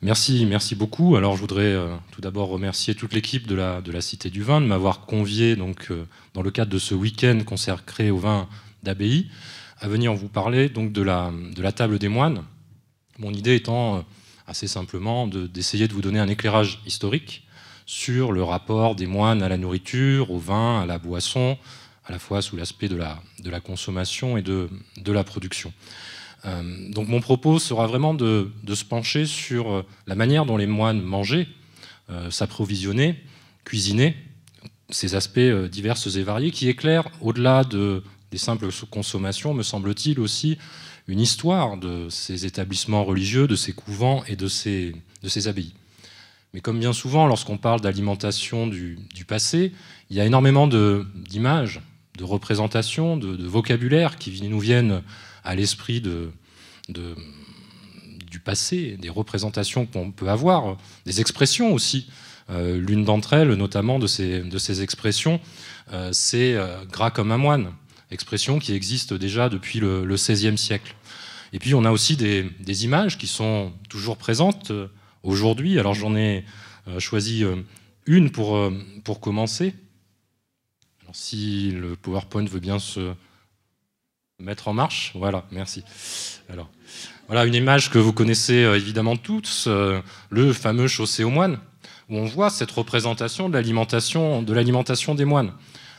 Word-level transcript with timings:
Merci, 0.00 0.46
merci 0.46 0.76
beaucoup. 0.76 1.16
Alors 1.16 1.34
je 1.34 1.40
voudrais 1.40 1.72
euh, 1.72 1.92
tout 2.12 2.20
d'abord 2.20 2.50
remercier 2.50 2.94
toute 2.94 3.12
l'équipe 3.12 3.48
de 3.48 3.56
la, 3.56 4.00
Cité 4.00 4.30
du 4.30 4.44
Vin 4.44 4.60
de 4.60 4.66
m'avoir 4.66 5.06
convié 5.06 5.56
donc, 5.56 5.88
euh, 5.90 6.06
dans 6.34 6.42
le 6.42 6.52
cadre 6.52 6.70
de 6.70 6.78
ce 6.78 6.94
week-end 6.94 7.40
consacré 7.44 8.12
au 8.12 8.18
vin 8.18 8.48
d'abbaye 8.84 9.28
à 9.80 9.88
venir 9.88 10.14
vous 10.14 10.28
parler 10.28 10.68
donc, 10.68 10.92
de, 10.92 11.02
la, 11.02 11.32
table 11.74 11.98
des 11.98 12.06
moines. 12.06 12.44
Mon 13.18 13.32
idée 13.32 13.56
étant 13.56 13.96
euh, 13.96 14.00
assez 14.46 14.68
simplement 14.68 15.26
d'essayer 15.26 15.88
de, 15.88 15.92
vous 15.92 16.00
donner 16.00 16.20
un 16.20 16.28
éclairage 16.28 16.80
historique 16.86 17.44
sur 17.84 18.30
le 18.30 18.44
rapport 18.44 18.94
des 18.94 19.06
moines 19.06 19.42
à 19.42 19.48
la 19.48 19.56
nourriture, 19.56 20.30
au 20.30 20.38
vin, 20.38 20.80
à 20.80 20.86
la 20.86 20.98
boisson, 20.98 21.58
à 22.04 22.12
la 22.12 22.20
fois 22.20 22.40
sous 22.40 22.56
l'aspect 22.56 22.88
de 22.88 22.96
la, 22.96 23.60
consommation 23.60 24.36
et 24.36 24.42
de 24.42 24.68
la 25.06 25.24
production. 25.24 25.72
Euh, 26.44 26.90
donc 26.90 27.08
mon 27.08 27.20
propos 27.20 27.58
sera 27.58 27.86
vraiment 27.86 28.14
de, 28.14 28.50
se 28.72 28.84
pencher 28.84 29.26
sur 29.26 29.72
euh, 29.72 29.86
la 30.06 30.14
manière 30.14 30.46
dont 30.46 30.56
les 30.56 30.66
moines 30.66 31.00
mangeaient, 31.00 31.48
euh, 32.10 32.30
s'approvisionnaient, 32.30 33.16
cuisinaient, 33.64 34.16
ces 34.90 35.14
aspects 35.14 35.40
divers 35.70 35.96
et 36.06 36.22
variés 36.22 36.50
qui 36.50 36.68
éclairent, 36.68 37.10
au-delà 37.20 37.64
de, 37.64 38.02
des 38.30 38.38
simples 38.38 38.68
consommations, 38.90 39.52
me 39.52 39.62
semble-t-il 39.62 40.18
aussi, 40.18 40.56
une 41.08 41.20
histoire 41.20 41.76
de 41.76 42.08
ces 42.08 42.46
établissements 42.46 43.04
religieux, 43.04 43.46
de 43.46 43.56
ces 43.56 43.72
couvents 43.72 44.24
et 44.28 44.36
de 44.36 44.48
ces, 44.48 44.94
abbayes. 45.46 45.74
Mais 46.54 46.60
comme 46.60 46.78
bien 46.78 46.94
souvent, 46.94 47.26
lorsqu'on 47.26 47.58
parle 47.58 47.82
d'alimentation 47.82 48.66
du, 48.66 48.98
passé, 49.26 49.72
il 50.08 50.16
y 50.16 50.20
a 50.20 50.24
énormément 50.24 50.66
d'images, 50.66 51.82
de, 52.16 52.24
représentations, 52.24 53.18
de, 53.18 53.46
vocabulaire 53.46 54.16
qui 54.16 54.40
nous 54.48 54.60
viennent 54.60 55.02
à 55.48 55.54
l'esprit 55.54 56.02
de, 56.02 56.30
du 56.90 58.38
passé, 58.38 58.98
des 59.00 59.08
représentations 59.08 59.86
qu'on 59.86 60.12
peut 60.12 60.28
avoir, 60.28 60.76
des 61.06 61.22
expressions 61.22 61.72
aussi. 61.72 62.10
Euh, 62.50 62.78
l'une 62.78 63.02
d'entre 63.04 63.32
elles, 63.32 63.54
notamment 63.54 63.98
de 63.98 64.06
ces, 64.06 64.40
de 64.40 64.58
ces 64.58 64.82
expressions, 64.82 65.40
euh, 65.92 66.10
c'est 66.12 66.54
euh, 66.54 66.84
gras 66.84 67.10
comme 67.10 67.32
un 67.32 67.38
moine, 67.38 67.72
expression 68.10 68.58
qui 68.58 68.74
existe 68.74 69.14
déjà 69.14 69.48
depuis 69.48 69.80
le, 69.80 70.06
XVIe 70.06 70.58
siècle. 70.58 70.94
Et 71.54 71.58
puis 71.58 71.74
on 71.74 71.86
a 71.86 71.92
aussi 71.92 72.18
des, 72.18 72.42
des 72.60 72.84
images 72.84 73.16
qui 73.16 73.26
sont 73.26 73.72
toujours 73.88 74.18
présentes 74.18 74.70
aujourd'hui. 75.22 75.78
Alors 75.78 75.94
j'en 75.94 76.14
ai 76.14 76.44
choisi 76.98 77.42
une 78.04 78.30
pour, 78.30 78.70
pour 79.02 79.20
commencer. 79.20 79.74
Si 81.12 81.70
le 81.70 81.96
PowerPoint 81.96 82.44
veut 82.44 82.60
bien 82.60 82.78
se, 82.78 83.14
Mettre 84.40 84.68
en 84.68 84.72
marche, 84.72 85.10
voilà, 85.16 85.42
merci. 85.50 85.82
Alors, 86.48 86.68
voilà 87.26 87.44
une 87.44 87.56
image 87.56 87.90
que 87.90 87.98
vous 87.98 88.12
connaissez 88.12 88.62
euh, 88.62 88.76
évidemment 88.76 89.16
tous, 89.16 89.64
euh, 89.66 90.00
le 90.30 90.52
fameux 90.52 90.86
chaussée 90.86 91.24
aux 91.24 91.30
moines, 91.30 91.58
où 92.08 92.18
on 92.18 92.24
voit 92.24 92.48
cette 92.48 92.70
représentation 92.70 93.48
de 93.48 93.54
l'alimentation, 93.54 94.42
de 94.42 95.14
des 95.14 95.24
moines. 95.24 95.52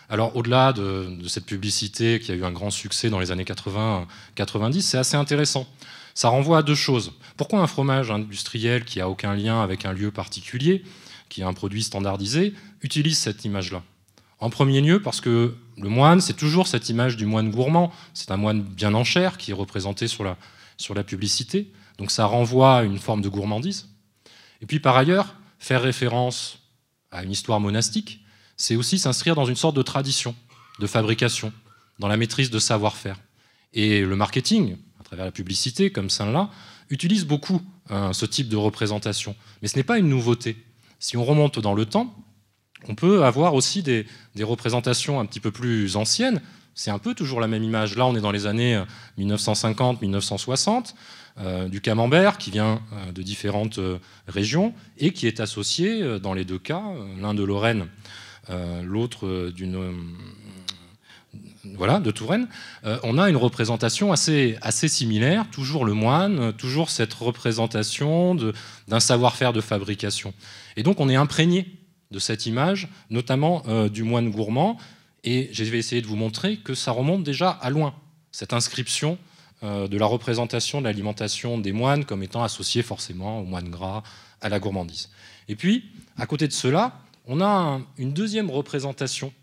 Alors, 0.07 0.37
au-delà 0.37 0.71
de, 0.71 1.17
cette 1.27 1.47
publicité 1.47 2.21
qui 2.21 2.31
a 2.31 2.35
eu 2.35 2.45
un 2.45 2.53
grand 2.53 2.69
succès 2.69 3.09
dans 3.09 3.19
les 3.19 3.31
années 3.31 3.43
80-90, 3.43 4.83
c'est 4.83 4.97
assez 4.97 5.17
intéressant. 5.17 5.67
Ça 6.13 6.29
renvoie 6.29 6.59
à 6.59 6.63
deux 6.63 6.75
choses. 6.75 7.11
Pourquoi 7.35 7.59
un 7.59 7.67
fromage 7.67 8.09
industriel 8.09 8.85
qui 8.85 9.01
a 9.01 9.09
aucun 9.09 9.35
lien 9.35 9.61
avec 9.61 9.83
un 9.83 9.91
lieu 9.91 10.11
particulier, 10.11 10.85
qui 11.27 11.41
est 11.41 11.45
un 11.45 11.53
produit 11.53 11.83
standardisé, 11.83 12.53
utilise 12.83 13.17
cette 13.17 13.43
image-là? 13.43 13.83
En 14.39 14.49
premier 14.49 14.81
lieu, 14.81 15.01
parce 15.01 15.21
que 15.21 15.55
le 15.77 15.89
moine, 15.89 16.21
c'est 16.21 16.33
toujours 16.33 16.67
cette 16.67 16.89
image 16.89 17.17
du 17.17 17.25
moine 17.25 17.51
gourmand. 17.51 17.91
C'est 18.13 18.31
un 18.31 18.37
moine 18.37 18.61
bien 18.61 18.93
en 18.93 19.03
chair 19.03 19.37
qui 19.37 19.51
est 19.51 19.53
représenté 19.53 20.07
sur 20.07 20.23
la, 20.23 20.37
sur 20.77 20.93
la 20.93 21.03
publicité. 21.03 21.71
Donc 21.97 22.11
ça 22.11 22.25
renvoie 22.25 22.77
à 22.77 22.83
une 22.83 22.99
forme 22.99 23.21
de 23.21 23.29
gourmandise. 23.29 23.89
Et 24.61 24.65
puis 24.65 24.79
par 24.79 24.95
ailleurs, 24.97 25.35
faire 25.57 25.81
référence 25.81 26.59
à 27.11 27.23
une 27.23 27.31
histoire 27.31 27.59
monastique, 27.59 28.21
c'est 28.55 28.75
aussi 28.75 28.97
s'inscrire 28.97 29.35
dans 29.35 29.45
une 29.45 29.55
sorte 29.55 29.75
de 29.75 29.81
tradition, 29.81 30.35
de 30.79 30.87
fabrication, 30.87 31.51
dans 31.99 32.07
la 32.07 32.17
maîtrise 32.17 32.49
de 32.49 32.59
savoir-faire. 32.59 33.19
Et 33.73 34.01
le 34.01 34.15
marketing, 34.15 34.77
à 34.99 35.03
travers 35.03 35.25
la 35.25 35.31
publicité, 35.31 35.91
comme 35.91 36.09
celle-là, 36.09 36.49
utilise 36.89 37.25
beaucoup 37.25 37.61
hein, 37.89 38.13
ce 38.13 38.25
type 38.25 38.49
de 38.49 38.55
représentation. 38.55 39.35
Mais 39.61 39.67
ce 39.67 39.75
n'est 39.75 39.83
pas 39.83 39.99
une 39.99 40.09
nouveauté. 40.09 40.57
Si 40.99 41.17
on 41.17 41.25
remonte 41.25 41.59
dans 41.59 41.73
le 41.73 41.85
temps, 41.85 42.15
on 42.87 42.95
peut 42.95 43.23
avoir 43.23 43.53
aussi 43.53 43.83
des, 43.83 44.05
représentations 44.41 45.19
un 45.19 45.25
petit 45.25 45.39
peu 45.39 45.51
plus 45.51 45.97
anciennes. 45.97 46.41
C'est 46.75 46.91
un 46.91 46.99
peu 46.99 47.13
toujours 47.13 47.41
la 47.41 47.47
même 47.47 47.63
image. 47.63 47.97
Là, 47.97 48.05
on 48.05 48.15
est 48.15 48.21
dans 48.21 48.31
les 48.31 48.47
années 48.47 48.81
1950-1960, 49.17 50.69
euh, 50.69 50.81
euh, 51.41 51.67
du 51.67 51.81
camembert 51.81 52.37
qui 52.37 52.51
vient 52.51 52.81
euh, 52.93 53.11
de 53.11 53.21
différentes 53.21 53.79
régions 54.27 54.73
et 54.97 55.11
qui 55.11 55.27
est 55.27 55.41
associé 55.41 56.19
dans 56.19 56.33
les 56.33 56.45
deux 56.45 56.59
cas, 56.59 56.83
l'un 57.19 57.33
de 57.33 57.43
Lorraine, 57.43 57.87
l'autre 58.83 59.51
d'une 59.51 59.77
voilà, 61.75 61.99
de 61.99 62.09
Touraine, 62.09 62.47
on 63.03 63.19
a 63.19 63.29
une 63.29 63.37
représentation 63.37 64.11
assez, 64.11 64.57
assez 64.61 64.87
similaire, 64.87 65.45
toujours 65.51 65.85
le 65.85 65.93
moine, 65.93 66.53
toujours 66.53 66.89
cette 66.89 67.13
représentation 67.13 68.35
d'un 68.87 68.99
savoir-faire 68.99 69.53
de 69.53 69.61
fabrication. 69.61 70.33
Et 70.77 70.83
donc 70.83 70.99
on 70.99 71.09
est 71.09 71.15
imprégné 71.15 71.78
de 72.11 72.19
cette 72.19 72.45
image, 72.45 72.87
notamment 73.09 73.63
euh, 73.67 73.89
du 73.89 74.03
moine 74.03 74.31
gourmand. 74.31 74.77
Et 75.23 75.49
je 75.51 75.63
vais 75.63 75.77
essayer 75.77 76.01
de 76.01 76.07
vous 76.07 76.15
montrer 76.15 76.57
que 76.57 76.73
ça 76.73 76.91
remonte 76.91 77.23
déjà 77.23 77.49
à 77.49 77.69
loin, 77.69 77.93
cette 78.31 78.53
inscription 78.53 79.17
euh, 79.63 79.87
de 79.87 79.97
la 79.97 80.05
représentation 80.05 80.79
de 80.79 80.85
l'alimentation 80.85 81.57
des 81.57 81.71
moines 81.71 82.05
comme 82.05 82.23
étant 82.23 82.43
associée 82.43 82.81
forcément 82.81 83.41
au 83.41 83.43
moine 83.43 83.69
gras, 83.69 84.03
à 84.41 84.49
la 84.49 84.59
gourmandise. 84.59 85.09
Et 85.49 85.55
puis, 85.55 85.83
à 86.17 86.25
côté 86.25 86.47
de 86.47 86.53
cela, 86.53 86.99
on 87.25 87.41
a 87.41 87.81
une 87.97 88.13
deuxième 88.13 88.49
représentation 88.49 89.33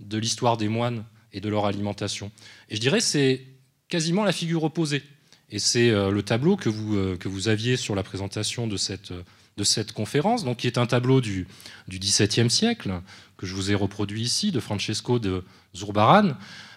de 0.00 0.18
l'histoire 0.18 0.56
des 0.56 0.68
moines 0.68 1.04
et 1.32 1.40
de 1.40 1.48
leur 1.48 1.66
alimentation. 1.66 2.32
Et 2.68 2.76
je 2.76 2.80
dirais 2.80 3.00
c'est 3.00 3.46
quasiment 3.88 4.24
la 4.24 4.32
figure 4.32 4.64
opposée. 4.64 5.02
Et 5.48 5.58
c'est 5.58 5.90
euh, 5.90 6.10
le 6.10 6.22
tableau 6.22 6.56
que 6.56 6.68
vous, 6.68 7.16
que 7.16 7.28
vous 7.28 7.48
aviez 7.48 7.76
sur 7.76 7.94
la 7.94 8.02
présentation 8.02 8.66
de 8.66 8.76
cette 8.76 9.12
de 9.56 9.64
cette 9.64 9.92
conférence, 9.92 10.44
donc 10.44 10.58
qui 10.58 10.66
est 10.66 10.78
un 10.78 10.86
tableau 10.86 11.20
du, 11.20 11.46
XVIIe 11.88 12.50
siècle, 12.50 13.00
que 13.36 13.46
je 13.46 13.54
vous 13.54 13.70
ai 13.70 13.74
reproduit 13.74 14.22
ici, 14.22 14.52
de 14.52 14.60
Francesco 14.60 15.18
de 15.18 15.44
Zurbaran. 15.76 16.32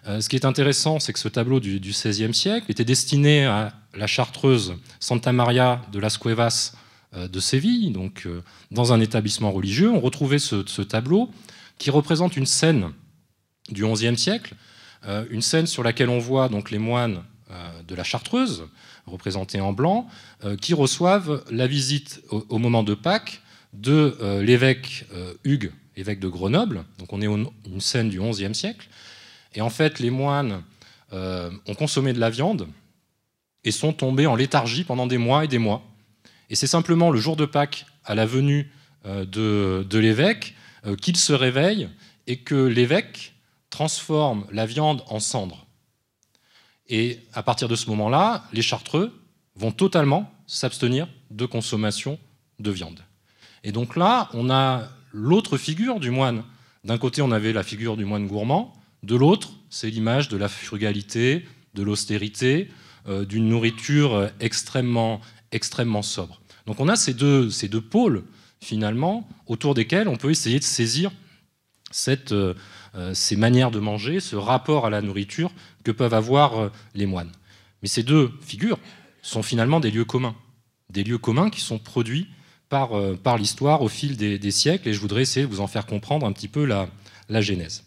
Euh, 0.07 0.19
ce 0.21 0.29
qui 0.29 0.35
est 0.35 0.45
intéressant, 0.45 0.99
c'est 0.99 1.13
que 1.13 1.19
ce 1.19 1.29
tableau 1.29 1.59
du, 1.59 1.79
XVIe 1.79 2.33
siècle 2.33 2.69
était 2.69 2.85
destiné 2.85 3.45
à 3.45 3.73
la 3.93 4.07
chartreuse 4.07 4.75
Santa 4.99 5.31
Maria 5.31 5.81
de 5.91 5.99
las 5.99 6.17
Cuevas 6.17 6.73
euh, 7.15 7.27
de 7.27 7.39
Séville, 7.39 7.91
donc 7.91 8.23
euh, 8.25 8.41
dans 8.71 8.91
un 8.91 8.99
établissement 8.99 9.51
religieux. 9.51 9.91
On 9.91 9.99
retrouvait 9.99 10.39
ce, 10.39 10.63
ce 10.65 10.81
tableau 10.81 11.31
qui 11.77 11.89
représente 11.89 12.35
une 12.35 12.45
scène 12.45 12.91
du 13.69 13.85
XIe 13.85 14.17
siècle, 14.17 14.55
une 15.31 15.41
scène 15.41 15.67
sur 15.67 15.83
laquelle 15.83 16.07
on 16.07 16.19
voit 16.19 16.47
donc 16.47 16.69
les 16.71 16.77
moines 16.77 17.23
de 17.87 17.95
la 17.95 18.03
chartreuse, 18.03 18.67
représentés 19.05 19.61
en 19.61 19.73
blanc, 19.73 20.07
euh, 20.43 20.55
qui 20.55 20.73
reçoivent 20.73 21.43
la 21.51 21.67
visite 21.67 22.21
au, 22.29 22.57
moment 22.57 22.83
de 22.83 22.93
Pâques 22.93 23.41
de 23.73 24.17
euh, 24.21 24.41
l'évêque 24.41 25.05
euh, 25.13 25.33
Hugues, 25.43 25.71
évêque 25.95 26.19
de 26.19 26.27
Grenoble. 26.27 26.85
Donc 26.99 27.11
on 27.13 27.21
est 27.21 27.25
une 27.25 27.49
scène 27.79 28.09
du 28.09 28.19
XIe 28.19 28.55
siècle. 28.55 28.87
Et 29.55 29.61
en 29.61 29.69
fait, 29.69 29.99
les 29.99 30.09
moines 30.09 30.63
ont 31.11 31.75
consommé 31.77 32.11
de 32.11 32.19
la 32.19 32.31
viande 32.31 32.67
et 33.63 33.69
sont 33.69 33.93
tombés 33.93 34.25
en 34.25 34.35
léthargie 34.35 34.83
pendant 34.83 35.05
des 35.05 35.19
mois 35.19 35.45
et 35.45 35.47
des 35.47 35.59
mois. 35.59 35.83
Et 36.49 36.55
c'est 36.55 36.65
simplement 36.65 37.11
le 37.11 37.19
jour 37.19 37.35
de 37.35 37.45
Pâques, 37.45 37.85
à 38.03 38.15
la 38.15 38.25
venue 38.25 38.71
de, 39.05 39.85
de 39.87 39.99
l'évêque, 39.99 40.55
qu'ils 41.03 41.17
se 41.17 41.33
réveillent 41.33 41.87
et 42.25 42.37
que 42.37 42.55
l'évêque 42.55 43.35
transforme 43.69 44.47
la 44.51 44.65
viande 44.65 45.03
en 45.07 45.19
cendre. 45.19 45.62
Et 46.93 47.17
à 47.33 47.41
partir 47.41 47.67
de 47.67 47.75
ce 47.75 47.89
moment-là, 47.89 48.43
les 48.53 48.61
chartreux 48.61 49.11
vont 49.55 49.71
totalement 49.71 50.31
s'abstenir 50.45 51.07
de 51.31 51.47
consommation 51.47 52.19
de 52.59 52.69
viande. 52.69 52.99
Et 53.63 53.71
donc 53.71 53.95
là, 53.95 54.29
on 54.33 54.51
a 54.51 54.89
l'autre 55.11 55.57
figure 55.57 55.99
du 55.99 56.11
moine. 56.11 56.43
D'un 56.83 56.99
côté, 56.99 57.23
on 57.23 57.31
avait 57.31 57.51
la 57.51 57.63
figure 57.63 57.97
du 57.97 58.05
moine 58.05 58.27
gourmand, 58.27 58.75
de 59.01 59.15
l'autre, 59.15 59.53
c'est 59.71 59.89
l'image 59.89 60.29
de 60.29 60.37
la 60.37 60.47
frugalité, 60.47 61.47
de 61.73 61.81
l'austérité, 61.81 62.69
euh, 63.07 63.25
d'une 63.25 63.49
nourriture 63.49 64.29
extrêmement, 64.39 65.19
extrêmement 65.51 66.03
sobre. 66.03 66.41
Donc 66.67 66.79
on 66.79 66.87
a 66.87 66.95
ces 66.95 67.15
deux, 67.15 67.49
ces 67.49 67.69
deux 67.69 67.81
pôles, 67.81 68.23
finalement, 68.61 69.27
autour 69.47 69.73
desquels 69.73 70.07
on 70.07 70.15
peut 70.15 70.29
essayer 70.29 70.59
de 70.59 70.63
saisir 70.63 71.09
euh, 72.07 72.53
euh, 72.95 73.13
ces 73.13 73.35
manières 73.35 73.71
de 73.71 73.79
manger, 73.79 74.19
ce 74.19 74.35
rapport 74.35 74.85
à 74.85 74.89
la 74.89 75.01
nourriture 75.01 75.51
que 75.83 75.91
peuvent 75.91 76.13
avoir 76.13 76.59
euh, 76.59 76.69
les 76.95 77.05
moines. 77.05 77.31
Mais 77.81 77.87
ces 77.87 78.03
deux 78.03 78.31
figures 78.41 78.79
sont 79.21 79.43
finalement 79.43 79.79
des 79.79 79.91
lieux 79.91 80.05
communs, 80.05 80.35
des 80.89 81.03
lieux 81.03 81.17
communs 81.17 81.49
qui 81.49 81.61
sont 81.61 81.79
produits 81.79 82.27
par, 82.69 82.93
euh, 82.97 83.17
l'histoire 83.37 83.81
au 83.81 83.87
fil 83.87 84.17
des, 84.17 84.51
siècles, 84.51 84.89
et 84.89 84.93
je 84.93 84.99
voudrais 84.99 85.21
essayer 85.21 85.45
de 85.45 85.51
vous 85.51 85.61
en 85.61 85.67
faire 85.67 85.85
comprendre 85.85 86.25
un 86.25 86.31
petit 86.31 86.47
peu 86.47 86.65
la, 86.65 86.89
genèse. 87.41 87.83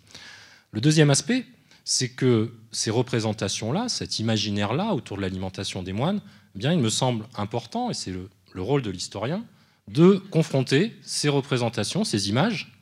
Le 0.72 0.80
deuxième 0.80 1.10
aspect, 1.10 1.44
c'est 1.84 2.10
que 2.10 2.54
ces 2.72 2.90
représentations-là, 2.90 3.88
cet 3.88 4.18
imaginaire-là 4.18 4.94
autour 4.94 5.16
de 5.16 5.22
l'alimentation 5.22 5.82
des 5.82 5.92
moines, 5.92 6.20
eh 6.54 6.58
bien, 6.58 6.72
il 6.72 6.78
me 6.78 6.90
semble 6.90 7.26
important, 7.36 7.90
et 7.90 7.94
c'est 7.94 8.12
le 8.12 8.62
rôle 8.62 8.82
de 8.82 8.90
l'historien, 8.90 9.44
de 9.88 10.16
confronter 10.30 10.96
ces 11.02 11.28
représentations, 11.28 12.04
ces 12.04 12.28
images, 12.28 12.72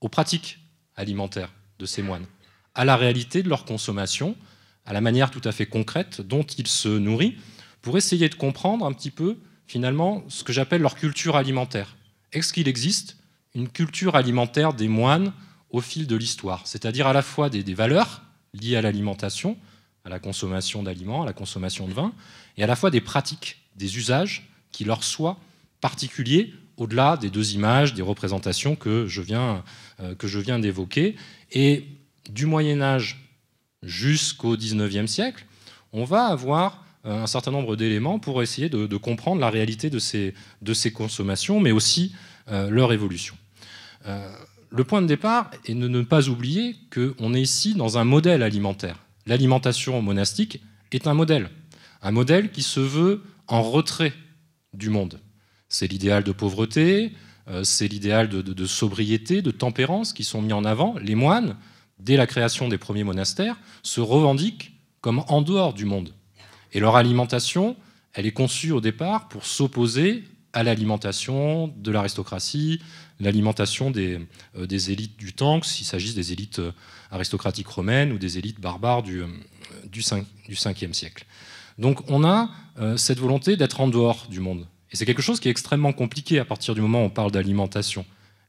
aux 0.00 0.08
pratiques 0.08 0.58
alimentaires 0.94 1.52
de 1.78 1.86
ces 1.86 2.02
moines, 2.02 2.26
à 2.76 2.84
la 2.84 2.96
réalité 2.96 3.42
de 3.42 3.48
leur 3.48 3.64
consommation, 3.64 4.36
à 4.84 4.92
la 4.92 5.00
manière 5.00 5.30
tout 5.30 5.40
à 5.44 5.50
fait 5.50 5.66
concrète 5.66 6.20
dont 6.20 6.44
ils 6.44 6.68
se 6.68 6.88
nourrissent, 6.88 7.34
pour 7.82 7.96
essayer 7.96 8.28
de 8.28 8.34
comprendre 8.34 8.84
un 8.84 8.92
petit 8.92 9.10
peu, 9.10 9.38
finalement, 9.66 10.24
ce 10.28 10.44
que 10.44 10.52
j'appelle 10.52 10.82
leur 10.82 10.94
culture 10.94 11.36
alimentaire. 11.36 11.96
Est-ce 12.32 12.52
qu'il 12.52 12.68
existe 12.68 13.16
une 13.54 13.68
culture 13.68 14.14
alimentaire 14.14 14.74
des 14.74 14.88
moines 14.88 15.32
au 15.70 15.80
fil 15.80 16.06
de 16.06 16.16
l'histoire, 16.16 16.66
c'est-à-dire 16.66 17.06
à 17.06 17.12
la 17.12 17.22
fois 17.22 17.48
des, 17.48 17.62
valeurs 17.74 18.22
liées 18.54 18.76
à 18.76 18.82
l'alimentation, 18.82 19.56
à 20.04 20.10
la 20.10 20.18
consommation 20.18 20.82
d'aliments, 20.82 21.22
à 21.22 21.26
la 21.26 21.32
consommation 21.32 21.88
de 21.88 21.92
vin, 21.92 22.12
et 22.56 22.62
à 22.62 22.66
la 22.66 22.76
fois 22.76 22.90
des 22.90 23.00
pratiques, 23.00 23.58
des 23.74 23.96
usages 23.96 24.48
qui 24.70 24.84
leur 24.84 25.02
soient 25.02 25.38
particuliers 25.80 26.52
au-delà 26.76 27.16
des 27.16 27.30
deux 27.30 27.54
images, 27.54 27.94
des 27.94 28.02
représentations 28.02 28.76
que 28.76 29.06
je 29.06 29.22
viens, 29.22 29.64
euh, 30.00 30.14
que 30.14 30.26
je 30.26 30.38
viens 30.38 30.58
d'évoquer. 30.58 31.16
Et 31.52 31.86
du 32.30 32.46
Moyen 32.46 32.80
Âge 32.80 33.30
jusqu'au 33.82 34.56
XIXe 34.56 35.10
siècle, 35.10 35.46
on 35.92 36.04
va 36.04 36.26
avoir 36.26 36.84
euh, 37.04 37.22
un 37.22 37.26
certain 37.26 37.50
nombre 37.50 37.76
d'éléments 37.76 38.18
pour 38.18 38.42
essayer 38.42 38.68
de, 38.68 38.96
comprendre 38.96 39.40
la 39.40 39.50
réalité 39.50 39.90
de 39.90 39.98
ces, 39.98 40.34
de 40.62 40.74
ces 40.74 40.92
consommations, 40.92 41.60
mais 41.60 41.72
aussi 41.72 42.14
euh, 42.48 42.70
leur 42.70 42.92
évolution. 42.92 43.36
le 44.70 44.84
point 44.84 45.02
de 45.02 45.06
départ 45.06 45.50
est 45.64 45.74
de 45.74 45.88
ne 45.88 46.02
pas 46.02 46.28
oublier 46.28 46.76
qu'on 46.92 47.34
est 47.34 47.42
ici 47.42 47.74
dans 47.74 47.98
un 47.98 48.04
modèle 48.04 48.42
alimentaire. 48.42 48.98
L'alimentation 49.26 50.00
monastique 50.02 50.60
est 50.92 51.06
un 51.06 51.14
modèle, 51.14 51.50
un 52.02 52.12
modèle 52.12 52.50
qui 52.50 52.62
se 52.62 52.80
veut 52.80 53.22
en 53.48 53.62
retrait 53.62 54.12
du 54.72 54.90
monde. 54.90 55.20
C'est 55.68 55.88
l'idéal 55.88 56.22
de 56.22 56.32
pauvreté, 56.32 57.12
euh, 57.48 57.64
c'est 57.64 57.88
l'idéal 57.88 58.28
de, 58.28 58.66
sobriété, 58.66 59.42
de 59.42 59.50
tempérance 59.50 60.12
qui 60.12 60.24
sont 60.24 60.42
mis 60.42 60.52
en 60.52 60.64
avant. 60.64 60.96
Les 61.00 61.14
moines, 61.14 61.56
dès 61.98 62.16
la 62.16 62.26
création 62.26 62.68
des 62.68 62.78
premiers 62.78 63.04
monastères, 63.04 63.56
se 63.82 64.00
revendiquent 64.00 64.72
comme 65.00 65.24
en 65.28 65.42
dehors 65.42 65.72
du 65.72 65.84
monde. 65.84 66.14
Et 66.72 66.80
leur 66.80 66.96
alimentation, 66.96 67.76
elle 68.12 68.26
est 68.26 68.32
conçue 68.32 68.72
au 68.72 68.80
départ 68.80 69.28
pour 69.28 69.46
s'opposer 69.46 70.24
à 70.52 70.62
l'alimentation 70.62 71.68
de 71.68 71.90
l'aristocratie, 71.90 72.80
l'alimentation 73.20 73.90
des, 73.90 74.18
euh, 74.56 74.66
élites 74.66 75.16
du 75.16 75.32
temps, 75.32 75.62
s'il 75.62 75.86
s'agisse 75.86 76.14
des 76.14 76.32
élites 76.32 76.58
euh, 76.58 76.72
aristocratiques 77.10 77.68
romaines 77.68 78.12
ou 78.12 78.18
des 78.18 78.38
élites 78.38 78.60
barbares 78.60 79.02
du, 79.02 79.22
du, 79.90 80.02
5, 80.02 80.24
du 80.48 80.54
5e 80.54 80.92
siècle. 80.92 81.26
Donc 81.78 82.10
on 82.10 82.24
a 82.24 82.50
cette 82.96 83.18
volonté 83.18 83.56
d'être 83.56 83.80
en 83.80 83.88
dehors 83.88 84.26
du 84.28 84.40
monde. 84.40 84.66
Et 84.92 84.96
c'est 84.96 85.04
quelque 85.04 85.22
chose 85.22 85.40
qui 85.40 85.48
est 85.48 85.50
extrêmement 85.50 85.92
compliqué 85.92 86.38
à 86.38 86.44
partir 86.44 86.74
du 86.74 86.80
moment 86.80 87.02
où 87.02 87.06
on 87.06 87.10
parle 87.10 87.30
d'alimentation. 87.30 88.04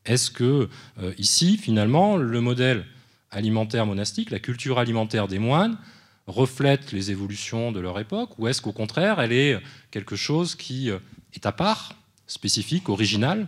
Est-ce 0.06 0.32
que 0.32 0.70
euh, 1.02 1.14
ici, 1.18 1.58
finalement, 1.58 2.16
le 2.16 2.42
modèle 2.42 2.86
alimentaire 3.32 3.86
monastique, 3.86 4.32
la 4.32 4.40
culture 4.40 4.80
alimentaire 4.80 5.28
des 5.28 5.40
moines, 5.40 5.78
reflète 6.28 6.92
les 6.92 7.12
évolutions 7.12 7.72
de 7.72 7.80
leur 7.80 8.00
époque, 8.00 8.38
ou 8.38 8.48
est-ce 8.48 8.62
qu'au 8.62 8.74
contraire, 8.74 9.20
elle 9.20 9.32
est 9.32 9.60
quelque 9.92 10.16
chose 10.16 10.56
qui 10.56 10.90
euh, 10.90 11.00
est 11.34 11.46
à 11.46 11.52
part, 11.52 11.94
spécifique, 12.28 12.90
original, 12.90 13.48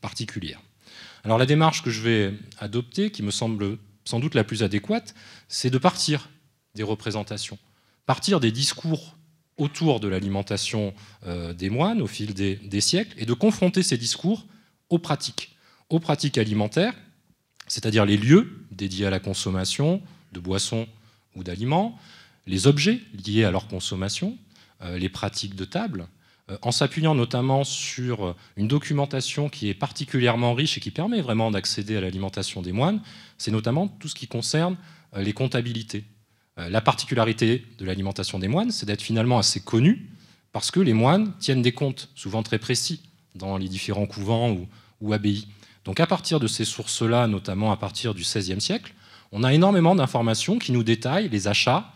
particulière? 0.00 0.60
Alors 1.24 1.38
la 1.38 1.46
démarche 1.46 1.82
que 1.82 1.90
je 1.90 2.02
vais 2.02 2.34
adopter, 2.58 3.10
qui 3.10 3.22
me 3.22 3.30
semble 3.30 3.78
sans 4.04 4.20
doute 4.20 4.34
la 4.34 4.44
plus 4.44 4.62
adéquate, 4.62 5.14
c'est 5.48 5.70
de 5.70 5.78
partir 5.78 6.30
des 6.74 6.82
représentations, 6.82 7.58
partir 8.06 8.40
des 8.40 8.52
discours 8.52 9.16
autour 9.58 10.00
de 10.00 10.08
l'alimentation 10.08 10.94
euh, 11.26 11.52
des 11.52 11.68
moines 11.68 12.00
au 12.00 12.06
fil 12.06 12.32
des, 12.32 12.80
siècles 12.80 13.14
et 13.18 13.26
de 13.26 13.34
confronter 13.34 13.82
ces 13.82 13.98
discours 13.98 14.46
aux 14.88 14.98
pratiques, 14.98 15.56
aux 15.90 16.00
pratiques 16.00 16.38
alimentaires, 16.38 16.94
c'est-à-dire 17.68 18.04
les 18.04 18.16
lieux 18.16 18.64
dédiés 18.72 19.06
à 19.06 19.10
la 19.10 19.20
consommation 19.20 20.02
de 20.32 20.40
boissons 20.40 20.86
ou 21.36 21.44
d'aliments, 21.44 21.98
les 22.46 22.66
objets 22.66 23.00
liés 23.26 23.44
à 23.44 23.50
leur 23.50 23.68
consommation, 23.68 24.36
euh, 24.82 24.98
les 24.98 25.08
pratiques 25.08 25.54
de 25.54 25.64
table, 25.64 26.08
euh, 26.50 26.58
en 26.62 26.72
s'appuyant 26.72 27.14
notamment 27.14 27.64
sur 27.64 28.34
une 28.56 28.68
documentation 28.68 29.48
qui 29.48 29.68
est 29.68 29.74
particulièrement 29.74 30.54
riche 30.54 30.78
et 30.78 30.80
qui 30.80 30.90
permet 30.90 31.20
vraiment 31.20 31.50
d'accéder 31.50 31.96
à 31.96 32.00
l'alimentation 32.00 32.62
des 32.62 32.72
moines, 32.72 33.00
c'est 33.36 33.50
notamment 33.50 33.86
tout 33.86 34.08
ce 34.08 34.14
qui 34.14 34.26
concerne 34.26 34.76
les 35.16 35.32
comptabilités, 35.32 36.04
euh, 36.58 36.68
la 36.68 36.80
particularité 36.80 37.64
de 37.78 37.84
l'alimentation 37.84 38.38
des 38.38 38.48
moines, 38.48 38.70
c'est 38.70 38.86
d'être 38.86 39.02
finalement 39.02 39.38
assez 39.38 39.60
connu, 39.60 40.08
parce 40.52 40.70
que 40.70 40.80
les 40.80 40.92
moines 40.92 41.32
tiennent 41.38 41.62
des 41.62 41.72
comptes, 41.72 42.08
souvent 42.14 42.42
très 42.42 42.58
précis, 42.58 43.00
dans 43.34 43.56
les 43.56 43.68
différents 43.68 44.06
couvents 44.06 44.56
ou, 45.00 45.12
abbayes. 45.12 45.46
Donc 45.88 46.00
à 46.00 46.06
partir 46.06 46.38
de 46.38 46.46
ces 46.46 46.66
sources-là, 46.66 47.28
notamment 47.28 47.72
à 47.72 47.78
partir 47.78 48.12
du 48.12 48.20
XVIe 48.20 48.60
siècle, 48.60 48.92
on 49.32 49.42
a 49.42 49.54
énormément 49.54 49.94
d'informations 49.94 50.58
qui 50.58 50.70
nous 50.70 50.82
détaillent 50.82 51.30
les 51.30 51.48
achats, 51.48 51.90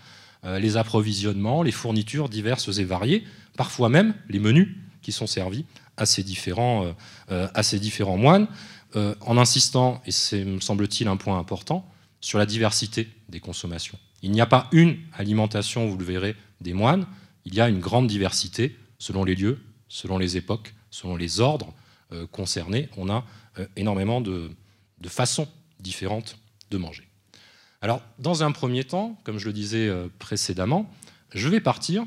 euh, 0.47 0.59
les 0.59 0.79
approvisionnements, 0.79 1.62
les 1.62 1.73
fournitures 1.73 2.31
diverses 2.31 2.79
et 2.79 2.85
variées, 2.85 3.23
parfois 3.55 3.91
même 3.91 4.15
les 4.31 4.39
menus 4.39 4.75
qui 5.03 5.12
sont 5.12 5.27
servis 5.27 5.67
à 5.99 6.06
ces 6.06 6.23
différents, 6.23 6.94
euh, 7.31 7.47
différents 7.75 8.17
moines, 8.17 8.49
en 8.94 9.37
insistant, 9.37 10.00
et 10.06 10.11
c'est, 10.11 10.44
me 10.44 10.61
semble-t-il, 10.61 11.06
un 11.06 11.17
point 11.17 11.39
important, 11.39 11.87
sur 12.23 12.39
la 12.39 12.47
diversité 12.47 13.11
des 13.29 13.41
consommations. 13.41 13.99
Il 14.23 14.31
n'y 14.31 14.41
a 14.41 14.47
pas 14.47 14.69
une 14.73 14.97
alimentation, 15.19 15.87
vous 15.87 15.99
le 15.99 16.05
verrez, 16.05 16.35
des 16.62 16.73
moines, 16.73 17.06
il 17.44 17.55
y 17.55 17.61
a 17.61 17.69
une 17.69 17.81
grande 17.81 18.06
diversité 18.06 18.75
selon 18.99 19.25
les 19.25 19.35
lieux, 19.35 19.61
selon 19.89 20.17
les 20.17 20.39
époques, 20.39 20.75
selon 20.91 21.17
les 21.17 21.41
ordres 21.41 21.75
euh, 22.12 22.27
concernés. 22.27 22.89
On 22.97 23.09
a 23.09 23.19
euh, 23.19 23.21
énormément 23.76 24.20
de, 24.20 24.50
façons 25.06 25.49
différentes 25.81 26.38
de 26.70 26.78
manger. 26.78 27.08
Alors, 27.81 28.00
dans 28.19 28.44
un 28.44 28.52
premier 28.52 28.84
temps, 28.84 29.19
comme 29.25 29.38
je 29.38 29.46
le 29.46 29.52
disais 29.52 29.88
euh, 29.88 30.08
précédemment, 30.19 30.88
je 31.34 31.49
vais 31.49 31.60
partir, 31.60 32.04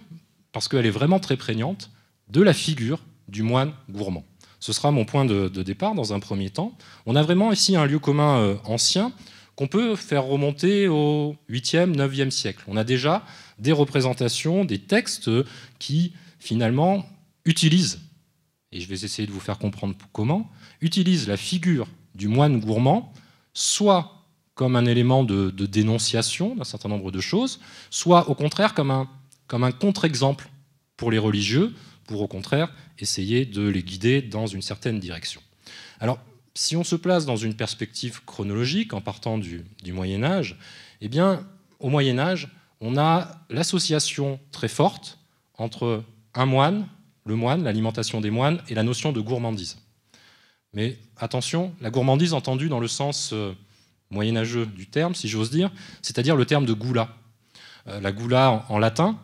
parce 0.53 0.67
qu'elle 0.67 0.85
est 0.85 0.91
vraiment 0.91 1.19
très 1.19 1.35
prégnante, 1.35 1.91
de 2.29 2.41
la 2.41 2.53
figure 2.53 2.99
du 3.27 3.43
moine 3.43 3.73
gourmand. 3.89 4.23
Ce 4.59 4.71
sera 4.71 4.91
mon 4.91 5.05
point 5.05 5.25
de, 5.25 5.49
de 5.49 5.63
départ 5.63 5.93
dans 5.93 6.13
un 6.13 6.19
premier 6.19 6.49
temps. 6.49 6.75
On 7.05 7.15
a 7.15 7.21
vraiment 7.21 7.51
ici 7.51 7.75
un 7.75 7.85
lieu 7.85 7.99
commun 7.99 8.57
ancien 8.63 9.11
qu'on 9.55 9.67
peut 9.67 9.95
faire 9.95 10.23
remonter 10.25 10.87
au 10.87 11.35
8e, 11.49 11.95
9e 11.95 12.29
siècle. 12.29 12.63
On 12.67 12.77
a 12.77 12.83
déjà 12.83 13.23
des 13.59 13.71
représentations, 13.71 14.65
des 14.65 14.79
textes 14.79 15.29
qui 15.79 16.13
finalement 16.39 17.05
utilisent, 17.45 17.99
et 18.71 18.81
je 18.81 18.87
vais 18.89 19.05
essayer 19.05 19.27
de 19.27 19.31
vous 19.31 19.39
faire 19.39 19.57
comprendre 19.57 19.95
comment, 20.11 20.51
utilisent 20.81 21.27
la 21.27 21.37
figure 21.37 21.87
du 22.15 22.27
moine 22.27 22.59
gourmand, 22.59 23.13
soit 23.53 24.25
comme 24.55 24.75
un 24.75 24.85
élément 24.85 25.23
de, 25.23 25.49
dénonciation 25.49 26.55
d'un 26.55 26.63
certain 26.63 26.89
nombre 26.89 27.11
de 27.11 27.19
choses, 27.19 27.59
soit 27.89 28.29
au 28.29 28.35
contraire 28.35 28.73
comme 28.73 28.89
un, 28.89 29.09
comme 29.47 29.63
un 29.63 29.71
contre-exemple 29.71 30.49
pour 30.97 31.11
les 31.11 31.17
religieux, 31.17 31.73
pour 32.05 32.21
au 32.21 32.27
contraire 32.27 32.71
essayer 32.99 33.45
de 33.45 33.67
les 33.67 33.83
guider 33.83 34.21
dans 34.21 34.47
une 34.47 34.61
certaine 34.61 34.99
direction. 34.99 35.41
Alors, 35.99 36.19
si 36.53 36.77
on 36.77 36.85
se 36.85 36.95
place 36.95 37.25
dans 37.25 37.35
une 37.35 37.53
perspective 37.53 38.23
chronologique 38.25 38.93
en 38.93 39.01
partant 39.01 39.37
du, 39.37 39.65
Moyen 39.87 40.23
Âge, 40.23 40.57
eh 41.01 41.09
bien, 41.09 41.45
au 41.79 41.89
Moyen 41.89 42.17
Âge, 42.17 42.49
on 42.79 42.97
a 42.97 43.41
l'association 43.49 44.39
très 44.51 44.69
forte 44.69 45.19
entre 45.57 46.03
un 46.33 46.45
moine, 46.45 46.87
le 47.25 47.35
moine, 47.35 47.63
l'alimentation 47.63 48.21
des 48.21 48.29
moines, 48.29 48.61
et 48.69 48.73
la 48.73 48.83
notion 48.83 49.11
de 49.11 49.19
gourmandise. 49.19 49.77
Mais 50.75 50.97
attention, 51.17 51.73
la 51.81 51.89
gourmandise 51.89 52.33
entendue 52.33 52.67
dans 52.67 52.81
le 52.81 52.89
sens 52.89 53.31
euh, 53.33 53.53
moyenâgeux 54.11 54.65
du 54.65 54.87
terme, 54.87 55.15
si 55.15 55.29
j'ose 55.29 55.49
dire, 55.49 55.71
c'est-à-dire 56.01 56.35
le 56.35 56.45
terme 56.45 56.65
de 56.65 56.73
goula. 56.73 57.15
Euh, 57.87 58.01
la 58.01 58.11
goula 58.11 58.65
en, 58.67 58.77
latin 58.77 59.17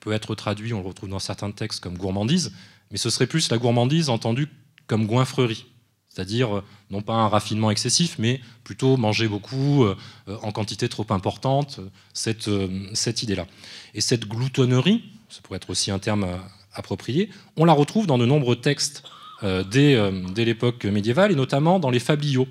peut 0.00 0.12
être 0.12 0.34
traduit, 0.34 0.74
on 0.74 0.80
le 0.80 0.88
retrouve 0.88 1.08
dans 1.08 1.20
certains 1.20 1.52
textes 1.52 1.80
comme 1.80 1.96
gourmandise, 1.96 2.52
mais 2.90 2.98
ce 2.98 3.08
serait 3.08 3.28
plus 3.28 3.50
la 3.50 3.58
gourmandise 3.58 4.10
entendue 4.10 4.48
comme 4.86 5.06
goinfrerie 5.06 5.66
c'est-à-dire 6.08 6.56
euh, 6.56 6.64
non 6.90 7.02
pas 7.02 7.14
un 7.14 7.28
raffinement 7.28 7.70
excessif, 7.70 8.16
mais 8.18 8.40
plutôt 8.64 8.96
manger 8.96 9.28
beaucoup 9.28 9.84
en 10.26 10.50
quantité 10.50 10.88
trop 10.88 11.06
importante, 11.10 11.78
cette, 12.12 12.50
cette 12.94 13.22
idée-là. 13.22 13.46
Et 13.94 14.00
cette 14.00 14.26
gloutonnerie, 14.26 15.04
ça 15.28 15.40
pourrait 15.40 15.58
être 15.58 15.70
aussi 15.70 15.92
un 15.92 16.00
terme 16.00 16.26
approprié, 16.72 17.30
on 17.56 17.64
la 17.64 17.72
retrouve 17.72 18.08
dans 18.08 18.18
de 18.18 18.26
nombreux 18.26 18.56
textes 18.56 19.04
dès, 19.42 19.98
dès 20.34 20.44
l'époque 20.44 20.84
médiévale, 20.84 21.32
et 21.32 21.34
notamment 21.34 21.78
dans 21.78 21.90
les 21.90 22.00
fabliaux. 22.00 22.48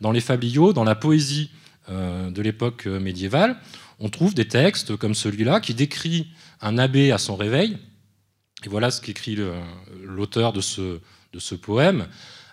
Dans 0.00 0.12
les 0.12 0.20
fabliaux, 0.20 0.72
dans 0.72 0.84
la 0.84 0.94
poésie 0.94 1.50
de 1.88 2.42
l'époque 2.42 2.86
médiévale, 2.86 3.56
on 4.00 4.08
trouve 4.08 4.34
des 4.34 4.48
textes 4.48 4.96
comme 4.96 5.14
celui-là 5.14 5.60
qui 5.60 5.74
décrit 5.74 6.28
un 6.60 6.78
abbé 6.78 7.12
à 7.12 7.18
son 7.18 7.36
réveil. 7.36 7.78
Et 8.64 8.68
voilà 8.68 8.90
ce 8.90 9.00
qu'écrit 9.00 9.36
l'auteur 10.02 10.52
de 10.52 10.60
ce, 10.60 11.00
de 11.32 11.38
ce 11.38 11.54
poème. 11.54 12.06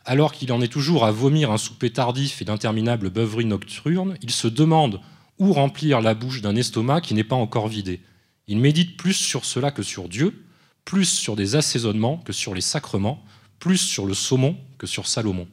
Alors 0.05 0.31
qu'il 0.31 0.51
en 0.51 0.61
est 0.61 0.71
toujours 0.71 1.05
à 1.05 1.11
vomir 1.11 1.51
un 1.51 1.57
souper 1.57 1.91
tardif 1.91 2.41
et 2.41 2.45
d'interminables 2.45 3.09
beuveries 3.09 3.45
nocturnes, 3.45 4.17
il 4.21 4.31
se 4.31 4.47
demande 4.47 5.01
où 5.37 5.53
remplir 5.53 6.01
la 6.01 6.13
bouche 6.13 6.41
d'un 6.41 6.55
estomac 6.55 7.01
qui 7.01 7.13
n'est 7.13 7.23
pas 7.23 7.35
encore 7.35 7.67
vidé. 7.67 8.01
Il 8.47 8.57
médite 8.57 8.97
plus 8.97 9.13
sur 9.13 9.45
cela 9.45 9.71
que 9.71 9.83
sur 9.83 10.09
Dieu, 10.09 10.45
plus 10.83 11.05
sur 11.05 11.35
des 11.35 11.55
assaisonnements 11.55 12.17
que 12.17 12.33
sur 12.33 12.55
les 12.55 12.61
sacrements, 12.61 13.23
plus 13.59 13.77
sur 13.77 14.05
le 14.05 14.13
saumon 14.13 14.57
que 14.77 14.87
sur 14.87 15.07
Salomon. 15.07 15.47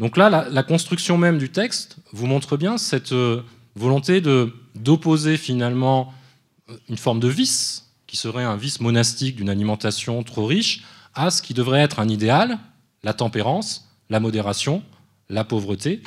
Donc 0.00 0.16
là, 0.16 0.48
la, 0.50 0.62
construction 0.62 1.18
même 1.18 1.36
du 1.36 1.50
texte 1.50 1.96
vous 2.12 2.26
montre 2.26 2.56
bien 2.56 2.78
cette 2.78 3.12
euh, 3.12 3.42
volonté 3.76 4.22
d'opposer 4.74 5.36
finalement 5.36 6.14
euh, 6.70 6.76
une 6.88 6.96
forme 6.96 7.20
de 7.20 7.28
vice, 7.28 7.90
qui 8.06 8.16
serait 8.16 8.42
un 8.42 8.56
vice 8.56 8.80
monastique 8.80 9.36
d'une 9.36 9.50
alimentation 9.50 10.22
trop 10.22 10.46
riche, 10.46 10.84
à 11.12 11.30
ce 11.30 11.42
qui 11.42 11.52
devrait 11.52 11.80
être 11.80 12.00
un 12.00 12.08
idéal, 12.08 12.58
la 13.02 13.12
tempérance, 13.12 13.90
la 14.08 14.20
modération, 14.20 14.82
la 15.28 15.44
pauvreté. 15.44 16.02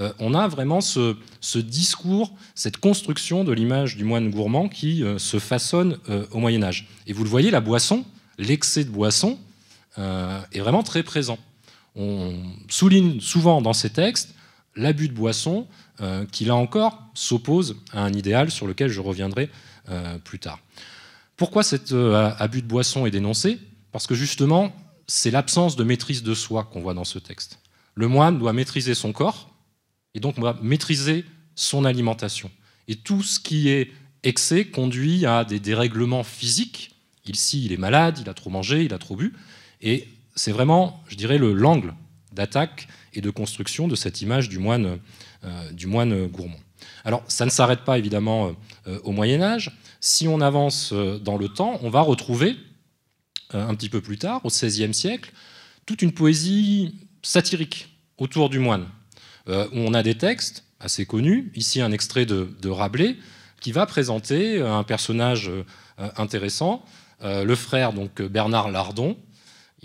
Euh, 0.00 0.12
on 0.18 0.34
a 0.34 0.48
vraiment 0.48 0.80
ce, 0.80 1.16
discours, 1.54 2.34
cette 2.56 2.78
construction 2.78 3.44
de 3.44 3.52
l'image 3.52 3.96
du 3.96 4.02
moine 4.02 4.28
gourmand 4.28 4.68
qui 4.68 5.04
se 5.18 5.38
façonne 5.38 5.98
au 6.32 6.38
Moyen 6.38 6.64
Âge. 6.64 6.88
Et 7.06 7.12
vous 7.12 7.22
le 7.22 7.30
voyez, 7.30 7.52
la 7.52 7.60
boisson, 7.60 8.04
l'excès 8.38 8.82
de 8.82 8.90
boisson, 8.90 9.38
est 9.98 10.60
vraiment 10.60 10.82
très 10.82 11.02
présent. 11.02 11.38
On 11.94 12.34
souligne 12.68 13.20
souvent 13.20 13.62
dans 13.62 13.72
ces 13.72 13.90
textes 13.90 14.34
l'abus 14.74 15.08
de 15.08 15.14
boisson 15.14 15.66
qui, 16.32 16.44
là 16.44 16.54
encore, 16.54 17.02
s'oppose 17.14 17.76
à 17.92 18.02
un 18.02 18.12
idéal 18.12 18.50
sur 18.50 18.66
lequel 18.66 18.90
je 18.90 19.00
reviendrai 19.00 19.50
plus 20.24 20.38
tard. 20.38 20.60
Pourquoi 21.36 21.62
cet 21.62 21.92
abus 21.92 22.62
de 22.62 22.66
boisson 22.66 23.06
est 23.06 23.10
dénoncé? 23.10 23.58
Parce 23.92 24.06
que 24.06 24.14
justement, 24.14 24.74
c'est 25.06 25.30
l'absence 25.30 25.76
de 25.76 25.84
maîtrise 25.84 26.22
de 26.22 26.34
soi 26.34 26.64
qu'on 26.64 26.80
voit 26.80 26.94
dans 26.94 27.04
ce 27.04 27.18
texte. 27.18 27.60
Le 27.94 28.08
moine 28.08 28.38
doit 28.38 28.52
maîtriser 28.52 28.94
son 28.94 29.12
corps 29.12 29.50
et 30.14 30.20
donc 30.20 30.38
doit 30.38 30.58
maîtriser 30.60 31.24
son 31.54 31.84
alimentation. 31.86 32.50
Et 32.88 32.96
tout 32.96 33.22
ce 33.22 33.40
qui 33.40 33.68
est 33.68 33.90
excès 34.22 34.66
conduit 34.66 35.24
à 35.24 35.44
des 35.44 35.60
dérèglements 35.60 36.24
physiques. 36.24 36.94
Ici, 37.24 37.64
il 37.64 37.72
est 37.72 37.78
malade, 37.78 38.18
il 38.20 38.28
a 38.28 38.34
trop 38.34 38.50
mangé, 38.50 38.84
il 38.84 38.92
a 38.92 38.98
trop 38.98 39.16
bu. 39.16 39.32
Et 39.82 40.08
c'est 40.34 40.52
vraiment, 40.52 41.02
je 41.08 41.16
dirais, 41.16 41.38
le 41.38 41.52
l'angle 41.52 41.94
d'attaque 42.32 42.86
et 43.14 43.20
de 43.20 43.30
construction 43.30 43.88
de 43.88 43.96
cette 43.96 44.20
image 44.20 44.48
du 44.48 44.58
moine, 44.58 45.00
euh, 45.44 46.28
gourmand. 46.28 46.60
Alors, 47.04 47.24
ça 47.28 47.44
ne 47.44 47.50
s'arrête 47.50 47.80
pas 47.80 47.98
évidemment 47.98 48.54
euh, 48.86 48.98
au 49.02 49.12
Moyen 49.12 49.40
Âge. 49.40 49.76
Si 50.00 50.28
on 50.28 50.40
avance 50.40 50.90
euh, 50.92 51.18
dans 51.18 51.38
le 51.38 51.48
temps, 51.48 51.78
on 51.82 51.90
va 51.90 52.02
retrouver 52.02 52.56
un 53.52 53.74
petit 53.76 53.88
peu 53.88 54.00
plus 54.00 54.18
tard, 54.18 54.44
au 54.44 54.48
XVIe 54.48 54.92
siècle, 54.92 55.32
toute 55.86 56.02
une 56.02 56.12
poésie 56.12 56.96
satirique 57.22 57.96
autour 58.18 58.50
du 58.50 58.58
moine, 58.58 58.88
où 59.46 59.52
on 59.76 59.94
a 59.94 60.02
des 60.02 60.16
textes 60.16 60.64
assez 60.80 61.06
connus, 61.06 61.52
ici 61.54 61.80
un 61.80 61.92
extrait 61.92 62.26
de, 62.26 62.68
Rabelais, 62.68 63.14
qui 63.60 63.70
va 63.70 63.86
présenter 63.86 64.60
un 64.60 64.82
personnage 64.82 65.48
intéressant, 65.96 66.84
le 67.22 67.54
frère 67.54 67.92
donc 67.92 68.20
Bernard 68.20 68.72
Lardon. 68.72 69.16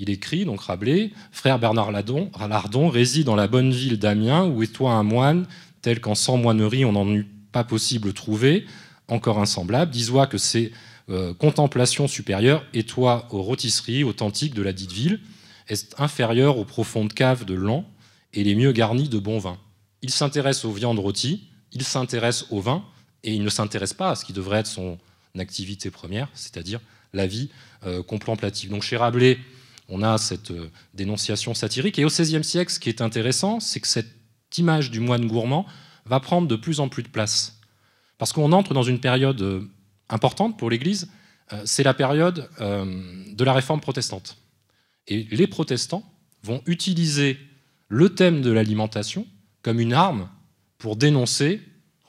Il 0.01 0.09
écrit, 0.09 0.45
donc 0.45 0.61
Rabelais, 0.61 1.11
Frère 1.31 1.59
Bernard 1.59 1.91
Lardon, 1.91 2.31
Lardon 2.39 2.89
réside 2.89 3.27
dans 3.27 3.35
la 3.35 3.47
bonne 3.47 3.71
ville 3.71 3.99
d'Amiens, 3.99 4.45
où 4.45 4.63
est 4.63 4.73
toi 4.73 4.93
un 4.93 5.03
moine, 5.03 5.45
tel 5.83 6.01
qu'en 6.01 6.15
sans 6.15 6.37
moinerie 6.37 6.85
on 6.85 6.93
n'en 6.93 7.07
eût 7.07 7.27
pas 7.51 7.63
possible 7.63 8.11
trouver, 8.11 8.65
encore 9.07 9.37
insemblable. 9.37 9.91
Dis-moi 9.91 10.25
que 10.25 10.39
c'est 10.39 10.71
euh, 11.09 11.35
contemplation 11.35 12.07
supérieure, 12.07 12.65
et 12.73 12.83
aux 12.97 13.43
rôtisseries 13.43 14.03
authentiques 14.03 14.55
de 14.55 14.63
la 14.63 14.73
dite 14.73 14.91
ville, 14.91 15.19
est 15.67 15.93
inférieur 15.99 16.57
aux 16.57 16.65
profondes 16.65 17.13
caves 17.13 17.45
de 17.45 17.53
Lan 17.53 17.85
et 18.33 18.43
les 18.43 18.55
mieux 18.55 18.71
garnies 18.71 19.07
de 19.07 19.19
bon 19.19 19.37
vin? 19.37 19.59
Il 20.01 20.09
s'intéresse 20.09 20.65
aux 20.65 20.71
viandes 20.71 20.97
rôties, 20.97 21.43
il 21.73 21.83
s'intéresse 21.83 22.47
au 22.49 22.59
vin, 22.59 22.83
et 23.23 23.35
il 23.35 23.43
ne 23.43 23.49
s'intéresse 23.49 23.93
pas 23.93 24.09
à 24.09 24.15
ce 24.15 24.25
qui 24.25 24.33
devrait 24.33 24.61
être 24.61 24.67
son 24.67 24.97
activité 25.37 25.91
première, 25.91 26.27
c'est-à-dire 26.33 26.79
la 27.13 27.27
vie 27.27 27.49
euh, 27.85 28.01
contemplative. 28.01 28.71
Donc 28.71 28.81
chez 28.81 28.97
Rabelais, 28.97 29.37
on 29.89 30.01
a 30.03 30.17
cette 30.17 30.51
euh, 30.51 30.69
dénonciation 30.93 31.53
satirique, 31.53 31.99
et 31.99 32.05
au 32.05 32.09
XVIe 32.09 32.43
siècle, 32.43 32.71
ce 32.71 32.79
qui 32.79 32.89
est 32.89 33.01
intéressant, 33.01 33.59
c'est 33.59 33.79
que 33.79 33.87
cette 33.87 34.07
image 34.57 34.91
du 34.91 34.99
moine 34.99 35.27
gourmand 35.27 35.65
va 36.05 36.19
prendre 36.19 36.47
de 36.47 36.55
plus 36.55 36.79
en 36.79 36.89
plus 36.89 37.03
de 37.03 37.07
place. 37.09 37.59
Parce 38.17 38.33
qu'on 38.33 38.51
entre 38.51 38.73
dans 38.73 38.83
une 38.83 38.99
période 38.99 39.67
importante 40.09 40.57
pour 40.57 40.69
l'Église, 40.69 41.09
euh, 41.53 41.61
c'est 41.65 41.83
la 41.83 41.93
période 41.93 42.49
euh, 42.59 42.85
de 43.33 43.43
la 43.43 43.53
réforme 43.53 43.81
protestante. 43.81 44.37
Et 45.07 45.27
les 45.31 45.47
protestants 45.47 46.03
vont 46.43 46.61
utiliser 46.65 47.37
le 47.87 48.09
thème 48.09 48.41
de 48.41 48.51
l'alimentation 48.51 49.27
comme 49.61 49.79
une 49.79 49.93
arme 49.93 50.29
pour 50.77 50.95
dénoncer 50.95 51.61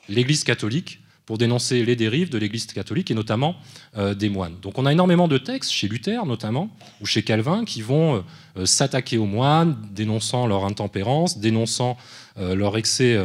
l'Église 0.09 0.43
catholique, 0.43 0.99
pour 1.25 1.37
dénoncer 1.37 1.85
les 1.85 1.95
dérives 1.95 2.29
de 2.29 2.37
l'Église 2.37 2.65
catholique 2.65 3.09
et 3.11 3.13
notamment 3.13 3.55
euh, 3.97 4.13
des 4.13 4.29
moines. 4.29 4.55
Donc 4.61 4.77
on 4.77 4.85
a 4.85 4.91
énormément 4.91 5.27
de 5.27 5.37
textes, 5.37 5.71
chez 5.71 5.87
Luther 5.87 6.25
notamment, 6.25 6.69
ou 7.01 7.05
chez 7.05 7.23
Calvin, 7.23 7.65
qui 7.65 7.81
vont 7.81 8.23
s'attaquer 8.65 9.17
aux 9.17 9.25
moines, 9.25 9.77
dénonçant 9.91 10.47
leur 10.47 10.65
intempérance, 10.65 11.39
dénonçant 11.39 11.97
leur, 12.37 12.77
excès, 12.77 13.17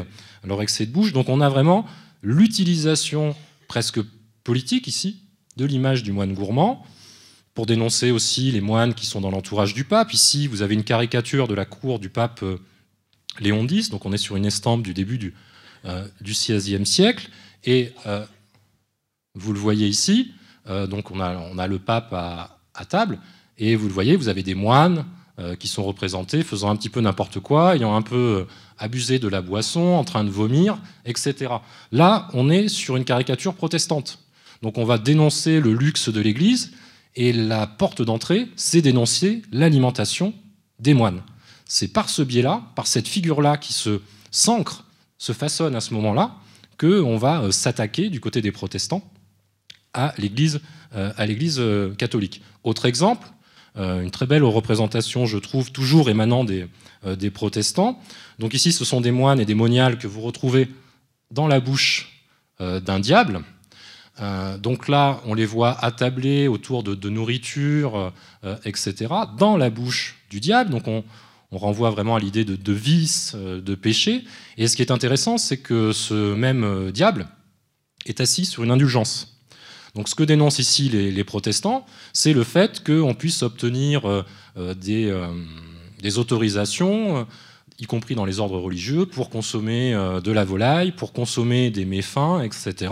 de 0.45 0.85
bouche. 0.87 1.13
Donc 1.13 1.29
on 1.29 1.41
a 1.41 1.49
vraiment 1.49 1.87
l'utilisation 2.23 3.35
presque 3.67 4.01
politique 4.45 4.87
ici, 4.87 5.23
de 5.57 5.65
l'image 5.65 6.03
du 6.03 6.13
moine 6.13 6.33
gourmand, 6.33 6.85
pour 7.55 7.67
dénoncer 7.67 8.13
aussi 8.13 8.53
les 8.53 8.61
moines 8.61 8.95
qui 8.95 9.05
sont 9.05 9.21
dans 9.21 9.31
l'entourage 9.31 9.75
du 9.75 9.85
pape. 9.85 10.13
Ici, 10.13 10.47
vous 10.47 10.63
avez 10.63 10.75
une 10.75 10.85
caricature 10.85 11.49
de 11.49 11.55
la 11.55 11.65
cour 11.65 11.99
du 11.99 12.09
pape 12.09 12.45
euh, 12.45 12.57
Léon 13.41 13.67
X, 13.67 13.91
donc 13.91 14.07
on 14.07 14.13
est 14.13 14.19
sur 14.19 14.37
une 14.37 14.47
estampe 14.47 14.83
du 14.83 14.95
début 14.95 15.19
du, 15.19 15.35
euh, 15.85 16.07
du 16.21 16.33
XVIe 16.33 16.87
siècle, 16.87 17.29
et 17.65 17.93
euh, 18.07 18.25
vous 19.35 19.53
le 19.53 19.59
voyez 19.59 19.87
ici, 19.87 20.33
donc 20.91 21.11
on 21.11 21.21
a, 21.21 21.67
le 21.67 21.79
pape 21.79 22.13
à, 22.13 22.85
table, 22.91 23.19
et 23.57 23.75
vous 23.75 23.87
le 23.87 23.93
voyez, 23.95 24.17
vous 24.17 24.29
avez 24.29 24.43
des 24.43 24.55
moines 24.55 25.07
qui 25.59 25.67
sont 25.67 25.83
représentés 25.83 26.43
faisant 26.43 26.69
un 26.69 26.77
petit 26.77 26.91
peu 26.91 27.01
n'importe 27.01 27.41
quoi, 27.41 27.75
ayant 27.75 27.97
un 27.97 28.03
peu 28.03 28.47
abusé 28.77 29.19
de 29.19 29.29
la 29.29 29.41
boisson, 29.41 29.81
en 29.81 30.05
train 30.05 30.25
de 30.25 30.31
vomir, 30.31 30.79
etc. 31.07 31.55
Là, 31.91 32.29
on 32.35 32.51
est 32.51 32.69
sur 32.69 32.97
une 32.97 33.05
caricature 33.05 33.55
protestante. 33.55 34.19
Donc 34.61 34.77
on 34.77 34.85
va 34.85 34.99
dénoncer 34.99 35.61
le 35.61 35.73
luxe 35.73 36.11
de 36.11 36.21
l'Église, 36.21 36.73
et 37.19 37.33
la 37.33 37.67
porte 37.67 38.03
d'entrée, 38.03 38.47
c'est 38.57 38.81
dénoncer 38.81 39.43
l'alimentation 39.51 40.35
des 40.79 40.95
moines. 40.95 41.23
C'est 41.65 41.89
par 41.89 42.09
ce 42.09 42.23
biais-là, 42.23 42.63
par 42.77 42.87
cette 42.87 43.09
figure-là 43.09 43.57
qui 43.57 43.73
se 43.73 44.01
s'ancre, 44.31 44.85
se 45.19 45.33
façonne 45.33 45.75
à 45.75 45.81
ce 45.81 45.95
moment-là, 45.95 46.37
qu'on 46.79 47.17
va 47.17 47.43
euh, 47.43 47.51
s'attaquer 47.51 48.09
du 48.09 48.21
côté 48.21 48.41
des 48.41 48.53
protestants 48.53 49.03
à 49.95 50.15
l'Église 50.19 50.61
euh, 50.95 51.13
euh, 51.19 51.95
catholique. 51.95 52.43
Autre 52.65 52.87
exemple, 52.87 53.29
une 53.77 54.11
très 54.11 54.27
belle 54.27 54.43
représentation, 54.43 55.25
je 55.25 55.39
trouve, 55.39 55.71
toujours 55.71 56.11
émanant 56.11 56.43
des, 56.43 56.67
protestants. 57.31 58.01
Donc 58.41 58.53
ici, 58.53 58.73
ce 58.73 58.85
sont 58.85 59.01
des 59.01 59.13
moines 59.13 59.39
et 59.39 59.45
des 59.45 59.55
moniales 59.55 59.99
que 59.99 60.09
vous 60.09 60.21
retrouvez 60.21 60.69
dans 61.31 61.47
la 61.47 61.61
bouche 61.61 62.25
d'un 62.59 62.99
diable, 62.99 63.45
donc 64.61 64.89
là, 64.89 65.21
on 65.27 65.35
les 65.35 65.47
voit 65.47 65.79
attablés 65.85 66.49
autour 66.49 66.83
de, 66.83 67.09
nourriture, 67.09 68.13
euh, 68.45 68.57
etc., 68.65 69.15
dans 69.39 69.57
la 69.57 69.71
bouche 69.71 70.17
du 70.31 70.41
diable. 70.41 70.71
Donc 70.71 70.89
on, 70.89 71.05
renvoie 71.51 71.91
vraiment 71.91 72.17
à 72.17 72.21
l'idée 72.21 72.45
de, 72.45 72.73
vice, 72.73 73.33
euh, 73.35 73.61
de 73.61 73.75
péché. 73.75 74.25
Et 74.57 74.69
ce 74.69 74.77
qui 74.77 74.83
est 74.83 74.91
intéressant, 74.91 75.39
c'est 75.39 75.59
que 75.59 75.93
ce 75.93 76.35
même 76.35 76.91
diable 76.93 77.29
est 78.07 78.21
assis 78.21 78.45
sur 78.45 78.65
une 78.65 78.71
indulgence. 78.71 79.41
Donc 79.95 80.09
ce 80.09 80.15
que 80.15 80.23
dénoncent 80.23 80.59
ici 80.59 80.89
les, 80.89 81.25
protestants, 81.25 81.87
c'est 82.13 82.33
le 82.33 82.45
fait 82.45 82.85
qu'on 82.85 83.15
puisse 83.15 83.43
obtenir 83.43 84.25
des, 84.57 85.27
des, 86.03 86.19
autorisations, 86.19 87.27
y 87.81 87.87
compris 87.87 88.15
dans 88.15 88.27
les 88.27 88.39
ordres 88.39 88.59
religieux, 88.59 89.07
pour 89.07 89.31
consommer 89.31 89.93
de 90.23 90.31
la 90.31 90.45
volaille, 90.45 90.93
pour 90.93 91.13
consommer 91.13 91.71
des 91.71 91.85
méfains, 91.85 92.43
etc 92.43 92.91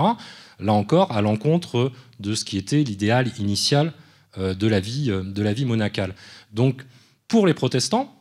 là 0.61 0.73
encore, 0.73 1.13
à 1.13 1.21
l'encontre 1.21 1.93
de 2.21 2.35
ce 2.35 2.45
qui 2.45 2.57
était 2.57 2.83
l'idéal 2.83 3.31
initial 3.39 3.93
euh, 4.39 4.55
de 4.55 4.67
la, 4.67 4.81
vie, 4.81 5.11
euh, 5.11 5.23
de 5.23 5.43
la 5.43 5.53
vie 5.53 5.65
monacale. 5.65 6.15
Donc, 6.53 6.85
pour 7.29 7.47
les 7.47 7.55
protestants, 7.55 8.16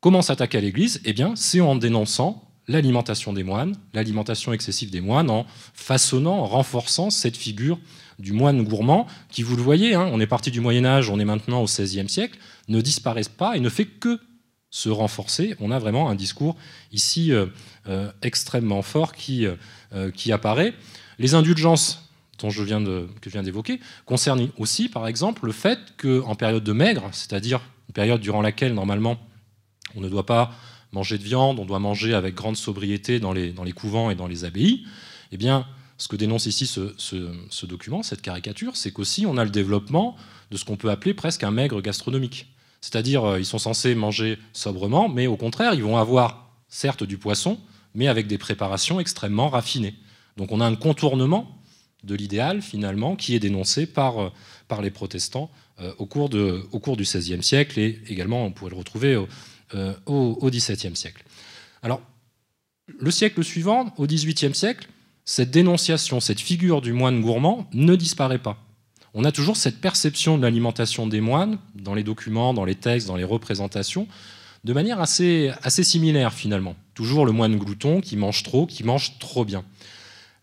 comment 0.00 0.22
s'attaquer 0.22 0.58
à 0.58 0.60
l'Église 0.60 1.00
Eh 1.04 1.12
bien, 1.12 1.34
c'est 1.36 1.60
en 1.60 1.76
dénonçant 1.76 2.44
l'alimentation 2.68 3.32
des 3.32 3.42
moines, 3.42 3.76
l'alimentation 3.94 4.52
excessive 4.52 4.90
des 4.90 5.00
moines, 5.00 5.30
en 5.30 5.46
façonnant, 5.74 6.38
en 6.38 6.46
renforçant 6.46 7.10
cette 7.10 7.36
figure 7.36 7.78
du 8.18 8.32
moine 8.32 8.62
gourmand, 8.62 9.06
qui, 9.30 9.42
vous 9.42 9.56
le 9.56 9.62
voyez, 9.62 9.94
hein, 9.94 10.08
on 10.12 10.20
est 10.20 10.26
parti 10.26 10.50
du 10.50 10.60
Moyen 10.60 10.84
Âge, 10.84 11.10
on 11.10 11.18
est 11.18 11.24
maintenant 11.24 11.62
au 11.62 11.64
XVIe 11.64 12.08
siècle, 12.08 12.38
ne 12.68 12.80
disparaît 12.80 13.22
pas 13.36 13.56
et 13.56 13.60
ne 13.60 13.68
fait 13.68 13.86
que 13.86 14.20
se 14.70 14.88
renforcer. 14.88 15.56
On 15.58 15.70
a 15.70 15.78
vraiment 15.78 16.10
un 16.10 16.14
discours 16.14 16.56
ici 16.92 17.32
euh, 17.32 18.12
extrêmement 18.22 18.82
fort 18.82 19.14
qui, 19.14 19.46
qui 20.14 20.30
apparaît. 20.30 20.74
Les 21.18 21.34
indulgences 21.34 22.08
dont 22.38 22.50
je 22.50 22.62
viens 22.62 22.82
que 22.82 23.08
je 23.24 23.30
viens 23.30 23.42
d'évoquer 23.42 23.80
concernent 24.06 24.48
aussi, 24.58 24.88
par 24.88 25.08
exemple, 25.08 25.46
le 25.46 25.52
fait 25.52 25.78
qu'en 26.00 26.34
période 26.36 26.62
de 26.62 26.72
maigre, 26.72 27.08
c'est-à-dire 27.12 27.60
une 27.88 27.94
période 27.94 28.20
durant 28.20 28.42
laquelle 28.42 28.74
normalement 28.74 29.18
on 29.96 30.00
ne 30.00 30.08
doit 30.08 30.26
pas 30.26 30.52
manger 30.92 31.18
de 31.18 31.22
viande, 31.22 31.58
on 31.58 31.64
doit 31.64 31.78
manger 31.78 32.14
avec 32.14 32.34
grande 32.34 32.56
sobriété 32.56 33.20
dans 33.20 33.32
les, 33.32 33.72
couvents 33.72 34.10
et 34.10 34.14
dans 34.14 34.26
les 34.26 34.44
abbayes, 34.44 34.84
eh 35.32 35.36
bien, 35.36 35.66
ce 35.98 36.08
que 36.08 36.16
dénonce 36.16 36.46
ici 36.46 36.66
ce, 36.66 37.66
document, 37.66 38.02
cette 38.02 38.22
caricature, 38.22 38.76
c'est 38.76 38.90
qu'aussi 38.90 39.26
on 39.26 39.36
a 39.36 39.44
le 39.44 39.50
développement 39.50 40.16
de 40.50 40.56
ce 40.56 40.64
qu'on 40.64 40.76
peut 40.76 40.90
appeler 40.90 41.14
presque 41.14 41.44
un 41.44 41.50
maigre 41.50 41.80
gastronomique. 41.80 42.48
C'est-à-dire, 42.80 43.24
euh, 43.24 43.38
ils 43.38 43.44
sont 43.44 43.58
censés 43.58 43.94
manger 43.94 44.38
sobrement, 44.54 45.08
mais 45.08 45.26
au 45.26 45.36
contraire, 45.36 45.74
ils 45.74 45.82
vont 45.82 45.98
avoir 45.98 46.50
certes 46.68 47.04
du 47.04 47.18
poisson, 47.18 47.58
mais 47.94 48.08
avec 48.08 48.26
des 48.26 48.38
préparations 48.38 48.98
extrêmement 48.98 49.50
raffinées. 49.50 49.94
Donc 50.38 50.50
on 50.50 50.60
a 50.60 50.64
un 50.64 50.76
contournement 50.76 51.58
de 52.04 52.14
l'idéal, 52.14 52.62
finalement, 52.62 53.16
qui 53.16 53.34
est 53.34 53.38
dénoncé 53.38 53.86
par, 53.86 54.18
euh, 54.18 54.30
les 54.80 54.90
protestants 54.90 55.50
euh, 55.80 55.92
au, 55.98 56.06
cours 56.06 56.30
du 56.30 57.02
XVIe 57.02 57.42
siècle, 57.42 57.78
et 57.78 58.00
également 58.08 58.46
on 58.46 58.50
pourrait 58.50 58.70
le 58.70 58.76
retrouver 58.76 59.22
au 60.06 60.50
XVIIe 60.50 60.96
siècle. 60.96 61.24
Alors, 61.82 62.00
le 62.98 63.10
siècle 63.10 63.42
suivant, 63.44 63.92
au 63.96 64.06
XVIIIe 64.06 64.54
siècle, 64.54 64.88
cette 65.24 65.50
dénonciation, 65.50 66.20
cette 66.20 66.40
figure 66.40 66.80
du 66.80 66.92
moine 66.92 67.20
gourmand 67.20 67.68
ne 67.72 67.94
disparaît 67.94 68.38
pas. 68.38 68.58
On 69.14 69.24
a 69.24 69.32
toujours 69.32 69.56
cette 69.56 69.80
perception 69.80 70.38
de 70.38 70.42
l'alimentation 70.42 71.06
des 71.06 71.20
moines 71.20 71.58
dans 71.74 71.94
les 71.94 72.02
documents, 72.02 72.54
dans 72.54 72.64
les 72.64 72.74
textes, 72.74 73.06
dans 73.06 73.16
les 73.16 73.24
représentations, 73.24 74.06
de 74.64 74.72
manière 74.72 75.00
assez, 75.00 75.52
assez 75.62 75.84
similaire 75.84 76.32
finalement. 76.32 76.76
Toujours 76.94 77.26
le 77.26 77.32
moine 77.32 77.56
glouton 77.56 78.00
qui 78.00 78.16
mange 78.16 78.42
trop, 78.42 78.66
qui 78.66 78.84
mange 78.84 79.18
trop 79.18 79.44
bien. 79.44 79.64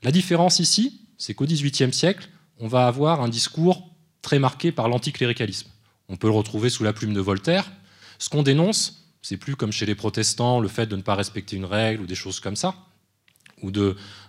La 0.03 0.11
différence 0.11 0.59
ici, 0.59 1.01
c'est 1.17 1.33
qu'au 1.33 1.45
XVIIIe 1.45 1.93
siècle, 1.93 2.29
on 2.59 2.67
va 2.67 2.87
avoir 2.87 3.21
un 3.21 3.29
discours 3.29 3.89
très 4.21 4.39
marqué 4.39 4.71
par 4.71 4.89
l'anticléricalisme. 4.89 5.69
On 6.09 6.15
peut 6.15 6.27
le 6.27 6.33
retrouver 6.33 6.69
sous 6.69 6.83
la 6.83 6.93
plume 6.93 7.13
de 7.13 7.21
Voltaire. 7.21 7.71
Ce 8.19 8.29
qu'on 8.29 8.43
dénonce, 8.43 9.06
c'est 9.27 9.35
plus 9.35 9.57
comme 9.57 9.73
chez 9.73 9.85
les 9.85 9.93
protestants 9.93 10.61
le 10.61 10.69
fait 10.69 10.85
de 10.85 10.95
ne 10.95 11.01
pas 11.01 11.15
respecter 11.15 11.57
une 11.57 11.65
règle 11.65 12.03
ou 12.03 12.05
des 12.05 12.15
choses 12.15 12.39
comme 12.39 12.55
ça, 12.55 12.75
ou 13.61 13.71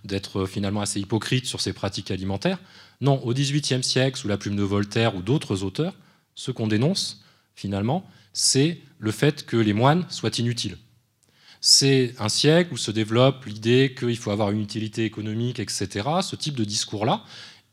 d'être 0.05 0.45
finalement 0.47 0.81
assez 0.81 0.99
hypocrite 0.99 1.47
sur 1.47 1.61
ses 1.61 1.73
pratiques 1.73 2.11
alimentaires. 2.11 2.59
Non, 3.01 3.23
au 3.23 3.33
XVIIIe 3.33 3.85
siècle, 3.85 4.19
sous 4.19 4.27
la 4.27 4.39
plume 4.39 4.57
de 4.57 4.65
Voltaire 4.65 5.15
ou 5.15 5.23
d'autres 5.23 5.63
auteurs, 5.63 5.95
ce 6.35 6.51
qu'on 6.51 6.67
dénonce, 6.67 7.23
finalement, 7.55 8.11
c'est 8.33 8.81
le 8.99 9.13
fait 9.13 9.47
que 9.47 9.57
les 9.57 9.73
moines 9.73 10.05
soient 10.09 10.37
inutiles. 10.37 10.79
C'est 11.61 12.17
un 12.19 12.29
siècle 12.29 12.75
où 12.75 12.77
se 12.77 12.91
développe 12.91 13.45
l'idée 13.45 13.95
qu'il 13.97 14.17
faut 14.17 14.33
avoir 14.33 14.51
une 14.51 14.61
utilité 14.61 15.05
économique, 15.05 15.61
etc., 15.61 16.09
ce 16.23 16.35
type 16.35 16.57
de 16.57 16.65
discours-là, 16.65 17.23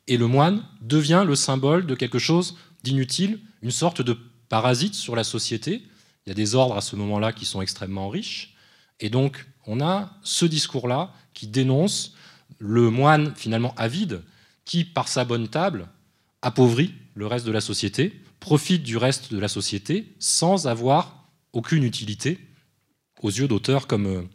et 0.05 0.17
le 0.17 0.27
moine 0.27 0.63
devient 0.79 1.23
le 1.25 1.33
symbole 1.33 1.87
de 1.87 1.95
quelque 1.95 2.19
chose 2.19 2.55
d'inutile, 2.83 3.39
une 3.63 3.71
sorte 3.71 4.03
de 4.03 4.15
parasite 4.47 4.93
sur 4.93 5.15
la 5.15 5.23
société. 5.23 5.81
Il 6.25 6.29
y 6.29 6.31
a 6.31 6.35
des 6.35 6.55
ordres 6.55 6.77
à 6.77 6.81
ce 6.81 6.95
moment-là 6.95 7.33
qui 7.33 7.45
sont 7.45 7.61
extrêmement 7.61 8.09
riches, 8.09 8.55
et 8.99 9.09
donc 9.09 9.45
on 9.67 9.81
a 9.81 10.17
ce 10.23 10.45
discours-là 10.45 11.13
qui 11.33 11.47
dénonce 11.47 12.15
le 12.59 12.89
moine 12.89 13.33
finalement 13.35 13.73
avide 13.77 14.21
qui, 14.63 14.83
par 14.83 15.07
sa 15.07 15.25
bonne 15.25 15.47
table, 15.47 15.87
appauvrit 16.41 16.93
le 17.13 17.27
reste 17.27 17.45
de 17.45 17.51
la 17.51 17.61
société, 17.61 18.19
profite 18.39 18.83
du 18.83 18.97
reste 18.97 19.33
de 19.33 19.39
la 19.39 19.47
société 19.47 20.15
sans 20.19 20.67
avoir 20.67 21.25
aucune 21.53 21.83
utilité 21.83 22.39
aux 23.21 23.29
yeux 23.29 23.47
d'auteurs 23.47 23.87
comme, 23.87 24.27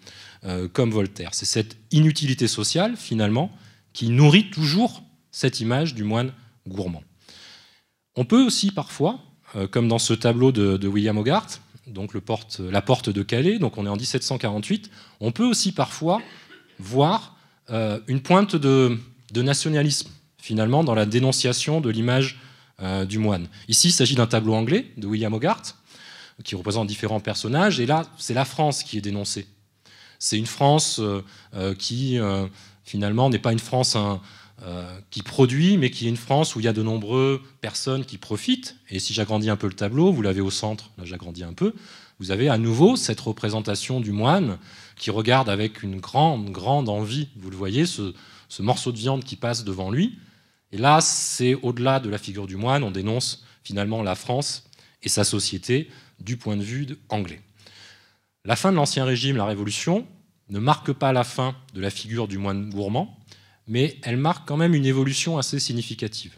euh, 0.44 0.68
comme 0.68 0.90
Voltaire. 0.90 1.30
C'est 1.32 1.46
cette 1.46 1.76
inutilité 1.90 2.48
sociale, 2.48 2.96
finalement, 2.96 3.50
qui 3.92 4.08
nourrit 4.08 4.50
toujours 4.50 5.02
cette 5.30 5.60
image 5.60 5.94
du 5.94 6.04
moine 6.04 6.32
gourmand. 6.66 7.02
On 8.16 8.24
peut 8.24 8.42
aussi 8.44 8.72
parfois, 8.72 9.20
euh, 9.54 9.68
comme 9.68 9.88
dans 9.88 9.98
ce 9.98 10.14
tableau 10.14 10.50
de, 10.52 10.88
William 10.88 11.18
Hogarth, 11.18 11.60
donc 11.90 12.12
la 12.14 12.82
porte 12.82 13.10
de 13.10 13.22
Calais, 13.22 13.58
donc 13.58 13.78
on 13.78 13.86
est 13.86 13.88
en 13.88 13.96
1748, 13.96 14.90
on 15.20 15.32
peut 15.32 15.44
aussi 15.44 15.72
parfois 15.72 16.20
voir 16.78 17.36
une 17.68 18.20
pointe 18.20 18.56
de, 18.56 18.98
nationalisme 19.34 20.10
finalement, 20.40 20.82
dans 20.84 20.94
la 20.94 21.06
dénonciation 21.06 21.80
de 21.80 21.90
l'image 21.90 22.38
euh, 22.82 23.04
du 23.04 23.18
moine. 23.18 23.48
Ici, 23.68 23.88
il 23.88 23.92
s'agit 23.92 24.14
d'un 24.14 24.26
tableau 24.26 24.54
anglais 24.54 24.86
de 24.96 25.06
William 25.06 25.32
Hogarth, 25.32 25.76
qui 26.44 26.54
représente 26.54 26.86
différents 26.86 27.20
personnages, 27.20 27.78
et 27.80 27.86
là, 27.86 28.06
c'est 28.16 28.34
la 28.34 28.44
France 28.44 28.82
qui 28.82 28.96
est 28.98 29.02
dénoncée. 29.02 29.46
C'est 30.18 30.38
une 30.38 30.46
France 30.46 30.98
euh, 30.98 31.22
euh, 31.54 31.74
qui, 31.74 32.18
finalement, 32.84 33.30
n'est 33.30 33.38
pas 33.38 33.52
une 33.52 33.58
France 33.58 33.96
qui 35.10 35.22
produit, 35.22 35.78
mais 35.78 35.90
qui 35.90 36.06
est 36.06 36.08
une 36.10 36.16
France 36.16 36.54
où 36.54 36.60
il 36.60 36.64
y 36.64 36.68
a 36.68 36.72
de 36.72 36.82
nombreuses 36.82 37.40
personnes 37.60 38.04
qui 38.04 38.18
profitent. 38.18 38.76
Et 38.90 38.98
si 38.98 39.14
j'agrandis 39.14 39.48
un 39.48 39.56
peu 39.56 39.66
le 39.66 39.72
tableau, 39.72 40.12
vous 40.12 40.22
l'avez 40.22 40.40
au 40.40 40.50
centre, 40.50 40.90
là 40.98 41.04
j'agrandis 41.04 41.44
un 41.44 41.54
peu, 41.54 41.74
vous 42.18 42.30
avez 42.30 42.48
à 42.50 42.58
nouveau 42.58 42.96
cette 42.96 43.20
représentation 43.20 44.00
du 44.00 44.12
moine 44.12 44.58
qui 44.96 45.10
regarde 45.10 45.48
avec 45.48 45.82
une 45.82 45.98
grande, 45.98 46.50
grande 46.50 46.90
envie, 46.90 47.28
vous 47.36 47.50
le 47.50 47.56
voyez, 47.56 47.86
ce, 47.86 48.12
ce 48.48 48.62
morceau 48.62 48.92
de 48.92 48.98
viande 48.98 49.24
qui 49.24 49.36
passe 49.36 49.64
devant 49.64 49.90
lui, 49.90 50.18
et 50.72 50.78
là, 50.78 51.00
c'est 51.00 51.54
au-delà 51.54 52.00
de 52.00 52.08
la 52.08 52.18
figure 52.18 52.46
du 52.46 52.56
moine, 52.56 52.84
on 52.84 52.90
dénonce 52.90 53.44
finalement 53.64 54.02
la 54.02 54.14
France 54.14 54.68
et 55.02 55.08
sa 55.08 55.24
société 55.24 55.90
du 56.20 56.36
point 56.36 56.56
de 56.56 56.62
vue 56.62 56.86
anglais. 57.08 57.40
La 58.44 58.56
fin 58.56 58.70
de 58.70 58.76
l'Ancien 58.76 59.04
Régime, 59.04 59.36
la 59.36 59.46
Révolution, 59.46 60.06
ne 60.48 60.58
marque 60.58 60.92
pas 60.92 61.12
la 61.12 61.24
fin 61.24 61.54
de 61.74 61.80
la 61.80 61.90
figure 61.90 62.28
du 62.28 62.38
moine 62.38 62.70
gourmand, 62.70 63.18
mais 63.66 63.98
elle 64.02 64.16
marque 64.16 64.46
quand 64.46 64.56
même 64.56 64.74
une 64.74 64.86
évolution 64.86 65.38
assez 65.38 65.60
significative. 65.60 66.36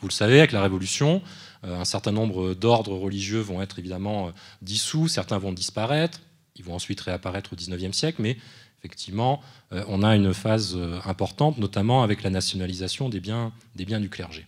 Vous 0.00 0.08
le 0.08 0.12
savez, 0.12 0.38
avec 0.38 0.52
la 0.52 0.62
Révolution, 0.62 1.22
euh, 1.64 1.80
un 1.80 1.84
certain 1.84 2.12
nombre 2.12 2.54
d'ordres 2.54 2.96
religieux 2.96 3.40
vont 3.40 3.60
être 3.60 3.78
évidemment 3.78 4.28
euh, 4.28 4.30
dissous, 4.62 5.08
certains 5.08 5.38
vont 5.38 5.52
disparaître, 5.52 6.20
ils 6.56 6.64
vont 6.64 6.74
ensuite 6.74 7.00
réapparaître 7.00 7.52
au 7.52 7.56
XIXe 7.56 7.96
siècle, 7.96 8.22
mais 8.22 8.36
effectivement, 8.78 9.42
euh, 9.72 9.84
on 9.88 10.02
a 10.02 10.14
une 10.14 10.32
phase 10.32 10.78
importante, 11.04 11.58
notamment 11.58 12.02
avec 12.02 12.22
la 12.22 12.30
nationalisation 12.30 13.08
des 13.08 13.20
biens 13.20 13.52
du 13.74 14.08
clergé. 14.08 14.46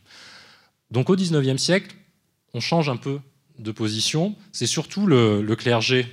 Donc 0.91 1.11
au 1.11 1.17
XIXe 1.17 1.61
siècle, 1.61 1.97
on 2.55 2.61
change 2.61 2.89
un 2.89 2.97
peu 2.97 3.21
de 3.59 3.73
position. 3.73 4.35
C'est 4.53 4.67
surtout 4.67 5.07
le, 5.07 5.55
clergé 5.57 6.07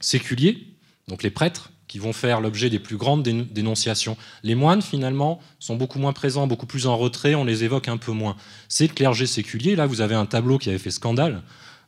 séculier, 0.00 0.66
donc 1.08 1.22
les 1.22 1.30
prêtres, 1.30 1.72
qui 1.88 1.98
vont 1.98 2.12
faire 2.12 2.40
l'objet 2.40 2.70
des 2.70 2.78
plus 2.78 2.96
grandes 2.96 3.22
dénonciations. 3.22 4.16
Les 4.42 4.54
moines, 4.54 4.82
finalement, 4.82 5.40
sont 5.58 5.74
beaucoup 5.74 5.98
moins 5.98 6.12
présents, 6.12 6.46
beaucoup 6.46 6.66
plus 6.66 6.86
en 6.86 6.96
retrait, 6.96 7.34
on 7.34 7.44
les 7.44 7.64
évoque 7.64 7.88
un 7.88 7.96
peu 7.96 8.12
moins. 8.12 8.36
C'est 8.68 8.86
le 8.86 8.92
clergé 8.92 9.26
séculier. 9.26 9.74
Là, 9.74 9.86
vous 9.86 10.02
avez 10.02 10.14
un 10.14 10.26
tableau 10.26 10.58
qui 10.58 10.68
avait 10.68 10.78
fait 10.78 10.90
scandale, 10.90 11.42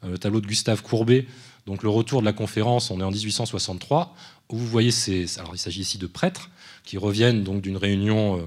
euh, 0.05 0.13
le 0.13 0.19
tableau 0.19 0.41
de 0.41 0.47
Gustave 0.47 0.83
Courbet, 0.83 1.27
donc 1.67 1.83
le 1.83 1.91
retour 1.91 2.21
de 2.21 2.27
la 2.27 2.33
conférence, 2.33 2.91
on 2.91 2.99
est 3.01 3.05
en 3.05 3.11
1863, 3.11 4.15
où 4.49 4.57
vous 4.57 4.67
voyez, 4.67 4.91
ces, 4.91 5.39
alors 5.39 5.55
il 5.55 5.59
s'agit 5.59 5.83
ici 5.83 5.99
de 5.99 6.07
prêtres 6.07 6.51
qui 6.85 6.97
reviennent 6.97 7.45
donc 7.45 7.61
d'une 7.61 7.77
réunion 7.77 8.39
euh, 8.39 8.43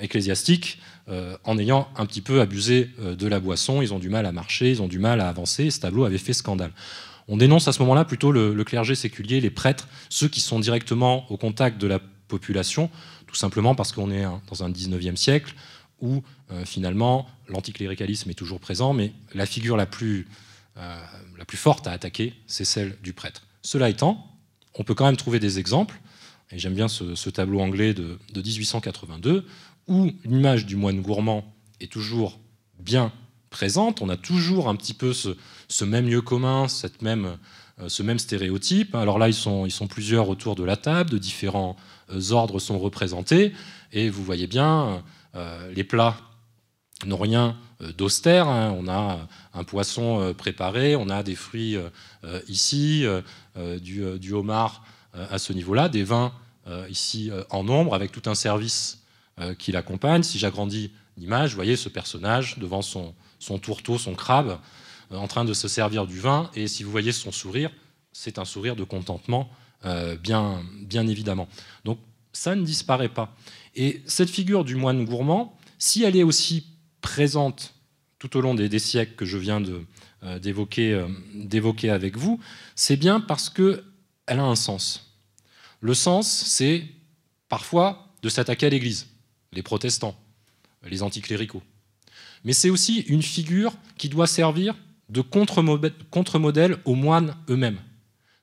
ecclésiastique 0.00 0.78
euh, 1.08 1.36
en 1.42 1.58
ayant 1.58 1.88
un 1.96 2.06
petit 2.06 2.20
peu 2.20 2.40
abusé 2.40 2.90
de 2.98 3.26
la 3.26 3.40
boisson. 3.40 3.82
Ils 3.82 3.92
ont 3.92 3.98
du 3.98 4.08
mal 4.08 4.24
à 4.24 4.32
marcher, 4.32 4.70
ils 4.70 4.80
ont 4.80 4.88
du 4.88 5.00
mal 5.00 5.20
à 5.20 5.28
avancer. 5.28 5.68
ce 5.70 5.80
tableau 5.80 6.04
avait 6.04 6.18
fait 6.18 6.32
scandale. 6.32 6.70
On 7.28 7.36
dénonce 7.36 7.68
à 7.68 7.72
ce 7.72 7.80
moment-là 7.80 8.04
plutôt 8.04 8.32
le, 8.32 8.64
clergé 8.64 8.94
séculier, 8.94 9.40
les 9.40 9.50
prêtres, 9.50 9.88
ceux 10.08 10.28
qui 10.28 10.40
sont 10.40 10.60
directement 10.60 11.30
au 11.30 11.36
contact 11.36 11.80
de 11.80 11.86
la 11.86 12.00
population, 12.28 12.90
tout 13.26 13.34
simplement 13.34 13.74
parce 13.74 13.92
qu'on 13.92 14.10
est 14.10 14.24
dans 14.24 14.64
un 14.64 14.70
19e 14.70 15.16
siècle 15.16 15.54
où 16.00 16.22
finalement 16.64 17.28
l'anticléricalisme 17.48 18.30
est 18.30 18.34
toujours 18.34 18.58
présent, 18.58 18.92
mais 18.92 19.12
la 19.34 19.46
figure 19.46 19.76
la 19.76 19.86
plus 19.86 20.26
euh, 20.76 20.98
la 21.36 21.44
plus 21.44 21.56
forte 21.56 21.86
à 21.86 21.92
attaquer, 21.92 22.34
c'est 22.46 22.64
celle 22.64 22.96
du 23.02 23.12
prêtre. 23.12 23.42
Cela 23.62 23.88
étant, 23.88 24.26
on 24.74 24.84
peut 24.84 24.94
quand 24.94 25.06
même 25.06 25.16
trouver 25.16 25.40
des 25.40 25.58
exemples, 25.58 26.00
et 26.52 26.58
j'aime 26.58 26.74
bien 26.74 26.86
ce, 26.88 27.30
tableau 27.30 27.60
anglais 27.60 27.92
de, 27.92 28.18
1882, 28.34 29.46
où 29.88 30.12
l'image 30.24 30.66
du 30.66 30.76
moine 30.76 31.00
gourmand 31.00 31.44
est 31.80 31.90
toujours 31.90 32.38
bien 32.78 33.12
présente, 33.50 34.00
on 34.00 34.08
a 34.08 34.16
toujours 34.16 34.68
un 34.68 34.76
petit 34.76 34.94
peu 34.94 35.12
ce, 35.12 35.36
même 35.84 36.08
lieu 36.08 36.20
commun, 36.20 36.68
cette 36.68 37.02
même, 37.02 37.36
euh, 37.80 37.88
ce 37.88 38.02
même 38.02 38.18
stéréotype. 38.18 38.94
Alors 38.94 39.18
là, 39.18 39.28
ils 39.28 39.34
sont, 39.34 39.66
ils 39.66 39.70
sont 39.70 39.86
plusieurs 39.86 40.28
autour 40.28 40.56
de 40.56 40.64
la 40.64 40.76
table, 40.76 41.10
de 41.10 41.18
différents 41.18 41.76
euh, 42.12 42.32
ordres 42.32 42.58
sont 42.58 42.78
représentés, 42.78 43.52
et 43.92 44.08
vous 44.10 44.22
voyez 44.24 44.46
bien, 44.46 45.02
les 45.74 45.84
plats 45.84 46.16
n'ont 47.06 47.16
rien 47.16 47.56
euh, 47.82 47.92
d'austère. 47.92 48.48
Hein. 48.48 48.74
On 48.78 48.88
a 48.88 49.26
un 49.54 49.64
poisson 49.64 50.20
euh, 50.20 50.32
préparé, 50.32 50.96
on 50.96 51.08
a 51.08 51.22
des 51.22 51.34
fruits 51.34 51.76
euh, 51.76 52.40
ici, 52.48 53.04
du, 53.80 54.32
homard 54.32 54.84
à 55.12 55.38
ce 55.38 55.52
niveau-là, 55.52 55.88
des 55.88 56.04
vins 56.04 56.32
ici 56.88 57.30
en 57.50 57.64
nombre, 57.64 57.94
avec 57.94 58.12
tout 58.12 58.30
un 58.30 58.34
service 58.34 59.02
qui 59.58 59.72
l'accompagne. 59.72 60.22
Si 60.22 60.38
j'agrandis 60.38 60.92
l'image, 61.16 61.50
vous 61.50 61.56
voyez 61.56 61.76
ce 61.76 61.88
personnage 61.88 62.58
devant 62.58 62.80
son 62.82 63.58
tourteau, 63.60 63.98
son 63.98 64.14
crabe, 64.14 64.58
en 65.10 65.26
train 65.26 65.44
de 65.44 65.54
se 65.54 65.68
servir 65.68 66.06
du 66.06 66.18
vin. 66.18 66.50
Et 66.54 66.68
si 66.68 66.82
vous 66.82 66.90
voyez 66.90 67.12
son 67.12 67.32
sourire, 67.32 67.70
c'est 68.12 68.38
un 68.38 68.44
sourire 68.44 68.76
de 68.76 68.84
contentement, 68.84 69.50
bien, 70.22 70.62
bien 70.82 71.06
évidemment. 71.06 71.48
Donc 71.84 71.98
ça 72.32 72.54
ne 72.54 72.64
disparaît 72.64 73.08
pas. 73.08 73.34
Et 73.74 74.02
cette 74.06 74.30
figure 74.30 74.64
du 74.64 74.76
moine 74.76 75.04
gourmand, 75.04 75.56
si 75.78 76.04
elle 76.04 76.16
est 76.16 76.22
aussi 76.22 76.66
présente 77.00 77.74
tout 78.18 78.36
au 78.36 78.40
long 78.40 78.54
des, 78.54 78.78
siècles 78.78 79.14
que 79.14 79.24
je 79.24 79.38
viens 79.38 79.62
euh, 79.64 79.82
euh, 80.24 80.38
d'évoquer 80.38 81.90
avec 81.90 82.16
vous, 82.16 82.38
c'est 82.74 82.96
bien 82.96 83.20
parce 83.20 83.48
qu'elle 83.48 83.82
a 84.26 84.42
un 84.42 84.56
sens. 84.56 85.16
Le 85.80 85.94
sens, 85.94 86.28
c'est 86.28 86.84
parfois 87.48 88.08
de 88.22 88.28
s'attaquer 88.28 88.66
à 88.66 88.68
l'Église. 88.68 89.06
les 89.52 89.62
protestants, 89.62 90.16
les 90.84 91.02
anticléricaux. 91.02 91.62
Mais 92.44 92.52
c'est 92.52 92.70
aussi 92.70 93.00
une 93.00 93.22
figure 93.22 93.72
qui 93.96 94.08
doit 94.08 94.26
servir 94.26 94.76
de 95.10 95.20
contre-modèle 95.20 96.76
aux 96.84 96.94
moines 96.94 97.36
eux-mêmes. 97.48 97.78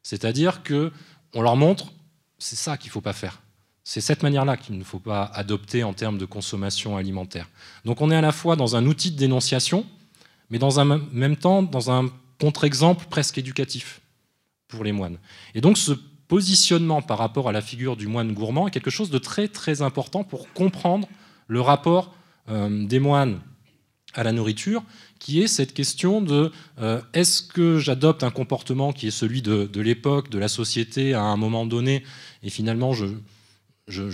C'est-à-dire 0.03 0.61
qu'on 0.63 1.41
leur 1.41 1.55
montre, 1.55 1.91
c'est 2.37 2.55
ça 2.55 2.77
qu'il 2.77 2.89
ne 2.89 2.93
faut 2.93 3.01
pas 3.01 3.13
faire. 3.13 3.41
C'est 3.83 4.01
cette 4.01 4.21
manière-là 4.21 4.57
qu'il 4.57 4.77
ne 4.77 4.83
faut 4.83 4.99
pas 4.99 5.23
adopter 5.33 5.83
en 5.83 5.93
termes 5.93 6.17
de 6.17 6.25
consommation 6.25 6.97
alimentaire. 6.97 7.47
Donc 7.85 8.01
on 8.01 8.11
est 8.11 8.15
à 8.15 8.21
la 8.21 8.33
fois 8.33 8.55
dans 8.55 8.75
un 8.75 8.85
outil 8.85 9.11
de 9.11 9.17
dénonciation, 9.17 9.85
mais 10.49 10.59
dans 10.59 10.79
un 10.79 10.85
même 10.85 11.37
temps 11.37 11.63
dans 11.63 11.89
un 11.89 12.09
contre-exemple 12.39 13.05
presque 13.09 13.37
éducatif 13.37 14.01
pour 14.67 14.83
les 14.83 14.91
moines. 14.91 15.17
Et 15.55 15.61
donc 15.61 15.77
ce 15.77 15.93
positionnement 16.27 17.01
par 17.01 17.17
rapport 17.17 17.47
à 17.47 17.53
la 17.53 17.61
figure 17.61 17.95
du 17.95 18.07
moine 18.07 18.33
gourmand 18.33 18.67
est 18.67 18.71
quelque 18.71 18.91
chose 18.91 19.09
de 19.09 19.17
très 19.17 19.47
très 19.47 19.81
important 19.81 20.25
pour 20.25 20.51
comprendre 20.53 21.07
le 21.47 21.61
rapport 21.61 22.13
euh, 22.49 22.85
des 22.85 22.99
moines 22.99 23.39
à 24.13 24.23
la 24.23 24.31
nourriture, 24.31 24.83
qui 25.19 25.41
est 25.41 25.47
cette 25.47 25.73
question 25.73 26.21
de 26.21 26.51
euh, 26.79 27.01
est-ce 27.13 27.41
que 27.41 27.79
j'adopte 27.79 28.23
un 28.23 28.31
comportement 28.31 28.93
qui 28.93 29.07
est 29.07 29.11
celui 29.11 29.41
de, 29.41 29.81
l'époque, 29.81 30.29
de 30.29 30.39
la 30.39 30.47
société 30.47 31.13
à 31.13 31.21
un 31.21 31.37
moment 31.37 31.65
donné, 31.65 32.03
et 32.43 32.49
finalement 32.49 32.93
je, 32.93 33.05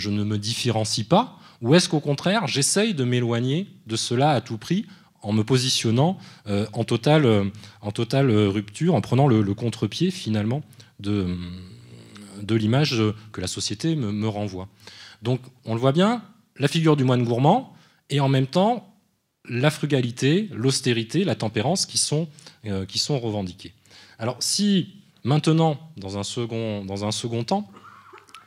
ne 0.09 0.23
me 0.23 0.37
différencie 0.37 1.07
pas, 1.07 1.37
ou 1.61 1.75
est-ce 1.75 1.89
qu'au 1.89 1.99
contraire 1.99 2.47
j'essaye 2.47 2.93
de 2.93 3.03
m'éloigner 3.03 3.67
de 3.87 3.95
cela 3.95 4.31
à 4.31 4.41
tout 4.41 4.57
prix 4.57 4.85
en 5.21 5.31
me 5.31 5.43
positionnant 5.43 6.17
euh, 6.47 6.65
en 6.73 6.83
totale, 6.83 7.25
rupture, 8.31 8.95
en 8.95 9.01
prenant 9.01 9.27
le, 9.27 9.53
contre-pied 9.53 10.11
finalement 10.11 10.61
de, 10.99 11.37
de 12.41 12.55
l'image 12.55 13.01
que 13.31 13.41
la 13.41 13.47
société 13.47 13.95
me, 13.95 14.11
me 14.11 14.27
renvoie? 14.27 14.67
Donc 15.21 15.39
on 15.65 15.73
le 15.73 15.79
voit 15.79 15.93
bien, 15.93 16.21
la 16.57 16.67
figure 16.67 16.95
du 16.95 17.03
moine 17.03 17.23
gourmand, 17.23 17.73
et 18.09 18.19
en 18.19 18.29
même 18.29 18.47
temps 18.47 18.92
la 19.47 19.71
frugalité, 19.71 20.49
l'austérité, 20.53 21.23
la 21.23 21.35
tempérance 21.35 21.85
qui 21.85 21.97
sont, 21.97 22.27
euh, 22.65 22.85
qui 22.85 22.97
sont 22.97 23.19
revendiquées. 23.19 23.73
Alors 24.19 24.37
si 24.39 24.95
maintenant, 25.23 25.77
dans 25.97 26.17
un 26.17 26.23
second, 26.23 26.85
dans 26.85 27.05
un 27.05 27.11
second 27.11 27.43
temps, 27.43 27.69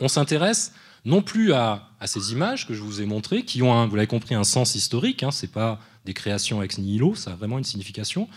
on 0.01 0.09
s'intéresse 0.09 0.73
non 1.05 1.23
plus 1.23 1.53
à, 1.53 1.91
ces 2.05 2.33
images 2.33 2.67
que 2.67 2.75
je 2.75 2.83
vous 2.83 3.01
ai 3.01 3.07
montrées, 3.07 3.45
qui 3.45 3.63
ont, 3.63 3.73
un, 3.73 3.87
vous 3.87 3.97
l'avez 3.97 4.07
compris, 4.07 4.35
un 4.35 4.45
sens 4.45 4.75
historique, 4.75 5.23
hein, 5.23 5.31
ce 5.31 5.47
n'est 5.47 5.53
pas 5.53 5.81
des 6.05 6.15
créations 6.15 6.63
ex 6.63 6.79
nihilo, 6.79 7.15
ça 7.15 7.33
a 7.33 7.37
vraiment 7.37 7.59
une 7.59 7.65
signification. 7.65 8.29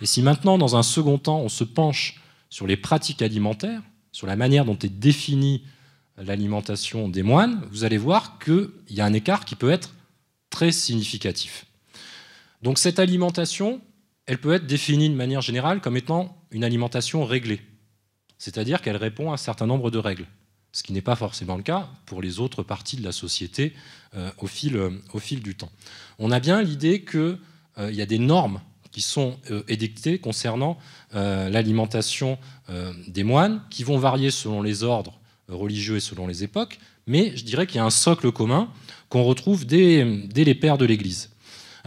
Et 0.00 0.06
si 0.06 0.22
maintenant, 0.22 0.58
dans 0.58 0.76
un 0.76 0.82
second 0.82 1.18
temps, 1.18 1.40
on 1.40 1.48
se 1.48 1.64
penche 1.64 2.20
sur 2.50 2.66
les 2.66 2.76
pratiques 2.76 3.22
alimentaires, 3.22 3.82
sur 4.12 4.26
la 4.26 4.36
manière 4.36 4.64
dont 4.64 4.78
est 4.78 4.88
définie 4.88 5.62
l'alimentation 6.16 7.08
des 7.08 7.22
moines, 7.22 7.62
vous 7.70 7.84
allez 7.84 7.98
voir 7.98 8.38
qu'il 8.38 8.70
y 8.90 9.00
a 9.00 9.04
un 9.04 9.12
écart 9.12 9.44
qui 9.44 9.54
peut 9.54 9.70
être 9.70 9.94
très 10.50 10.72
significatif. 10.72 11.66
Donc 12.62 12.78
cette 12.78 12.98
alimentation, 12.98 13.80
elle 14.26 14.38
peut 14.38 14.52
être 14.52 14.66
définie 14.66 15.08
de 15.08 15.14
manière 15.14 15.40
générale 15.40 15.80
comme 15.80 15.96
étant 15.96 16.36
une 16.50 16.64
alimentation 16.64 17.24
réglée, 17.24 17.60
c'est-à-dire 18.38 18.82
qu'elle 18.82 18.96
répond 18.96 19.30
à 19.30 19.34
un 19.34 19.38
certain 19.38 19.66
nombre 19.66 19.90
de 19.90 19.98
règles, 19.98 20.26
ce 20.72 20.82
qui 20.82 20.92
n'est 20.92 21.02
pas 21.02 21.16
forcément 21.16 21.56
le 21.56 21.62
cas 21.62 21.88
pour 22.06 22.20
les 22.20 22.40
autres 22.40 22.62
parties 22.62 22.96
de 22.96 23.04
la 23.04 23.12
société 23.12 23.74
euh, 24.16 24.30
au, 24.38 24.46
fil, 24.46 24.76
euh, 24.76 24.90
au, 25.12 25.18
fil, 25.18 25.42
du 25.42 25.54
temps. 25.54 25.70
On 26.18 26.30
a 26.30 26.40
bien 26.40 26.62
l'idée 26.62 27.04
qu'il 27.04 27.38
euh, 27.78 27.92
y 27.92 28.02
a 28.02 28.06
des 28.06 28.18
normes 28.18 28.60
qui 28.90 29.02
sont 29.02 29.38
édictées 29.68 30.18
concernant 30.18 30.78
l'alimentation 31.12 32.38
des 33.06 33.22
moines, 33.22 33.62
qui 33.68 33.84
vont 33.84 33.98
varier 33.98 34.30
selon 34.30 34.62
les 34.62 34.82
ordres 34.82 35.20
religieux 35.46 35.96
et 35.96 36.00
selon 36.00 36.26
les 36.26 36.42
époques, 36.42 36.78
mais 37.06 37.36
je 37.36 37.44
dirais 37.44 37.66
qu'il 37.66 37.76
y 37.76 37.80
a 37.80 37.84
un 37.84 37.90
socle 37.90 38.32
commun 38.32 38.72
qu'on 39.10 39.24
retrouve 39.24 39.66
dès 39.66 40.04
les 40.34 40.54
pères 40.54 40.78
de 40.78 40.86
l'Église. 40.86 41.30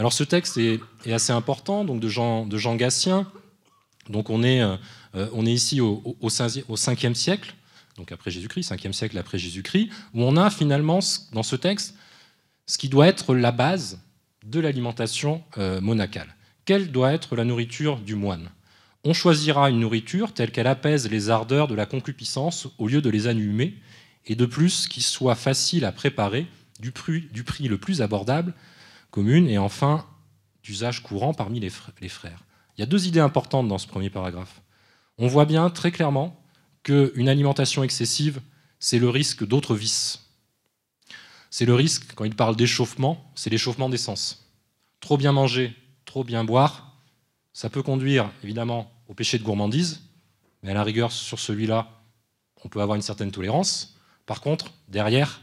Alors 0.01 0.13
ce 0.13 0.23
texte 0.23 0.57
est, 0.57 0.79
assez 1.11 1.31
important, 1.31 1.85
donc 1.85 1.99
de 1.99 2.07
Jean, 2.09 2.75
Gatien. 2.75 3.31
Donc 4.09 4.31
on 4.31 4.41
est, 4.41 4.63
euh, 4.63 4.77
on 5.31 5.45
est 5.45 5.53
ici 5.53 5.79
au, 5.79 6.01
au, 6.19 6.27
5e 6.27 7.13
siècle, 7.13 7.53
donc 7.97 8.11
après 8.11 8.31
Jésus-Christ, 8.31 8.71
5e 8.71 8.93
siècle 8.93 9.15
après 9.19 9.37
Jésus-Christ, 9.37 9.91
où 10.15 10.23
on 10.23 10.37
a 10.37 10.49
finalement 10.49 11.01
dans 11.33 11.43
ce 11.43 11.55
texte 11.55 11.93
ce 12.65 12.79
qui 12.79 12.89
doit 12.89 13.05
être 13.05 13.35
la 13.35 13.51
base 13.51 13.99
de 14.43 14.59
l'alimentation 14.59 15.43
euh, 15.59 15.79
monacale. 15.81 16.35
Quelle 16.65 16.91
doit 16.91 17.13
être 17.13 17.35
la 17.35 17.45
nourriture 17.45 17.97
du 17.99 18.15
moine? 18.15 18.49
On 19.03 19.13
choisira 19.13 19.69
une 19.69 19.81
nourriture 19.81 20.33
telle 20.33 20.49
qu'elle 20.49 20.65
apaise 20.65 21.11
les 21.11 21.29
ardeurs 21.29 21.67
de 21.67 21.75
la 21.75 21.85
concupiscence 21.85 22.69
au 22.79 22.87
lieu 22.87 23.03
de 23.03 23.09
les 23.11 23.27
allumer, 23.27 23.75
et 24.25 24.33
de 24.33 24.47
plus 24.47 24.87
qui 24.87 25.03
soit 25.03 25.35
facile 25.35 25.85
à 25.85 25.91
préparer, 25.91 26.47
du 26.79 26.91
prix 26.91 27.67
le 27.67 27.77
plus 27.77 28.01
abordable 28.01 28.55
commune 29.11 29.47
et 29.47 29.57
enfin 29.57 30.05
d'usage 30.63 31.03
courant 31.03 31.33
parmi 31.33 31.59
les 31.59 31.69
frères. 31.69 32.43
Il 32.77 32.81
y 32.81 32.83
a 32.83 32.87
deux 32.87 33.07
idées 33.07 33.19
importantes 33.19 33.67
dans 33.67 33.77
ce 33.77 33.87
premier 33.87 34.09
paragraphe. 34.09 34.61
On 35.17 35.27
voit 35.27 35.45
bien 35.45 35.69
très 35.69 35.91
clairement 35.91 36.41
qu'une 36.83 37.29
alimentation 37.29 37.83
excessive, 37.83 38.41
c'est 38.79 38.99
le 38.99 39.09
risque 39.09 39.45
d'autres 39.45 39.75
vices. 39.75 40.29
C'est 41.49 41.65
le 41.65 41.75
risque, 41.75 42.13
quand 42.15 42.23
il 42.23 42.35
parle 42.35 42.55
d'échauffement, 42.55 43.31
c'est 43.35 43.49
l'échauffement 43.49 43.89
des 43.89 43.97
sens. 43.97 44.49
Trop 44.99 45.17
bien 45.17 45.31
manger, 45.31 45.75
trop 46.05 46.23
bien 46.23 46.43
boire, 46.43 46.95
ça 47.53 47.69
peut 47.69 47.83
conduire 47.83 48.31
évidemment 48.43 48.91
au 49.07 49.13
péché 49.13 49.37
de 49.37 49.43
gourmandise, 49.43 50.01
mais 50.63 50.71
à 50.71 50.73
la 50.73 50.83
rigueur, 50.83 51.11
sur 51.11 51.39
celui-là, 51.39 52.01
on 52.63 52.69
peut 52.69 52.81
avoir 52.81 52.95
une 52.95 53.01
certaine 53.01 53.31
tolérance. 53.31 53.97
Par 54.25 54.41
contre, 54.41 54.71
derrière, 54.87 55.41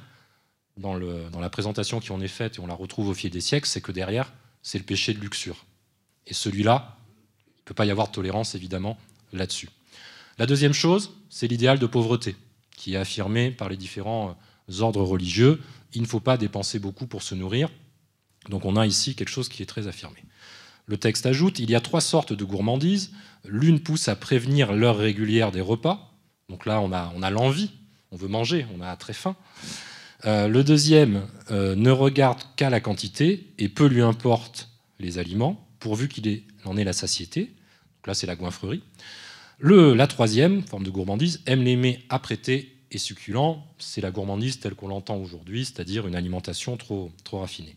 dans, 0.78 1.40
la 1.40 1.50
présentation 1.50 2.00
qui 2.00 2.12
en 2.12 2.20
est 2.20 2.28
faite, 2.28 2.56
et 2.56 2.60
on 2.60 2.66
la 2.66 2.74
retrouve 2.74 3.08
au 3.08 3.14
fil 3.14 3.30
des 3.30 3.40
siècles, 3.40 3.68
c'est 3.68 3.80
que 3.80 3.92
derrière, 3.92 4.32
c'est 4.62 4.78
le 4.78 4.84
péché 4.84 5.12
de 5.12 5.20
luxure. 5.20 5.64
Et 6.26 6.34
celui-là, 6.34 6.96
il 7.56 7.60
ne 7.60 7.64
peut 7.64 7.74
pas 7.74 7.86
y 7.86 7.90
avoir 7.90 8.08
de 8.08 8.12
tolérance, 8.12 8.54
évidemment, 8.54 8.96
là-dessus. 9.32 9.68
La 10.38 10.46
deuxième 10.46 10.72
chose, 10.72 11.10
c'est 11.28 11.48
l'idéal 11.48 11.78
de 11.78 11.86
pauvreté, 11.86 12.36
qui 12.76 12.94
est 12.94 12.98
affirmé 12.98 13.50
par 13.50 13.68
les 13.68 13.76
différents 13.76 14.36
euh, 14.70 14.80
ordres 14.80 15.02
religieux. 15.02 15.60
Il 15.94 16.02
ne 16.02 16.06
faut 16.06 16.20
pas 16.20 16.36
dépenser 16.36 16.78
beaucoup 16.78 17.06
pour 17.06 17.22
se 17.22 17.34
nourrir. 17.34 17.70
Donc 18.48 18.64
on 18.64 18.76
a 18.76 18.86
ici 18.86 19.14
quelque 19.14 19.30
chose 19.30 19.48
qui 19.48 19.62
est 19.62 19.66
très 19.66 19.88
affirmé. 19.88 20.22
Le 20.86 20.96
texte 20.96 21.26
ajoute, 21.26 21.58
il 21.58 21.70
y 21.70 21.74
a 21.74 21.80
trois 21.80 22.00
sortes 22.00 22.32
de 22.32 22.44
gourmandises. 22.44 23.10
L'une 23.44 23.80
pousse 23.80 24.08
à 24.08 24.16
prévenir 24.16 24.72
l'heure 24.72 24.96
régulière 24.96 25.50
des 25.50 25.60
repas. 25.60 26.14
Donc 26.48 26.64
là, 26.64 26.80
on 26.80 26.92
a, 26.92 27.12
on 27.14 27.22
a 27.22 27.30
l'envie, 27.30 27.72
on 28.10 28.16
veut 28.16 28.28
manger, 28.28 28.64
on 28.74 28.80
a 28.80 28.96
très 28.96 29.12
faim. 29.12 29.36
Euh, 30.24 30.48
le 30.48 30.64
deuxième 30.64 31.26
euh, 31.50 31.76
ne 31.76 31.90
regarde 31.90 32.40
qu'à 32.56 32.70
la 32.70 32.80
quantité 32.80 33.52
et 33.58 33.68
peu 33.68 33.86
lui 33.86 34.02
importe 34.02 34.68
les 34.98 35.18
aliments, 35.18 35.64
pourvu 35.78 36.08
qu'il 36.08 36.42
en 36.64 36.76
ait 36.76 36.84
la 36.84 36.92
satiété. 36.92 37.42
Donc 37.42 38.06
là, 38.06 38.14
c'est 38.14 38.26
la 38.26 38.34
goinfrerie. 38.34 38.82
Le, 39.60 39.94
la 39.94 40.06
troisième 40.06 40.62
forme 40.62 40.84
de 40.84 40.90
gourmandise 40.90 41.40
aime 41.46 41.62
les 41.62 41.76
mets 41.76 42.00
apprêtés 42.08 42.76
et 42.90 42.98
succulents. 42.98 43.64
C'est 43.78 44.00
la 44.00 44.10
gourmandise 44.10 44.58
telle 44.58 44.74
qu'on 44.74 44.88
l'entend 44.88 45.16
aujourd'hui, 45.16 45.64
c'est-à-dire 45.64 46.06
une 46.06 46.16
alimentation 46.16 46.76
trop, 46.76 47.12
trop 47.22 47.40
raffinée. 47.40 47.76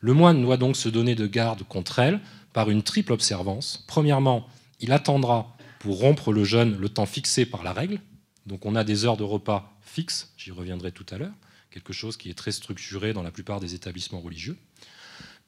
Le 0.00 0.14
moine 0.14 0.40
doit 0.40 0.56
donc 0.56 0.76
se 0.76 0.88
donner 0.88 1.14
de 1.14 1.26
garde 1.26 1.64
contre 1.64 1.98
elle 1.98 2.20
par 2.52 2.70
une 2.70 2.82
triple 2.82 3.12
observance. 3.12 3.84
Premièrement, 3.86 4.46
il 4.80 4.92
attendra 4.92 5.56
pour 5.80 5.98
rompre 5.98 6.32
le 6.32 6.44
jeûne 6.44 6.76
le 6.78 6.88
temps 6.88 7.06
fixé 7.06 7.46
par 7.46 7.62
la 7.62 7.72
règle. 7.72 8.00
Donc 8.46 8.64
on 8.64 8.76
a 8.76 8.84
des 8.84 9.04
heures 9.04 9.16
de 9.16 9.24
repas 9.24 9.76
fixes, 9.82 10.32
j'y 10.36 10.50
reviendrai 10.50 10.92
tout 10.92 11.06
à 11.10 11.18
l'heure 11.18 11.32
quelque 11.70 11.92
chose 11.92 12.16
qui 12.16 12.30
est 12.30 12.34
très 12.34 12.52
structuré 12.52 13.12
dans 13.12 13.22
la 13.22 13.30
plupart 13.30 13.60
des 13.60 13.74
établissements 13.74 14.20
religieux. 14.20 14.56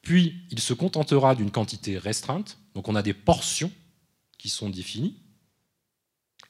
Puis, 0.01 0.35
il 0.51 0.59
se 0.59 0.73
contentera 0.73 1.35
d'une 1.35 1.51
quantité 1.51 1.97
restreinte, 1.97 2.57
donc 2.75 2.87
on 2.87 2.95
a 2.95 3.01
des 3.01 3.13
portions 3.13 3.71
qui 4.37 4.49
sont 4.49 4.69
définies. 4.69 5.17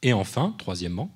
Et 0.02 0.14
enfin, 0.14 0.56
troisièmement, 0.58 1.16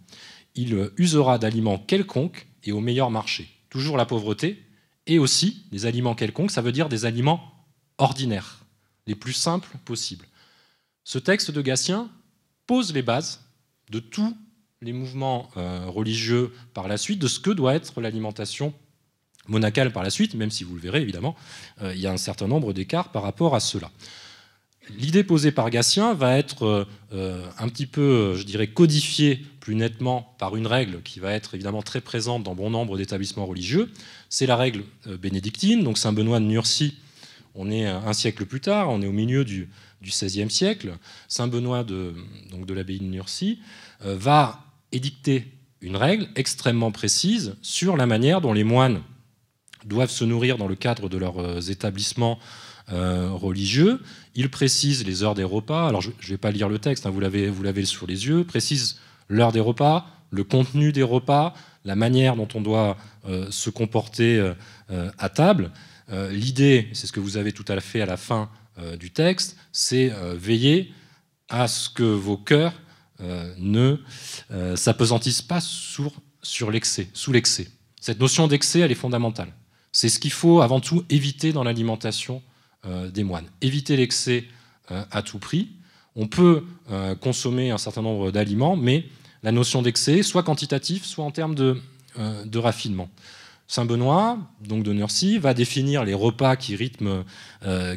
il 0.56 0.92
usera 0.98 1.40
d'aliments 1.40 1.80
quelconques 1.80 2.48
et 2.64 2.72
au 2.72 2.80
meilleur 2.80 3.10
marché. 3.10 3.50
Toujours 3.70 3.98
la 3.98 4.06
pauvreté, 4.06 4.64
et 5.08 5.20
aussi 5.20 5.64
des 5.72 5.86
aliments 5.86 6.16
quelconques, 6.16 6.52
ça 6.52 6.62
veut 6.62 6.72
dire 6.72 6.90
des 6.90 7.06
aliments 7.06 7.54
ordinaires, 7.98 8.66
les 9.08 9.16
plus 9.16 9.34
simples 9.34 9.76
possibles. 9.86 10.28
Ce 11.04 11.18
texte 11.18 11.52
de 11.52 11.62
Gatien 11.62 12.12
pose 12.68 12.94
les 12.94 13.02
bases 13.02 13.42
de 13.90 14.00
tout 14.00 14.38
les 14.82 14.94
mouvements 14.94 15.50
euh, 15.58 15.86
religieux 15.88 16.52
par 16.74 16.88
la 16.88 16.98
suite 16.98 17.20
de 17.20 17.28
ce 17.28 17.40
que 17.40 17.50
doit 17.50 17.74
être 17.74 18.00
l'alimentation 18.00 18.74
monacale 19.48 19.92
par 19.92 20.04
la 20.04 20.10
suite, 20.10 20.36
même 20.36 20.52
si 20.52 20.64
vous 20.64 20.76
le 20.76 20.82
verrez 20.82 21.02
évidemment, 21.02 21.36
euh, 21.82 21.94
il 21.96 22.02
y 22.02 22.08
a 22.08 22.12
un 22.12 22.18
certain 22.18 22.48
nombre 22.48 22.74
d'écarts 22.74 23.12
par 23.12 23.24
rapport 23.24 23.56
à 23.56 23.60
cela. 23.60 23.92
L'idée 24.98 25.24
posée 25.24 25.52
par 25.52 25.70
Gatien 25.70 26.14
va 26.14 26.38
être 26.38 26.88
euh, 27.12 27.46
un 27.58 27.68
petit 27.68 27.88
peu, 27.88 28.36
je 28.36 28.44
dirais, 28.44 28.68
codifiée 28.68 29.44
plus 29.60 29.76
nettement 29.76 30.36
par 30.38 30.56
une 30.56 30.68
règle 30.68 31.02
qui 31.02 31.20
va 31.20 31.34
être 31.34 31.56
évidemment 31.56 31.82
très 31.82 32.00
présente 32.00 32.44
dans 32.44 32.56
bon 32.56 32.70
nombre 32.70 32.98
d'établissements 32.98 33.46
religieux. 33.46 33.92
C'est 34.30 34.46
la 34.46 34.56
règle 34.56 34.84
bénédictine, 35.20 35.84
donc 35.84 35.98
Saint 35.98 36.14
Benoît 36.14 36.40
de 36.40 36.46
Nursie, 36.46 36.96
on 37.54 37.70
est 37.70 37.86
un 37.86 38.14
siècle 38.14 38.46
plus 38.46 38.62
tard, 38.62 38.90
on 38.90 39.02
est 39.02 39.08
au 39.08 39.12
milieu 39.12 39.44
du, 39.44 39.68
XVIe 40.04 40.50
siècle. 40.50 40.96
Saint 41.28 41.48
Benoît 41.48 41.84
de, 41.84 42.14
donc 42.52 42.66
de 42.66 42.74
l'abbaye 42.74 43.00
de 43.00 43.06
Nursie 43.06 43.60
va 44.00 44.67
édicter 44.92 45.52
une 45.82 45.96
règle 45.96 46.28
extrêmement 46.36 46.92
précise 46.92 47.56
sur 47.62 47.98
la 47.98 48.06
manière 48.06 48.42
dont 48.42 48.54
les 48.54 48.64
moines 48.64 49.02
doivent 49.86 50.10
se 50.10 50.24
nourrir 50.24 50.58
dans 50.58 50.68
le 50.68 50.76
cadre 50.76 51.10
de 51.10 51.18
leurs 51.18 51.70
établissements 51.70 52.40
religieux. 52.90 54.02
Il 54.34 54.50
précise 54.50 55.06
les 55.06 55.24
heures 55.24 55.36
des 55.36 55.44
repas. 55.44 55.88
Alors 55.88 56.02
je 56.02 56.10
ne 56.10 56.28
vais 56.28 56.38
pas 56.38 56.52
lire 56.52 56.70
le 56.70 56.80
texte, 56.80 57.06
hein, 57.06 57.10
vous 57.10 57.20
l'avez 57.20 57.86
sous 57.86 58.06
les 58.06 58.28
yeux. 58.28 58.44
Précise 58.44 59.00
l'heure 59.30 59.52
des 59.52 59.60
repas, 59.60 60.08
le 60.32 60.44
contenu 60.44 60.92
des 60.92 61.04
repas, 61.04 61.54
la 61.86 61.96
manière 61.96 62.36
dont 62.36 62.48
on 62.56 62.62
doit 62.62 62.98
se 63.50 63.70
comporter 63.70 64.54
à 64.90 65.30
table. 65.30 65.72
L'idée, 66.32 66.88
c'est 66.94 67.08
ce 67.08 67.12
que 67.12 67.20
vous 67.20 67.38
avez 67.38 67.52
tout 67.52 67.66
à 67.68 67.80
fait 67.80 68.02
à 68.02 68.06
la 68.06 68.18
fin 68.18 68.50
du 69.00 69.12
texte, 69.12 69.58
c'est 69.72 70.12
veiller 70.36 70.92
à 71.50 71.68
ce 71.68 71.90
que 71.90 72.04
vos 72.04 72.38
cœurs 72.38 72.74
euh, 72.74 72.87
ne 73.20 73.98
euh, 74.52 74.76
s'apesantissent 74.76 75.42
pas 75.42 75.60
sur, 75.62 76.72
l'excès, 76.72 77.10
sous 77.14 77.32
l'excès. 77.32 77.68
Cette 78.00 78.20
notion 78.20 78.48
d'excès, 78.48 78.80
elle 78.80 78.92
est 78.92 78.96
fondamentale. 78.96 79.54
C'est 79.92 80.10
ce 80.10 80.20
qu'il 80.20 80.32
faut 80.32 80.62
avant 80.62 80.80
tout 80.80 81.04
éviter 81.10 81.52
dans 81.52 81.64
l'alimentation 81.64 82.42
euh, 82.86 83.10
des 83.10 83.24
moines. 83.24 83.48
Éviter 83.62 83.98
l'excès 83.98 84.46
à 85.12 85.22
tout 85.22 85.38
prix. 85.38 85.68
On 86.16 86.28
peut 86.28 86.64
consommer 87.20 87.72
un 87.72 87.78
certain 87.78 88.02
nombre 88.02 88.32
d'aliments, 88.32 88.78
mais 88.78 89.04
la 89.44 89.52
notion 89.52 89.82
d'excès, 89.82 90.24
soit 90.24 90.44
quantitatif, 90.44 91.04
soit 91.04 91.26
en 91.26 91.32
termes 91.32 91.56
de, 91.56 91.78
raffinement. 92.56 93.10
Saint 93.68 93.84
Benoît, 93.84 94.40
donc 94.66 94.84
de 94.84 94.94
Nursie, 94.94 95.40
va 95.40 95.54
définir 95.54 96.06
les 96.06 96.14
repas 96.14 96.56
qui 96.56 96.78
rythment, 96.78 97.26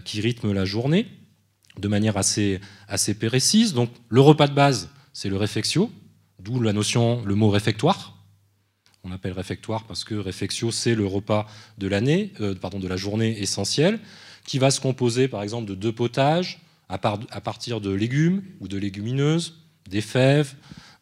qui 0.04 0.20
rythment 0.20 0.52
la 0.52 0.64
journée 0.64 1.06
de 1.78 1.88
manière 1.88 2.16
assez, 2.16 2.60
assez 2.88 3.14
précise. 3.14 3.72
Donc 3.74 3.90
le 4.08 4.20
repas 4.20 4.48
de 4.48 4.54
base, 4.54 4.90
c'est 5.12 5.28
le 5.28 5.36
réfectio, 5.36 5.90
d'où 6.38 6.60
la 6.60 6.72
notion, 6.72 7.22
le 7.24 7.34
mot 7.34 7.50
réfectoire. 7.50 8.16
On 9.04 9.12
appelle 9.12 9.32
réfectoire 9.32 9.84
parce 9.84 10.04
que 10.04 10.14
réfectio, 10.14 10.70
c'est 10.70 10.94
le 10.94 11.06
repas 11.06 11.46
de 11.78 11.86
l'année, 11.86 12.32
euh, 12.40 12.54
pardon, 12.54 12.78
de 12.78 12.88
la 12.88 12.96
journée 12.96 13.40
essentielle, 13.40 13.98
qui 14.44 14.58
va 14.58 14.70
se 14.70 14.80
composer 14.80 15.28
par 15.28 15.42
exemple 15.42 15.66
de 15.66 15.74
deux 15.74 15.92
potages 15.92 16.60
à, 16.88 16.94
à 17.30 17.40
partir 17.40 17.80
de 17.80 17.90
légumes 17.90 18.42
ou 18.60 18.68
de 18.68 18.76
légumineuses, 18.76 19.62
des 19.88 20.00
fèves, 20.00 20.54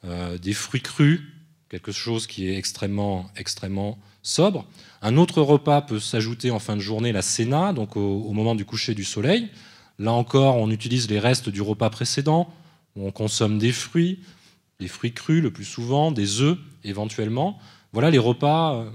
euh, 0.05 0.39
des 0.39 0.53
fruits 0.53 0.83
crus, 0.83 1.21
quelque 1.69 1.93
chose 1.93 2.27
qui 2.27 2.49
est 2.49 2.57
extrêmement, 2.57 3.31
extrêmement 3.37 3.99
sobre. 4.23 4.67
Un 5.03 5.17
autre 5.17 5.43
repas 5.43 5.83
peut 5.83 6.01
s'ajouter 6.01 6.51
en 6.51 6.59
fin 6.59 6.77
de 6.77 6.81
journée, 6.81 7.13
la 7.13 7.23
cena, 7.23 7.73
donc 7.73 7.97
au 7.97 8.33
moment 8.33 8.55
du 8.55 8.65
coucher 8.65 8.95
du 8.95 9.05
soleil, 9.05 9.51
Là 9.99 10.13
encore, 10.13 10.57
on 10.57 10.71
utilise 10.71 11.11
les 11.11 11.19
restes 11.19 11.49
du 11.49 11.61
repas 11.61 11.91
précédent, 11.91 12.49
on 12.97 13.11
consomme 13.11 13.59
des 13.59 13.73
fruits, 13.73 14.21
des 14.81 14.89
fruits 14.89 15.13
crus 15.13 15.43
le 15.43 15.51
plus 15.51 15.65
souvent, 15.65 16.13
des 16.13 16.41
œufs 16.41 16.59
éventuellement. 16.85 17.59
Voilà 17.93 18.11
les 18.11 18.19
repas 18.19 18.75
euh, 18.75 18.91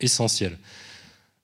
essentiels. 0.00 0.58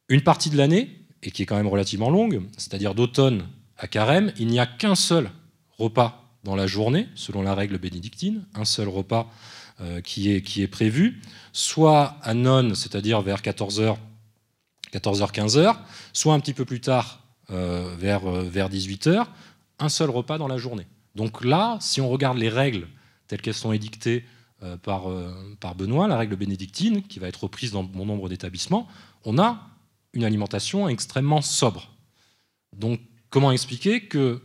Une 0.09 0.23
partie 0.23 0.51
de 0.51 0.57
l'année, 0.57 0.91
et 1.23 1.31
qui 1.31 1.43
est 1.43 1.47
quand 1.47 1.57
même 1.57 1.67
relativement 1.67 2.11
longue, 2.11 2.43
c'est-à-dire 2.57 2.95
d'automne 2.95 3.49
à 3.79 3.89
carême, 3.89 4.33
il 4.39 4.49
n'y 4.49 4.61
a 4.61 4.67
qu'un 4.67 4.95
seul 4.95 5.31
repas 5.79 6.23
dans 6.45 6.55
la 6.55 6.67
journée, 6.67 7.09
selon 7.15 7.43
la 7.43 7.55
règle 7.55 7.79
bénédictine, 7.79 8.45
un 8.55 8.67
seul 8.67 8.89
repas 8.89 9.31
euh, 9.81 10.01
qui, 10.01 10.31
est, 10.31 10.69
prévu, 10.69 11.21
soit 11.53 12.19
à 12.23 12.35
non, 12.35 12.75
c'est-à-dire 12.75 13.23
vers 13.23 13.41
14h, 13.41 13.97
14h, 14.93 15.33
15h, 15.33 15.77
soit 16.13 16.35
un 16.35 16.41
petit 16.41 16.53
peu 16.53 16.65
plus 16.65 16.81
tard 16.81 17.21
euh, 17.51 17.95
vers, 17.99 18.31
vers 18.31 18.69
18h, 18.69 19.27
un 19.79 19.89
seul 19.89 20.11
repas 20.11 20.39
dans 20.39 20.49
la 20.49 20.59
journée. 20.59 20.87
Donc 21.15 21.45
là, 21.45 21.79
si 21.81 22.01
on 22.01 22.09
regarde 22.09 22.39
les 22.39 22.49
règles 22.49 22.89
telles 23.27 23.41
qu'elles 23.41 23.55
sont 23.55 23.73
édictées 23.73 24.25
euh, 24.63 24.77
par, 24.77 25.05
par 25.61 25.75
Benoît, 25.75 26.09
la 26.09 26.17
règle 26.17 26.37
bénédictine, 26.37 27.03
qui 27.03 27.19
va 27.19 27.29
être 27.29 27.45
reprise 27.45 27.73
dans 27.73 27.85
bon 27.85 28.07
nombre 28.07 28.29
d'établissements, 28.29 28.89
on 29.25 29.39
a 29.39 29.69
une 30.13 30.25
alimentation 30.25 30.89
extrêmement 30.89 31.43
sobre. 31.43 31.91
Donc 32.77 33.01
comment 33.31 33.53
expliquer 33.53 34.07
que 34.07 34.43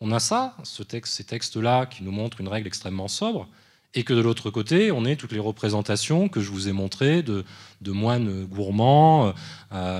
on 0.00 0.12
a 0.12 0.18
ça, 0.18 0.56
ces 0.64 1.24
textes-là 1.24 1.84
qui 1.84 2.02
nous 2.04 2.10
montrent 2.10 2.40
une 2.40 2.48
règle 2.48 2.66
extrêmement 2.66 3.08
sobre, 3.08 3.48
et 3.92 4.02
que 4.02 4.14
de 4.14 4.20
l'autre 4.20 4.50
côté, 4.50 4.92
on 4.92 5.04
ait 5.04 5.16
toutes 5.16 5.32
les 5.32 5.40
représentations 5.40 6.28
que 6.28 6.40
je 6.40 6.50
vous 6.50 6.68
ai 6.68 6.72
montrées 6.72 7.22
de, 7.22 7.44
de 7.80 7.92
moines 7.92 8.44
gourmands, 8.46 9.34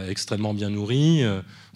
extrêmement 0.08 0.54
bien 0.54 0.70
nourris, 0.70 1.22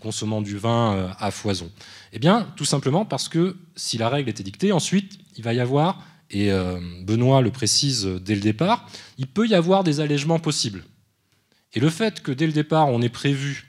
consommant 0.04 0.42
du 0.42 0.58
vin 0.58 0.92
euh, 0.92 1.08
à 1.18 1.30
foison 1.30 1.70
Eh 2.12 2.18
bien, 2.18 2.46
tout 2.56 2.66
simplement 2.66 3.06
parce 3.06 3.30
que 3.30 3.56
si 3.74 3.96
la 3.96 4.10
règle 4.10 4.28
était 4.28 4.42
dictée, 4.42 4.70
ensuite, 4.70 5.18
il 5.36 5.42
va 5.42 5.54
y 5.54 5.60
avoir, 5.60 6.02
et 6.30 6.52
euh, 6.52 6.78
Benoît 7.02 7.40
le 7.40 7.50
précise 7.50 8.04
dès 8.04 8.34
le 8.34 8.42
départ, 8.42 8.86
il 9.16 9.26
peut 9.26 9.48
y 9.48 9.54
avoir 9.54 9.82
des 9.82 10.00
allègements 10.00 10.38
possibles. 10.38 10.84
Et 11.72 11.80
le 11.80 11.88
fait 11.88 12.22
que 12.22 12.32
dès 12.32 12.46
le 12.46 12.52
départ, 12.52 12.88
on 12.88 13.00
ait 13.00 13.08
prévu 13.08 13.66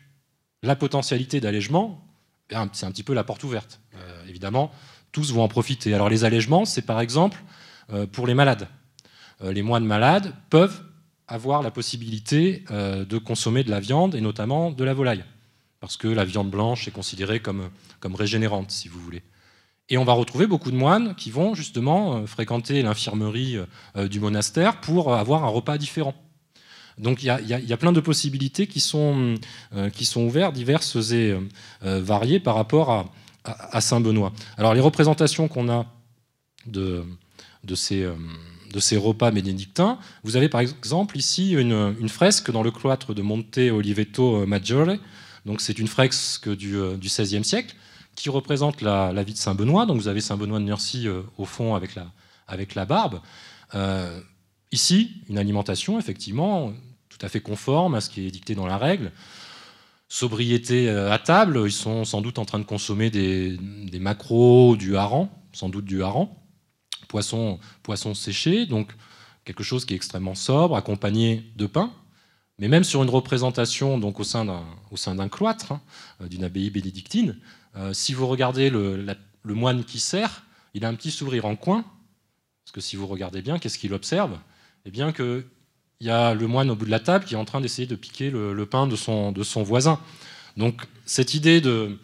la 0.61 0.75
potentialité 0.75 1.39
d'allègement, 1.39 2.05
eh 2.51 2.55
c'est 2.73 2.85
un 2.85 2.91
petit 2.91 3.03
peu 3.03 3.13
la 3.13 3.23
porte 3.23 3.43
ouverte. 3.45 3.79
Euh, 3.95 4.27
évidemment, 4.27 4.71
tous 5.13 5.31
vont 5.31 5.41
en 5.41 5.47
profiter. 5.47 5.93
Alors 5.93 6.09
les 6.09 6.25
allègements, 6.25 6.65
c'est 6.65 6.81
par 6.81 6.99
exemple 6.99 7.41
pour 8.11 8.25
les 8.25 8.33
malades. 8.33 8.67
les 9.43 9.61
moines 9.61 9.85
malades 9.85 10.33
peuvent 10.49 10.81
avoir 11.27 11.61
la 11.61 11.69
possibilité 11.69 12.65
de 12.71 13.17
consommer 13.19 13.63
de 13.63 13.69
la 13.69 13.79
viande 13.79 14.15
et 14.15 14.21
notamment 14.21 14.71
de 14.71 14.83
la 14.83 14.95
volaille 14.95 15.23
parce 15.79 15.97
que 15.97 16.07
la 16.07 16.25
viande 16.25 16.49
blanche 16.49 16.87
est 16.87 16.91
considérée 16.91 17.39
comme, 17.39 17.69
comme 17.99 18.15
régénérante, 18.15 18.71
si 18.71 18.87
vous 18.87 18.99
voulez. 18.99 19.23
Et 19.89 19.97
on 19.97 20.03
va 20.03 20.13
retrouver 20.13 20.47
beaucoup 20.47 20.71
de 20.71 20.75
moines 20.75 21.13
qui 21.15 21.29
vont 21.29 21.53
justement 21.53 22.15
euh, 22.15 22.25
fréquenter 22.25 22.81
l'infirmerie 22.81 23.57
euh, 23.95 24.07
du 24.07 24.19
monastère 24.19 24.81
pour 24.81 25.13
avoir 25.13 25.43
un 25.43 25.49
repas 25.49 25.77
différent. 25.77 26.15
Donc 26.97 27.21
il 27.21 27.27
y, 27.27 27.73
a 27.73 27.77
plein 27.77 27.91
de 27.91 27.99
possibilités 27.99 28.67
qui 28.67 28.79
sont, 28.79 29.35
euh, 29.75 29.89
qui 29.89 30.05
sont 30.05 30.21
ouvertes, 30.21 30.53
diverses 30.53 31.11
et 31.11 31.35
variées 31.81 32.39
par 32.39 32.55
rapport 32.55 32.89
à, 32.89 33.11
à, 33.43 33.81
Saint-Benoît. 33.81 34.31
Alors 34.57 34.73
les 34.73 34.79
représentations 34.79 35.49
qu'on 35.49 35.67
a 35.67 35.87
de, 36.67 37.03
de, 37.65 37.75
ces, 37.75 38.07
de 38.71 38.79
ces 38.79 38.95
repas 38.95 39.31
bénédictins, 39.31 39.99
vous 40.23 40.37
avez 40.37 40.47
par 40.47 40.61
exemple 40.61 41.17
ici 41.17 41.51
une, 41.51 41.97
une 41.99 42.07
fresque 42.07 42.49
dans 42.49 42.63
le 42.63 42.71
cloître 42.71 43.13
de 43.13 43.21
Monte 43.21 43.57
Oliveto 43.57 44.45
Maggiore, 44.45 44.95
donc 45.45 45.61
c'est 45.61 45.77
une 45.77 45.87
fresque 45.87 46.49
du, 46.49 46.75
euh, 46.75 46.97
XVIe 46.97 47.43
siècle 47.43 47.75
qui 48.15 48.29
représente 48.29 48.81
la, 48.81 49.11
vie 49.23 49.33
de 49.33 49.37
Saint 49.37 49.55
Benoît. 49.55 49.85
Donc 49.85 49.97
vous 49.97 50.07
avez 50.07 50.21
Saint 50.21 50.37
Benoît 50.37 50.59
de 50.59 50.63
Nursie 50.63 51.07
euh, 51.07 51.21
au 51.37 51.45
fond 51.45 51.75
avec 51.75 51.95
la, 51.95 52.85
barbe. 52.85 53.21
Euh, 53.75 54.19
ici, 54.71 55.21
une 55.29 55.37
alimentation 55.37 55.99
effectivement 55.99 56.73
tout 57.09 57.17
à 57.21 57.29
fait 57.29 57.41
conforme 57.41 57.95
à 57.95 58.01
ce 58.01 58.09
qui 58.09 58.25
est 58.25 58.31
dicté 58.31 58.55
dans 58.55 58.67
la 58.67 58.77
règle. 58.77 59.11
Sobriété 60.07 60.89
à 60.89 61.17
table, 61.17 61.63
ils 61.65 61.71
sont 61.71 62.05
sans 62.05 62.21
doute 62.21 62.37
en 62.37 62.45
train 62.45 62.59
de 62.59 62.63
consommer 62.63 63.09
des, 63.09 63.57
des 63.57 63.99
macros, 63.99 64.75
du 64.75 64.95
hareng, 64.95 65.29
sans 65.51 65.67
doute 65.67 65.85
du 65.85 66.03
hareng, 66.03 66.29
poisson 67.07 67.59
séché, 68.13 68.65
donc 68.67 68.93
quelque 69.45 69.63
chose 69.63 69.83
qui 69.85 69.93
est 69.93 69.95
extrêmement 69.95 70.35
sobre, 70.35 70.75
accompagné 70.75 71.51
de 71.55 71.65
pain, 71.65 71.91
mais 72.59 72.67
même 72.67 72.83
sur 72.83 73.03
une 73.03 73.09
représentation 73.09 73.97
donc 73.97 74.19
au 74.19 74.23
sein 74.23 74.45
d'un 74.45 75.29
cloître, 75.29 75.73
hein, 75.73 75.81
euh, 76.21 76.27
d'une 76.27 76.43
abbaye 76.43 76.69
bénédictine, 76.69 77.37
euh, 77.75 77.93
si 77.93 78.13
vous 78.13 78.27
regardez 78.27 78.69
le, 78.69 79.15
moine 79.43 79.83
qui 79.83 79.99
sert, 79.99 80.43
il 80.73 80.85
a 80.85 80.87
un 80.87 80.95
petit 80.95 81.11
sourire 81.11 81.45
en 81.45 81.55
coin, 81.55 81.83
parce 82.63 82.73
que 82.73 82.81
si 82.81 82.95
vous 82.95 83.07
regardez 83.07 83.41
bien, 83.41 83.59
qu'est-ce 83.59 83.77
qu'il 83.77 83.93
observe? 83.93 84.37
Eh 84.85 84.91
bien 84.91 85.11
qu'il 85.11 85.45
y 85.99 86.09
a 86.09 86.33
le 86.33 86.47
moine 86.47 86.69
au 86.69 86.75
bout 86.75 86.85
de 86.85 86.91
la 86.91 86.99
table 86.99 87.25
qui 87.25 87.33
est 87.33 87.37
en 87.37 87.45
train 87.45 87.61
d'essayer 87.61 87.87
de 87.87 87.95
piquer 87.95 88.29
le, 88.29 88.65
pain 88.65 88.87
de 88.87 88.95
son, 88.95 89.31
de 89.31 89.43
son, 89.43 89.63
voisin. 89.63 89.99
Donc 90.57 90.83
cette 91.05 91.33
idée 91.33 91.61
de, 91.61 91.97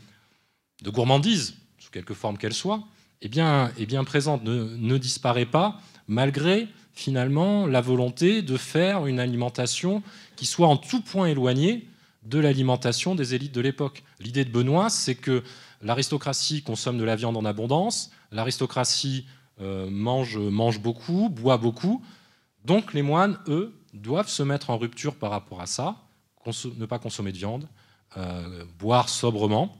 de, 0.83 0.89
gourmandise, 0.89 1.55
sous 1.79 1.91
quelque 1.91 2.13
forme 2.13 2.37
qu'elle 2.37 2.53
soit, 2.53 2.83
est 3.21 3.29
bien, 3.29 3.71
est 3.77 3.85
bien 3.85 4.03
présente, 4.03 4.43
ne, 4.43 4.75
ne 4.75 4.97
disparaît 4.97 5.45
pas, 5.45 5.79
malgré 6.07 6.67
finalement 6.93 7.65
la 7.65 7.81
volonté 7.81 8.41
de 8.41 8.57
faire 8.57 9.07
une 9.07 9.19
alimentation 9.19 10.03
qui 10.41 10.47
soit 10.47 10.67
en 10.67 10.75
tout 10.75 11.01
point 11.01 11.27
éloignée 11.27 11.87
de 12.23 12.39
l'alimentation 12.39 13.13
des 13.13 13.35
élites 13.35 13.51
de 13.51 13.61
l'époque. 13.61 14.01
L'idée 14.19 14.43
de 14.43 14.49
Benoît, 14.49 14.89
c'est 14.89 15.13
que 15.13 15.43
l'aristocratie 15.83 16.63
consomme 16.63 16.97
de 16.97 17.03
la 17.03 17.15
viande 17.15 17.37
en 17.37 17.45
abondance, 17.45 18.09
l'aristocratie 18.31 19.27
euh, 19.61 19.87
mange, 19.91 20.39
mange 20.39 20.79
beaucoup, 20.79 21.29
boit 21.29 21.57
beaucoup, 21.57 22.03
donc 22.65 22.95
les 22.95 23.03
moines, 23.03 23.37
eux, 23.47 23.79
doivent 23.93 24.29
se 24.29 24.41
mettre 24.41 24.71
en 24.71 24.79
rupture 24.79 25.13
par 25.13 25.29
rapport 25.29 25.61
à 25.61 25.67
ça, 25.67 25.97
ne 26.75 26.87
pas 26.87 26.97
consommer 26.97 27.31
de 27.31 27.37
viande, 27.37 27.67
euh, 28.17 28.65
boire 28.79 29.09
sobrement, 29.09 29.77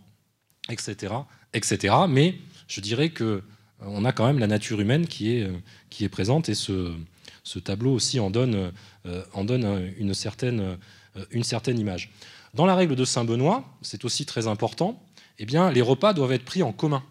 etc., 0.70 1.16
etc. 1.56 1.96
Mais 2.08 2.36
je 2.68 2.82
dirais 2.82 3.10
que 3.10 3.24
euh, 3.24 3.42
on 3.80 4.06
a 4.06 4.12
quand 4.12 4.28
même 4.28 4.38
la 4.38 4.46
nature 4.46 4.80
humaine 4.80 5.08
qui 5.08 5.32
est, 5.32 5.50
qui 5.90 6.04
est 6.04 6.10
présente 6.10 6.50
et 6.50 6.54
ce, 6.54 6.94
ce 7.44 7.60
tableau 7.60 7.94
aussi 7.94 8.20
en 8.20 8.30
donne, 8.30 8.72
euh, 9.06 9.24
donne 9.44 9.94
une, 9.98 10.14
certaine, 10.14 10.78
image. 11.80 12.12
Dans 12.54 12.66
la 12.66 12.76
règle 12.76 12.96
de 12.96 13.06
Saint-Benoît, 13.06 13.66
c'est 13.82 14.06
aussi 14.06 14.26
très 14.26 14.48
important, 14.48 15.04
eh 15.40 15.46
bien, 15.46 15.72
les 15.72 15.82
repas 15.82 16.14
doivent 16.14 16.34
être 16.34 16.46
pris 16.46 16.64
en 16.64 16.72
commun. 16.72 17.04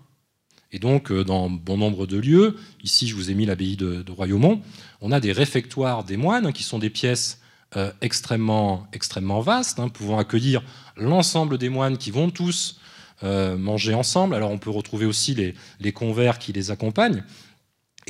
Et 0.73 0.79
donc, 0.79 1.12
dans 1.12 1.51
bon 1.51 1.77
nombre 1.77 2.07
de 2.07 2.16
lieux, 2.16 2.57
ici 2.85 3.09
je 3.09 3.16
vous 3.16 3.31
ai 3.31 3.35
mis 3.35 3.45
l'abbaye 3.45 3.77
de, 3.77 4.05
Royaumont, 4.09 4.61
on 5.01 5.11
a 5.11 5.19
des 5.19 5.33
réfectoires 5.33 6.05
des 6.05 6.16
moines, 6.16 6.53
qui 6.53 6.62
sont 6.62 6.79
des 6.79 6.90
pièces 6.90 7.40
euh, 7.77 7.93
extrêmement, 8.01 8.88
extrêmement 8.93 9.40
vaste, 9.40 9.79
hein, 9.79 9.88
pouvant 9.88 10.19
accueillir 10.19 10.62
l'ensemble 10.97 11.57
des 11.57 11.69
moines 11.69 11.99
qui 11.99 12.11
vont 12.11 12.31
tous 12.31 12.81
euh, 13.23 13.57
manger 13.57 13.95
ensemble. 13.95 14.35
Alors 14.35 14.51
on 14.51 14.59
peut 14.59 14.71
retrouver 14.71 15.07
aussi 15.07 15.35
les, 15.35 15.55
les, 15.79 15.93
convers 15.93 16.38
qui 16.38 16.53
les 16.53 16.73
accompagnent. 16.73 17.23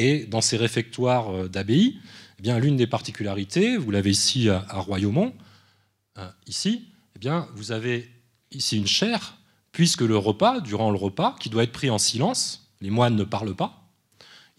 Et 0.01 0.25
dans 0.25 0.41
ces 0.41 0.57
réfectoires 0.57 1.31
euh, 1.31 1.49
d'abbaye, 1.49 1.99
eh 2.39 2.43
bien 2.43 2.59
l'une 2.59 2.79
des 2.79 2.87
particularités, 2.87 3.77
vous 3.77 3.91
l'avez 3.91 4.11
ici 4.11 4.49
à, 4.49 4.65
Royaumont, 4.71 5.35
ici, 6.47 6.89
eh 7.17 7.19
bien 7.19 7.47
vous 7.55 7.71
avez 7.71 8.11
ici 8.51 8.79
une 8.79 8.87
chaire, 8.87 9.37
puisque 9.73 10.01
le 10.01 10.17
repas, 10.17 10.61
durant 10.61 10.91
le 10.91 10.97
repas, 10.97 11.37
qui 11.39 11.51
doit 11.51 11.65
être 11.65 11.73
pris 11.73 11.91
en 11.91 11.99
silence, 11.99 12.71
les 12.81 12.89
moines 12.89 13.15
ne 13.15 13.25
parlent 13.25 13.55
pas, 13.55 13.81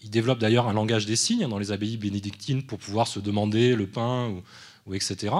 il 0.00 0.10
développe 0.10 0.38
d'ailleurs 0.38 0.68
un 0.68 0.72
langage 0.72 1.06
des 1.06 1.16
signes 1.16 1.48
dans 1.48 1.58
les 1.58 1.72
abbayes 1.72 1.96
bénédictines 1.96 2.62
pour 2.62 2.78
pouvoir 2.78 3.08
se 3.08 3.18
demander 3.18 3.74
le 3.74 3.88
pain, 3.88 4.32
ou, 4.86 4.94
etc. 4.94 5.34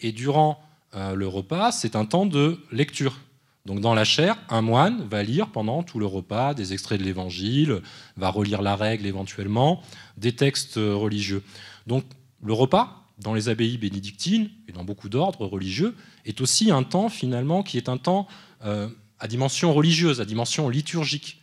Et 0.00 0.10
durant 0.10 0.60
euh, 0.94 1.14
le 1.14 1.28
repas, 1.28 1.70
c'est 1.70 1.94
un 1.94 2.06
temps 2.06 2.26
de 2.26 2.58
lecture. 2.72 3.20
Donc 3.64 3.80
dans 3.80 3.94
la 3.94 4.04
chaire, 4.04 4.36
un 4.50 4.60
moine 4.60 5.06
va 5.08 5.22
lire 5.22 5.48
pendant 5.48 5.82
tout 5.82 5.98
le 5.98 6.06
repas 6.06 6.52
des 6.54 6.72
extraits 6.72 7.00
de 7.00 7.04
l'Évangile, 7.04 7.80
va 8.16 8.28
relire 8.28 8.60
la 8.60 8.76
règle 8.76 9.06
éventuellement, 9.06 9.82
des 10.16 10.36
textes 10.36 10.76
religieux. 10.76 11.42
Donc 11.86 12.04
le 12.42 12.52
repas, 12.52 13.06
dans 13.18 13.32
les 13.32 13.48
abbayes 13.48 13.78
bénédictines 13.78 14.50
et 14.68 14.72
dans 14.72 14.84
beaucoup 14.84 15.08
d'ordres 15.08 15.46
religieux, 15.46 15.94
est 16.26 16.40
aussi 16.40 16.70
un 16.70 16.82
temps 16.82 17.08
finalement 17.08 17.62
qui 17.62 17.78
est 17.78 17.88
un 17.88 17.96
temps 17.96 18.26
euh, 18.64 18.88
à 19.18 19.28
dimension 19.28 19.72
religieuse, 19.72 20.20
à 20.20 20.24
dimension 20.24 20.68
liturgique 20.68 21.40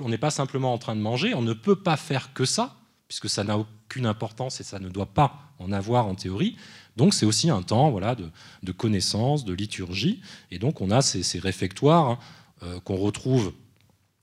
on 0.00 0.08
n'est 0.08 0.18
pas 0.18 0.30
simplement 0.30 0.72
en 0.72 0.78
train 0.78 0.96
de 0.96 1.00
manger, 1.00 1.34
on 1.34 1.42
ne 1.42 1.52
peut 1.52 1.76
pas 1.76 1.96
faire 1.96 2.32
que 2.32 2.44
ça, 2.44 2.76
puisque 3.08 3.28
ça 3.28 3.44
n'a 3.44 3.58
aucune 3.58 4.06
importance 4.06 4.60
et 4.60 4.64
ça 4.64 4.78
ne 4.78 4.88
doit 4.88 5.12
pas 5.12 5.52
en 5.58 5.72
avoir 5.72 6.06
en 6.06 6.14
théorie. 6.14 6.56
Donc 6.96 7.14
c'est 7.14 7.26
aussi 7.26 7.50
un 7.50 7.62
temps 7.62 7.90
voilà, 7.90 8.14
de, 8.14 8.72
connaissance, 8.72 9.44
de 9.44 9.52
liturgie. 9.52 10.20
Et 10.50 10.58
donc 10.58 10.80
on 10.80 10.90
a 10.90 11.02
ces, 11.02 11.38
réfectoires 11.38 12.10
hein, 12.10 12.18
euh, 12.62 12.80
qu'on 12.80 12.96
retrouve 12.96 13.52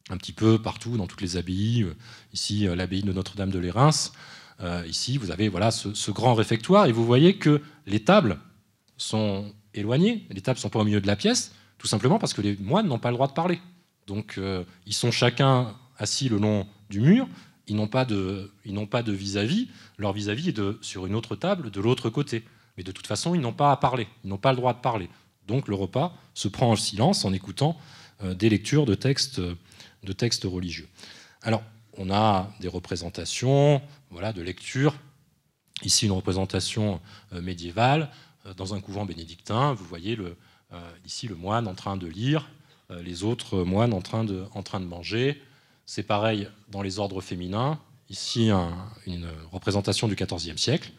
un 0.10 0.18
petit 0.18 0.34
peu 0.34 0.62
partout 0.62 0.98
dans 0.98 1.08
toutes 1.08 1.22
les 1.22 1.38
abbayes. 1.38 1.84
Euh, 1.84 1.96
ici, 2.34 2.68
euh, 2.68 2.76
l'abbaye 2.76 3.04
de 3.04 3.14
Notre-Dame 3.14 3.52
de 3.52 3.60
Lérins. 3.60 4.12
ici, 4.88 5.18
vous 5.18 5.32
avez 5.32 5.50
voilà, 5.50 5.72
ce, 5.72 6.12
grand 6.12 6.34
réfectoire 6.34 6.86
et 6.86 6.92
vous 6.92 7.06
voyez 7.06 7.38
que 7.38 7.62
les 7.88 8.04
tables 8.04 8.38
sont 8.98 9.54
éloignées. 9.74 10.26
Les 10.30 10.42
tables 10.42 10.58
ne 10.58 10.62
sont 10.62 10.70
pas 10.70 10.80
au 10.80 10.86
milieu 10.86 11.02
de 11.02 11.08
la 11.08 11.16
pièce, 11.16 11.54
tout 11.78 11.88
simplement 11.88 12.20
parce 12.20 12.34
que 12.34 12.42
les 12.42 12.56
moines 12.58 12.88
n'ont 12.88 13.00
pas 13.00 13.10
le 13.10 13.16
droit 13.16 13.28
de 13.28 13.34
parler. 13.34 13.60
Donc 14.06 14.40
ils 14.86 14.94
sont 14.94 15.10
chacun 15.10 15.76
assis 15.98 16.30
le 16.30 16.38
long 16.38 16.68
du 16.90 17.02
mur, 17.02 17.28
ils 17.68 17.76
n'ont 17.76 17.88
pas 17.88 18.06
de 18.06 18.52
vis-à-vis, 19.12 19.68
leur 19.98 20.14
vis-à-vis 20.14 20.50
est 20.50 20.58
de, 20.58 20.78
sur 20.82 21.08
une 21.08 21.16
autre 21.16 21.36
table 21.36 21.72
de 21.72 21.82
l'autre 21.82 22.10
côté. 22.12 22.44
Mais 22.78 22.84
de 22.84 22.92
toute 22.92 23.08
façon, 23.08 23.36
ils 23.36 23.42
n'ont 23.42 23.54
pas 23.54 23.72
à 23.72 23.78
parler, 23.78 24.08
ils 24.24 24.30
n'ont 24.30 24.38
pas 24.38 24.52
le 24.52 24.58
droit 24.58 24.74
de 24.74 24.80
parler. 24.80 25.10
Donc 25.48 25.68
le 25.68 25.76
repas 25.76 26.14
se 26.34 26.48
prend 26.48 26.72
en 26.72 26.76
silence 26.76 27.26
en 27.26 27.34
écoutant 27.34 27.78
euh, 28.24 28.34
des 28.34 28.50
lectures 28.50 28.86
de 28.86 28.96
textes, 28.96 29.40
de 29.40 30.14
textes 30.14 30.44
religieux. 30.46 30.88
Alors, 31.42 31.64
on 31.98 32.10
a 32.10 32.50
des 32.60 32.68
représentations 32.68 33.82
voilà, 34.10 34.34
de 34.34 34.42
lecture. 34.42 34.96
Ici, 35.84 36.06
une 36.06 36.12
représentation 36.12 37.02
euh, 37.34 37.42
médiévale 37.42 38.10
dans 38.58 38.74
un 38.74 38.82
couvent 38.82 39.06
bénédictin. 39.06 39.74
Vous 39.74 39.86
voyez 39.86 40.18
ici 41.06 41.28
le 41.28 41.36
moine 41.36 41.68
en 41.68 41.76
train 41.76 41.96
de 41.96 42.08
lire 42.08 42.50
euh, 42.92 43.02
les 43.04 43.24
autres 43.24 43.64
moines 43.64 43.94
en 43.94 44.02
train 44.02 44.24
de, 44.24 44.46
en 44.54 44.64
train 44.64 44.80
de 44.80 44.86
manger. 44.86 45.42
C'est 45.86 46.04
pareil 46.04 46.50
dans 46.70 46.82
les 46.82 47.00
ordres 47.00 47.22
féminins. 47.22 47.80
Ici, 48.10 48.50
une 49.06 49.30
représentation 49.52 50.08
du 50.08 50.16
XIVe 50.16 50.58
siècle. 50.58 50.92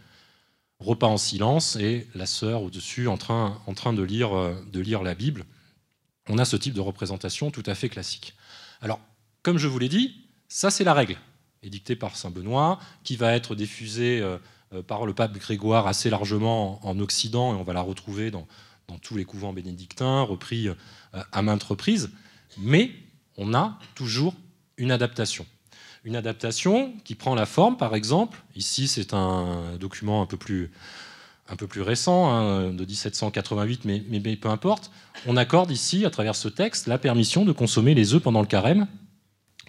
Repas 0.83 1.07
en 1.07 1.17
silence 1.17 1.77
et 1.77 2.09
la 2.15 2.27
sœur 2.27 2.63
au-dessus 2.63 3.07
en 3.07 3.17
train, 3.17 3.61
en 3.67 3.75
train 3.75 3.93
de, 3.93 4.03
lire, 4.03 4.37
euh, 4.37 4.55
de 4.73 4.81
lire 4.81 5.03
la 5.03 5.15
Bible. 5.15 5.45
On 6.29 6.39
a 6.39 6.45
ce 6.45 6.57
type 6.57 6.75
de 6.75 6.81
représentation 6.81 7.51
tout 7.51 7.63
à 7.67 7.75
fait 7.75 7.89
classique. 7.89 8.35
Alors, 8.81 9.01
comme 9.43 9.59
je 9.59 9.69
vous 9.69 9.79
l'ai 9.79 9.89
dit, 9.89 10.27
ça 10.49 10.71
c'est 10.71 10.85
la 10.85 10.93
règle, 10.93 11.17
édictée 11.63 11.95
par 11.95 12.17
Saint 12.17 12.31
Benoît, 12.31 12.81
qui 13.05 13.17
va 13.17 13.33
être 13.33 13.55
diffusée 13.55 14.21
euh, 14.21 14.39
par 14.83 15.07
le 15.07 15.15
pape 15.15 15.39
Grégoire 15.39 15.87
assez 15.87 16.11
largement 16.11 16.85
en 16.87 16.99
Occident, 16.99 17.55
et 17.55 17.57
on 17.57 17.63
va 17.63 17.73
la 17.73 17.83
retrouver 17.83 18.31
dans, 18.31 18.47
dans 18.89 18.99
tous 18.99 19.17
les 19.17 19.25
couvents 19.25 19.53
bénédictins, 19.53 20.23
repris 20.23 20.69
euh, 20.69 20.75
à 21.33 21.43
maintes 21.43 21.63
reprises, 21.63 22.11
mais 22.59 22.91
on 23.37 23.55
a 23.55 23.79
toujours 23.95 24.35
une 24.77 24.91
adaptation. 24.91 25.47
Une 26.05 26.17
adaptation 26.17 26.93
qui 27.05 27.15
prend 27.15 27.35
la 27.35 27.47
forme, 27.47 27.77
par 27.77 27.95
exemple, 27.95 28.43
ici 28.57 28.89
c'est 28.89 29.15
un 29.15 29.77
document 29.79 30.23
un 30.23 30.27
peu 30.27 30.37
plus, 30.37 30.71
récent, 31.81 32.33
hein, 32.33 32.73
de 32.73 32.85
1788, 32.85 33.85
mais, 33.85 34.37
peu 34.37 34.49
importe, 34.49 34.91
on 35.27 35.37
accorde 35.37 35.71
ici, 35.71 36.05
à 36.05 36.11
travers 36.11 36.35
ce 36.35 36.49
texte, 36.49 36.87
la 36.87 36.99
permission 36.99 37.45
de 37.45 37.53
consommer 37.53 37.95
les 37.95 38.15
œufs 38.15 38.23
pendant 38.23 38.41
le 38.41 38.47
carême, 38.47 38.89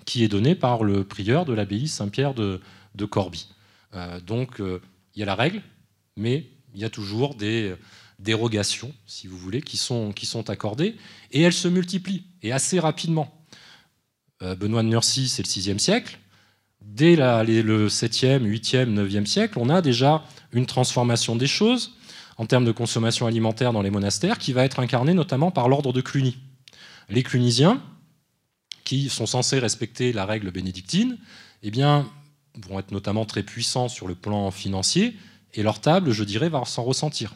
qui 0.05 0.23
est 0.23 0.27
donnée 0.27 0.55
par 0.55 0.83
le 0.83 1.03
prieur 1.03 1.45
de 1.45 1.53
l'abbaye 1.53 1.87
Saint-Pierre 1.87 2.33
de, 2.33 2.59
Corbie. 3.09 3.49
Euh, 3.93 4.19
donc 4.19 4.59
euh, 4.59 4.81
il 5.15 5.19
y 5.19 5.23
a 5.23 5.25
la 5.25 5.35
règle, 5.35 5.61
mais 6.17 6.49
il 6.73 6.81
y 6.81 6.85
a 6.85 6.89
toujours 6.89 7.35
des, 7.35 7.75
dérogations, 8.23 8.93
si 9.05 9.27
vous 9.27 9.37
voulez, 9.37 9.61
qui 9.61 9.77
sont, 9.77 10.13
accordées, 10.49 10.95
et 11.31 11.41
elles 11.41 11.53
se 11.53 11.67
multiplient, 11.67 12.23
et 12.41 12.51
assez 12.51 12.79
rapidement. 12.79 13.43
Euh, 14.41 14.55
Benoît 14.55 14.83
de 14.83 14.87
Nursie, 14.87 15.27
c'est 15.27 15.43
le 15.43 15.73
VIe 15.73 15.79
siècle. 15.79 16.19
Dès 16.83 17.15
le 17.15 17.87
7e, 17.87 18.43
8e, 18.43 18.93
9e 18.93 19.25
siècle, 19.25 19.57
on 19.59 19.69
a 19.69 19.81
déjà 19.81 20.23
une 20.51 20.65
transformation 20.65 21.35
des 21.35 21.47
choses 21.47 21.95
en 22.37 22.45
termes 22.45 22.65
de 22.65 22.71
consommation 22.71 23.25
alimentaire 23.25 23.73
dans 23.73 23.81
les 23.81 23.89
monastères 23.89 24.37
qui 24.37 24.53
va 24.53 24.63
être 24.63 24.79
incarnée 24.79 25.13
notamment 25.13 25.51
par 25.51 25.69
l'ordre 25.69 25.93
de 25.93 26.01
Cluny. 26.01 26.37
Les 27.09 27.23
clunisiens, 27.23 27.81
qui 28.83 29.09
sont 29.09 29.25
censés 29.25 29.59
respecter 29.59 30.13
la 30.13 30.25
règle 30.25 30.51
bénédictine, 30.51 31.17
eh 31.61 31.71
bien, 31.71 32.07
vont 32.67 32.79
être 32.79 32.91
notamment 32.91 33.25
très 33.25 33.43
puissants 33.43 33.87
sur 33.87 34.07
le 34.07 34.15
plan 34.15 34.51
financier, 34.51 35.15
et 35.53 35.63
leur 35.63 35.79
table, 35.79 36.11
je 36.11 36.23
dirais, 36.23 36.49
va 36.49 36.65
s'en 36.65 36.83
ressentir. 36.83 37.33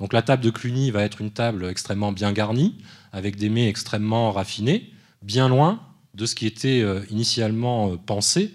Donc 0.00 0.12
la 0.12 0.22
table 0.22 0.42
de 0.42 0.50
Cluny 0.50 0.90
va 0.90 1.02
être 1.02 1.20
une 1.20 1.30
table 1.30 1.66
extrêmement 1.66 2.12
bien 2.12 2.32
garnie, 2.32 2.76
avec 3.12 3.36
des 3.36 3.48
mets 3.48 3.68
extrêmement 3.68 4.32
raffinés, 4.32 4.92
bien 5.22 5.48
loin 5.48 5.80
de 6.14 6.26
ce 6.26 6.34
qui 6.34 6.46
était 6.46 6.80
euh, 6.80 7.04
initialement 7.10 7.92
euh, 7.92 7.96
pensé 7.96 8.52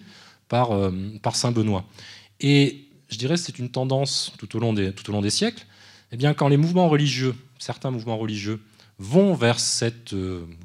par, 0.50 0.72
euh, 0.72 0.92
par 1.22 1.36
Saint 1.36 1.52
Benoît. 1.52 1.86
Et 2.42 2.88
je 3.10 3.18
dirais 3.18 3.36
que 3.36 3.42
c'est 3.42 3.60
une 3.60 3.70
tendance 3.70 4.34
tout 4.38 4.56
au 4.56 4.60
long 4.60 4.74
des, 4.74 4.94
tout 4.94 5.10
au 5.10 5.14
long 5.14 5.22
des 5.22 5.30
siècles. 5.30 5.66
Eh 6.12 6.18
bien, 6.18 6.34
quand 6.34 6.48
les 6.48 6.58
mouvements 6.58 6.90
religieux, 6.90 7.36
certains 7.60 7.92
mouvements 7.92 8.18
religieux, 8.18 8.60
vont 8.98 9.34
vers 9.34 9.60
cette 9.60 10.14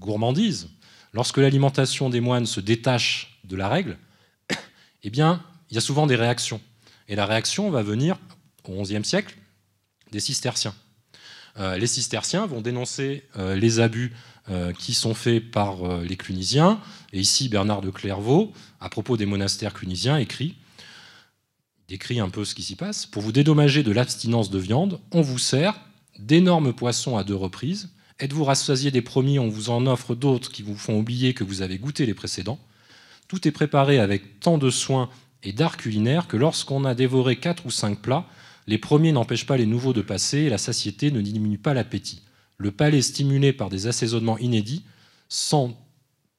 gourmandise, 0.01 0.69
lorsque 1.13 1.39
l'alimentation 1.39 2.11
des 2.11 2.21
moines 2.21 2.47
se 2.47 2.61
détache 2.61 3.39
de 3.45 3.57
la 3.57 3.69
règle, 3.69 3.99
eh 5.05 5.11
bien, 5.11 5.43
il 5.71 5.75
y 5.75 5.79
a 5.79 5.81
souvent 5.81 6.07
des 6.07 6.17
réactions. 6.17 6.61
Et 7.09 7.17
la 7.17 7.27
réaction 7.27 7.71
va 7.71 7.83
venir 7.83 8.19
au 8.65 8.83
XIe 8.83 9.05
siècle, 9.05 9.37
des 10.13 10.21
cisterciens. 10.21 10.75
Euh, 11.59 11.77
les 11.77 11.87
cisterciens 11.87 12.47
vont 12.47 12.61
dénoncer 12.61 13.25
euh, 13.37 13.55
les 13.55 13.79
abus 13.81 14.13
euh, 14.51 14.73
qui 14.73 14.93
sont 14.93 15.15
faits 15.15 15.51
par 15.51 16.01
les 16.03 16.17
clunisiens. 16.17 16.81
Et 17.13 17.21
ici, 17.21 17.49
Bernard 17.49 17.81
de 17.81 17.91
Clairvaux, 17.91 18.53
à 18.85 18.91
propos 18.91 19.17
des 19.17 19.25
monastères 19.25 19.73
clunisiens, 19.73 20.19
écrit, 20.19 20.57
décrit 21.89 22.21
un 22.21 22.29
peu 22.29 22.45
ce 22.45 22.55
qui 22.55 22.63
s'y 22.63 22.77
passe. 22.77 23.07
Pour 23.07 23.23
vous 23.23 23.33
dédommager 23.33 23.83
de 23.83 23.91
l'abstinence 23.91 24.51
de 24.51 24.59
viande, 24.59 25.01
on 25.11 25.23
vous 25.23 25.39
sert 25.39 25.81
d'énormes 26.19 26.75
poissons 26.75 27.17
à 27.17 27.25
deux 27.25 27.35
reprises. 27.35 27.89
Êtes-vous 28.21 28.45
rassasié 28.45 28.91
des 28.91 29.01
premiers, 29.01 29.39
on 29.39 29.49
vous 29.49 29.71
en 29.71 29.87
offre 29.87 30.15
d'autres 30.15 30.53
qui 30.53 30.63
vous 30.63 30.77
font 30.77 30.99
oublier 30.99 31.33
que 31.33 31.45
vous 31.45 31.63
avez 31.63 31.79
goûté 31.79 32.05
les 32.05 32.13
précédents. 32.13 32.59
Tout 33.27 33.49
est 33.49 33.53
préparé 33.53 33.99
avec 33.99 34.39
tant 34.41 34.59
de 34.59 34.69
soin 34.69 35.09
et 35.43 35.55
d'art 35.55 35.79
culinaire 35.79 36.29
que 36.29 36.37
lorsqu'on 36.37 36.85
a 36.85 36.95
dévoré 36.95 37.37
quatre 37.37 37.65
ou 37.65 37.71
cinq 37.71 38.03
plats, 38.03 38.27
les 38.67 38.77
premiers 38.77 39.13
n'empêchent 39.13 39.47
pas 39.47 39.57
les 39.57 39.67
nouveaux 39.67 39.95
de 39.95 40.03
passer 40.03 40.41
et 40.41 40.51
la 40.51 40.59
satiété 40.59 41.11
ne 41.11 41.23
diminue 41.23 41.57
pas 41.57 41.73
l'appétit. 41.73 42.21
Le 42.59 42.71
palais 42.71 43.01
stimulé 43.01 43.55
par 43.55 43.71
des 43.71 43.87
assaisonnements 43.87 44.39
inédits 44.39 44.85
sent 45.31 45.75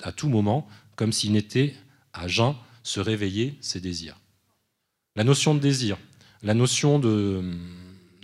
à 0.04 0.12
tout 0.12 0.30
moment 0.30 0.68
comme 0.96 1.12
s'il 1.12 1.32
n'était 1.32 1.74
à 2.16 2.28
jeun 2.28 2.56
se 2.84 3.00
réveiller 3.00 3.58
ses 3.62 3.80
désirs. 3.80 4.20
La 5.16 5.24
notion 5.24 5.54
de 5.56 5.60
désir, 5.60 5.98
la 6.44 6.54
notion 6.54 7.00
de, 7.00 7.44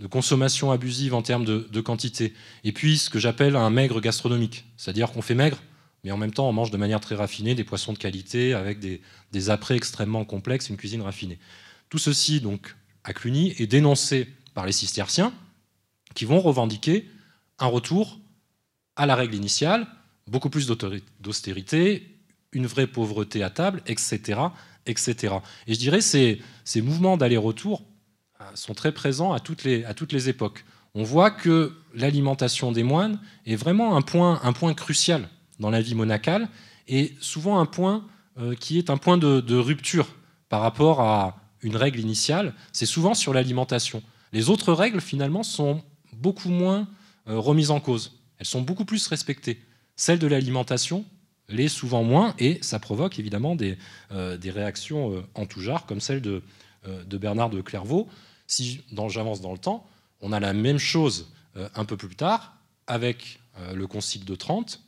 consommation 0.10 0.72
abusive 0.72 1.14
en 1.14 1.22
termes 1.22 1.46
de, 1.46 1.82
quantité, 1.82 2.34
et 2.64 2.72
puis 2.72 2.98
ce 2.98 3.10
que 3.10 3.20
j'appelle 3.20 3.56
un 3.56 3.70
maigre 3.70 4.02
gastronomique, 4.02 4.66
c'est-à-dire 4.78 5.12
qu'on 5.12 5.22
fait 5.22 5.36
maigre, 5.36 5.62
mais 6.04 6.12
en 6.12 6.18
même 6.18 6.34
temps 6.34 6.50
on 6.50 6.54
mange 6.54 6.72
de 6.72 6.78
manière 6.78 7.00
très 7.00 7.16
raffinée 7.16 7.54
des 7.54 7.64
poissons 7.64 7.94
de 7.94 7.98
qualité 7.98 8.54
avec 8.54 8.80
des, 8.80 9.02
des 9.32 9.50
apprêts 9.50 9.76
extrêmement 9.76 10.26
complexes, 10.26 10.70
une 10.70 10.78
cuisine 10.78 11.02
raffinée. 11.02 11.38
Tout 11.90 12.00
ceci 12.00 12.42
donc 12.42 12.76
à 13.04 13.14
Cluny 13.14 13.54
est 13.60 13.68
dénoncé 13.68 14.28
par 14.54 14.66
les 14.66 14.72
cisterciens 14.72 15.34
qui 16.14 16.26
vont 16.26 16.40
revendiquer 16.40 17.08
un 17.60 17.68
retour 17.68 18.20
à 18.96 19.06
la 19.06 19.16
règle 19.16 19.36
initiale, 19.36 19.88
beaucoup 20.28 20.50
plus 20.50 20.68
d'austérité, 21.20 22.21
une 22.54 22.66
vraie 22.66 22.88
pauvreté 22.88 23.44
à 23.44 23.50
table, 23.50 23.82
etc. 23.86 24.40
etc. 24.86 25.36
Et 25.68 25.74
je 25.74 25.80
dirais 25.80 26.02
ces, 26.02 26.42
ces 26.64 26.82
mouvements 26.82 27.18
d'aller-retour, 27.18 27.84
euh, 28.42 28.44
sont 28.56 28.74
très 28.74 28.92
présents 28.92 29.34
à 29.34 29.40
toutes 29.40 29.64
les, 29.64 29.84
à 29.86 29.94
toutes 29.94 30.14
les 30.14 30.30
époques. 30.30 30.66
On 30.94 31.04
voit 31.04 31.32
que 31.32 31.74
l'alimentation 31.94 32.72
des 32.72 32.84
moines 32.84 33.20
est 33.46 33.56
vraiment 33.56 33.96
un 33.96 34.02
point, 34.02 34.42
un 34.44 34.54
point 34.54 34.74
crucial 34.74 35.30
dans 35.60 35.70
la 35.70 35.82
vie 35.82 35.96
monacale 35.96 36.50
et 36.88 37.16
souvent 37.22 37.60
un 37.60 37.66
point 37.66 38.06
euh, 38.38 38.56
qui 38.56 38.78
est 38.78 38.90
un 38.90 38.98
point 38.98 39.18
de, 39.18 39.56
rupture 39.56 40.08
par 40.50 40.62
rapport 40.62 41.02
à 41.02 41.38
une 41.62 41.76
règle 41.76 42.00
initiale. 42.00 42.54
C'est 42.74 42.86
souvent 42.86 43.14
sur 43.14 43.34
l'alimentation. 43.34 44.04
Les 44.34 44.50
autres 44.50 44.74
règles, 44.74 45.02
finalement, 45.02 45.44
sont 45.44 45.82
beaucoup 46.14 46.50
moins 46.50 46.88
euh, 47.28 47.38
remises 47.38 47.72
en 47.72 47.80
cause. 47.80 48.20
Elles 48.38 48.46
sont 48.46 48.62
beaucoup 48.62 48.86
plus 48.86 49.08
respectées. 49.08 49.62
Celle 49.96 50.20
de 50.20 50.28
l'alimentation 50.28 51.06
l'est 51.52 51.68
souvent 51.68 52.04
moins 52.04 52.34
et 52.40 52.60
ça 52.62 52.80
provoque 52.80 53.20
évidemment 53.20 53.56
des, 53.56 53.78
euh, 54.12 54.38
des 54.38 54.52
réactions 54.52 55.24
en 55.36 55.46
tout 55.46 55.62
genre, 55.62 55.86
comme 55.86 56.02
celle 56.02 56.22
de, 56.22 56.42
de 56.86 57.18
Bernard 57.18 57.50
de 57.50 57.62
Clairvaux. 57.62 58.08
Si 58.48 58.82
j'avance 59.10 59.42
dans 59.42 59.52
le 59.52 59.58
temps, 59.58 59.88
on 60.22 60.32
a 60.32 60.40
la 60.40 60.54
même 60.54 60.78
chose 60.78 61.32
un 61.56 61.86
peu 61.86 61.98
plus 61.98 62.16
tard 62.16 62.56
avec 62.88 63.40
le 63.74 63.86
Concile 63.88 64.26
de 64.26 64.36
Trente, 64.36 64.82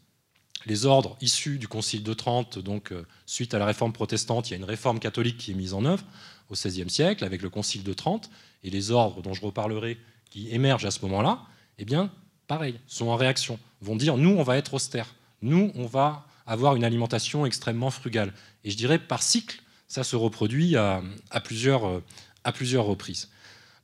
les 0.65 0.85
ordres 0.85 1.17
issus 1.21 1.57
du 1.57 1.67
Concile 1.67 2.03
de 2.03 2.13
Trente, 2.13 2.59
donc 2.59 2.91
euh, 2.91 3.05
suite 3.25 3.53
à 3.53 3.59
la 3.59 3.65
réforme 3.65 3.93
protestante, 3.93 4.49
il 4.49 4.51
y 4.51 4.53
a 4.55 4.57
une 4.57 4.63
réforme 4.63 4.99
catholique 4.99 5.37
qui 5.37 5.51
est 5.51 5.55
mise 5.55 5.73
en 5.73 5.85
œuvre 5.85 6.03
au 6.49 6.53
XVIe 6.53 6.89
siècle 6.89 7.23
avec 7.23 7.41
le 7.41 7.49
Concile 7.49 7.83
de 7.83 7.93
Trente, 7.93 8.29
et 8.63 8.69
les 8.69 8.91
ordres 8.91 9.21
dont 9.21 9.33
je 9.33 9.41
reparlerai 9.41 9.97
qui 10.29 10.49
émergent 10.51 10.85
à 10.85 10.91
ce 10.91 11.01
moment-là, 11.01 11.41
eh 11.79 11.85
bien, 11.85 12.11
pareil, 12.47 12.79
sont 12.87 13.07
en 13.07 13.15
réaction, 13.15 13.59
vont 13.81 13.95
dire 13.95 14.17
nous, 14.17 14.31
on 14.31 14.43
va 14.43 14.57
être 14.57 14.73
austère, 14.73 15.15
nous, 15.41 15.71
on 15.75 15.85
va 15.85 16.25
avoir 16.45 16.75
une 16.75 16.83
alimentation 16.83 17.45
extrêmement 17.45 17.89
frugale. 17.89 18.33
Et 18.63 18.71
je 18.71 18.77
dirais 18.77 18.99
par 18.99 19.23
cycle, 19.23 19.61
ça 19.87 20.03
se 20.03 20.15
reproduit 20.15 20.75
à, 20.75 21.01
plusieurs, 21.43 21.85
euh, 21.85 22.03
à 22.43 22.51
plusieurs 22.51 22.85
reprises. 22.85 23.29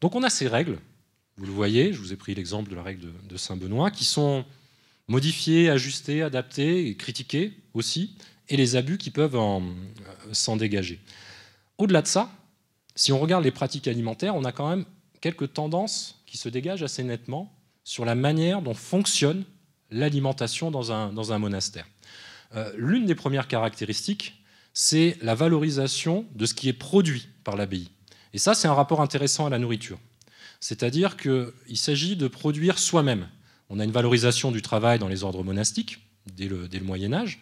Donc 0.01 0.15
on 0.15 0.23
a 0.23 0.29
ces 0.29 0.47
règles, 0.47 0.79
vous 1.37 1.45
le 1.45 1.51
voyez, 1.51 1.93
je 1.93 1.99
vous 1.99 2.13
ai 2.13 2.15
pris 2.15 2.35
l'exemple 2.35 2.69
de 2.69 2.75
la 2.75 2.83
règle 2.83 3.11
de 3.27 3.37
Saint-Benoît, 3.37 3.91
qui 3.91 4.05
sont 4.05 4.45
modifier, 5.07 5.69
ajuster, 5.69 6.21
adapter 6.21 6.87
et 6.87 6.95
critiquer 6.95 7.53
aussi, 7.73 8.15
et 8.47 8.57
les 8.57 8.75
abus 8.75 8.97
qui 8.97 9.11
peuvent 9.11 9.35
euh, 9.35 9.59
s'en 10.31 10.55
dégager. 10.55 10.99
Au-delà 11.77 12.01
de 12.01 12.07
ça, 12.07 12.31
si 12.95 13.11
on 13.11 13.19
regarde 13.19 13.43
les 13.43 13.51
pratiques 13.51 13.87
alimentaires, 13.87 14.35
on 14.35 14.43
a 14.43 14.51
quand 14.51 14.69
même 14.69 14.85
quelques 15.21 15.53
tendances 15.53 16.21
qui 16.25 16.37
se 16.37 16.49
dégagent 16.49 16.83
assez 16.83 17.03
nettement 17.03 17.51
sur 17.83 18.05
la 18.05 18.15
manière 18.15 18.61
dont 18.61 18.73
fonctionne 18.73 19.43
l'alimentation 19.89 20.71
dans 20.71 20.91
un, 20.91 21.11
dans 21.11 21.33
un 21.33 21.39
monastère. 21.39 21.87
Euh, 22.55 22.71
l'une 22.77 23.05
des 23.05 23.15
premières 23.15 23.47
caractéristiques, 23.47 24.43
c'est 24.73 25.17
la 25.21 25.35
valorisation 25.35 26.25
de 26.35 26.45
ce 26.45 26.53
qui 26.53 26.69
est 26.69 26.73
produit 26.73 27.27
par 27.43 27.55
l'abbaye. 27.55 27.89
Et 28.33 28.37
ça, 28.37 28.53
c'est 28.53 28.67
un 28.67 28.73
rapport 28.73 29.01
intéressant 29.01 29.45
à 29.45 29.49
la 29.49 29.59
nourriture. 29.59 29.99
C'est-à-dire 30.59 31.17
qu'il 31.17 31.77
s'agit 31.77 32.15
de 32.15 32.27
produire 32.27 32.77
soi-même. 32.77 33.27
On 33.69 33.79
a 33.79 33.83
une 33.83 33.91
valorisation 33.91 34.51
du 34.51 34.61
travail 34.61 34.99
dans 34.99 35.07
les 35.07 35.23
ordres 35.23 35.43
monastiques 35.43 35.99
dès 36.35 36.47
le, 36.47 36.67
Moyen 36.81 37.13
Âge. 37.13 37.39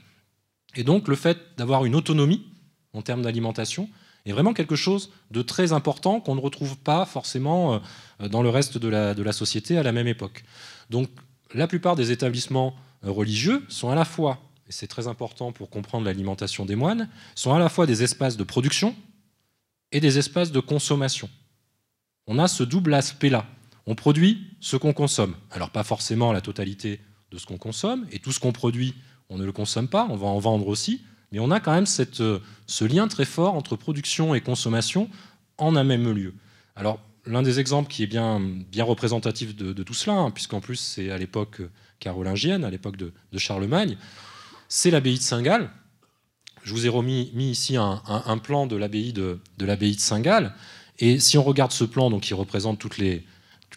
Et 0.76 0.84
donc 0.84 1.08
le 1.08 1.16
fait 1.16 1.38
d'avoir 1.58 1.86
une 1.86 1.96
autonomie 1.96 2.46
en 2.94 3.02
termes 3.02 3.22
d'alimentation 3.22 3.90
est 4.26 4.32
vraiment 4.32 4.54
quelque 4.54 4.76
chose 4.76 5.12
de 5.32 5.42
très 5.42 5.72
important 5.72 6.20
qu'on 6.20 6.36
ne 6.36 6.42
retrouve 6.42 6.78
pas 6.78 7.06
forcément 7.06 7.82
euh, 8.22 8.28
dans 8.28 8.44
le 8.44 8.50
reste 8.50 8.78
de 8.78 8.88
la, 8.88 9.32
société 9.32 9.78
à 9.78 9.84
la 9.84 9.92
même 9.92 10.08
époque. 10.08 10.44
Donc 10.90 11.10
la 11.54 11.68
plupart 11.68 11.96
des 11.96 12.12
établissements 12.12 12.76
religieux 13.04 13.64
sont 13.70 13.90
à 13.90 13.96
la 13.96 14.06
fois, 14.06 14.40
et 14.68 14.72
c'est 14.72 14.88
très 14.88 15.08
important 15.08 15.52
pour 15.52 15.70
comprendre 15.70 16.06
l'alimentation 16.06 16.66
des 16.66 16.76
moines, 16.76 17.10
sont 17.36 17.54
à 17.54 17.60
la 17.60 17.70
fois 17.70 17.86
des 17.86 18.04
espaces 18.04 18.38
de 18.38 18.44
production 18.44 18.96
et 19.92 20.00
des 20.00 20.18
espaces 20.18 20.52
de 20.52 20.60
consommation. 20.60 21.30
On 22.28 22.40
a 22.40 22.48
ce 22.48 22.64
double 22.64 22.94
aspect-là 22.94 23.46
on 23.88 23.96
produit 23.96 24.46
ce 24.60 24.76
qu'on 24.76 24.94
consomme. 24.94 25.36
Alors 25.50 25.72
pas 25.72 25.84
forcément 25.84 26.32
la 26.34 26.42
totalité 26.42 27.00
de 27.32 27.38
ce 27.38 27.46
qu'on 27.46 27.58
consomme, 27.58 28.06
et 28.12 28.20
tout 28.20 28.32
ce 28.32 28.40
qu'on 28.40 28.52
produit, 28.52 28.94
on 29.30 29.38
ne 29.38 29.46
le 29.46 29.52
consomme 29.52 29.88
pas, 29.88 30.08
on 30.10 30.16
va 30.16 30.28
en 30.28 30.40
vendre 30.40 30.68
aussi, 30.68 31.02
mais 31.32 31.40
on 31.40 31.52
a 31.52 31.60
quand 31.60 31.74
même 31.74 31.86
euh, 32.20 32.40
ce 32.68 32.86
lien 32.86 33.08
très 33.08 33.26
fort 33.26 33.56
entre 33.56 33.76
production 33.76 34.36
et 34.36 34.42
consommation 34.42 35.10
en 35.58 35.76
un 35.76 35.84
même 35.84 36.12
lieu. 36.12 36.34
Alors 36.76 37.00
l'un 37.26 37.42
des 37.42 37.60
exemples 37.60 37.90
qui 37.90 38.04
est 38.04 38.08
bien, 38.08 38.40
bien 38.40 38.84
représentatif 38.84 39.56
de, 39.56 39.84
tout 39.84 39.94
cela, 39.94 40.16
hein, 40.18 40.32
puisqu'en 40.32 40.62
plus 40.62 40.78
c'est 40.78 41.10
à 41.10 41.18
l'époque 41.18 41.62
carolingienne, 42.00 42.64
à 42.64 42.70
l'époque 42.70 42.98
de, 42.98 43.12
Charlemagne, 43.38 43.98
c'est 44.70 44.92
l'abbaye 44.92 45.18
de 45.18 45.24
Saint-Gall. 45.24 45.70
Je 46.64 46.74
vous 46.74 46.86
ai 46.86 46.90
remis 46.90 47.32
mis 47.34 47.50
ici 47.52 47.78
un, 47.78 48.38
plan 48.44 48.68
de 48.68 48.76
l'abbaye 48.76 49.14
de, 49.14 49.40
Saint-Gall, 49.98 50.54
et 51.00 51.20
si 51.20 51.38
on 51.38 51.44
regarde 51.44 51.72
ce 51.72 51.86
plan, 51.86 52.10
donc 52.10 52.24
qui 52.24 52.34
représente 52.34 52.80
toutes 52.80 52.98
les, 52.98 53.26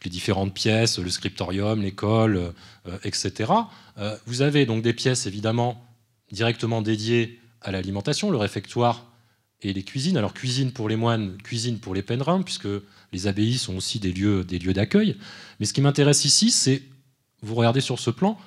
différentes 0.07 0.55
pièces, 0.55 0.99
le 0.99 1.11
scriptorium, 1.11 1.83
l'école, 1.83 2.53
euh, 2.89 2.99
etc. 3.05 3.53
Euh, 3.99 4.17
vous 4.25 4.41
avez 4.41 4.65
donc 4.65 4.83
des 4.83 4.95
pièces 4.95 5.27
évidemment 5.27 5.85
directement 6.33 6.81
dédiées 6.81 7.39
à 7.61 7.71
l'alimentation, 7.71 8.31
le 8.31 8.39
réfectoire 8.39 9.05
et 9.61 9.75
les 9.75 9.83
cuisines. 9.83 10.17
Alors 10.17 10.33
cuisine 10.33 10.73
pour 10.73 10.89
les 10.89 10.97
moines, 10.97 11.37
cuisine 11.45 11.79
pour 11.79 11.95
les 11.95 12.03
pèlerins, 12.03 12.41
puisque 12.43 12.69
les 13.13 13.27
abbayes 13.27 13.59
sont 13.59 13.77
aussi 13.77 13.99
des 14.01 14.13
lieux 14.13 14.73
d'accueil. 14.73 15.17
Mais 15.61 15.67
ce 15.67 15.75
qui 15.75 15.83
m'intéresse 15.83 16.25
ici, 16.25 16.51
c'est, 16.51 16.83
vous 17.43 17.55
regardez 17.55 17.83
sur 17.83 17.99
ce 18.01 18.11
plan, 18.11 18.39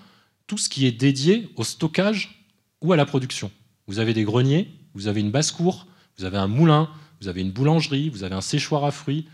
tout 0.47 0.57
ce 0.57 0.69
qui 0.69 0.85
est 0.85 0.91
dédié 0.91 1.49
au 1.55 1.63
stockage 1.63 2.45
ou 2.81 2.93
à 2.93 2.97
la 2.97 3.05
production. 3.05 3.51
Vous 3.87 3.99
avez 3.99 4.13
des 4.13 4.23
greniers, 4.23 4.69
vous 4.93 5.07
avez 5.07 5.21
une 5.21 5.31
basse-cour, 5.31 5.87
vous 6.17 6.25
avez 6.25 6.37
un 6.37 6.47
moulin, 6.47 6.89
vous 7.21 7.27
avez 7.27 7.41
une 7.41 7.51
boulangerie, 7.51 8.09
vous 8.09 8.23
avez 8.23 8.35
un 8.35 8.41
séchoir 8.41 8.83
à 8.83 8.91
fruits, 8.91 9.27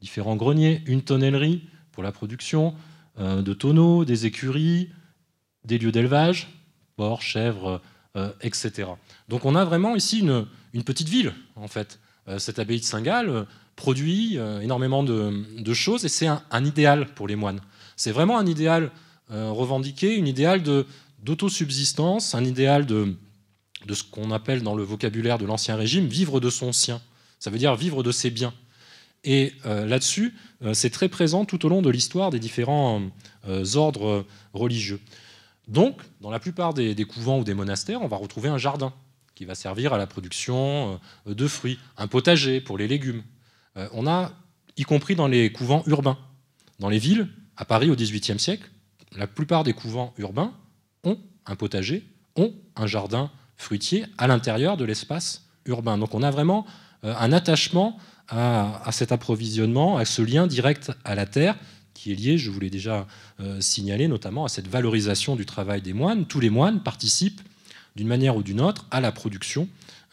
différents 0.00 0.36
greniers, 0.36 0.82
une 0.86 1.02
tonnellerie 1.02 1.62
pour 1.92 2.02
la 2.02 2.12
production 2.12 2.74
euh, 3.18 3.42
de 3.42 3.54
tonneaux, 3.54 4.04
des 4.04 4.26
écuries, 4.26 4.90
des 5.64 5.78
lieux 5.78 5.92
d'élevage, 5.92 6.48
porcs, 6.96 7.22
chèvres, 7.22 7.80
euh, 8.16 8.30
etc. 8.42 8.90
Donc 9.28 9.44
on 9.44 9.54
a 9.54 9.64
vraiment 9.64 9.96
ici 9.96 10.20
une, 10.20 10.46
petite 10.84 11.08
ville, 11.08 11.32
en 11.54 11.68
fait. 11.68 11.98
Euh, 12.28 12.38
cette 12.38 12.58
abbaye 12.58 12.80
de 12.80 12.84
Saint-Gall 12.84 13.46
produit 13.76 14.38
énormément 14.62 15.02
de, 15.02 15.74
choses 15.74 16.06
et 16.06 16.08
c'est 16.08 16.26
un, 16.26 16.64
idéal 16.64 17.06
pour 17.14 17.28
les 17.28 17.36
moines. 17.36 17.60
C'est 17.94 18.10
vraiment 18.10 18.38
un 18.38 18.46
idéal 18.46 18.90
revendiqué, 19.30 20.20
un 20.20 20.24
idéal 20.24 20.62
d'autosubsistance, 21.22 22.34
un 22.34 22.44
idéal 22.44 22.86
de, 22.86 23.16
ce 23.92 24.02
qu'on 24.04 24.30
appelle 24.30 24.62
dans 24.62 24.74
le 24.74 24.82
vocabulaire 24.82 25.38
de 25.38 25.44
l'Ancien 25.46 25.76
Régime 25.76 26.06
vivre 26.06 26.40
de 26.40 26.50
son 26.50 26.72
sien. 26.72 27.00
Ça 27.38 27.50
veut 27.50 27.58
dire 27.58 27.74
vivre 27.76 28.02
de 28.02 28.12
ses 28.12 28.30
biens. 28.30 28.54
Et 29.24 29.52
euh, 29.66 29.84
là-dessus, 29.86 30.34
euh, 30.62 30.72
c'est 30.72 30.90
très 30.90 31.08
présent 31.08 31.44
tout 31.44 31.66
au 31.66 31.68
long 31.68 31.82
de 31.82 31.90
l'histoire 31.90 32.30
des 32.30 32.38
différents 32.38 33.02
euh, 33.48 33.64
ordres 33.74 34.24
religieux. 34.54 35.00
Donc, 35.66 36.00
dans 36.20 36.30
la 36.30 36.38
plupart 36.38 36.74
des, 36.74 36.94
couvents 37.04 37.40
ou 37.40 37.44
des 37.44 37.54
monastères, 37.54 38.00
on 38.02 38.06
va 38.06 38.16
retrouver 38.16 38.48
un 38.48 38.58
jardin 38.58 38.94
qui 39.34 39.44
va 39.44 39.56
servir 39.56 39.92
à 39.92 39.98
la 39.98 40.06
production 40.06 41.00
de 41.26 41.48
fruits, 41.48 41.78
un 41.98 42.06
potager 42.06 42.60
pour 42.60 42.78
les 42.78 42.86
légumes. 42.86 43.22
on 43.74 44.06
a, 44.06 44.32
y 44.76 44.84
compris 44.84 45.16
dans 45.16 45.26
les 45.26 45.52
couvents 45.52 45.82
urbains, 45.86 46.16
dans 46.78 46.88
les 46.88 46.98
villes, 46.98 47.28
à 47.56 47.64
Paris 47.64 47.90
au 47.90 47.96
XVIIIe 47.96 48.38
siècle, 48.38 48.70
la 49.16 49.26
plupart 49.26 49.64
des 49.64 49.72
couvents 49.72 50.14
urbains 50.18 50.52
ont 51.04 51.18
un 51.46 51.56
potager, 51.56 52.06
ont 52.36 52.52
un 52.76 52.86
jardin 52.86 53.30
fruitier 53.56 54.04
à 54.18 54.26
l'intérieur 54.26 54.76
de 54.76 54.84
l'espace 54.84 55.46
urbain. 55.64 55.98
Donc 55.98 56.14
on 56.14 56.22
a 56.22 56.30
vraiment 56.30 56.66
un 57.02 57.32
attachement 57.32 57.98
à, 58.28 58.90
cet 58.92 59.12
approvisionnement, 59.12 59.96
à 59.96 60.04
ce 60.04 60.22
lien 60.22 60.46
direct 60.46 60.92
à 61.04 61.14
la 61.14 61.26
terre 61.26 61.56
qui 61.94 62.12
est 62.12 62.14
lié, 62.14 62.38
je 62.38 62.50
vous 62.50 62.60
l'ai 62.60 62.70
déjà 62.70 63.06
euh, 63.40 63.60
signalé, 63.60 64.06
notamment 64.06 64.44
à 64.44 64.48
cette 64.48 64.68
valorisation 64.68 65.34
du 65.34 65.46
travail 65.46 65.80
des 65.80 65.94
moines. 65.94 66.26
Tous 66.26 66.40
les 66.40 66.50
moines 66.50 66.82
participent 66.82 67.40
d'une 67.96 68.06
manière 68.06 68.36
ou 68.36 68.42
d'une 68.42 68.60
autre 68.60 68.86
à 68.90 69.00
la 69.00 69.12
production 69.12 69.66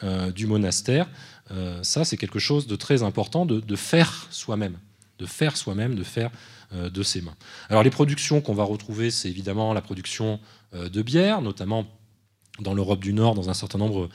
euh, 0.03 0.31
du 0.31 0.47
monastère. 0.47 1.09
Euh, 1.51 1.83
ça, 1.83 2.05
c'est 2.05 2.15
quelque 2.15 2.39
chose 2.39 2.67
de 2.67 2.75
très 2.77 3.03
important 3.03 3.45
de, 3.45 3.75
faire 3.75 4.27
soi-même, 4.29 4.77
de 5.19 5.25
faire 5.25 5.57
soi-même, 5.57 5.95
de 5.95 6.03
faire 6.03 6.31
de 6.73 7.03
ses 7.03 7.21
mains. 7.21 7.35
Alors 7.69 7.83
les 7.83 7.89
productions 7.89 8.41
qu'on 8.41 8.53
va 8.53 8.63
retrouver, 8.63 9.11
c'est 9.11 9.29
évidemment 9.29 9.73
la 9.73 9.81
production 9.81 10.39
de 10.73 11.01
bière, 11.01 11.41
notamment 11.41 11.85
dans 12.59 12.73
l'Europe 12.73 12.99
du 12.99 13.13
Nord, 13.13 13.35
dans 13.35 13.49
un 13.49 13.53
certain 13.53 13.77
nombre 13.77 14.09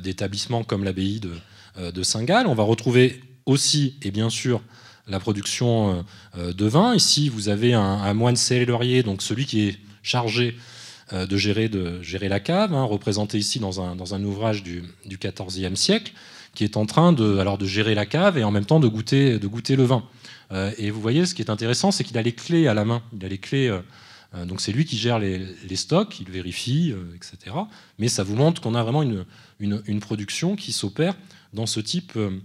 d'établissements 0.00 0.62
comme 0.62 0.84
l'abbaye 0.84 1.20
de, 1.20 2.02
Saint-Gall. 2.02 2.46
On 2.46 2.54
va 2.54 2.62
retrouver 2.62 3.20
aussi, 3.46 3.96
et 4.02 4.10
bien 4.10 4.30
sûr, 4.30 4.60
la 5.08 5.20
production 5.20 6.04
euh, 6.36 6.52
de 6.52 6.66
vin. 6.66 6.94
Ici, 6.94 7.28
vous 7.28 7.48
avez 7.48 7.74
un, 7.74 8.14
moine 8.14 8.36
célérier, 8.36 9.02
donc 9.02 9.22
celui 9.22 9.46
qui 9.46 9.68
est 9.68 9.78
chargé 10.02 10.56
euh, 11.12 11.26
de 11.26 11.36
gérer, 11.36 11.68
la 12.28 12.40
cave, 12.40 12.74
hein, 12.74 12.82
représenté 12.82 13.38
ici 13.38 13.60
dans 13.60 13.80
un, 13.80 14.24
ouvrage 14.24 14.62
du, 14.62 14.82
XIVe 15.06 15.76
siècle, 15.76 16.12
qui 16.54 16.64
est 16.64 16.76
en 16.76 16.86
train 16.86 17.12
de, 17.12 17.38
alors, 17.38 17.58
de 17.58 17.66
gérer 17.66 17.94
la 17.94 18.06
cave 18.06 18.38
et 18.38 18.44
en 18.44 18.50
même 18.50 18.64
temps 18.64 18.80
de 18.80 18.88
goûter 18.88 19.38
le 19.38 19.84
vin. 19.84 20.02
Euh, 20.52 20.72
et 20.78 20.90
vous 20.90 21.00
voyez, 21.00 21.26
ce 21.26 21.34
qui 21.34 21.42
est 21.42 21.50
intéressant, 21.50 21.90
c'est 21.90 22.04
qu'il 22.04 22.18
a 22.18 22.22
les 22.22 22.32
clés 22.32 22.68
à 22.68 22.74
la 22.74 22.84
main. 22.84 23.02
Il 23.12 23.24
a 23.24 23.28
les 23.28 23.38
clés. 23.38 23.74
donc 24.46 24.60
c'est 24.60 24.72
lui 24.72 24.84
qui 24.84 24.96
gère 24.96 25.18
les, 25.18 25.76
stocks, 25.76 26.20
il 26.20 26.30
vérifie, 26.30 26.94
etc. 27.14 27.56
Mais 27.98 28.08
ça 28.08 28.22
vous 28.22 28.36
montre 28.36 28.60
qu'on 28.60 28.74
a 28.74 28.82
vraiment 28.82 29.02
une, 29.02 29.24
une, 29.60 30.00
production 30.00 30.56
qui 30.56 30.72
s'opère 30.72 31.14
dans 31.52 31.66
ce 31.66 31.80
type, 31.80 32.12
euh, 32.16 32.38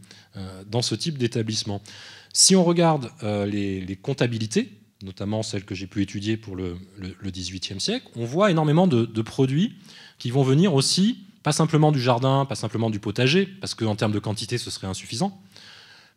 dans 0.69 0.81
type 0.81 1.17
d'établissement. 1.17 1.81
Si 2.33 2.55
on 2.55 2.63
regarde 2.63 3.11
les, 3.21 3.97
comptabilités, 4.01 4.71
notamment 5.03 5.43
celles 5.43 5.65
que 5.65 5.75
j'ai 5.75 5.87
pu 5.87 6.01
étudier 6.01 6.37
pour 6.37 6.55
le, 6.55 6.77
XVIIIe 7.25 7.81
siècle, 7.81 8.07
on 8.15 8.25
voit 8.25 8.51
énormément 8.51 8.87
de, 8.87 9.21
produits 9.21 9.75
qui 10.17 10.31
vont 10.31 10.43
venir 10.43 10.73
aussi, 10.73 11.25
pas 11.43 11.51
simplement 11.51 11.91
du 11.91 11.99
jardin, 11.99 12.45
pas 12.45 12.55
simplement 12.55 12.89
du 12.89 12.99
potager, 12.99 13.45
parce 13.45 13.73
qu'en 13.73 13.95
termes 13.95 14.11
de 14.11 14.19
quantité, 14.19 14.57
ce 14.57 14.71
serait 14.71 14.87
insuffisant, 14.87 15.41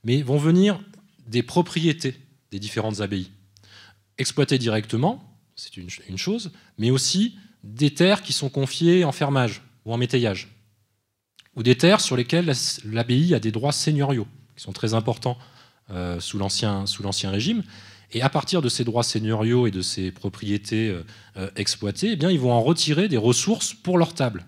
mais 0.04 0.22
vont 0.22 0.36
venir 0.36 0.78
des 1.26 1.42
propriétés 1.42 2.14
des 2.50 2.58
différentes 2.58 3.00
abbayes. 3.00 3.30
Exploitées 4.18 4.58
directement, 4.58 5.40
c'est 5.56 5.76
une, 5.76 5.88
chose, 6.16 6.52
mais 6.78 6.90
aussi 6.90 7.36
des 7.62 7.92
terres 7.92 8.22
qui 8.22 8.32
sont 8.32 8.48
confiées 8.48 9.04
en 9.04 9.12
fermage 9.12 9.62
ou 9.84 9.92
en 9.92 9.96
métayage, 9.96 10.48
ou 11.56 11.62
des 11.62 11.76
terres 11.76 12.00
sur 12.00 12.16
lesquelles 12.16 12.52
l'abbaye 12.84 13.34
a 13.34 13.40
des 13.40 13.52
droits 13.52 13.72
seigneuriaux, 13.72 14.26
qui 14.56 14.62
sont 14.62 14.72
très 14.72 14.94
importants 14.94 15.38
euh, 15.90 16.20
sous 16.20 16.38
l'ancien 16.38 16.84
régime. 17.30 17.62
Et 18.12 18.22
à 18.22 18.28
partir 18.28 18.62
de 18.62 18.68
ces 18.68 18.84
droits 18.84 19.02
seigneuriaux 19.02 19.66
et 19.66 19.72
de 19.72 19.82
ces 19.82 20.12
propriétés 20.12 20.88
euh, 20.88 21.02
euh, 21.36 21.50
exploitées, 21.56 22.12
eh 22.12 22.16
bien, 22.16 22.30
ils 22.30 22.38
vont 22.38 22.52
en 22.52 22.62
retirer 22.62 23.08
des 23.08 23.16
ressources 23.16 23.74
pour 23.74 23.98
leur 23.98 24.14
table. 24.14 24.46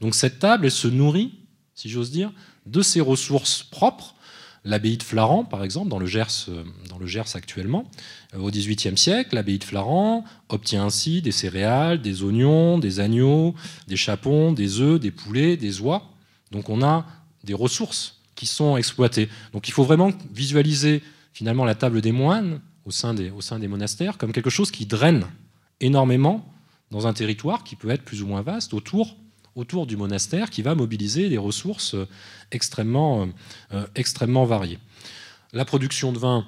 Donc 0.00 0.14
cette 0.14 0.38
table, 0.38 0.66
elle 0.66 0.70
se 0.70 0.86
nourrit, 0.86 1.34
si 1.74 1.88
j'ose 1.88 2.12
dire, 2.12 2.32
de 2.66 2.82
ces 2.82 3.00
ressources 3.00 3.64
propres 3.64 4.14
L'abbaye 4.64 4.98
de 4.98 5.02
Flaran, 5.02 5.44
par 5.44 5.64
exemple, 5.64 5.88
dans 5.88 5.98
le 5.98 6.06
Gers, 6.06 6.46
euh, 6.48 6.64
dans 6.88 6.98
le 6.98 7.06
Gers 7.06 7.34
actuellement, 7.34 7.84
euh, 8.34 8.40
au 8.40 8.50
XVIIIe 8.50 8.98
siècle, 8.98 9.34
l'abbaye 9.34 9.58
de 9.58 9.64
Flaran 9.64 10.24
obtient 10.50 10.84
ainsi 10.84 11.22
des 11.22 11.32
céréales, 11.32 12.02
des 12.02 12.22
oignons, 12.22 12.78
des 12.78 13.00
agneaux, 13.00 13.54
des 13.88 13.96
chapons, 13.96 14.52
des 14.52 14.80
œufs, 14.80 15.00
des 15.00 15.10
poulets, 15.10 15.56
des 15.56 15.80
oies. 15.80 16.02
Donc 16.50 16.68
on 16.68 16.82
a 16.82 17.06
des 17.42 17.54
ressources 17.54 18.20
qui 18.34 18.46
sont 18.46 18.76
exploitées. 18.76 19.30
Donc 19.52 19.68
il 19.68 19.72
faut 19.72 19.84
vraiment 19.84 20.10
visualiser 20.32 21.02
finalement 21.32 21.64
la 21.64 21.74
table 21.74 22.02
des 22.02 22.12
moines 22.12 22.60
au 22.84 22.90
sein 22.90 23.14
des, 23.14 23.30
au 23.30 23.40
sein 23.40 23.58
des 23.58 23.68
monastères 23.68 24.18
comme 24.18 24.32
quelque 24.32 24.50
chose 24.50 24.70
qui 24.70 24.84
draine 24.84 25.26
énormément 25.80 26.44
dans 26.90 27.06
un 27.06 27.12
territoire 27.12 27.64
qui 27.64 27.76
peut 27.76 27.90
être 27.90 28.02
plus 28.02 28.22
ou 28.22 28.26
moins 28.26 28.42
vaste 28.42 28.74
autour 28.74 29.16
autour 29.54 29.86
du 29.86 29.96
monastère 29.96 30.50
qui 30.50 30.62
va 30.62 30.74
mobiliser 30.74 31.28
des 31.28 31.38
ressources 31.38 31.94
euh, 31.94 32.06
extrêmement, 32.50 33.22
euh, 33.22 33.26
euh, 33.72 33.86
extrêmement 33.94 34.44
variées. 34.44 34.78
La 35.52 35.64
production 35.64 36.12
de 36.12 36.18
vin, 36.18 36.46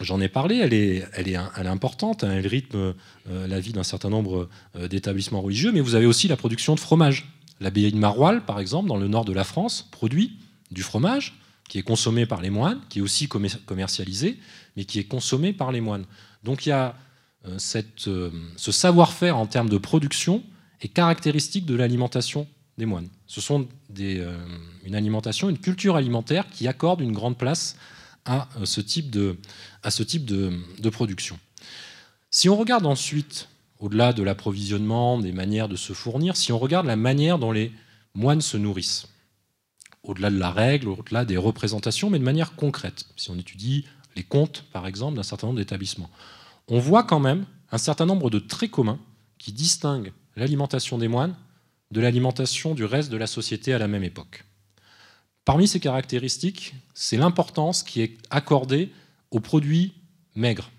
j'en 0.00 0.20
ai 0.20 0.28
parlé, 0.28 0.56
elle 0.56 0.74
est, 0.74 1.06
elle 1.12 1.28
est, 1.28 1.38
elle 1.56 1.66
importante, 1.66 2.24
hein, 2.24 2.32
elle 2.32 2.46
rythme 2.46 2.94
la 3.28 3.60
vie 3.60 3.72
d'un 3.72 3.84
certain 3.84 4.10
nombre 4.10 4.48
d'établissements 4.90 5.40
religieux, 5.40 5.70
mais 5.70 5.80
vous 5.80 5.94
avez 5.94 6.06
aussi 6.06 6.26
la 6.26 6.36
production 6.36 6.74
de 6.74 6.80
fromage. 6.80 7.32
L'abbaye 7.60 7.92
de 7.92 7.96
Maroilles, 7.96 8.40
par 8.44 8.58
exemple, 8.58 8.88
dans 8.88 8.96
le 8.96 9.06
nord 9.06 9.24
de 9.24 9.32
la 9.32 9.44
France, 9.44 9.88
produit 9.92 10.38
du 10.72 10.82
fromage 10.82 11.38
qui 11.68 11.78
est 11.78 11.82
consommé 11.82 12.26
par 12.26 12.42
les 12.42 12.50
moines, 12.50 12.80
qui 12.88 12.98
est 12.98 13.02
aussi 13.02 13.28
commercialisé, 13.28 14.38
mais 14.76 14.84
qui 14.84 14.98
est 14.98 15.04
consommé 15.04 15.52
par 15.52 15.70
les 15.70 15.80
moines. 15.80 16.04
Donc 16.42 16.66
il 16.66 16.70
y 16.70 16.72
a 16.72 16.96
cette, 17.56 18.00
ce 18.56 18.72
savoir-faire 18.72 19.36
en 19.36 19.46
termes 19.46 19.68
de 19.68 19.78
production 19.78 20.42
est 20.86 20.88
caractéristique 20.88 21.66
de 21.66 21.74
l'alimentation 21.74 22.46
des 22.78 22.86
moines. 22.86 23.08
Ce 23.26 23.40
sont 23.40 23.68
euh, 24.00 24.38
une 24.84 24.94
alimentation, 24.94 25.50
une 25.50 25.58
culture 25.58 25.96
alimentaire 25.96 26.48
qui 26.48 26.68
accorde 26.68 27.00
une 27.00 27.12
grande 27.12 27.36
place 27.36 27.76
à 28.24 28.48
euh, 28.60 28.64
ce 28.64 28.80
type 28.80 29.10
de, 29.10 29.36
production. 30.90 31.38
Si 32.30 32.48
on 32.48 32.56
regarde 32.56 32.86
ensuite, 32.86 33.48
au-delà 33.78 34.12
de 34.12 34.22
l'approvisionnement, 34.22 35.18
des 35.18 35.32
manières 35.32 35.68
de 35.68 35.76
se 35.76 35.92
fournir, 35.92 36.36
si 36.36 36.52
on 36.52 36.58
regarde 36.58 36.86
la 36.86 36.96
manière 36.96 37.38
dont 37.38 37.52
les 37.52 37.72
moines 38.14 38.40
se 38.40 38.56
nourrissent, 38.56 39.08
au-delà 40.02 40.30
de 40.30 40.38
la 40.38 40.50
règle, 40.50 40.88
au-delà 40.88 41.24
des 41.24 41.36
représentations, 41.36 42.10
mais 42.10 42.18
de 42.18 42.24
manière 42.24 42.54
concrète, 42.54 43.06
si 43.16 43.30
on 43.30 43.38
étudie 43.38 43.84
les 44.14 44.22
comptes, 44.22 44.64
par 44.72 44.86
exemple, 44.86 45.16
d'un 45.16 45.22
certain 45.22 45.48
nombre 45.48 45.58
d'établissements, 45.58 46.10
on 46.68 46.78
voit 46.78 47.02
quand 47.02 47.20
même 47.20 47.46
un 47.72 47.78
certain 47.78 48.06
nombre 48.06 48.30
de 48.30 48.38
traits 48.38 48.70
communs 48.70 49.00
qui 49.38 49.52
distinguent 49.52 50.12
l'alimentation 50.36 50.98
des 50.98 51.08
moines 51.08 51.34
de 51.90 52.00
l'alimentation 52.00 52.74
du 52.74 52.84
reste 52.84 53.10
de 53.10 53.16
la 53.16 53.26
société 53.26 53.72
à 53.72 53.78
la 53.78 53.88
même 53.88 54.04
époque. 54.04 54.44
Parmi 55.44 55.68
ces 55.68 55.78
caractéristiques, 55.78 56.74
c'est 56.94 57.16
l'importance 57.16 57.82
qui 57.82 58.02
est 58.02 58.18
accordée 58.30 58.90
aux 59.30 59.40
produits 59.40 59.92
maigres. 60.34 60.70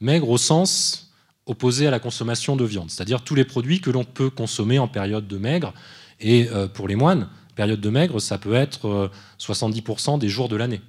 Maigres 0.00 0.30
au 0.30 0.38
sens 0.38 1.12
opposé 1.46 1.86
à 1.86 1.90
la 1.90 1.98
consommation 1.98 2.56
de 2.56 2.64
viande, 2.64 2.90
c'est-à-dire 2.90 3.22
tous 3.22 3.34
les 3.34 3.44
produits 3.44 3.80
que 3.80 3.90
l'on 3.90 4.04
peut 4.04 4.30
consommer 4.30 4.78
en 4.78 4.88
période 4.88 5.26
de 5.28 5.36
maigre. 5.36 5.74
Et 6.20 6.48
euh, 6.50 6.68
pour 6.68 6.88
les 6.88 6.96
moines, 6.96 7.28
période 7.54 7.80
de 7.80 7.90
maigre, 7.90 8.20
ça 8.20 8.38
peut 8.38 8.54
être 8.54 9.10
70% 9.38 10.14
euh, 10.14 10.18
des 10.18 10.28
jours 10.28 10.48
de 10.48 10.56
l'année, 10.56 10.80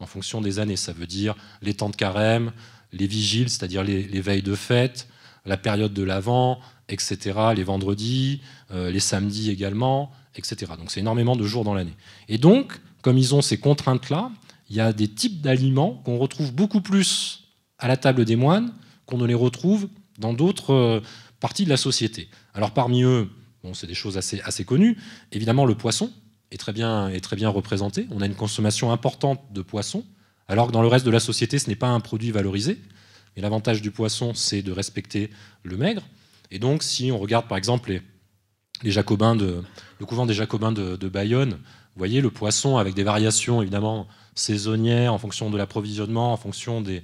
en 0.00 0.06
fonction 0.06 0.40
des 0.40 0.58
années. 0.58 0.76
Ça 0.76 0.92
veut 0.92 1.06
dire 1.06 1.34
les 1.62 1.74
temps 1.74 1.88
de 1.88 1.96
carême, 1.96 2.52
les 2.92 3.06
vigiles, 3.06 3.48
c'est-à-dire 3.48 3.84
les, 3.84 4.02
les 4.02 4.20
veilles 4.20 4.42
de 4.42 4.54
fête, 4.54 5.08
la 5.46 5.56
période 5.56 5.92
de 5.92 6.02
l'Avent, 6.02 6.58
etc., 6.88 7.38
les 7.54 7.64
vendredis, 7.64 8.40
euh, 8.70 8.90
les 8.90 9.00
samedis 9.00 9.50
également, 9.50 10.10
etc. 10.34 10.72
Donc 10.78 10.90
c'est 10.90 11.00
énormément 11.00 11.36
de 11.36 11.44
jours 11.44 11.64
dans 11.64 11.74
l'année. 11.74 11.96
Et 12.28 12.38
donc, 12.38 12.80
comme 13.02 13.18
ils 13.18 13.34
ont 13.34 13.42
ces 13.42 13.58
contraintes-là, 13.58 14.30
il 14.68 14.76
y 14.76 14.80
a 14.80 14.92
des 14.92 15.08
types 15.08 15.40
d'aliments 15.40 16.00
qu'on 16.04 16.18
retrouve 16.18 16.52
beaucoup 16.52 16.80
plus 16.80 17.48
à 17.78 17.88
la 17.88 17.96
table 17.96 18.24
des 18.24 18.36
moines 18.36 18.72
qu'on 19.06 19.18
ne 19.18 19.26
les 19.26 19.34
retrouve 19.34 19.88
dans 20.18 20.32
d'autres 20.32 20.72
euh, 20.72 21.00
parties 21.40 21.64
de 21.64 21.70
la 21.70 21.76
société. 21.76 22.28
Alors 22.54 22.72
parmi 22.72 23.02
eux, 23.02 23.28
bon, 23.64 23.74
c'est 23.74 23.86
des 23.86 23.94
choses 23.94 24.16
assez, 24.16 24.40
assez 24.42 24.64
connues, 24.64 24.96
évidemment 25.32 25.64
le 25.64 25.74
poisson 25.74 26.12
est 26.50 26.56
très, 26.56 26.72
bien, 26.72 27.08
est 27.08 27.20
très 27.20 27.36
bien 27.36 27.48
représenté. 27.48 28.06
On 28.10 28.20
a 28.20 28.26
une 28.26 28.34
consommation 28.34 28.92
importante 28.92 29.40
de 29.52 29.62
poisson, 29.62 30.04
alors 30.48 30.68
que 30.68 30.72
dans 30.72 30.82
le 30.82 30.88
reste 30.88 31.06
de 31.06 31.10
la 31.10 31.20
société, 31.20 31.58
ce 31.58 31.68
n'est 31.68 31.76
pas 31.76 31.88
un 31.88 32.00
produit 32.00 32.30
valorisé. 32.30 32.80
Mais 33.36 33.42
l'avantage 33.42 33.82
du 33.82 33.90
poisson, 33.90 34.34
c'est 34.34 34.62
de 34.62 34.72
respecter 34.72 35.30
le 35.62 35.76
maigre. 35.76 36.02
Et 36.50 36.58
donc, 36.58 36.82
si 36.82 37.12
on 37.12 37.18
regarde 37.18 37.46
par 37.46 37.58
exemple 37.58 37.90
les, 38.82 38.90
Jacobins 38.90 39.34
le 39.34 40.06
couvent 40.06 40.26
des 40.26 40.34
Jacobins 40.34 40.72
de, 40.72 41.08
Bayonne, 41.08 41.52
vous 41.52 41.98
voyez 41.98 42.20
le 42.20 42.30
poisson 42.30 42.78
avec 42.78 42.94
des 42.94 43.04
variations 43.04 43.62
évidemment 43.62 44.08
saisonnières 44.34 45.12
en 45.12 45.18
fonction 45.18 45.50
de 45.50 45.58
l'approvisionnement, 45.58 46.32
en 46.32 46.36
fonction 46.36 46.80
des, 46.80 47.02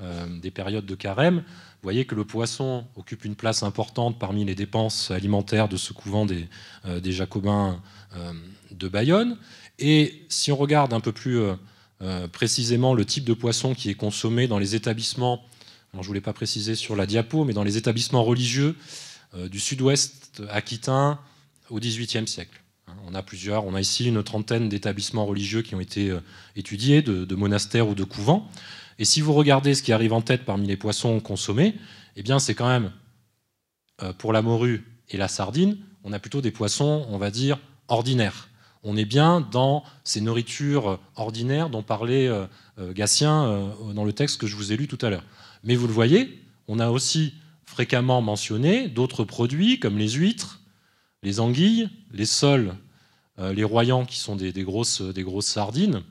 euh, 0.00 0.26
des, 0.40 0.50
périodes 0.50 0.86
de 0.86 0.94
carême. 0.94 1.38
Vous 1.38 1.82
voyez 1.82 2.06
que 2.06 2.14
le 2.14 2.24
poisson 2.24 2.84
occupe 2.96 3.24
une 3.24 3.34
place 3.34 3.62
importante 3.62 4.18
parmi 4.18 4.44
les 4.44 4.54
dépenses 4.54 5.10
alimentaires 5.10 5.68
de 5.68 5.76
ce 5.76 5.92
couvent 5.92 6.24
des, 6.24 6.48
euh, 6.86 7.00
Jacobins 7.04 7.82
euh, 8.16 8.32
de 8.70 8.88
Bayonne. 8.88 9.36
Et 9.78 10.24
si 10.28 10.50
on 10.50 10.56
regarde 10.56 10.92
un 10.92 11.00
peu 11.00 11.12
plus 11.12 11.40
précisément 12.32 12.94
le 12.94 13.04
type 13.04 13.24
de 13.24 13.32
poisson 13.32 13.74
qui 13.74 13.90
est 13.90 13.94
consommé 13.94 14.46
dans 14.46 14.58
les 14.58 14.76
établissements 14.76 15.44
je 15.94 15.98
ne 15.98 16.04
voulais 16.04 16.20
pas 16.20 16.32
préciser 16.32 16.74
sur 16.74 16.96
la 16.96 17.06
diapo, 17.06 17.44
mais 17.44 17.52
dans 17.52 17.64
les 17.64 17.76
établissements 17.76 18.24
religieux 18.24 18.76
euh, 19.34 19.48
du 19.48 19.60
sud-ouest 19.60 20.42
aquitain 20.50 21.18
au 21.70 21.78
XVIIIe 21.78 22.26
siècle. 22.26 22.62
Hein, 22.86 22.94
on 23.06 23.14
a 23.14 23.22
plusieurs, 23.22 23.66
on 23.66 23.74
a 23.74 23.80
ici 23.80 24.06
une 24.06 24.22
trentaine 24.22 24.68
d'établissements 24.68 25.26
religieux 25.26 25.62
qui 25.62 25.74
ont 25.74 25.80
été 25.80 26.10
euh, 26.10 26.20
étudiés, 26.56 27.02
de, 27.02 27.34
monastères 27.34 27.88
ou 27.88 27.94
de 27.94 28.04
couvents. 28.04 28.48
Et 28.98 29.04
si 29.04 29.20
vous 29.20 29.32
regardez 29.32 29.74
ce 29.74 29.82
qui 29.82 29.92
arrive 29.92 30.12
en 30.12 30.22
tête 30.22 30.44
parmi 30.44 30.66
les 30.66 30.76
poissons 30.76 31.20
consommés, 31.20 31.74
eh 32.16 32.22
bien 32.22 32.38
c'est 32.38 32.54
quand 32.54 32.68
même, 32.68 32.92
euh, 34.02 34.12
pour 34.12 34.32
la 34.32 34.42
morue 34.42 34.84
et 35.10 35.16
la 35.16 35.28
sardine, 35.28 35.78
on 36.04 36.12
a 36.12 36.18
plutôt 36.18 36.40
des 36.40 36.50
poissons, 36.50 37.06
on 37.10 37.18
va 37.18 37.30
dire, 37.30 37.58
ordinaires. 37.88 38.48
On 38.82 38.96
est 38.96 39.04
bien 39.04 39.40
dans 39.40 39.84
ces 40.04 40.20
nourritures 40.20 41.00
ordinaires 41.16 41.68
dont 41.68 41.82
parlait 41.82 42.30
Gatien 42.78 43.74
dans 43.92 44.04
le 44.04 44.12
texte 44.12 44.40
que 44.40 44.46
je 44.46 44.54
vous 44.54 44.72
ai 44.72 44.76
lu 44.76 44.86
tout 44.86 45.04
à 45.04 45.10
l'heure. 45.10 45.24
Mais 45.64 45.76
vous 45.76 45.86
le 45.86 45.92
voyez, 45.92 46.42
on 46.68 46.78
a 46.78 46.90
aussi 46.90 47.34
fréquemment 47.64 48.22
mentionné 48.22 48.88
d'autres 48.88 49.24
produits 49.24 49.78
comme 49.78 49.98
les 49.98 50.10
huîtres, 50.10 50.60
les 51.22 51.40
anguilles, 51.40 51.90
les 52.12 52.26
sols, 52.26 52.74
euh, 53.38 53.52
les 53.52 53.64
royans 53.64 54.04
qui 54.04 54.18
sont 54.18 54.36
des, 54.36 54.52
grosses, 54.64 55.00
des 55.00 55.22
grosses 55.22 55.46
sardines, 55.46 56.02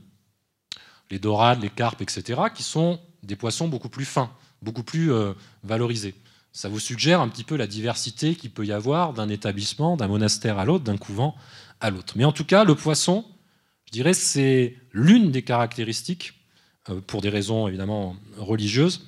les 1.12 1.20
dorades, 1.20 1.62
les 1.62 1.70
carpes, 1.70 2.02
etc., 2.02 2.42
qui 2.54 2.64
sont 2.64 3.00
des 3.24 3.36
poissons 3.36 3.68
beaucoup 3.68 3.90
plus 3.90 4.06
fins, 4.06 4.32
beaucoup 4.62 4.84
plus 4.84 5.12
euh, 5.12 5.34
valorisés. 5.64 6.16
Ça 6.52 6.70
vous 6.70 6.80
suggère 6.80 7.22
un 7.22 7.28
petit 7.28 7.44
peu 7.44 7.56
la 7.56 7.68
diversité 7.68 8.36
qu'il 8.36 8.52
peut 8.52 8.66
y 8.66 8.72
avoir 8.72 9.14
d'un 9.14 9.30
établissement, 9.30 9.98
d'un 9.98 10.08
monastère 10.08 10.58
à 10.58 10.66
l'autre, 10.66 10.84
d'un 10.84 10.98
couvent 10.98 11.36
à 11.80 11.90
l'autre. 11.90 12.14
Mais 12.16 12.26
en 12.26 12.32
tout 12.32 12.46
cas, 12.46 12.64
le 12.64 12.76
poisson, 12.76 13.26
je 13.86 13.92
dirais, 13.92 14.14
c'est 14.14 14.76
l'une 14.92 15.32
des 15.32 15.44
caractéristiques, 15.44 16.34
euh, 16.90 17.02
pour 17.02 17.22
des 17.22 17.30
raisons 17.30 17.68
évidemment 17.68 18.16
religieuses, 18.38 19.08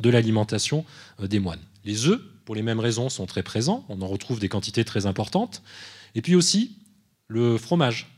de 0.00 0.10
l'alimentation 0.10 0.84
euh, 1.20 1.26
des 1.26 1.40
moines. 1.40 1.62
Les 1.84 2.06
œufs, 2.06 2.20
pour 2.44 2.54
les 2.54 2.62
mêmes 2.62 2.80
raisons, 2.80 3.08
sont 3.08 3.26
très 3.26 3.42
présents. 3.42 3.84
On 3.88 4.00
en 4.02 4.06
retrouve 4.06 4.40
des 4.40 4.48
quantités 4.48 4.84
très 4.84 5.06
importantes. 5.06 5.62
Et 6.14 6.22
puis 6.22 6.34
aussi 6.34 6.76
le 7.28 7.58
fromage. 7.58 8.08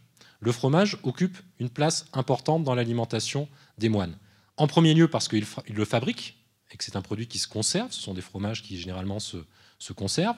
Le 0.41 0.53
fromage 0.53 0.99
occupe 1.03 1.37
une 1.59 1.69
place 1.69 2.07
importante 2.13 2.65
dans 2.65 2.75
l'alimentation 2.75 3.49
des 3.79 3.89
moines. 3.89 4.17
En 4.57 4.67
premier 4.67 4.95
lieu 4.95 5.09
parce 5.09 5.29
qu'ils 5.29 5.47
le 5.69 5.85
fabriquent 5.85 6.37
et 6.73 6.77
que 6.77 6.85
c'est 6.85 6.97
un 6.97 7.03
produit 7.03 7.27
qui 7.27 7.39
se 7.39 7.49
conserve. 7.49 7.91
Ce 7.93 8.01
sont 8.01 8.15
des 8.15 8.21
fromages 8.21 8.63
qui 8.63 8.79
généralement 8.79 9.19
se, 9.19 9.39
se 9.79 9.93
conservent. 9.93 10.37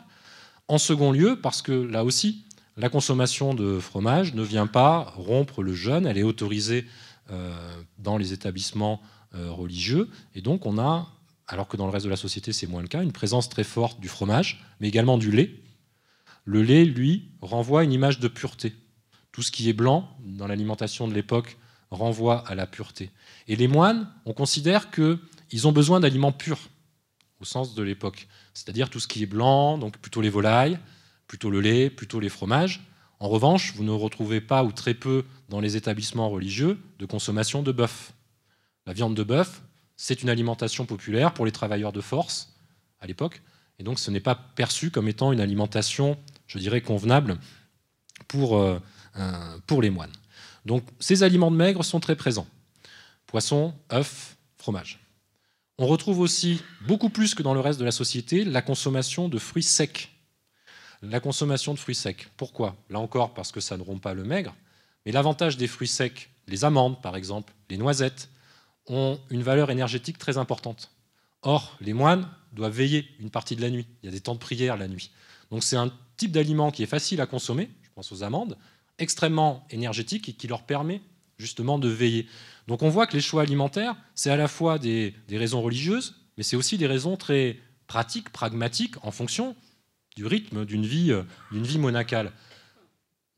En 0.68 0.78
second 0.78 1.12
lieu 1.12 1.38
parce 1.40 1.60
que 1.60 1.72
là 1.72 2.04
aussi, 2.04 2.44
la 2.76 2.88
consommation 2.88 3.52
de 3.54 3.78
fromage 3.78 4.34
ne 4.34 4.42
vient 4.42 4.66
pas 4.66 5.12
rompre 5.16 5.62
le 5.62 5.74
jeûne. 5.74 6.06
Elle 6.06 6.18
est 6.18 6.22
autorisée 6.22 6.86
dans 7.98 8.16
les 8.16 8.32
établissements 8.32 9.00
religieux. 9.32 10.10
Et 10.34 10.40
donc 10.40 10.66
on 10.66 10.78
a, 10.78 11.08
alors 11.52 11.68
que 11.68 11.76
dans 11.76 11.84
le 11.84 11.92
reste 11.92 12.06
de 12.06 12.10
la 12.10 12.16
société 12.16 12.50
c'est 12.50 12.66
moins 12.66 12.80
le 12.80 12.88
cas, 12.88 13.02
une 13.02 13.12
présence 13.12 13.50
très 13.50 13.62
forte 13.62 14.00
du 14.00 14.08
fromage, 14.08 14.64
mais 14.80 14.88
également 14.88 15.18
du 15.18 15.30
lait. 15.30 15.60
Le 16.44 16.62
lait, 16.62 16.86
lui, 16.86 17.28
renvoie 17.42 17.84
une 17.84 17.92
image 17.92 18.18
de 18.20 18.26
pureté. 18.26 18.72
Tout 19.32 19.42
ce 19.42 19.52
qui 19.52 19.68
est 19.68 19.74
blanc 19.74 20.16
dans 20.24 20.46
l'alimentation 20.46 21.06
de 21.06 21.12
l'époque 21.12 21.58
renvoie 21.90 22.42
à 22.48 22.54
la 22.54 22.66
pureté. 22.66 23.10
Et 23.48 23.56
les 23.56 23.68
moines, 23.68 24.10
on 24.24 24.32
considère 24.32 24.90
qu'ils 24.90 25.68
ont 25.68 25.72
besoin 25.72 26.00
d'aliments 26.00 26.32
purs, 26.32 26.70
au 27.38 27.44
sens 27.44 27.74
de 27.74 27.82
l'époque. 27.82 28.28
C'est-à-dire 28.54 28.88
tout 28.88 28.98
ce 28.98 29.06
qui 29.06 29.22
est 29.22 29.26
blanc, 29.26 29.76
donc 29.76 29.98
plutôt 29.98 30.22
les 30.22 30.30
volailles, 30.30 30.78
plutôt 31.26 31.50
le 31.50 31.60
lait, 31.60 31.90
plutôt 31.90 32.18
les 32.18 32.30
fromages. 32.30 32.80
En 33.20 33.28
revanche, 33.28 33.74
vous 33.76 33.84
ne 33.84 33.90
retrouvez 33.90 34.40
pas 34.40 34.64
ou 34.64 34.72
très 34.72 34.94
peu 34.94 35.26
dans 35.50 35.60
les 35.60 35.76
établissements 35.76 36.30
religieux 36.30 36.80
de 36.98 37.04
consommation 37.04 37.62
de 37.62 37.72
bœuf. 37.72 38.14
La 38.86 38.94
viande 38.94 39.14
de 39.14 39.22
bœuf, 39.22 39.62
c'est 40.02 40.24
une 40.24 40.30
alimentation 40.30 40.84
populaire 40.84 41.32
pour 41.32 41.46
les 41.46 41.52
travailleurs 41.52 41.92
de 41.92 42.00
force 42.00 42.52
à 42.98 43.06
l'époque, 43.06 43.40
et 43.78 43.84
donc 43.84 44.00
ce 44.00 44.10
n'est 44.10 44.18
pas 44.18 44.34
perçu 44.34 44.90
comme 44.90 45.06
étant 45.06 45.30
une 45.30 45.38
alimentation, 45.38 46.18
je 46.48 46.58
dirais, 46.58 46.80
convenable 46.80 47.38
pour, 48.26 48.58
euh, 48.58 48.80
les 49.80 49.90
moines. 49.90 50.10
Donc 50.66 50.82
ces 50.98 51.22
aliments 51.22 51.52
de 51.52 51.56
maigre 51.56 51.84
sont 51.84 52.00
très 52.00 52.16
présents. 52.16 52.48
Poisson, 53.28 53.74
œufs, 53.92 54.36
fromage. 54.56 54.98
On 55.78 55.86
retrouve 55.86 56.18
aussi, 56.18 56.60
beaucoup 56.88 57.08
plus 57.08 57.36
que 57.36 57.44
dans 57.44 57.54
le 57.54 57.60
reste 57.60 57.78
de 57.78 57.84
la 57.84 57.92
société, 57.92 58.44
la 58.44 58.60
consommation 58.60 59.28
de 59.28 59.38
fruits 59.38 59.62
secs. 59.62 60.10
La 61.00 61.20
consommation 61.20 61.74
de 61.74 61.78
fruits 61.78 61.94
secs. 61.94 62.28
Pourquoi? 62.36 62.74
Là 62.90 62.98
encore, 62.98 63.34
parce 63.34 63.52
que 63.52 63.60
ça 63.60 63.76
ne 63.76 63.82
rompt 63.82 64.02
pas 64.02 64.14
le 64.14 64.24
maigre. 64.24 64.56
Mais 65.06 65.12
l'avantage 65.12 65.56
des 65.56 65.68
fruits 65.68 65.86
secs, 65.86 66.28
les 66.48 66.64
amandes 66.64 67.00
par 67.00 67.14
exemple, 67.14 67.52
les 67.70 67.76
noisettes, 67.76 68.31
ont 68.88 69.18
une 69.30 69.42
valeur 69.42 69.70
énergétique 69.70 70.18
très 70.18 70.38
importante. 70.38 70.90
Or, 71.42 71.76
les 71.80 71.92
moines 71.92 72.28
doivent 72.52 72.76
veiller 72.76 73.08
une 73.20 73.30
partie 73.30 73.56
de 73.56 73.62
la 73.62 73.70
nuit. 73.70 73.86
Il 74.02 74.06
y 74.06 74.08
a 74.08 74.12
des 74.12 74.20
temps 74.20 74.34
de 74.34 74.38
prière 74.38 74.76
la 74.76 74.88
nuit. 74.88 75.10
Donc 75.50 75.62
c'est 75.62 75.76
un 75.76 75.92
type 76.16 76.32
d'aliment 76.32 76.70
qui 76.70 76.82
est 76.82 76.86
facile 76.86 77.20
à 77.20 77.26
consommer, 77.26 77.70
je 77.82 77.88
pense 77.94 78.12
aux 78.12 78.22
amandes, 78.22 78.56
extrêmement 78.98 79.66
énergétique 79.70 80.28
et 80.28 80.32
qui 80.32 80.46
leur 80.46 80.62
permet 80.62 81.00
justement 81.38 81.78
de 81.78 81.88
veiller. 81.88 82.26
Donc 82.68 82.82
on 82.82 82.88
voit 82.88 83.06
que 83.06 83.14
les 83.14 83.20
choix 83.20 83.42
alimentaires, 83.42 83.96
c'est 84.14 84.30
à 84.30 84.36
la 84.36 84.48
fois 84.48 84.78
des, 84.78 85.14
raisons 85.30 85.60
religieuses, 85.60 86.14
mais 86.36 86.42
c'est 86.42 86.56
aussi 86.56 86.78
des 86.78 86.86
raisons 86.86 87.16
très 87.16 87.58
pratiques, 87.86 88.30
pragmatiques, 88.30 88.94
en 89.04 89.10
fonction 89.10 89.56
du 90.16 90.26
rythme 90.26 90.64
d'une 90.64 90.86
vie, 90.86 91.10
euh, 91.12 91.78
monacale. 91.78 92.32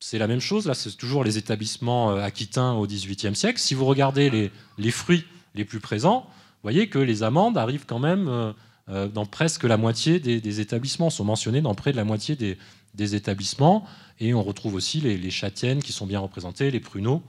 C'est 0.01 0.19
la 0.19 0.27
même 0.27 0.41
chose, 0.41 0.67
là, 0.67 0.75
c'est 0.75 0.93
toujours 0.97 1.25
les 1.25 1.39
établissements 1.39 2.13
euh, 2.13 2.21
aquitains 2.21 2.73
au 2.73 2.87
XVIIIe 2.87 3.35
siècle. 3.35 3.59
Si 3.59 3.75
vous 3.75 3.87
regardez 3.87 4.51
les, 4.77 4.91
fruits 4.91 5.25
les 5.55 5.65
plus 5.65 5.81
présents, 5.81 6.27
vous 6.27 6.71
voyez 6.71 6.89
que 6.89 6.99
les 6.99 7.23
amandes 7.23 7.59
arrivent 7.59 7.87
quand 7.87 7.99
même 7.99 8.55
euh, 8.91 9.09
dans 9.09 9.25
presque 9.25 9.65
la 9.65 9.79
moitié 9.79 10.21
des, 10.21 10.61
établissements, 10.61 11.09
sont 11.09 11.25
mentionnées 11.25 11.63
dans 11.63 11.75
près 11.75 11.93
de 11.93 11.97
la 11.97 12.05
moitié 12.05 12.37
des, 12.37 13.15
établissements. 13.15 13.87
Et 14.21 14.35
on 14.35 14.43
retrouve 14.43 14.75
aussi 14.75 15.01
les, 15.01 15.31
châtiennes 15.31 15.83
qui 15.83 15.93
sont 15.93 16.07
bien 16.07 16.21
représentées, 16.21 16.71
les 16.71 16.81
pruneaux, 16.81 17.23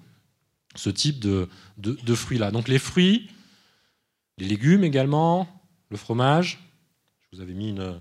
ce 0.76 0.89
type 0.89 1.19
de, 1.19 1.47
fruits-là. 2.13 2.51
Donc 2.51 2.67
les 2.67 2.80
fruits, 2.80 3.30
les 4.38 4.47
légumes 4.47 4.84
également, 4.84 5.47
le 5.89 5.97
fromage. 5.97 6.59
Je 7.21 7.38
vous 7.38 7.41
avais 7.41 7.53
mis 7.53 7.69
une, 7.69 7.80
euh, 7.80 7.99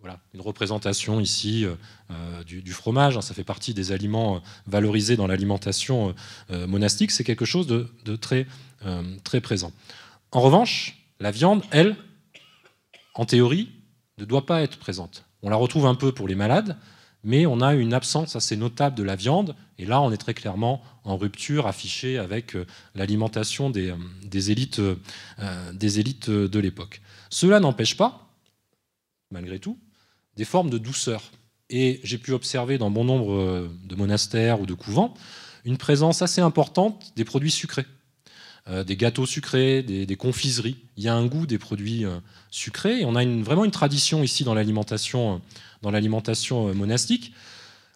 voilà, 0.00 0.20
une 0.34 0.40
représentation 0.40 1.20
ici 1.20 1.66
euh, 2.10 2.44
du, 2.44 2.72
fromage. 2.72 3.16
Hein. 3.16 3.20
ça 3.20 3.34
fait 3.34 3.44
partie 3.44 3.74
des 3.74 3.92
aliments 3.92 4.36
euh, 4.36 4.38
valorisés 4.66 5.16
dans 5.16 5.26
l'alimentation 5.26 6.14
monastique. 6.50 7.10
C'est 7.10 7.24
quelque 7.24 7.44
chose 7.44 7.66
de, 7.66 8.16
très, 8.16 8.46
présent. 9.40 9.72
En 10.32 10.40
revanche, 10.40 10.96
la 11.20 11.30
viande, 11.30 11.62
elle, 11.70 11.96
en 13.14 13.26
théorie, 13.26 13.70
ne 14.18 14.24
doit 14.24 14.46
pas 14.46 14.62
être 14.62 14.78
présente. 14.78 15.24
On 15.42 15.50
la 15.50 15.56
retrouve 15.56 15.86
un 15.86 15.94
peu 15.94 16.12
pour 16.12 16.28
les 16.28 16.34
malades, 16.34 16.76
mais 17.22 17.46
on 17.46 17.60
a 17.60 17.74
une 17.74 17.92
absence 17.92 18.36
assez 18.36 18.56
notable 18.56 18.96
de 18.96 19.02
la 19.02 19.16
viande. 19.16 19.54
Et 19.78 19.86
là, 19.86 20.00
on 20.00 20.12
est 20.12 20.16
très 20.16 20.34
clairement 20.34 20.82
en 21.04 21.16
rupture 21.16 21.66
affichée 21.66 22.18
avec 22.18 22.54
euh, 22.54 22.66
l'alimentation 22.94 23.72
euh, 23.74 23.94
euh, 25.38 25.72
des 25.72 26.00
élites 26.00 26.30
de 26.30 26.58
l'époque. 26.58 27.00
Cela 27.30 27.60
n'empêche 27.60 27.96
pas, 27.96 28.30
malgré 29.30 29.58
tout, 29.58 29.78
des 30.40 30.44
formes 30.44 30.70
de 30.70 30.78
douceur. 30.78 31.22
Et 31.68 32.00
j'ai 32.02 32.18
pu 32.18 32.32
observer 32.32 32.78
dans 32.78 32.90
bon 32.90 33.04
nombre 33.04 33.68
de 33.84 33.94
monastères 33.94 34.60
ou 34.60 34.66
de 34.66 34.74
couvents 34.74 35.14
une 35.64 35.76
présence 35.76 36.22
assez 36.22 36.40
importante 36.40 37.12
des 37.14 37.24
produits 37.24 37.50
sucrés. 37.50 37.86
des 38.86 38.96
gâteaux 38.96 39.26
sucrés, 39.26 39.82
des, 39.82 40.16
confiseries. 40.16 40.78
Il 40.96 41.04
y 41.04 41.08
a 41.08 41.14
un 41.14 41.26
goût 41.26 41.46
des 41.46 41.58
produits 41.58 42.04
sucrés. 42.50 43.00
Et 43.00 43.04
on 43.04 43.14
a 43.14 43.24
vraiment 43.24 43.64
une 43.64 43.70
tradition 43.70 44.24
ici 44.24 44.42
dans 44.42 44.54
l'alimentation 44.54 45.40
dans 45.82 45.90
l'alimentation 45.90 46.68
euh, 46.68 46.72
monastique. 46.72 47.32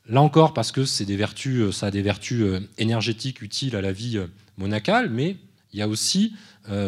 Là 0.09 0.21
encore, 0.21 0.53
parce 0.53 0.73
que 0.73 0.85
c'est 0.85 1.05
des 1.05 1.17
vertus, 1.17 1.61
euh, 1.61 1.73
ça 1.73 1.87
a 1.87 1.91
des 1.91 2.03
vertus 2.03 2.43
euh, 2.43 2.61
énergétiques 2.79 3.43
utiles 3.43 3.77
à 3.77 3.81
la 3.81 3.93
vie 3.93 4.21
monacale, 4.59 5.11
mais 5.11 5.37
il 5.73 5.79
y 5.79 5.83
a 5.83 5.89
aussi 5.89 6.35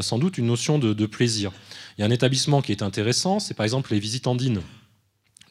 sans 0.01 0.19
doute 0.19 0.39
une 0.39 0.47
notion 0.47 0.79
de, 0.79 1.07
plaisir. 1.07 1.53
Il 1.99 2.01
y 2.01 2.05
a 2.05 2.07
un 2.07 2.11
établissement 2.11 2.63
qui 2.63 2.73
est 2.73 2.83
intéressant, 2.83 3.41
c'est 3.41 3.53
par 3.53 3.65
exemple 3.65 3.93
les 3.93 3.99
visitandines 3.99 4.63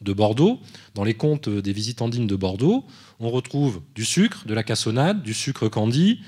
de 0.00 0.12
Bordeaux. 0.12 0.60
Dans 0.94 1.04
les 1.04 1.14
contes 1.14 1.48
des 1.48 1.72
visitandines 1.72 2.26
de 2.26 2.36
Bordeaux, 2.36 2.84
on 3.20 3.30
retrouve 3.30 3.82
du 3.94 4.04
sucre, 4.04 4.46
de 4.46 4.54
la 4.54 4.62
cassonade, 4.62 5.22
du 5.22 5.34
sucre 5.34 5.68
candy, 5.68 6.20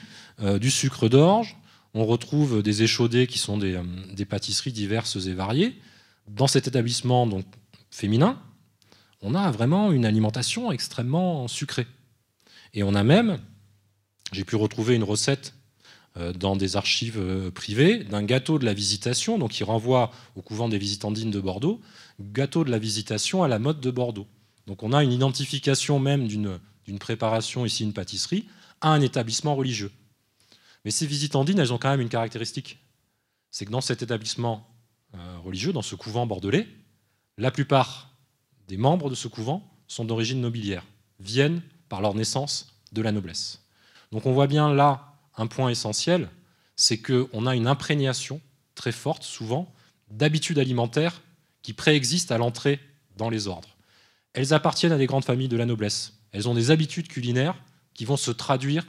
du 0.60 0.70
sucre 0.70 1.08
d'orge. 1.08 1.56
On 1.94 2.06
retrouve 2.06 2.62
des 2.62 2.82
échaudés 2.82 3.26
qui 3.26 3.38
sont 3.38 3.58
des, 3.58 3.80
des, 4.14 4.24
pâtisseries 4.24 4.72
diverses 4.72 5.16
et 5.26 5.34
variées. 5.34 5.78
Dans 6.28 6.46
cet 6.46 6.68
établissement 6.68 7.26
donc, 7.26 7.44
féminin, 7.90 8.40
on 9.20 9.34
a 9.34 9.50
vraiment 9.50 9.90
une 9.92 10.04
alimentation 10.04 10.70
extrêmement 10.70 11.48
sucrée. 11.48 11.86
Et 12.74 12.82
on 12.82 12.94
a 12.94 13.02
même, 13.02 13.38
j'ai 14.32 14.44
pu 14.44 14.56
retrouver 14.56 14.94
une 14.94 15.04
recette 15.04 15.54
euh, 15.54 15.57
dans 16.32 16.56
des 16.56 16.76
archives 16.76 17.18
euh, 17.18 17.50
privées 17.50 18.02
d'un 18.02 18.22
gâteau 18.22 18.58
de 18.58 18.64
la 18.64 18.74
visitation, 18.74 19.38
donc 19.38 19.52
qui 19.52 19.64
renvoie 19.64 20.10
au 20.36 20.42
couvent 20.42 20.68
des 20.68 20.78
visitandines 20.78 21.30
de 21.30 21.40
Bordeaux, 21.40 21.80
gâteau 22.20 22.64
de 22.64 22.70
la 22.70 22.78
visitation 22.78 23.42
à 23.42 23.48
la 23.48 23.58
mode 23.58 23.80
de 23.80 23.90
Bordeaux. 23.90 24.26
Donc 24.66 24.82
on 24.82 24.92
a 24.92 25.04
une 25.04 25.12
identification 25.12 25.98
même 26.00 26.26
d'une 26.26 26.98
préparation, 26.98 27.64
ici 27.64 27.84
une 27.84 27.92
pâtisserie, 27.92 28.46
à 28.80 28.90
un 28.90 29.00
établissement 29.00 29.54
religieux. 29.54 29.92
Mais 30.84 30.90
ces 30.90 31.06
visitandines, 31.06 31.58
elles 31.58 31.72
ont 31.72 31.78
quand 31.78 31.90
même 31.90 32.00
une 32.00 32.08
caractéristique. 32.08 32.78
C'est 33.50 33.64
que 33.64 33.70
dans 33.70 33.80
cet 33.80 34.02
établissement 34.02 34.68
euh, 35.14 35.38
religieux, 35.44 35.72
dans 35.72 35.82
ce 35.82 35.94
couvent 35.94 36.26
bordelais, 36.26 36.66
la 37.36 37.50
plupart 37.50 38.10
des 38.66 38.76
membres 38.76 39.08
de 39.08 39.14
ce 39.14 39.28
couvent 39.28 39.62
sont 39.86 40.04
d'origine 40.04 40.40
nobiliaire, 40.40 40.84
viennent 41.20 41.62
par 41.88 42.00
leur 42.00 42.14
naissance 42.14 42.74
de 42.92 43.02
la 43.02 43.12
noblesse. 43.12 43.62
Donc 44.12 44.26
on 44.26 44.32
voit 44.32 44.46
bien 44.46 44.72
là 44.72 45.17
un 45.40 45.46
point 45.46 45.70
essentiel, 45.70 46.28
c'est 46.76 46.98
qu'on 46.98 47.46
a 47.46 47.54
une 47.54 47.66
imprégnation 47.66 48.40
très 48.74 48.92
forte 48.92 49.22
souvent 49.22 49.72
d'habitudes 50.10 50.58
alimentaires 50.58 51.20
qui 51.62 51.72
préexistent 51.72 52.32
à 52.32 52.38
l'entrée 52.38 52.80
dans 53.16 53.30
les 53.30 53.48
ordres. 53.48 53.76
Elles 54.32 54.54
appartiennent 54.54 54.92
à 54.92 54.98
des 54.98 55.06
grandes 55.06 55.24
familles 55.24 55.48
de 55.48 55.56
la 55.56 55.66
noblesse. 55.66 56.14
Elles 56.32 56.48
ont 56.48 56.54
des 56.54 56.70
habitudes 56.70 57.08
culinaires 57.08 57.56
qui 57.94 58.04
vont 58.04 58.16
se 58.16 58.30
traduire 58.30 58.86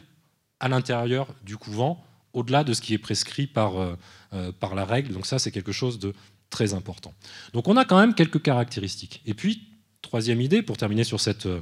à 0.60 0.68
l'intérieur 0.68 1.34
du 1.44 1.58
couvent, 1.58 2.04
au-delà 2.34 2.64
de 2.64 2.74
ce 2.74 2.82
qui 2.82 2.94
est 2.94 3.00
prescrit 3.00 3.48
par, 3.48 3.78
euh, 3.78 3.96
euh, 4.34 4.52
par 4.52 4.76
la 4.76 4.86
règle. 4.86 5.14
Donc 5.14 5.26
ça, 5.26 5.40
c'est 5.40 5.52
quelque 5.52 5.72
chose 5.72 5.98
de 6.00 6.14
très 6.50 6.74
important. 6.74 7.14
Donc 7.54 7.68
on 7.68 7.78
a 7.78 7.86
quand 7.86 8.00
même 8.00 8.14
quelques 8.14 8.42
caractéristiques. 8.42 9.22
Et 9.26 9.34
puis, 9.34 9.68
troisième 10.02 10.42
idée, 10.42 10.62
pour 10.62 10.78
terminer 10.78 11.04
sur 11.04 11.20
cette 11.20 11.46
euh, 11.48 11.62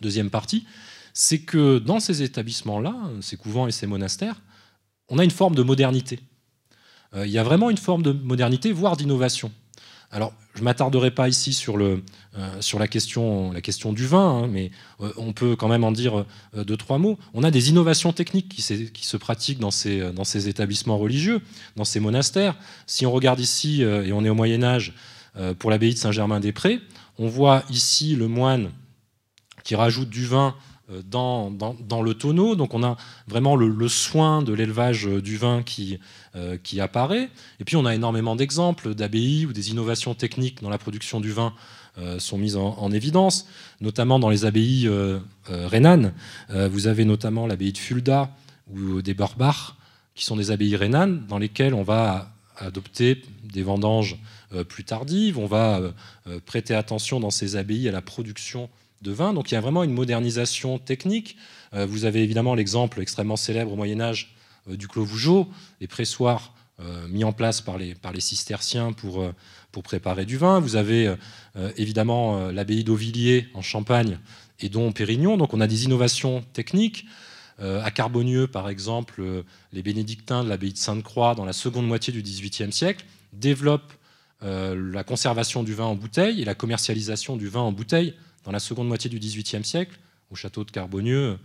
deuxième 0.00 0.30
partie, 0.30 0.66
c'est 1.12 1.40
que 1.40 1.78
dans 1.78 2.00
ces 2.00 2.22
établissements-là, 2.22 2.94
ces 3.20 3.36
couvents 3.36 3.66
et 3.66 3.72
ces 3.72 3.86
monastères, 3.86 4.40
on 5.08 5.18
a 5.18 5.24
une 5.24 5.30
forme 5.30 5.54
de 5.54 5.62
modernité. 5.62 6.20
Euh, 7.14 7.26
il 7.26 7.32
y 7.32 7.38
a 7.38 7.42
vraiment 7.42 7.70
une 7.70 7.78
forme 7.78 8.02
de 8.02 8.12
modernité, 8.12 8.72
voire 8.72 8.96
d'innovation. 8.96 9.52
Alors, 10.10 10.34
je 10.54 10.60
ne 10.60 10.64
m'attarderai 10.64 11.10
pas 11.10 11.28
ici 11.28 11.54
sur, 11.54 11.78
le, 11.78 12.02
euh, 12.36 12.60
sur 12.60 12.78
la, 12.78 12.86
question, 12.86 13.50
la 13.52 13.62
question 13.62 13.94
du 13.94 14.06
vin, 14.06 14.42
hein, 14.42 14.46
mais 14.46 14.70
on 15.16 15.32
peut 15.32 15.56
quand 15.56 15.68
même 15.68 15.84
en 15.84 15.92
dire 15.92 16.26
deux, 16.54 16.76
trois 16.76 16.98
mots. 16.98 17.18
On 17.32 17.42
a 17.42 17.50
des 17.50 17.70
innovations 17.70 18.12
techniques 18.12 18.50
qui, 18.50 18.90
qui 18.90 19.06
se 19.06 19.16
pratiquent 19.16 19.58
dans 19.58 19.70
ces, 19.70 20.12
dans 20.12 20.24
ces, 20.24 20.48
établissements 20.48 20.98
religieux, 20.98 21.40
dans 21.76 21.86
ces 21.86 21.98
monastères. 21.98 22.56
Si 22.86 23.06
on 23.06 23.12
regarde 23.12 23.40
ici, 23.40 23.80
et 23.80 24.12
on 24.12 24.22
est 24.22 24.28
au 24.28 24.34
Moyen 24.34 24.62
Âge, 24.62 24.92
pour 25.58 25.70
l'abbaye 25.70 25.94
de 25.94 25.98
Saint-Germain-des-Prés, 25.98 26.80
on 27.18 27.28
voit 27.28 27.62
ici 27.70 28.14
le 28.14 28.28
moine 28.28 28.70
qui 29.64 29.74
rajoute 29.74 30.10
du 30.10 30.26
vin 30.26 30.54
euh, 30.92 31.02
dans, 31.04 32.02
le 32.02 32.14
tonneau. 32.14 32.56
Donc 32.56 32.74
on 32.74 32.82
a 32.82 32.96
vraiment 33.26 33.56
le, 33.56 33.88
soin 33.88 34.42
de 34.42 34.52
l'élevage 34.52 35.06
euh, 35.06 35.22
du 35.22 35.36
vin 35.36 35.62
qui, 35.62 35.98
euh, 36.34 36.56
qui 36.62 36.80
apparaît. 36.80 37.28
Et 37.60 37.64
puis 37.64 37.76
on 37.76 37.86
a 37.86 37.94
énormément 37.94 38.36
d'exemples 38.36 38.94
d'abbayes 38.94 39.46
où 39.46 39.52
des 39.52 39.70
innovations 39.70 40.14
techniques 40.14 40.62
dans 40.62 40.70
la 40.70 40.78
production 40.78 41.20
du 41.20 41.32
vin 41.32 41.54
sont 42.16 42.38
mises 42.38 42.56
en, 42.56 42.90
évidence, 42.90 43.46
notamment 43.82 44.18
dans 44.18 44.30
les 44.30 44.46
abbayes 44.46 44.88
rhénanes. 45.46 46.14
vous 46.48 46.86
avez 46.86 47.04
notamment 47.04 47.46
l'abbaye 47.46 47.70
de 47.70 47.76
Fulda, 47.76 48.34
ou 48.72 49.02
des 49.02 49.12
Burbach, 49.12 49.76
qui 50.14 50.24
sont 50.24 50.36
des 50.36 50.50
abbayes 50.50 50.74
rhénanes, 50.74 51.26
dans 51.26 51.36
lesquelles 51.36 51.74
on 51.74 51.82
va 51.82 52.32
adopter 52.56 53.20
des 53.44 53.62
vendanges 53.62 54.16
plus 54.70 54.84
tardives, 54.84 55.38
on 55.38 55.44
va 55.44 55.82
prêter 56.46 56.74
attention 56.74 57.20
dans 57.20 57.28
ces 57.28 57.56
abbayes 57.56 57.90
à 57.90 57.92
la 57.92 58.00
production 58.00 58.70
de 59.02 59.12
vin. 59.12 59.32
Donc 59.32 59.50
il 59.50 59.54
y 59.54 59.56
a 59.56 59.60
vraiment 59.60 59.82
une 59.82 59.92
modernisation 59.92 60.78
technique. 60.78 61.36
Vous 61.72 62.04
avez 62.04 62.22
évidemment 62.22 62.54
l'exemple 62.54 63.00
extrêmement 63.00 63.36
célèbre 63.36 63.72
au 63.72 63.76
Moyen 63.76 64.00
Âge 64.00 64.36
du 64.66 64.88
Clos 64.88 65.04
Vougeot, 65.04 65.48
les 65.80 65.86
pressoirs 65.86 66.52
mis 67.08 67.24
en 67.24 67.32
place 67.32 67.62
par 67.62 67.78
les, 67.78 67.96
cisterciens 68.18 68.92
pour, 68.92 69.24
pour 69.70 69.82
préparer 69.82 70.26
du 70.26 70.36
vin. 70.36 70.60
Vous 70.60 70.76
avez 70.76 71.14
évidemment 71.78 72.50
l'abbaye 72.50 72.84
d'Auvilliers 72.84 73.48
en 73.54 73.62
Champagne 73.62 74.18
et 74.60 74.68
dont 74.68 74.92
Pérignon. 74.92 75.36
Donc 75.36 75.54
on 75.54 75.60
a 75.60 75.66
des 75.66 75.84
innovations 75.84 76.44
techniques. 76.52 77.06
Euh, 77.60 77.82
à 77.82 77.90
Carbonieux, 77.90 78.46
par 78.46 78.68
exemple, 78.68 79.20
euh, 79.20 79.42
les 79.72 79.82
bénédictins 79.82 80.42
de 80.42 80.48
l'abbaye 80.48 80.72
de 80.72 80.78
Sainte-Croix, 80.78 81.34
dans 81.34 81.44
la 81.44 81.52
seconde 81.52 81.86
moitié 81.86 82.12
du 82.12 82.22
XVIIIe 82.22 82.72
siècle, 82.72 83.04
développent 83.32 83.92
euh, 84.42 84.74
la 84.92 85.04
conservation 85.04 85.62
du 85.62 85.74
vin 85.74 85.84
en 85.84 85.94
bouteille 85.94 86.42
et 86.42 86.44
la 86.44 86.54
commercialisation 86.54 87.36
du 87.36 87.48
vin 87.48 87.60
en 87.60 87.72
bouteille 87.72 88.14
dans 88.44 88.52
la 88.52 88.60
seconde 88.60 88.88
moitié 88.88 89.08
du 89.10 89.18
XVIIIe 89.18 89.64
siècle 89.64 89.98
au 90.30 90.34
château 90.34 90.64
de 90.64 90.70
Carbonieux 90.70 91.38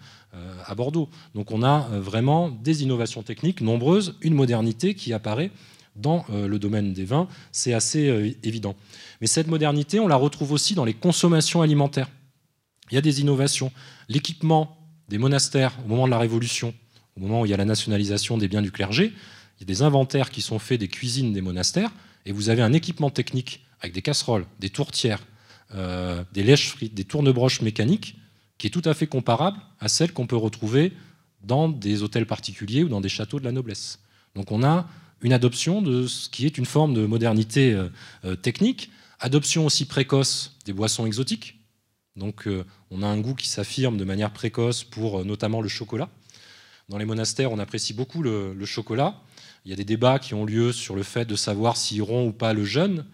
à 0.66 0.76
Bordeaux. 0.76 1.10
Donc 1.36 1.52
on 1.52 1.64
a 1.64 1.90
vraiment 2.00 2.50
des 2.50 2.84
innovations 2.84 3.22
techniques 3.24 3.62
nombreuses, 3.62 4.16
une 4.22 4.34
modernité 4.34 4.96
qui 4.96 5.14
apparaît 5.14 5.52
dans 5.96 6.26
le 6.30 6.58
domaine 6.60 6.94
des 6.94 7.06
vins, 7.06 7.28
c'est 7.52 7.74
assez 7.74 8.38
évident. 8.44 8.76
Mais 9.20 9.28
cette 9.28 9.48
modernité, 9.48 10.00
on 10.00 10.08
la 10.08 10.16
retrouve 10.16 10.52
aussi 10.52 10.76
dans 10.76 10.86
les 10.86 10.94
consommations 10.94 11.62
alimentaires. 11.62 12.10
Il 12.92 12.96
y 12.96 12.98
a 12.98 13.02
des 13.02 13.20
innovations. 13.20 13.72
L'équipement 14.08 14.78
des 15.10 15.18
monastères 15.18 15.78
au 15.86 15.90
moment 15.90 16.06
de 16.06 16.12
la 16.12 16.20
Révolution, 16.20 16.74
au 17.18 17.20
moment 17.20 17.42
où 17.42 17.46
il 17.46 17.50
y 17.50 17.54
a 17.54 17.58
la 17.58 17.66
nationalisation 17.66 18.38
des 18.38 18.48
biens 18.48 18.62
du 18.62 18.72
clergé, 18.72 19.12
il 19.58 19.62
y 19.62 19.64
a 19.64 19.66
des 19.66 19.82
inventaires 19.82 20.30
qui 20.30 20.42
sont 20.42 20.60
faits 20.60 20.80
des 20.80 20.88
cuisines 20.88 21.34
des 21.34 21.42
monastères, 21.42 21.92
et 22.26 22.32
vous 22.32 22.50
avez 22.50 22.62
un 22.62 22.74
équipement 22.74 23.10
technique 23.10 23.66
avec 23.82 23.94
des 23.94 24.02
casseroles, 24.02 24.46
des 24.60 24.70
tourtières, 24.70 25.26
euh, 25.74 26.24
des 26.34 26.44
lèches 26.44 26.70
frites, 26.70 26.94
des 26.94 27.04
tournebroches 27.04 27.62
mécaniques, 27.62 28.16
qui 28.58 28.68
est 28.68 28.70
tout 28.70 28.82
à 28.86 28.94
fait 28.94 29.08
comparable 29.08 29.58
à 29.80 29.88
celle 29.88 30.14
qu'on 30.14 30.28
peut 30.28 30.38
retrouver 30.38 30.94
dans 31.44 31.70
des 31.70 32.04
hôtels 32.04 32.26
particuliers 32.26 32.84
ou 32.84 32.90
dans 32.90 33.02
des 33.02 33.10
châteaux 33.10 33.40
de 33.40 33.46
la 33.46 33.52
noblesse. 33.52 34.00
Donc 34.36 34.52
on 34.52 34.64
a 34.64 34.88
une 35.22 35.34
adoption 35.34 35.82
de 35.82 36.08
ce 36.08 36.30
qui 36.30 36.46
est 36.46 36.58
une 36.58 36.66
forme 36.66 36.94
de 36.94 37.06
modernité 37.06 37.74
euh, 37.74 37.90
euh, 38.26 38.36
technique, 38.36 38.92
adoption 39.20 39.66
aussi 39.66 39.86
précoce 39.86 40.58
des 40.66 40.74
boissons 40.74 41.06
exotiques, 41.06 41.56
donc 42.16 42.50
on 42.90 43.04
a 43.04 43.06
un 43.06 43.20
goût 43.20 43.36
qui 43.36 43.48
s'affirme 43.48 43.96
de 43.96 44.04
manière 44.04 44.34
précoce 44.34 44.84
pour 44.84 45.24
notamment 45.24 45.62
le 45.62 45.68
chocolat. 45.68 46.10
Dans 46.90 46.98
les 46.98 47.04
monastères, 47.04 47.52
on 47.52 47.60
apprécie 47.60 47.94
beaucoup 47.94 48.24
le, 48.24 48.56
chocolat. 48.64 49.20
Il 49.66 49.70
y 49.70 49.74
a 49.74 49.76
des 49.76 49.84
débats 49.84 50.20
qui 50.20 50.34
ont 50.34 50.46
lieu 50.46 50.72
sur 50.72 50.96
le 50.96 51.04
fait 51.04 51.26
de 51.26 51.36
savoir 51.36 51.76
s'ils 51.76 52.02
rompt 52.02 52.30
ou 52.30 52.32
pas 52.32 52.54
le 52.54 52.64
jeûne. 52.64 53.06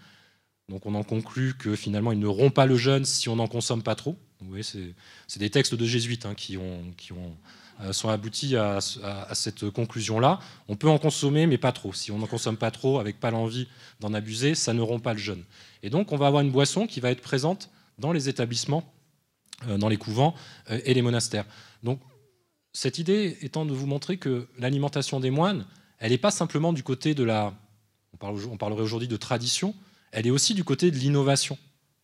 Donc 0.70 0.86
on 0.86 0.96
en 0.96 1.04
conclut 1.04 1.56
que 1.56 1.76
finalement, 1.76 2.12
ils 2.12 2.20
ne 2.20 2.28
rompent 2.28 2.54
pas 2.54 2.66
le 2.66 2.78
jeûne 2.78 3.06
si 3.06 3.30
on 3.30 3.36
n'en 3.36 3.48
consomme 3.48 3.84
pas 3.84 3.96
trop. 3.96 4.18
c'est 4.62 5.40
des 5.40 5.50
textes 5.50 5.76
de 5.76 5.86
jésuites 5.86 6.26
hein, 6.26 6.36
qui, 6.36 6.58
ont, 6.58 6.84
euh, 7.82 7.92
sont 7.92 8.10
aboutis 8.10 8.56
à, 8.56 8.80
cette 9.34 9.70
conclusion-là. 9.70 10.40
On 10.68 10.76
peut 10.76 10.90
en 10.90 10.98
consommer, 10.98 11.48
mais 11.48 11.58
pas 11.58 11.72
trop. 11.72 11.94
Si 11.94 12.12
on 12.12 12.20
n'en 12.20 12.28
consomme 12.28 12.58
pas 12.58 12.72
trop, 12.72 13.00
avec 13.00 13.20
pas 13.20 13.32
l'envie 13.32 13.68
d'en 14.00 14.14
abuser, 14.14 14.56
ça 14.56 14.74
ne 14.74 14.82
rompt 14.82 15.04
pas 15.04 15.14
le 15.14 15.20
jeûne. 15.20 15.44
Et 15.82 15.90
donc 15.90 16.12
on 16.12 16.18
va 16.18 16.28
avoir 16.28 16.42
une 16.42 16.52
boisson 16.52 16.88
qui 16.88 17.00
va 17.00 17.12
être 17.12 17.22
présente 17.22 17.70
dans 18.00 18.14
les 18.14 18.30
établissements, 18.30 18.92
euh, 19.68 19.78
dans 19.78 19.90
les 19.90 19.98
couvents 19.98 20.34
euh, 20.70 20.80
et 20.86 20.94
les 20.94 21.02
monastères. 21.02 21.46
Donc, 21.84 22.00
cette 22.74 22.98
idée 22.98 23.38
étant 23.42 23.66
de 23.66 23.74
vous 23.74 23.86
montrer 23.86 24.18
que 24.18 24.48
l'alimentation 24.58 25.20
des 25.20 25.30
moines, 25.30 25.66
elle 26.00 26.12
n'est 26.12 26.18
pas 26.18 26.32
simplement 26.32 26.74
du 26.74 26.84
côté 26.84 27.14
de 27.14 27.24
la, 27.24 27.54
on, 28.22 28.58
parlerait 28.58 28.82
aujourd'hui 28.82 29.08
de 29.08 29.18
tradition, 29.18 29.76
elle 30.14 30.28
est 30.28 30.32
aussi 30.32 30.54
du 30.54 30.64
côté 30.64 30.92
de 30.92 30.96
l'innovation 30.96 31.58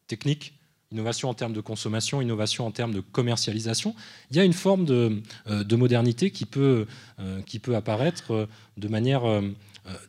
technique, 0.08 0.54
innovation 0.92 1.30
en 1.30 1.34
termes 1.34 1.54
de 1.54 1.62
consommation, 1.62 2.22
innovation 2.22 2.66
en 2.66 2.72
termes 2.72 2.94
de 2.94 3.00
commercialisation. 3.00 3.96
Il 4.32 4.38
y 4.38 4.40
a 4.40 4.44
une 4.44 4.54
forme 4.54 4.86
de, 4.86 5.22
euh, 5.48 5.78
modernité 5.78 6.32
qui 6.32 6.46
peut, 6.46 6.88
peut 7.62 7.76
apparaître 7.76 8.50
de 8.78 8.88
manière, 8.88 9.24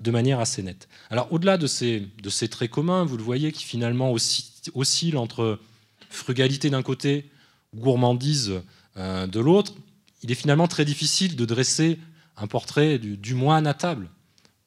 de 0.01 0.11
manière 0.11 0.40
assez 0.40 0.62
nette. 0.62 0.88
Alors 1.11 1.32
au-delà 1.32 1.59
de 1.59 1.66
ces, 1.66 2.09
traits 2.51 2.70
communs, 2.70 3.05
vous 3.05 3.16
le 3.16 3.22
voyez, 3.22 3.53
qui 3.53 3.64
finalement 3.64 4.12
oscillent 4.74 5.16
entre 5.16 5.61
frugalité 6.09 6.70
d'un 6.70 6.82
côté, 6.82 7.30
gourmandise 7.74 8.61
euh, 8.96 9.26
de 9.26 9.40
l'autre, 9.40 9.74
il 10.22 10.30
est 10.30 10.34
finalement 10.34 10.68
très 10.68 10.84
difficile 10.84 11.36
de 11.36 11.44
dresser 11.44 11.98
un 12.36 12.46
portrait 12.46 12.98
du, 12.98 13.34
moine 13.34 13.66
à 13.66 13.74
table. 13.74 14.11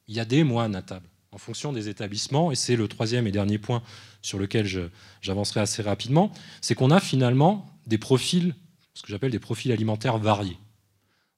Il 0.08 0.16
y 0.16 0.20
a 0.20 0.26
des 0.26 0.44
moines 0.44 0.76
à 0.76 0.82
table 0.82 1.08
en 1.34 1.38
fonction 1.38 1.74
des 1.74 1.90
établissements, 1.90 2.52
et 2.52 2.56
c'est 2.56 2.76
le 2.76 2.88
troisième 2.88 3.28
et 3.28 3.32
dernier 3.32 3.58
point 3.58 3.82
sur 4.22 4.38
lequel 4.38 4.68
j'avancerai 5.22 5.60
assez 5.60 5.82
rapidement, 5.82 6.32
c'est 6.62 6.76
qu'on 6.76 6.92
a 6.92 7.00
finalement 7.00 7.66
des 7.88 7.98
profils, 7.98 8.54
ce 8.94 9.02
que 9.02 9.10
j'appelle 9.10 9.32
des 9.32 9.40
profils 9.40 9.72
alimentaires 9.72 10.18
variés. 10.18 10.58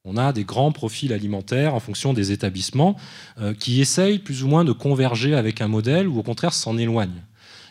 On 0.03 0.17
a 0.17 0.33
des 0.33 0.43
grands 0.43 0.71
profils 0.71 1.11
alimentaires 1.13 1.73
en 1.73 1.79
fonction 1.79 2.13
des 2.13 2.31
établissements 2.31 2.95
euh, 3.39 3.55
qui 3.55 3.81
essayent 3.81 4.19
plus 4.19 4.43
ou 4.43 4.47
moins 4.47 4.63
de 4.63 4.71
converger 4.71 5.33
avec 5.33 5.61
un 5.61 5.67
modèle 5.67 6.07
ou 6.07 6.19
au 6.19 6.23
contraire 6.23 6.53
s'en 6.53 6.77
éloignent. 6.77 7.23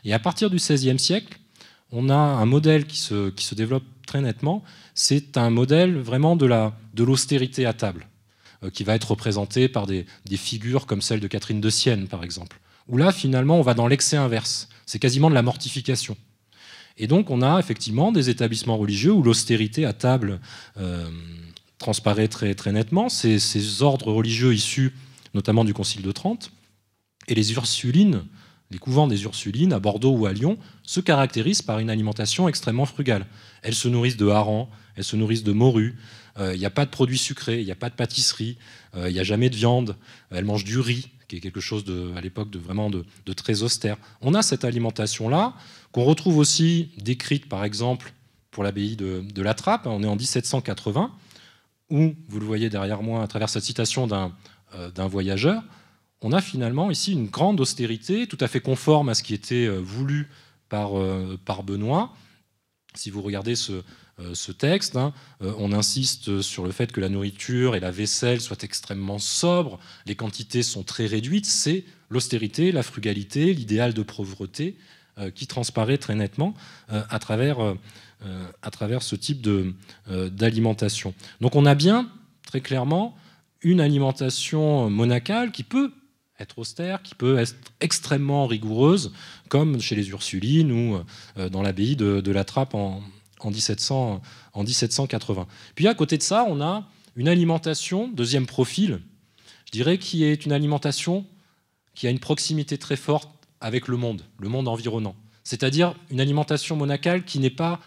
Et 0.05 0.12
à 0.12 0.18
partir 0.18 0.51
du 0.51 0.57
XVIe 0.57 0.99
siècle, 0.99 1.39
on 1.93 2.09
a 2.09 2.16
un 2.16 2.47
modèle 2.47 2.87
qui 2.87 2.99
se, 2.99 3.55
développe 3.55 3.85
très 4.07 4.20
nettement. 4.20 4.64
C'est 4.95 5.37
un 5.37 5.51
modèle 5.51 5.97
vraiment 5.97 6.35
de 6.35 7.05
l'austérité 7.05 7.66
à 7.66 7.72
table, 7.72 8.09
qui 8.71 8.85
va 8.85 8.95
être 8.95 9.11
représenté 9.11 9.69
par 9.69 9.87
des, 9.87 10.07
figures 10.37 10.87
comme 10.87 11.03
celle 11.03 11.21
de 11.21 11.27
Catherine 11.27 11.61
de 11.61 11.71
Sienne, 11.71 12.09
par 12.09 12.25
exemple. 12.25 12.61
Où 12.89 12.97
là, 12.97 13.12
finalement, 13.12 13.59
on 13.59 13.62
va 13.62 13.75
dans 13.75 13.87
l'excès 13.87 14.17
inverse. 14.17 14.69
C'est 14.87 14.99
quasiment 14.99 15.31
de 15.31 15.35
la 15.35 15.43
mortification. 15.43 16.17
Et 16.97 17.07
donc, 17.07 17.31
on 17.31 17.43
a 17.43 17.59
effectivement 17.59 18.12
des 18.12 18.31
établissements 18.31 18.77
religieux 18.77 19.12
où 19.12 19.23
l'austérité 19.23 19.85
à 19.85 19.93
table 19.93 20.41
euh, 20.77 21.09
transparaît 21.79 22.29
très, 22.29 22.55
très 22.55 22.73
nettement. 22.73 23.09
Ces, 23.09 23.39
ces 23.39 23.83
ordres 23.83 24.12
religieux 24.12 24.55
issus 24.55 24.95
notamment 25.33 25.65
du 25.65 25.75
Concile 25.75 26.03
de 26.03 26.12
Trente. 26.12 26.53
Et 27.27 27.35
les 27.35 27.53
Ursulines 27.55 28.23
les 28.71 28.79
couvents 28.79 29.07
des 29.07 29.23
Ursulines, 29.23 29.73
à 29.73 29.79
Bordeaux 29.79 30.17
ou 30.17 30.27
à 30.27 30.33
Lyon, 30.33 30.59
se 30.83 31.01
caractérisent 31.01 31.62
par 31.62 31.79
une 31.79 31.91
alimentation 31.91 32.49
extrêmement 32.49 32.87
frugale. 32.87 33.27
Elles 33.62 33.75
se 33.75 33.89
nourrissent 33.89 34.17
de 34.17 34.29
harengs, 34.29 34.69
elles 34.97 35.05
se 35.05 35.17
nourrissent 35.17 35.45
de 35.45 35.53
morue, 35.53 35.95
euh, 35.95 36.24
il 36.39 36.59
n'y 36.59 36.66
a 36.66 36.70
pas 36.70 36.85
de 36.85 36.91
produits 36.91 37.18
sucrés, 37.18 37.61
il 37.61 37.64
n'y 37.64 37.70
a 37.70 37.76
pas 37.76 37.91
de 37.91 37.95
pâtisserie, 37.95 38.59
euh, 38.97 39.09
il 39.09 39.12
n'y 39.12 39.20
a 39.20 39.24
jamais 39.24 39.51
de 39.51 39.57
viande, 39.57 39.97
elles 40.30 40.45
mangent 40.45 40.64
du 40.64 40.78
riz, 40.78 41.11
qui 41.28 41.37
est 41.37 41.41
quelque 41.41 41.61
chose 41.61 41.85
de, 41.85 42.12
à 42.16 42.20
l'époque 42.20 42.51
de 42.51 42.59
vraiment 42.59 42.91
de, 42.91 43.05
très 43.35 43.62
austère. 43.62 43.97
On 44.20 44.35
a 44.35 44.43
cette 44.43 44.64
alimentation-là, 44.64 45.55
qu'on 45.93 46.05
retrouve 46.05 46.39
aussi 46.39 46.91
décrite 46.99 47.49
par 47.49 47.64
exemple 47.64 48.12
pour 48.51 48.64
l'abbaye 48.64 48.97
de, 48.97 49.43
La 49.43 49.55
Trappe, 49.55 49.87
on 49.87 50.03
est 50.03 50.07
en 50.07 50.16
1780, 50.16 51.12
où, 51.91 52.14
vous 52.28 52.41
le 52.41 52.47
voyez 52.47 52.70
derrière 52.70 53.03
moi 53.03 53.22
à 53.22 53.26
travers 53.26 53.49
cette 53.49 53.64
citation 53.64 54.07
d'un 54.07 54.32
euh, 54.74 54.91
voyageur, 55.09 55.62
on 56.20 56.32
a 56.32 56.41
finalement 56.41 56.91
ici 56.91 57.12
une 57.12 57.26
grande 57.26 57.61
austérité, 57.61 58.26
tout 58.26 58.39
à 58.41 58.49
fait 58.49 58.61
conforme 58.61 59.09
à 59.09 59.14
ce 59.14 59.22
qui 59.22 59.35
était 59.35 59.66
euh, 59.66 59.78
voulu 59.78 60.30
par, 60.68 60.99
euh, 60.99 61.39
par 61.45 61.62
Benoît. 61.62 62.14
Si 62.95 63.11
vous 63.11 63.20
regardez 63.20 63.57
ce, 63.57 63.82
euh, 64.21 64.53
texte, 64.59 64.97
hein, 64.97 65.12
on 65.41 65.73
insiste 65.73 66.41
sur 66.41 66.65
le 66.65 66.73
fait 66.73 66.93
que 66.93 67.01
la 67.01 67.09
nourriture 67.09 67.77
et 67.77 67.81
la 67.81 67.91
vaisselle 67.91 68.41
soient 68.41 68.62
extrêmement 68.62 69.19
sobres, 69.19 69.79
les 70.07 70.15
quantités 70.15 70.62
sont 70.62 70.83
très 70.83 71.07
réduites, 71.07 71.47
c'est 71.47 71.85
l'austérité, 72.11 72.73
la 72.73 72.83
frugalité, 72.83 73.53
l'idéal 73.53 73.95
de 73.95 74.03
pauvreté 74.03 74.77
qui 75.37 75.47
transparaît 75.47 75.99
très 75.99 76.17
nettement 76.17 76.55
à, 76.89 77.19
travers, 77.21 77.59
à 78.62 78.71
travers 78.71 79.03
ce 79.03 79.15
type 79.15 79.47
d'alimentation. 80.09 81.15
Donc 81.41 81.55
on 81.55 81.67
a 81.67 81.77
bien, 81.77 82.11
très 82.45 82.61
clairement, 82.61 83.17
une 83.62 83.81
alimentation 83.81 84.91
monacale 84.91 85.53
qui 85.53 85.62
peut 85.62 85.93
être 86.39 86.59
austère, 86.59 87.03
qui 87.03 87.15
peut 87.15 87.39
être 87.39 87.55
extrêmement 87.81 88.47
rigoureuse, 88.47 89.12
comme 89.49 89.81
chez 89.81 89.95
les 89.95 90.09
Ursulines 90.11 90.73
ou 90.73 91.01
euh, 91.39 91.49
dans 91.49 91.62
l'abbaye 91.62 91.97
de, 91.97 92.31
la 92.31 92.45
Trappe 92.45 92.75
en, 92.75 93.03
1700, 93.51 94.20
en 94.53 94.62
1780. 94.62 95.47
Puis 95.74 95.88
à 95.88 95.95
côté 95.95 96.18
de 96.18 96.22
ça, 96.22 96.45
on 96.49 96.61
a 96.61 96.88
une 97.16 97.28
alimentation, 97.28 98.09
deuxième 98.09 98.47
profil, 98.47 99.01
je 99.66 99.72
dirais, 99.72 99.99
qui 99.99 100.24
est 100.24 100.47
une 100.47 100.53
alimentation 100.53 101.26
qui 101.95 102.07
a 102.07 102.11
une 102.11 102.18
proximité 102.18 102.78
très 102.78 102.97
forte 102.97 103.30
avec 103.61 103.88
le 103.88 103.97
monde, 103.97 104.22
le 104.40 104.49
monde 104.49 104.68
environnant. 104.68 105.14
C'est-à-dire 105.45 105.95
une 106.11 106.20
alimentation 106.20 106.76
monacale 106.76 107.24
qui 107.24 107.38
n'est 107.38 107.51
pas 107.51 107.80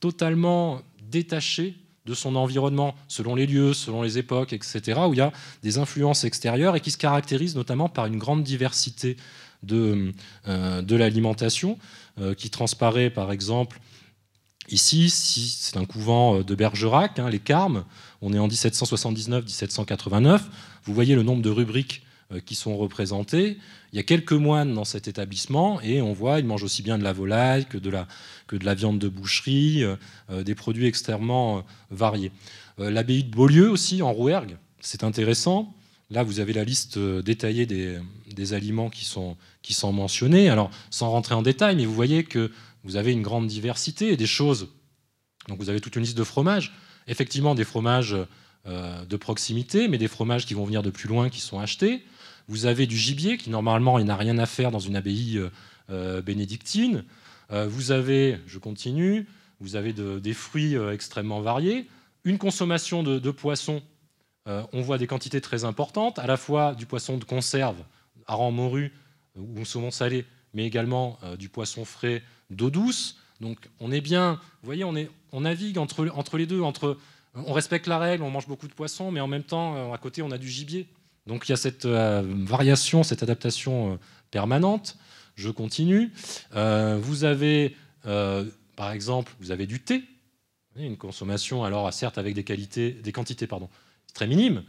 totalement 0.00 0.82
détachée 1.02 1.76
de 2.06 2.12
son 2.14 2.36
environnement, 2.36 2.94
selon 3.08 3.34
les 3.34 3.46
lieux, 3.46 3.72
selon 3.72 4.02
les 4.02 4.18
époques, 4.18 4.52
etc., 4.52 5.00
où 5.08 5.14
il 5.14 5.18
y 5.18 5.22
a 5.22 5.32
des 5.62 5.78
influences 5.78 6.24
extérieures 6.24 6.76
et 6.76 6.80
qui 6.80 6.90
se 6.90 6.98
caractérisent 6.98 7.56
notamment 7.56 7.88
par 7.88 8.06
une 8.06 8.18
grande 8.18 8.42
diversité 8.42 9.16
de, 9.62 10.12
euh, 10.46 10.82
l'alimentation, 10.90 11.78
euh, 12.20 12.34
qui 12.34 12.50
transparaît 12.50 13.08
par 13.08 13.32
exemple 13.32 13.80
Ici, 14.70 15.10
c'est 15.10 15.76
un 15.76 15.84
couvent 15.84 16.40
de 16.40 16.54
Bergerac, 16.54 17.18
hein, 17.18 17.28
les 17.28 17.38
Carmes. 17.38 17.84
On 18.22 18.32
est 18.32 18.38
en 18.38 18.48
1779-1789. 18.48 20.40
Vous 20.84 20.94
voyez 20.94 21.14
le 21.14 21.22
nombre 21.22 21.42
de 21.42 21.50
rubriques 21.50 22.02
qui 22.46 22.54
sont 22.54 22.76
représentées. 22.76 23.58
Il 23.92 23.96
y 23.96 24.00
a 24.00 24.02
quelques 24.02 24.32
moines 24.32 24.74
dans 24.74 24.84
cet 24.84 25.06
établissement 25.06 25.80
et 25.82 26.00
on 26.00 26.12
voit, 26.12 26.40
ils 26.40 26.46
mangent 26.46 26.64
aussi 26.64 26.82
bien 26.82 26.98
de 26.98 27.04
la 27.04 27.12
volaille 27.12 27.66
que 27.66 27.76
de 27.76 27.90
la, 27.90 28.74
viande 28.74 28.98
de 28.98 29.08
boucherie, 29.08 29.84
des 30.30 30.54
produits 30.54 30.86
extrêmement 30.86 31.64
variés. 31.90 32.32
L'abbaye 32.78 33.24
de 33.24 33.30
Beaulieu 33.30 33.70
aussi, 33.70 34.02
en 34.02 34.12
Rouergue, 34.12 34.56
c'est 34.80 35.04
intéressant. 35.04 35.74
Là, 36.10 36.22
vous 36.22 36.40
avez 36.40 36.52
la 36.52 36.64
liste 36.64 36.96
euh, 36.98 37.22
détaillée 37.22 37.66
des, 37.66 38.52
aliments 38.52 38.90
qui 38.90 39.04
sont 39.04 39.36
mentionnés. 39.92 40.48
Alors, 40.48 40.70
sans 40.90 41.10
rentrer 41.10 41.34
en 41.34 41.42
détail, 41.42 41.76
mais 41.76 41.86
vous 41.86 41.94
voyez 41.94 42.24
que 42.24 42.50
vous 42.84 42.96
avez 42.96 43.12
une 43.12 43.22
grande 43.22 43.46
diversité 43.46 44.12
et 44.12 44.16
des 44.16 44.26
choses. 44.26 44.68
Donc, 45.48 45.58
vous 45.58 45.70
avez 45.70 45.80
toute 45.80 45.96
une 45.96 46.02
liste 46.02 46.16
de 46.16 46.24
fromages. 46.24 46.72
Effectivement, 47.06 47.54
des 47.54 47.64
fromages 47.64 48.16
euh, 48.66 49.04
de 49.04 49.16
proximité, 49.16 49.88
mais 49.88 49.98
des 49.98 50.08
fromages 50.08 50.46
qui 50.46 50.54
vont 50.54 50.64
venir 50.64 50.82
de 50.82 50.90
plus 50.90 51.08
loin, 51.08 51.28
qui 51.28 51.40
sont 51.40 51.58
achetés. 51.58 52.04
Vous 52.48 52.66
avez 52.66 52.86
du 52.86 52.96
gibier, 52.96 53.36
qui 53.36 53.50
normalement, 53.50 53.98
il 53.98 54.04
n'a 54.04 54.16
rien 54.16 54.38
à 54.38 54.46
faire 54.46 54.70
dans 54.70 54.78
une 54.78 54.96
abbaye 54.96 55.40
euh, 55.90 56.22
bénédictine. 56.22 57.04
vous 57.50 57.90
avez, 57.92 58.38
je 58.46 58.58
continue, 58.58 59.26
vous 59.60 59.76
avez 59.76 59.92
des 59.92 60.34
fruits 60.34 60.76
extrêmement 60.92 61.40
variés. 61.40 61.88
Une 62.24 62.38
consommation 62.38 63.02
de, 63.02 63.30
poissons 63.30 63.82
euh, 64.46 64.62
on 64.72 64.82
voit 64.82 64.98
des 64.98 65.06
quantités 65.06 65.40
très 65.40 65.64
importantes, 65.64 66.18
à 66.18 66.26
la 66.26 66.36
fois 66.36 66.74
du 66.74 66.84
poisson 66.84 67.16
de 67.16 67.24
conserve, 67.24 67.82
hareng 68.26 68.52
morue 68.52 68.92
euh, 69.38 69.40
ou 69.40 69.64
saumon 69.64 69.90
salé, 69.90 70.26
mais 70.52 70.66
également 70.66 71.18
euh, 71.22 71.36
du 71.36 71.48
poisson 71.48 71.84
frais 71.84 72.22
d'eau 72.50 72.70
douce. 72.70 73.16
Donc 73.40 73.58
on 73.80 73.90
est 73.90 74.00
bien, 74.00 74.34
vous 74.62 74.66
voyez, 74.66 74.84
on, 74.84 75.40
navigue 75.40 75.78
entre, 75.78 76.08
entre 76.14 76.38
les 76.38 76.46
deux, 76.46 76.60
entre 76.60 76.98
on 77.34 77.52
respecte 77.52 77.86
la 77.86 77.98
règle, 77.98 78.22
on 78.22 78.30
mange 78.30 78.46
beaucoup 78.46 78.68
de 78.68 78.72
poissons, 78.72 79.10
mais 79.10 79.20
en 79.20 79.26
même 79.26 79.42
temps, 79.42 79.92
à 79.92 79.98
côté, 79.98 80.22
on 80.22 80.30
a 80.30 80.38
du 80.38 80.48
gibier. 80.48 80.86
Donc 81.26 81.48
il 81.48 81.50
y 81.50 81.52
a 81.52 81.56
cette 81.56 81.84
variation, 81.84 83.02
cette 83.02 83.24
adaptation 83.24 83.98
permanente. 84.30 84.96
Je 85.34 85.50
continue. 85.50 86.12
vous 86.52 87.24
avez, 87.24 87.74
par 88.04 88.92
exemple, 88.92 89.32
vous 89.40 89.50
avez 89.50 89.66
du 89.66 89.80
thé, 89.80 90.04
une 90.76 90.96
consommation, 90.96 91.64
alors 91.64 91.92
certes 91.92 92.18
avec 92.18 92.34
des, 92.34 92.44
qualités, 92.44 92.90
des 92.92 93.12
quantités 93.12 93.46
pardon, 93.46 93.68
très 94.12 94.26
minime, 94.26 94.64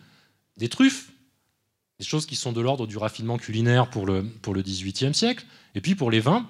des 0.57 0.69
truffes, 0.69 1.11
des 1.99 2.05
choses 2.05 2.26
qui 2.26 2.36
sont 2.36 2.51
de 2.51 2.61
l'ordre 2.61 2.88
du 2.88 2.97
raffinement 2.97 3.38
culinaire 3.38 3.89
pour 3.89 4.05
le, 4.05 4.23
pour 4.41 4.53
le 4.53 4.61
XVIIIe 4.61 5.13
siècle. 5.13 5.45
Et 5.76 5.82
puis 5.82 5.95
pour 5.95 6.11
les 6.11 6.19
vins, 6.19 6.47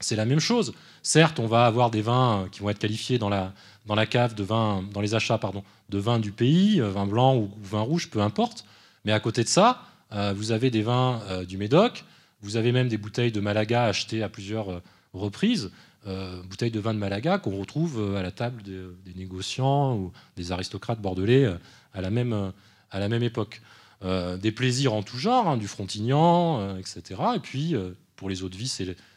c'est 0.00 0.16
la 0.16 0.24
même 0.24 0.40
chose. 0.40 0.74
Certes, 1.02 1.38
on 1.38 1.46
va 1.46 1.66
avoir 1.66 1.90
des 1.90 2.02
vins 2.02 2.48
qui 2.52 2.60
vont 2.60 2.70
être 2.70 2.78
qualifiés 2.78 3.18
dans 3.18 3.28
la, 3.28 3.52
dans 3.86 3.94
la 3.94 4.06
cave 4.06 4.34
de 4.34 4.44
vin, 4.44 4.84
dans 4.92 5.00
les 5.00 5.14
achats 5.14 5.38
pardon, 5.38 5.62
de 5.88 5.98
vins 5.98 6.18
du 6.18 6.32
pays, 6.32 6.80
euh, 6.80 6.90
vin 6.90 7.06
blanc 7.06 7.36
ou 7.36 7.50
vin 7.62 7.80
rouge, 7.80 8.10
peu 8.10 8.20
importe. 8.20 8.64
Mais 9.04 9.12
à 9.12 9.20
côté 9.20 9.42
de 9.42 9.48
ça, 9.48 9.82
euh, 10.12 10.34
vous 10.36 10.52
avez 10.52 10.70
des 10.70 10.82
vins 10.82 11.20
euh, 11.28 11.44
du 11.44 11.56
Médoc, 11.58 12.04
vous 12.42 12.56
avez 12.56 12.72
même 12.72 12.88
des 12.88 12.98
bouteilles 12.98 13.32
de 13.32 13.40
Malaga 13.40 13.84
achetées 13.84 14.22
à 14.22 14.28
plusieurs 14.28 14.82
reprises. 15.14 15.70
Euh, 16.06 16.40
bouteilles 16.44 16.70
de 16.70 16.78
vin 16.78 16.94
de 16.94 17.00
Malaga 17.00 17.38
qu'on 17.38 17.58
retrouve 17.58 17.98
euh, 17.98 18.16
à 18.16 18.22
la 18.22 18.30
table 18.30 18.62
des 18.62 19.14
négociants 19.16 19.96
ou 19.96 20.12
des 20.36 20.52
aristocrates 20.52 21.00
bordelais 21.00 21.46
euh, 21.46 21.56
à 21.94 22.00
la 22.00 22.10
même, 22.10 22.52
à 22.92 23.00
la 23.00 23.08
même 23.08 23.24
époque. 23.24 23.60
des 24.04 24.52
plaisirs 24.52 24.92
en 24.92 25.02
tout 25.02 25.18
genre, 25.18 25.48
hein, 25.48 25.56
du 25.56 25.66
Frontignan, 25.66 26.76
etc. 26.76 27.02
Et 27.34 27.40
puis, 27.40 27.74
pour 28.14 28.28
les 28.28 28.42
eaux 28.42 28.50
de 28.50 28.56
vie, 28.56 28.68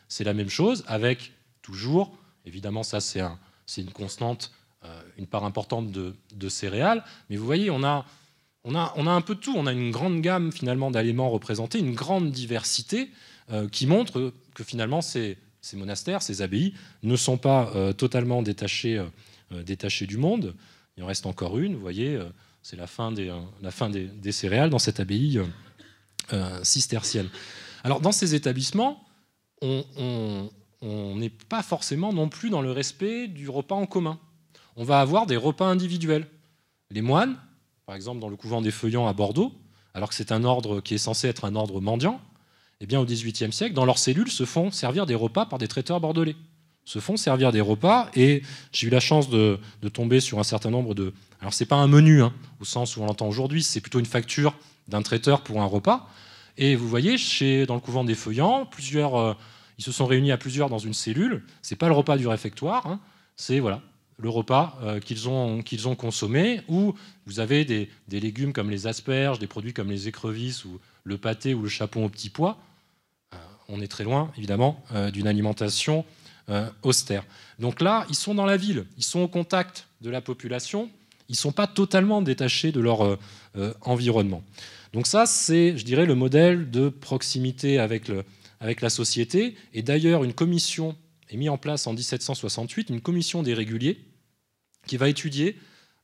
c'est 0.10 0.26
la 0.26 0.34
même 0.34 0.50
chose, 0.50 0.84
avec 0.88 1.32
toujours, 1.62 2.18
évidemment, 2.46 2.84
ça 2.84 3.00
c'est 3.00 3.22
un, 3.22 3.40
une 3.78 3.92
constante, 3.92 4.52
une 5.18 5.28
part 5.28 5.46
importante 5.46 5.92
de, 5.92 6.16
de, 6.34 6.50
céréales. 6.50 7.04
Mais 7.30 7.38
vous 7.38 7.46
voyez, 7.46 7.70
on 7.70 7.84
a, 7.84 8.06
on, 8.64 8.76
a, 8.76 8.94
on 8.98 9.08
a 9.08 9.12
un 9.12 9.22
peu 9.22 9.36
de 9.36 9.40
tout. 9.40 9.54
On 9.56 9.68
a 9.68 9.74
une 9.74 9.92
grande 9.92 10.22
gamme 10.22 10.52
finalement 10.52 10.90
d'aliments 10.90 11.30
représentés, 11.30 11.80
une 11.80 11.96
grande 11.96 12.32
diversité 12.32 13.10
qui 13.72 13.88
montre 13.88 14.34
que 14.56 14.64
finalement 14.64 15.02
c'est 15.02 15.38
ces 15.62 15.78
monastères, 15.78 16.22
ces 16.22 16.42
abbayes, 16.42 16.74
ne 17.04 17.16
sont 17.16 17.38
pas 17.38 17.72
euh, 17.76 17.94
totalement 17.94 18.42
détachés, 18.42 18.98
euh, 18.98 19.06
euh, 19.52 19.64
détachés, 19.64 20.06
du 20.08 20.18
monde. 20.18 20.56
Il 20.98 21.04
en 21.04 21.08
reste 21.08 21.26
encore 21.26 21.58
une, 21.58 21.76
vous 21.76 21.82
voyez, 21.82 22.20
c'est 22.62 22.76
la 22.76 22.88
fin, 22.88 23.12
des, 23.12 23.34
la 23.62 23.72
fin 23.72 23.90
des, 23.90 24.32
céréales 24.34 24.70
dans 24.70 24.80
cette 24.80 25.00
abbaye 25.00 25.40
cistercienne. 26.62 27.30
Alors 27.86 28.02
dans 28.02 28.12
ces 28.12 28.36
établissements, 28.36 29.02
on 29.62 30.50
n'est 31.16 31.30
pas 31.30 31.64
forcément 31.64 32.14
non 32.14 32.30
plus 32.30 32.50
dans 32.50 32.62
le 32.62 32.72
respect 32.72 33.28
du 33.28 33.50
repas 33.50 33.76
en 33.76 33.86
commun. 33.86 34.20
On 34.76 34.84
va 34.84 35.02
avoir 35.02 35.26
des 35.26 35.38
repas 35.38 35.68
individuels. 35.68 36.28
Les 36.92 37.02
moines, 37.02 37.38
par 37.86 37.96
exemple 37.96 38.20
dans 38.20 38.30
le 38.30 38.36
couvent 38.36 38.62
des 38.62 38.72
Feuillants 38.72 39.08
à 39.08 39.14
Bordeaux, 39.14 39.54
alors 39.94 40.10
que 40.10 40.16
c'est 40.16 40.32
un 40.32 40.44
ordre 40.44 40.80
qui 40.80 40.96
est 40.96 41.00
censé 41.00 41.28
être 41.28 41.46
un 41.46 41.56
ordre 41.56 41.82
mendiant, 41.82 42.22
eh 42.82 42.86
bien, 42.86 43.00
au 43.00 43.06
XVIIIe 43.06 43.52
siècle, 43.52 43.74
dans 43.74 43.86
leurs 43.86 43.98
cellules, 43.98 44.32
se 44.32 44.46
font 44.46 44.72
servir 44.72 45.06
des 45.06 45.16
repas 45.16 45.46
par 45.46 45.60
des 45.60 45.68
traiteurs 45.68 46.00
bordelais. 46.00 46.36
Se 46.86 47.00
font 47.00 47.18
servir 47.18 47.52
des 47.52 47.60
repas, 47.60 48.10
et 48.16 48.42
j'ai 48.72 48.88
eu 48.88 48.90
la 48.90 49.02
chance 49.02 49.30
de, 49.30 49.60
tomber 49.92 50.22
sur 50.22 50.40
un 50.40 50.44
certain 50.44 50.70
nombre 50.70 50.96
de. 50.96 51.14
Alors, 51.42 51.54
c'est 51.54 51.66
pas 51.66 51.76
un 51.76 51.88
menu, 51.88 52.24
hein, 52.24 52.34
au 52.62 52.66
sens 52.66 52.96
où 52.96 53.02
on 53.02 53.06
l'entend 53.06 53.28
aujourd'hui, 53.28 53.64
c'est 53.64 53.82
plutôt 53.82 54.00
une 54.00 54.06
facture 54.06 54.56
d'un 54.88 55.02
traiteur 55.02 55.42
pour 55.42 55.62
un 55.62 55.66
repas. 55.66 56.10
Et 56.60 56.76
vous 56.76 56.88
voyez, 56.88 57.18
chez, 57.18 57.66
dans 57.66 57.74
le 57.74 57.80
couvent 57.80 58.04
des 58.04 58.14
Feuillants, 58.14 58.68
plusieurs, 58.68 59.16
euh, 59.16 59.34
ils 59.80 59.84
se 59.84 59.92
sont 59.92 60.06
réunis 60.06 60.32
à 60.32 60.38
plusieurs 60.38 60.70
dans 60.70 60.78
une 60.78 60.94
cellule. 60.94 61.44
C'est 61.64 61.76
pas 61.76 61.88
le 61.88 61.96
repas 61.96 62.18
du 62.18 62.28
réfectoire, 62.28 62.86
hein, 62.86 63.00
c'est 63.36 63.60
voilà, 63.60 63.82
le 64.18 64.30
repas 64.30 64.78
euh, 64.84 65.00
qu'ils 65.00 65.28
ont, 65.28 65.64
qu'ils 65.64 65.88
ont 65.88 65.96
consommé, 65.96 66.62
où 66.68 66.94
vous 67.26 67.40
avez 67.40 67.66
des, 67.66 67.90
des, 68.08 68.20
légumes 68.20 68.54
comme 68.54 68.70
les 68.70 68.86
asperges, 68.86 69.40
des 69.40 69.48
produits 69.48 69.74
comme 69.74 69.90
les 69.90 70.08
écrevisses 70.08 70.66
ou 70.66 70.80
le 71.04 71.18
pâté 71.18 71.56
ou 71.56 71.64
le 71.64 71.70
chapon 71.70 72.06
au 72.06 72.10
petit 72.10 72.30
pois, 72.30 72.60
on 73.70 73.82
est 73.82 73.88
très 73.88 74.04
loin, 74.04 74.32
évidemment, 74.38 74.84
euh, 74.94 75.12
d'une 75.12 75.28
alimentation 75.28 76.04
euh, 76.50 76.68
austère. 76.82 77.24
Donc 77.60 77.82
là, 77.82 78.06
ils 78.10 78.16
sont 78.16 78.34
dans 78.36 78.46
la 78.46 78.58
ville, 78.58 78.86
ils 78.98 79.04
sont 79.04 79.22
au 79.22 79.28
contact 79.28 79.88
de 80.02 80.10
la 80.10 80.22
population, 80.22 80.90
ils 81.30 81.34
ne 81.34 81.38
sont 81.38 81.52
pas 81.52 81.68
totalement 81.68 82.22
détachés 82.22 82.72
de 82.72 82.80
leur 82.80 83.04
euh, 83.04 83.74
environnement. 83.82 84.44
Donc 84.94 85.08
ça, 85.08 85.26
c'est, 85.26 85.78
je 85.78 85.86
dirais, 85.86 86.06
le 86.06 86.16
modèle 86.16 86.72
de 86.72 86.90
proximité 86.90 87.80
avec, 87.80 88.10
la 88.82 88.90
société. 88.90 89.56
Et 89.74 89.82
d'ailleurs, 89.84 90.24
une 90.24 90.34
commission 90.34 90.96
est 91.30 91.38
mise 91.38 91.50
en 91.50 91.58
place 91.58 91.86
en 91.86 91.94
1768, 91.94 92.90
une 92.90 93.02
commission 93.02 93.44
des 93.44 93.54
réguliers, 93.54 94.04
qui 94.88 94.98
va 94.98 95.10
étudier 95.10 95.58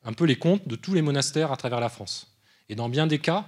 un 0.03 0.13
peu 0.13 0.25
les 0.25 0.35
comptes 0.35 0.67
de 0.67 0.75
tous 0.75 0.93
les 0.93 1.01
monastères 1.01 1.51
à 1.51 1.57
travers 1.57 1.79
la 1.79 1.89
France. 1.89 2.37
Et 2.69 2.75
dans 2.75 2.89
bien 2.89 3.07
des 3.07 3.19
cas, 3.19 3.47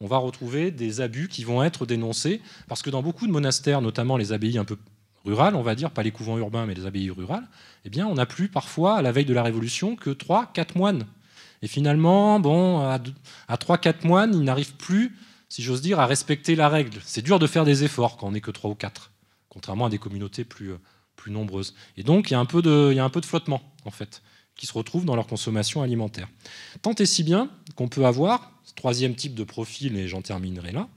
on 0.00 0.06
va 0.06 0.16
retrouver 0.16 0.70
des 0.70 1.00
abus 1.00 1.28
qui 1.28 1.44
vont 1.44 1.62
être 1.62 1.84
dénoncés, 1.86 2.40
parce 2.66 2.82
que 2.82 2.90
dans 2.90 3.02
beaucoup 3.02 3.26
de 3.26 3.32
monastères, 3.32 3.82
notamment 3.82 4.16
les 4.16 4.32
abbayes 4.32 4.58
un 4.58 4.64
peu 4.64 4.78
rurales, 5.24 5.56
on 5.56 5.62
va 5.62 5.74
dire, 5.74 5.90
pas 5.90 6.02
les 6.02 6.10
couvents 6.10 6.38
urbains, 6.38 6.66
mais 6.66 6.74
les 6.74 6.86
abbayes 6.86 7.10
rurales, 7.10 7.46
eh 7.84 7.90
bien, 7.90 8.06
on 8.06 8.14
n'a 8.14 8.26
plus 8.26 8.48
parfois, 8.48 8.96
à 8.96 9.02
la 9.02 9.12
veille 9.12 9.24
de 9.24 9.34
la 9.34 9.42
Révolution, 9.42 9.96
que 9.96 10.10
3-4 10.10 10.76
moines. 10.76 11.06
Et 11.62 11.66
finalement, 11.66 12.40
bon, 12.40 12.80
à 12.80 13.56
3-4 13.56 14.06
moines, 14.06 14.34
ils 14.34 14.42
n'arrivent 14.42 14.76
plus, 14.76 15.16
si 15.48 15.62
j'ose 15.62 15.80
dire, 15.80 16.00
à 16.00 16.06
respecter 16.06 16.56
la 16.56 16.68
règle. 16.68 17.00
C'est 17.04 17.22
dur 17.22 17.38
de 17.38 17.46
faire 17.46 17.64
des 17.64 17.84
efforts 17.84 18.16
quand 18.16 18.28
on 18.28 18.32
n'est 18.32 18.40
que 18.40 18.50
3 18.50 18.70
ou 18.70 18.74
4, 18.74 19.12
contrairement 19.48 19.86
à 19.86 19.90
des 19.90 19.98
communautés 19.98 20.44
plus, 20.44 20.72
euh, 20.72 20.78
nombreuses. 21.26 21.74
Et 21.96 22.02
donc, 22.02 22.30
il 22.30 22.34
y, 22.34 22.36
a 22.36 22.38
un 22.38 22.44
peu 22.44 22.60
de, 22.60 22.88
il 22.90 22.96
y 22.96 23.00
a 23.00 23.04
un 23.04 23.08
peu 23.08 23.22
de 23.22 23.26
flottement, 23.26 23.62
en 23.86 23.90
fait, 23.90 24.22
qui 24.56 24.66
se 24.66 24.72
retrouve 24.74 25.06
dans 25.06 25.16
leur 25.16 25.26
consommation 25.26 25.82
alimentaire. 25.82 26.28
Tant 26.82 26.94
et 26.94 27.06
si 27.06 27.22
bien 27.22 27.48
qu'on 27.76 27.88
peut 27.88 28.04
avoir, 28.04 28.52
troisième 28.76 29.14
type 29.14 29.34
de 29.34 29.44
profil, 29.44 29.96
et 29.96 30.08
j'en 30.08 30.22
terminerai 30.22 30.72
là, 30.72 30.88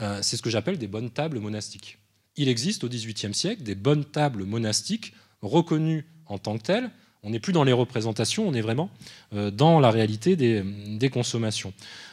euh, 0.00 0.18
c'est 0.22 0.36
ce 0.36 0.42
que 0.42 0.50
j'appelle 0.50 0.78
des 0.78 0.86
bonnes 0.86 1.10
tables 1.10 1.38
monastiques. 1.38 1.98
Il 2.36 2.48
existe 2.48 2.84
au 2.84 2.88
XVIIIe 2.88 3.34
siècle 3.34 3.62
des 3.62 3.74
bonnes 3.74 4.04
tables 4.04 4.44
monastiques 4.44 5.14
reconnues 5.40 6.06
en 6.26 6.38
tant 6.38 6.58
que 6.58 6.62
telles. 6.62 6.90
On 7.24 7.30
n'est 7.30 7.40
plus 7.40 7.52
dans 7.52 7.64
les 7.64 7.72
représentations, 7.72 8.46
on 8.46 8.54
est 8.54 8.60
vraiment 8.60 8.90
euh, 9.32 9.50
dans 9.50 9.80
la 9.80 9.90
réalité 9.90 10.36
des, 10.36 11.10
consommations. 11.10 11.72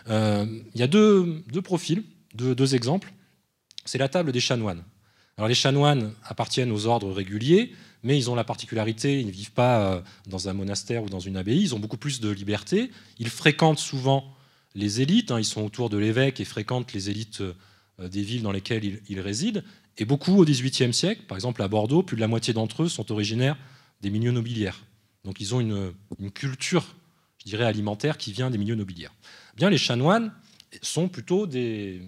Euh, 0.10 0.46
il 0.74 0.80
y 0.80 0.84
a 0.84 0.88
deux, 0.88 1.44
profils, 1.64 2.04
deux, 2.34 2.76
exemples. 2.76 3.14
C'est 3.86 3.98
la 3.98 4.10
table 4.10 4.32
des 4.32 4.40
chanoines. 4.40 4.84
Alors 5.38 5.48
les 5.48 5.56
chanoines 5.56 6.14
appartiennent 6.24 6.72
aux 6.72 6.86
ordres 6.86 7.12
réguliers, 7.12 7.74
mais 8.04 8.18
ils 8.18 8.30
ont 8.30 8.36
la 8.36 8.44
particularité, 8.44 9.20
ils 9.20 9.28
ne 9.28 9.32
vivent 9.32 9.52
pas 9.54 10.04
dans 10.28 10.50
un 10.50 10.54
monastère 10.54 11.04
ou 11.04 11.10
dans 11.10 11.20
une 11.20 11.38
abbaye, 11.38 11.62
ils 11.62 11.76
ont 11.76 11.80
beaucoup 11.80 11.98
plus 11.98 12.20
de 12.20 12.30
liberté, 12.30 12.92
ils 13.20 13.30
fréquentent 13.30 13.80
souvent 13.80 14.36
les 14.76 15.02
élites. 15.02 15.32
Hein, 15.32 15.40
ils 15.40 15.46
sont 15.46 15.64
autour 15.64 15.90
de 15.90 15.98
l'évêque 15.98 16.40
et 16.40 16.46
fréquentent 16.46 16.94
les 16.94 17.10
élites 17.10 17.42
euh, 17.42 18.08
des 18.08 18.22
villes 18.22 18.42
dans 18.42 18.52
lesquelles 18.52 19.02
ils, 19.08 19.20
résident. 19.20 19.62
Et 19.98 20.06
beaucoup 20.06 20.38
au 20.38 20.46
XVIIIe 20.46 20.94
siècle, 20.94 21.24
par 21.28 21.38
exemple 21.38 21.62
à 21.62 21.68
Bordeaux, 21.68 22.04
plus 22.04 22.16
de 22.16 22.22
la 22.22 22.28
moitié 22.28 22.54
d'entre 22.54 22.84
eux 22.84 22.90
sont 22.90 23.12
originaires 23.12 23.58
des 24.02 24.10
milieux 24.10 24.32
nobiliaires. 24.32 24.80
Donc 25.24 25.40
ils 25.40 25.54
ont 25.54 25.60
une, 25.60 25.94
culture, 26.34 26.86
je 27.40 27.46
dirais, 27.46 27.66
alimentaire 27.66 28.18
qui 28.18 28.32
vient 28.32 28.50
des 28.50 28.58
milieux 28.58 28.76
nobiliaires. 28.76 29.14
Bien, 29.56 29.70
les 29.70 29.78
chanoines 29.78 30.34
sont 30.82 31.10
plutôt 31.10 31.48
des, 31.48 32.02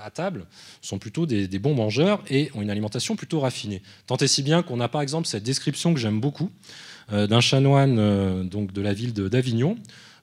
à 0.00 0.10
table 0.10 0.46
sont 0.80 0.98
plutôt 0.98 1.26
des, 1.26 1.46
bons 1.58 1.74
mangeurs 1.74 2.22
et 2.28 2.50
ont 2.54 2.62
une 2.62 2.70
alimentation 2.70 3.16
plutôt 3.16 3.40
raffinée. 3.40 3.82
Tant 4.06 4.16
et 4.16 4.26
si 4.26 4.42
bien 4.42 4.62
qu'on 4.62 4.80
a 4.80 4.88
par 4.88 5.02
exemple 5.02 5.26
cette 5.26 5.42
description 5.42 5.94
que 5.94 6.00
j'aime 6.00 6.20
beaucoup 6.20 6.50
euh, 7.12 7.26
d'un 7.26 7.40
chanoine 7.40 7.98
euh, 7.98 8.44
donc 8.44 8.72
de 8.72 8.80
la 8.80 8.92
ville 8.92 9.12
d'Avignon, 9.12 9.76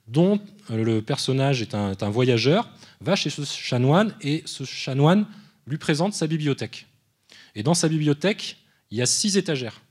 dont 0.07 0.39
euh, 0.71 0.83
le 0.83 1.01
personnage 1.01 1.61
est 1.61 1.73
un, 1.75 2.09
voyageur, 2.09 2.69
va 3.01 3.15
chez 3.15 3.29
ce 3.29 3.43
chanoine 3.43 4.13
et 4.21 4.43
ce 4.45 4.63
chanoine 4.63 5.25
lui 5.67 5.77
présente 5.77 6.13
sa 6.13 6.27
bibliothèque. 6.27 6.87
Et 7.55 7.63
dans 7.63 7.73
sa 7.73 7.87
bibliothèque, 7.87 8.57
il 8.91 8.97
y 8.97 9.01
a 9.01 9.05
six 9.05 9.37
étagères. 9.37 9.81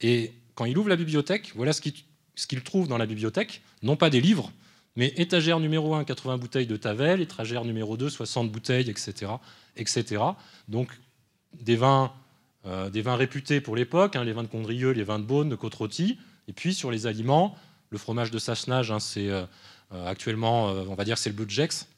Et 0.00 0.32
quand 0.54 0.64
il 0.64 0.76
ouvre 0.78 0.88
la 0.88 0.96
bibliothèque, 0.96 1.52
voilà 1.54 1.72
ce 1.72 1.80
qu'il 1.80 2.62
trouve 2.62 2.88
dans 2.88 2.98
la 2.98 3.06
bibliothèque, 3.06 3.62
non 3.82 3.96
pas 3.96 4.10
des 4.10 4.20
livres, 4.20 4.52
mais 4.96 5.12
étagère 5.16 5.58
numéro 5.60 5.94
1, 5.94 6.04
80 6.04 6.36
bouteilles 6.36 6.66
de 6.66 6.76
Tavel, 6.76 7.20
étagère 7.20 7.64
numéro 7.64 7.96
2, 7.96 8.10
60 8.10 8.50
bouteilles, 8.50 8.90
etc. 8.90 9.32
etc. 9.76 10.22
Donc 10.68 10.88
des 11.54 11.76
vins, 11.76 12.12
euh, 12.66 12.90
des 12.90 13.02
vins 13.02 13.16
réputés 13.16 13.60
pour 13.60 13.74
l'époque, 13.74 14.16
hein, 14.16 14.24
les 14.24 14.32
vins 14.32 14.42
de 14.42 14.48
Condrieu, 14.48 14.90
les 14.90 15.04
vins 15.04 15.18
de 15.18 15.24
Beaune, 15.24 15.48
de 15.48 15.56
côte 15.56 15.76
Et 16.00 16.52
puis 16.54 16.74
sur 16.74 16.90
les 16.90 17.06
aliments, 17.06 17.56
le 17.90 17.98
fromage 17.98 18.30
de 18.30 18.38
Sassenage, 18.38 18.90
hein, 18.90 19.00
c'est 19.00 19.28
euh, 19.28 19.44
euh, 19.92 20.06
actuellement, 20.06 20.66
on 20.66 20.94
va 20.94 21.04
dire, 21.04 21.18
c'est 21.18 21.30
le 21.30 21.36
Bleu 21.36 21.46
de 21.46 21.50
Gex, 21.50 21.88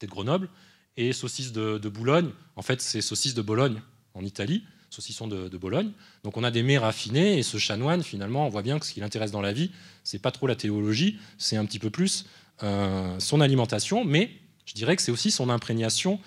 de 0.00 0.06
Grenoble. 0.06 0.48
Et 0.96 1.12
saucisse 1.12 1.52
de, 1.52 1.76
de 1.76 1.88
Boulogne, 1.90 2.30
en 2.56 2.62
fait, 2.62 2.80
c'est 2.80 3.02
saucisse 3.02 3.34
de 3.34 3.42
Bologne, 3.42 3.82
en 4.14 4.24
Italie 4.24 4.64
saucisson 4.90 5.26
de, 5.26 5.56
Bologne. 5.56 5.90
Donc 6.24 6.36
on 6.36 6.44
a 6.44 6.50
des 6.50 6.62
mets 6.62 6.78
raffinés, 6.78 7.38
et 7.38 7.42
ce 7.42 7.58
chanoine, 7.58 8.02
finalement, 8.02 8.46
on 8.46 8.48
voit 8.48 8.62
bien 8.62 8.78
que 8.78 8.86
ce 8.86 8.92
qui 8.92 9.00
l'intéresse 9.00 9.30
dans 9.30 9.40
la 9.40 9.52
vie, 9.52 9.70
c'est 10.04 10.18
pas 10.18 10.30
trop 10.30 10.46
la 10.46 10.56
théologie, 10.56 11.18
c'est 11.38 11.56
un 11.56 11.64
petit 11.64 11.78
peu 11.78 11.90
plus 11.90 12.26
euh, 12.62 13.18
son 13.18 13.40
alimentation, 13.40 14.04
mais 14.04 14.30
je 14.64 14.74
dirais 14.74 14.96
que 14.96 15.02
c'est 15.02 15.12
aussi 15.12 15.30
son 15.30 15.50
imprégnation 15.50 16.20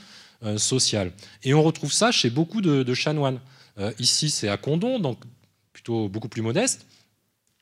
euh, 0.43 0.57
sociale. 0.57 1.11
Et 1.43 1.53
on 1.53 1.63
retrouve 1.63 1.91
ça 1.91 2.11
chez 2.11 2.29
beaucoup 2.29 2.61
de, 2.61 2.93
chanoines. 2.93 3.39
Euh, 3.77 3.91
ici, 3.99 4.29
c'est 4.29 4.49
à 4.49 4.57
Condon, 4.57 4.99
donc 4.99 5.19
plutôt 5.73 6.09
beaucoup 6.09 6.29
plus 6.29 6.41
modeste. 6.41 6.85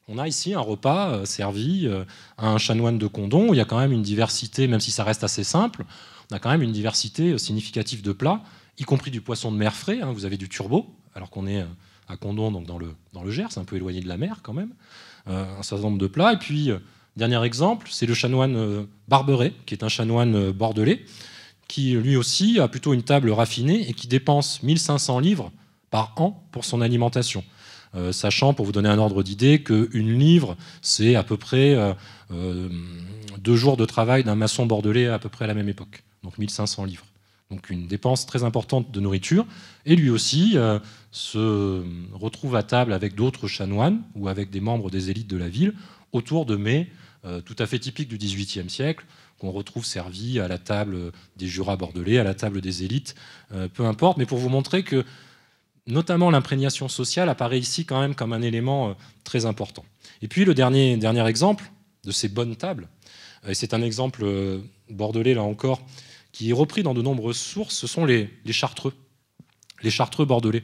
On 0.07 0.17
a 0.17 0.27
ici 0.27 0.53
un 0.53 0.61
repas 0.61 1.25
servi 1.25 1.89
à 2.37 2.49
un 2.49 2.57
chanoine 2.57 2.97
de 2.97 3.07
Condon, 3.07 3.53
il 3.53 3.57
y 3.57 3.59
a 3.59 3.65
quand 3.65 3.77
même 3.77 3.91
une 3.91 4.03
diversité, 4.03 4.67
même 4.67 4.79
si 4.79 4.89
ça 4.89 5.03
reste 5.03 5.25
assez 5.25 5.43
simple, 5.43 5.83
on 6.31 6.35
a 6.35 6.39
quand 6.39 6.49
même 6.49 6.61
une 6.61 6.71
diversité 6.71 7.37
significative 7.37 8.01
de 8.01 8.13
plats 8.13 8.41
y 8.77 8.83
compris 8.83 9.11
du 9.11 9.21
poisson 9.21 9.51
de 9.51 9.57
mer 9.57 9.75
frais. 9.75 10.01
Hein. 10.01 10.11
vous 10.11 10.25
avez 10.25 10.37
du 10.37 10.49
turbo, 10.49 10.87
alors 11.15 11.29
qu'on 11.29 11.47
est 11.47 11.61
euh, 11.61 11.65
à 12.07 12.17
Condon, 12.17 12.51
donc 12.51 12.65
dans 12.65 12.77
le, 12.77 12.93
dans 13.13 13.23
le 13.23 13.31
Gers, 13.31 13.57
un 13.57 13.63
peu 13.63 13.75
éloigné 13.75 14.01
de 14.01 14.07
la 14.07 14.17
mer 14.17 14.39
quand 14.43 14.53
même. 14.53 14.71
Euh, 15.27 15.45
un 15.57 15.63
certain 15.63 15.85
nombre 15.85 15.97
de 15.97 16.07
plats. 16.07 16.33
Et 16.33 16.37
puis, 16.37 16.71
euh, 16.71 16.79
dernier 17.15 17.43
exemple, 17.43 17.87
c'est 17.91 18.05
le 18.05 18.13
chanoine 18.13 18.87
Barberet, 19.07 19.53
qui 19.65 19.73
est 19.73 19.83
un 19.83 19.89
chanoine 19.89 20.51
bordelais, 20.51 21.03
qui 21.67 21.93
lui 21.93 22.15
aussi 22.15 22.59
a 22.59 22.67
plutôt 22.67 22.93
une 22.93 23.03
table 23.03 23.31
raffinée 23.31 23.89
et 23.89 23.93
qui 23.93 24.07
dépense 24.07 24.63
1500 24.63 25.19
livres 25.19 25.51
par 25.89 26.13
an 26.17 26.47
pour 26.51 26.63
son 26.63 26.79
alimentation. 26.79 27.43
sachant, 28.11 28.53
pour 28.53 28.65
vous 28.65 28.71
donner 28.71 28.87
un 28.87 28.99
ordre 28.99 29.23
d'idée, 29.23 29.63
qu'une 29.63 30.17
livre, 30.17 30.55
c'est 30.81 31.15
à 31.15 31.23
peu 31.23 31.37
près 31.37 31.75
deux 32.29 33.55
jours 33.55 33.77
de 33.77 33.85
travail 33.85 34.23
d'un 34.23 34.35
maçon 34.35 34.65
bordelais 34.65 35.07
à 35.07 35.19
peu 35.19 35.29
près 35.29 35.45
à 35.45 35.47
la 35.47 35.55
même 35.55 35.69
époque. 35.69 36.03
Donc 36.23 36.37
1500 36.37 36.85
livres 36.85 37.05
donc 37.51 37.69
une 37.69 37.87
dépense 37.87 38.25
très 38.25 38.43
importante 38.43 38.91
de 38.91 38.99
nourriture. 38.99 39.45
Et 39.85 39.95
lui 39.95 40.09
aussi 40.09 40.53
euh, 40.55 40.79
se 41.11 41.83
retrouve 42.13 42.55
à 42.55 42.63
table 42.63 42.93
avec 42.93 43.15
d'autres 43.15 43.47
chanoines 43.47 44.01
ou 44.15 44.27
avec 44.27 44.49
des 44.49 44.59
membres 44.59 44.89
des 44.89 45.09
élites 45.09 45.29
de 45.29 45.37
la 45.37 45.47
ville 45.47 45.73
autour 46.11 46.45
de 46.45 46.55
mets 46.55 46.89
euh, 47.25 47.41
tout 47.41 47.55
à 47.59 47.65
fait 47.65 47.79
typiques 47.79 48.09
du 48.09 48.17
XVIIIe 48.17 48.69
siècle, 48.69 49.05
qu'on 49.39 49.51
retrouve 49.51 49.85
servis 49.85 50.39
à 50.39 50.47
la 50.47 50.57
table 50.57 51.11
des 51.35 51.47
jurats 51.47 51.75
bordelais, 51.75 52.19
à 52.19 52.23
la 52.23 52.33
table 52.33 52.61
des 52.61 52.83
élites, 52.83 53.15
euh, 53.53 53.67
peu 53.67 53.85
importe, 53.85 54.17
mais 54.17 54.25
pour 54.25 54.37
vous 54.37 54.49
montrer 54.49 54.83
que 54.83 55.03
notamment 55.87 56.29
l'imprégnation 56.29 56.89
sociale 56.89 57.29
apparaît 57.29 57.59
ici 57.59 57.85
quand 57.85 57.99
même 57.99 58.13
comme 58.13 58.33
un 58.33 58.41
élément 58.41 58.95
très 59.23 59.45
important. 59.45 59.85
Et 60.21 60.27
puis 60.27 60.43
le 60.43 60.53
dernier, 60.53 60.97
dernier 60.97 61.25
exemple 61.27 61.71
de 62.03 62.11
ces 62.11 62.27
bonnes 62.27 62.55
tables, 62.55 62.87
et 63.47 63.53
c'est 63.53 63.73
un 63.73 63.81
exemple 63.81 64.25
bordelais 64.89 65.33
là 65.33 65.43
encore, 65.43 65.81
qui 66.31 66.49
est 66.49 66.53
repris 66.53 66.83
dans 66.83 66.93
de 66.93 67.01
nombreuses 67.01 67.37
sources, 67.37 67.75
ce 67.75 67.87
sont 67.87 68.05
les, 68.05 68.29
chartreux, 68.51 68.93
les 69.81 69.89
chartreux 69.89 70.25
bordelais. 70.25 70.63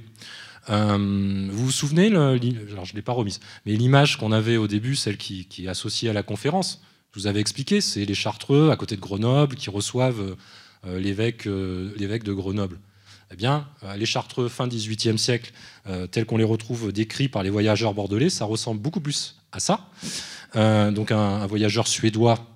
Euh, 0.70 1.49
vous 1.51 1.66
vous 1.66 1.72
souvenez, 1.72 2.07
alors 2.07 2.38
je 2.38 2.91
ne 2.91 2.95
l'ai 2.95 3.01
pas 3.01 3.11
remise, 3.11 3.39
mais 3.66 3.74
l'image 3.74 4.18
qu'on 4.18 4.32
avait 4.32 4.57
au 4.57 4.68
début, 4.68 4.95
celle 4.95 5.18
qui, 5.18 5.47
est 5.59 5.68
associée 5.68 6.09
à 6.09 6.14
la 6.14 6.24
conférence, 6.24 6.82
je 7.11 7.20
vous 7.20 7.28
avais 7.28 7.39
expliqué, 7.39 7.82
c'est 7.82 8.05
les 8.05 8.14
chartreux 8.16 8.72
à 8.72 8.76
côté 8.76 8.95
de 8.95 9.01
Grenoble 9.01 9.55
qui 9.55 9.70
reçoivent 9.70 10.36
euh, 10.86 10.99
l'évêque, 10.99 11.47
euh, 11.47 11.93
l'évêque 11.97 12.24
de 12.24 12.34
Grenoble. 12.34 12.80
Eh 13.32 13.36
bien, 13.36 13.68
les 13.97 14.05
chartreux 14.05 14.47
fin 14.47 14.68
XVIIIe 14.68 15.18
siècle, 15.18 15.53
tels 16.11 16.28
qu'on 16.28 16.38
les 16.38 16.43
retrouve 16.43 16.91
décrits 16.91 17.30
par 17.30 17.41
les 17.41 17.49
voyageurs 17.49 17.95
bordelais, 17.95 18.30
ça 18.30 18.45
ressemble 18.45 18.80
beaucoup 18.80 18.99
plus 18.99 19.38
à 19.51 19.59
ça. 19.59 19.89
donc 20.53 21.09
un 21.09 21.47
voyageur 21.47 21.88
suédois 21.88 22.53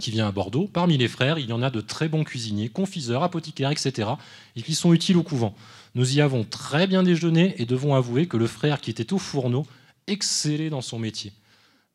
qui 0.00 0.10
vient 0.10 0.26
à 0.26 0.32
Bordeaux. 0.32 0.68
Parmi 0.72 0.98
les 0.98 1.08
frères, 1.08 1.38
il 1.38 1.48
y 1.48 1.52
en 1.52 1.62
a 1.62 1.70
de 1.70 1.80
très 1.80 2.08
bons 2.08 2.24
cuisiniers, 2.24 2.68
confiseurs, 2.68 3.22
apothicaires, 3.22 3.70
etc., 3.70 4.10
et 4.56 4.62
qui 4.62 4.74
sont 4.74 4.92
utiles 4.92 5.16
au 5.16 5.22
couvent. 5.22 5.54
Nous 5.94 6.16
y 6.16 6.20
avons 6.20 6.44
très 6.44 6.86
bien 6.86 7.02
déjeuné 7.02 7.54
et 7.58 7.66
devons 7.66 7.94
avouer 7.94 8.26
que 8.26 8.36
le 8.36 8.46
frère 8.46 8.80
qui 8.80 8.90
était 8.90 9.12
au 9.12 9.18
fourneau 9.18 9.66
excellait 10.06 10.70
dans 10.70 10.80
son 10.80 10.98
métier. 10.98 11.32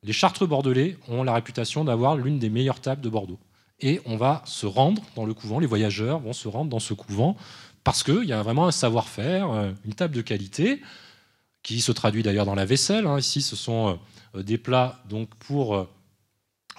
Les 0.04 0.14
Chartreux 0.14 0.48
bordelais 0.48 0.98
ont 1.10 1.24
la 1.24 1.34
réputation 1.34 1.84
d'avoir 1.84 2.16
l'une 2.16 2.40
des 2.40 2.50
meilleures 2.50 2.80
tables 2.80 3.02
de 3.02 3.10
Bordeaux. 3.10 3.40
Et 3.82 4.00
on 4.06 4.16
va 4.16 4.42
se 4.46 4.66
rendre 4.66 5.02
dans 5.16 5.26
le 5.26 5.34
couvent, 5.34 5.60
les 5.60 5.68
voyageurs 5.68 6.20
vont 6.20 6.34
se 6.34 6.48
rendre 6.48 6.70
dans 6.70 6.80
ce 6.80 6.94
couvent 6.94 7.36
parce 7.84 8.04
qu'il 8.04 8.26
y 8.26 8.34
a 8.34 8.42
vraiment 8.42 8.68
un 8.68 8.72
savoir-faire, 8.72 9.52
euh, 9.52 9.72
une 9.86 9.94
table 9.94 10.16
de 10.16 10.22
qualité, 10.22 10.82
qui 11.64 11.82
se 11.82 11.92
traduit 11.92 12.24
d'ailleurs 12.24 12.46
dans 12.46 12.56
la 12.56 12.66
vaisselle. 12.66 13.08
Hein. 13.08 13.20
Ici, 13.20 13.42
ce 13.42 13.56
sont 13.56 14.00
euh, 14.36 14.44
des 14.44 14.58
plats 14.58 15.02
donc 15.10 15.34
pour 15.36 15.88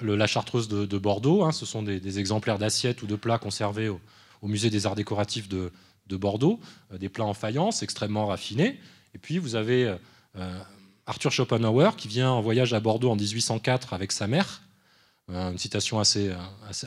euh, 0.03 0.17
la 0.17 0.27
chartreuse 0.27 0.69
de, 0.69 0.99
Bordeaux. 0.99 1.45
Hein, 1.45 1.53
ce 1.53 1.67
sont 1.67 1.83
des, 1.83 2.19
exemplaires 2.19 2.59
d'assiettes 2.59 3.03
ou 3.03 3.07
de 3.07 3.17
plats 3.17 3.39
conservés 3.39 3.89
au, 3.89 4.01
musée 4.43 4.71
des 4.71 4.87
arts 4.87 4.95
décoratifs 4.95 5.49
de, 5.49 5.71
Bordeaux, 6.09 6.59
euh, 6.93 6.99
des 6.99 7.09
plats 7.09 7.25
en 7.25 7.35
faïence 7.35 7.83
extrêmement 7.83 8.27
raffinés. 8.27 8.81
Et 9.15 9.19
puis 9.19 9.39
vous 9.39 9.55
avez 9.55 9.97
euh, 10.37 10.59
Arthur 11.07 11.31
Schopenhauer 11.31 11.97
qui 11.97 12.09
vient 12.09 12.31
en 12.31 12.41
voyage 12.41 12.75
à 12.75 12.81
Bordeaux 12.81 13.11
en 13.11 13.17
1804 13.17 13.93
avec 13.93 14.11
sa 14.13 14.27
mère, 14.27 14.63
euh, 15.31 15.53
une 15.53 15.59
citation 15.59 16.01
assez, 16.01 16.33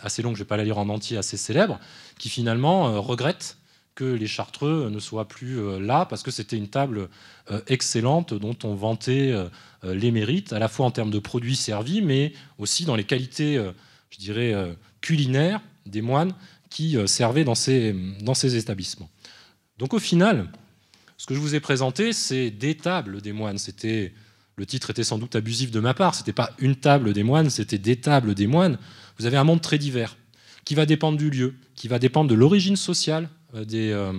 assez, 0.02 0.22
longue, 0.22 0.36
je 0.36 0.40
ne 0.40 0.44
vais 0.44 0.48
pas 0.48 0.58
la 0.58 0.66
lire 0.66 0.78
en 0.78 0.90
entier, 0.90 1.18
assez 1.18 1.38
célèbre, 1.38 1.80
qui 2.20 2.30
finalement 2.30 3.02
regrette 3.02 3.58
que 3.96 4.04
les 4.04 4.28
Chartreux 4.28 4.90
ne 4.90 5.00
soient 5.00 5.28
plus 5.28 5.60
euh, 5.60 5.80
là, 5.80 6.06
parce 6.06 6.24
que 6.24 6.32
c'était 6.32 6.58
une 6.58 6.68
table 6.68 7.10
euh, 7.52 7.62
excellente 7.68 8.34
dont 8.34 8.58
on 8.64 8.74
vantait 8.74 9.32
euh, 9.32 9.50
les 9.84 10.12
mérites, 10.12 10.54
à 10.54 10.60
la 10.60 10.68
fois 10.68 10.86
en 10.86 10.92
termes 10.92 11.12
de 11.12 11.20
produits 11.20 11.56
servis, 11.56 12.02
mais 12.02 12.34
aussi 12.58 12.86
dans 12.86 12.96
les 12.96 13.04
qualités, 13.04 13.62
je 14.10 14.18
dirais, 14.18 14.54
culinaires 15.02 15.60
des 15.86 16.02
moines 16.02 16.34
qui 16.70 16.96
servaient 17.06 17.44
dans 17.44 17.54
ces, 17.54 17.94
établissements. 18.56 19.10
Donc 19.80 19.94
au 19.94 20.00
final, 20.00 20.50
ce 21.18 21.28
que 21.28 21.36
je 21.36 21.40
vous 21.42 21.54
ai 21.54 21.60
présenté, 21.60 22.14
c'est 22.14 22.50
des 22.50 22.78
tables 22.78 23.20
des 23.20 23.34
moines. 23.34 23.58
C'était 23.58 24.14
le 24.56 24.66
titre 24.66 24.92
était 24.92 25.04
sans 25.04 25.18
doute 25.18 25.36
abusif 25.36 25.70
de 25.70 25.82
ma 25.82 25.94
part. 25.94 26.16
C'était 26.16 26.32
pas 26.32 26.52
une 26.60 26.78
table 26.78 27.12
des 27.12 27.24
moines, 27.24 27.50
c'était 27.50 27.78
des 27.78 27.98
tables 27.98 28.36
des 28.36 28.48
moines. 28.48 28.78
Vous 29.20 29.26
avez 29.26 29.36
un 29.36 29.44
monde 29.44 29.62
très 29.62 29.78
divers 29.78 30.16
qui 30.64 30.76
va 30.76 30.86
dépendre 30.86 31.18
du 31.18 31.30
lieu, 31.30 31.56
qui 31.76 31.90
va 31.90 32.00
dépendre 32.00 32.30
de 32.30 32.36
l'origine 32.36 32.78
sociale 32.78 33.28
des, 33.54 33.92
euh, 33.92 34.14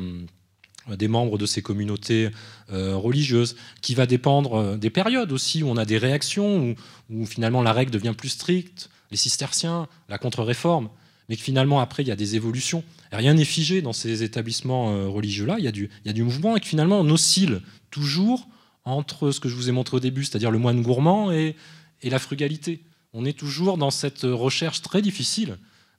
des 0.97 1.09
membres 1.09 1.39
de 1.39 1.47
ces 1.47 1.62
communautés 1.62 2.30
euh, 2.72 2.97
religieuses, 2.97 3.57
qui 3.82 3.95
va 3.95 4.07
dépendre 4.07 4.76
des 4.76 4.91
périodes 4.91 5.32
aussi, 5.32 5.62
où 5.62 5.68
on 5.68 5.76
a 5.76 5.85
des 5.85 5.99
réactions, 5.99 6.74
où, 7.11 7.26
finalement 7.26 7.62
la 7.62 7.72
règle 7.72 7.91
devient 7.91 8.14
plus 8.16 8.30
stricte, 8.30 8.91
les 9.11 9.16
cisterciens, 9.16 9.89
la 10.09 10.18
contre-réforme, 10.18 10.89
mais 11.28 11.37
que 11.37 11.43
finalement 11.43 11.80
après 11.80 12.03
il 12.03 12.09
y 12.09 12.12
a 12.12 12.16
des 12.16 12.37
évolutions. 12.37 12.82
rien 13.12 13.35
n'est 13.35 13.45
figé 13.45 13.82
dans 13.82 13.93
ces 13.93 14.22
établissements 14.22 15.11
religieux-là, 15.11 15.57
il, 15.59 15.64
y 15.64 15.68
a 15.68 15.72
du, 15.72 15.89
il 16.05 16.09
y 16.09 16.11
a 16.11 16.12
du 16.12 16.22
mouvement, 16.22 16.57
et 16.57 16.61
que 16.61 16.66
finalement 16.66 17.01
on 17.01 17.09
oscille 17.11 17.61
toujours 17.91 18.49
entre 18.85 19.30
ce 19.30 19.41
que 19.41 19.49
je 19.49 19.55
vous 19.55 19.68
ai 19.68 19.72
montré 19.72 19.97
au 19.97 20.01
début, 20.01 20.24
c'est-à-dire 20.24 20.51
le 20.51 20.59
moine 20.59 20.82
gourmand 20.82 21.32
et, 21.32 21.57
la 22.03 22.18
frugalité. 22.18 22.82
On 23.14 23.24
est 23.24 23.32
toujours 23.32 23.78
dans 23.78 23.91
cette 23.91 24.24
recherche 24.24 24.82
très 24.82 25.01
difficile 25.01 25.53
euh, 25.53 25.57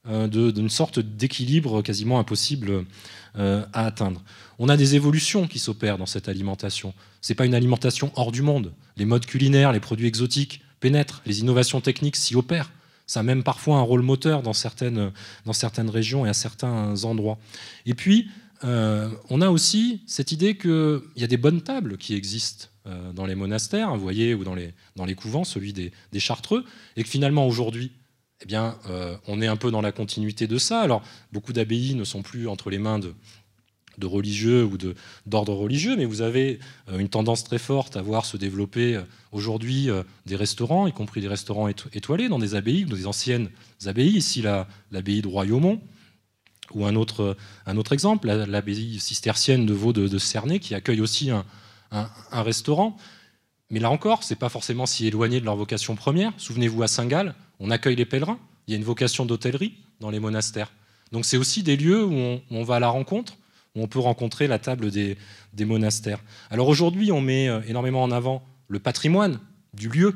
d'une 0.07 0.69
sorte 0.69 0.99
d'équilibre 0.99 1.81
quasiment 1.81 2.19
impossible 2.19 2.85
euh, 3.37 3.65
à 3.73 3.85
atteindre. 3.85 4.23
On 4.59 4.69
a 4.69 4.77
des 4.77 4.95
évolutions 4.95 5.45
qui 5.45 5.59
s'opèrent 5.59 5.97
dans 5.97 6.05
cette 6.05 6.29
alimentation. 6.29 6.93
Ce 7.19 7.33
n'est 7.33 7.35
pas 7.35 7.45
une 7.45 7.53
alimentation 7.53 8.13
hors 8.15 8.31
du 8.31 8.41
monde. 8.41 8.71
Les 8.95 9.03
modes 9.03 9.25
culinaires, 9.25 9.73
les 9.73 9.81
produits 9.81 10.07
exotiques 10.07 10.61
pénètrent, 10.79 11.21
les 11.25 11.41
innovations 11.41 11.81
techniques 11.81 12.15
s'y 12.15 12.37
opèrent. 12.37 12.71
Ça 13.07 13.19
a 13.19 13.23
même 13.23 13.43
parfois 13.43 13.75
un 13.75 13.81
rôle 13.81 14.03
moteur 14.03 14.41
dans 14.41 14.53
certaines, 14.53 15.11
dans 15.45 15.51
certaines 15.51 15.89
régions 15.89 16.25
et 16.25 16.29
à 16.29 16.33
certains 16.33 17.03
endroits. 17.03 17.37
Et 17.85 17.93
puis, 17.93 18.29
euh, 18.63 19.09
on 19.29 19.41
a 19.41 19.49
aussi 19.49 20.01
cette 20.07 20.31
idée 20.31 20.55
qu'il 20.55 21.01
y 21.17 21.25
a 21.25 21.27
des 21.27 21.37
bonnes 21.37 21.61
tables 21.61 21.97
qui 21.97 22.15
existent 22.15 22.67
dans 23.15 23.25
les 23.25 23.33
monastères, 23.33 23.95
vous 23.95 24.01
voyez, 24.01 24.35
ou 24.35 24.43
dans 24.43 24.53
les, 24.53 24.71
dans 24.95 25.05
les 25.05 25.15
couvents, 25.15 25.43
celui 25.43 25.73
des, 25.73 25.91
des 26.13 26.19
Chartreux, 26.19 26.63
et 26.95 27.03
que 27.03 27.09
finalement 27.09 27.47
aujourd'hui, 27.47 27.91
eh 28.41 28.45
bien, 28.45 28.77
on 29.27 29.41
est 29.41 29.47
un 29.47 29.55
peu 29.55 29.71
dans 29.71 29.81
la 29.81 29.91
continuité 29.91 30.45
de 30.45 30.57
ça. 30.57 30.81
Alors, 30.81 31.01
beaucoup 31.31 31.53
d'abbayes 31.53 31.95
ne 31.95 32.03
sont 32.03 32.21
plus 32.21 32.47
entre 32.47 32.69
les 32.69 32.79
mains 32.79 32.99
de, 32.99 33.13
religieux 34.03 34.65
ou 34.65 34.77
d'ordre 35.25 35.53
religieux, 35.53 35.95
mais 35.95 36.05
vous 36.05 36.21
avez 36.21 36.59
euh, 36.89 36.99
une 36.99 37.09
tendance 37.09 37.43
très 37.43 37.57
forte 37.57 37.95
à 37.95 38.01
voir 38.01 38.25
se 38.25 38.35
développer 38.35 38.95
euh, 38.95 39.03
aujourd'hui 39.31 39.89
euh, 39.89 40.03
des 40.25 40.35
restaurants, 40.35 40.87
y 40.87 40.91
compris 40.91 41.21
des 41.21 41.27
restaurants 41.27 41.69
étoilés 41.69 42.27
dans 42.27 42.39
des 42.39 42.55
abbayes, 42.55 42.85
dans 42.85 42.95
des 42.95 43.07
anciennes 43.07 43.49
abbayes, 43.85 44.17
ici 44.17 44.41
l'abbaye 44.41 45.21
de 45.21 45.27
Royaumont, 45.27 45.81
ou 46.73 46.85
un 46.85 46.95
autre, 46.95 47.37
exemple, 47.91 48.27
l'abbaye 48.27 48.99
cistercienne 48.99 49.65
de 49.65 49.73
Vaux 49.73 49.93
de, 49.93 50.17
Cernay, 50.17 50.59
qui 50.59 50.73
accueille 50.73 50.99
aussi 50.99 51.29
un, 51.29 51.45
restaurant. 52.31 52.97
Mais 53.69 53.79
là 53.79 53.91
encore, 53.91 54.23
ce 54.23 54.33
n'est 54.33 54.37
pas 54.37 54.49
forcément 54.49 54.87
si 54.87 55.05
éloigné 55.05 55.39
de 55.39 55.45
leur 55.45 55.55
vocation 55.55 55.95
première. 55.95 56.33
Souvenez-vous 56.37 56.81
à 56.81 56.87
Saint-Gall, 56.87 57.35
on 57.59 57.71
accueille 57.71 57.95
les 57.95 58.05
pèlerins, 58.05 58.39
il 58.67 58.71
y 58.71 58.73
a 58.73 58.77
une 58.77 58.83
vocation 58.83 59.25
d'hôtellerie 59.25 59.73
dans 59.99 60.09
les 60.09 60.19
monastères. 60.19 60.71
Donc 61.11 61.25
c'est 61.25 61.37
aussi 61.37 61.63
des 61.63 61.77
lieux 61.77 62.03
où 62.03 62.39
on, 62.49 62.63
va 62.63 62.75
à 62.75 62.79
la 62.79 62.89
rencontre 62.89 63.37
où 63.75 63.81
on 63.81 63.87
peut 63.87 63.99
rencontrer 63.99 64.47
la 64.47 64.59
table 64.59 64.89
des, 64.89 65.17
monastères. 65.59 66.23
Alors 66.49 66.67
aujourd'hui, 66.67 67.11
on 67.11 67.21
met 67.21 67.49
euh, 67.49 67.61
énormément 67.67 68.03
en 68.03 68.11
avant 68.11 68.43
le 68.67 68.79
patrimoine 68.79 69.39
du 69.73 69.89
lieu 69.89 70.15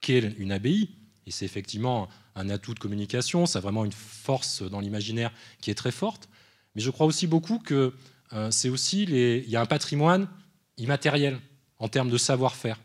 qu'est 0.00 0.34
une 0.38 0.52
abbaye, 0.52 0.90
et 1.26 1.30
c'est 1.30 1.44
effectivement 1.44 2.08
un 2.34 2.50
atout 2.50 2.74
de 2.74 2.78
communication, 2.78 3.46
ça 3.46 3.58
a 3.58 3.62
vraiment 3.62 3.84
une 3.84 3.92
force 3.92 4.62
dans 4.62 4.80
l'imaginaire 4.80 5.32
qui 5.60 5.70
est 5.70 5.74
très 5.74 5.90
forte, 5.90 6.28
mais 6.74 6.82
je 6.82 6.90
crois 6.90 7.06
aussi 7.06 7.26
beaucoup 7.26 7.58
que 7.58 7.94
euh, 8.32 8.50
c'est 8.50 8.68
aussi 8.68 9.02
il 9.04 9.48
y 9.48 9.56
a 9.56 9.60
un 9.60 9.66
patrimoine 9.66 10.28
immatériel 10.76 11.38
en 11.78 11.88
termes 11.88 12.10
de 12.10 12.18
savoir-faire. 12.18 12.80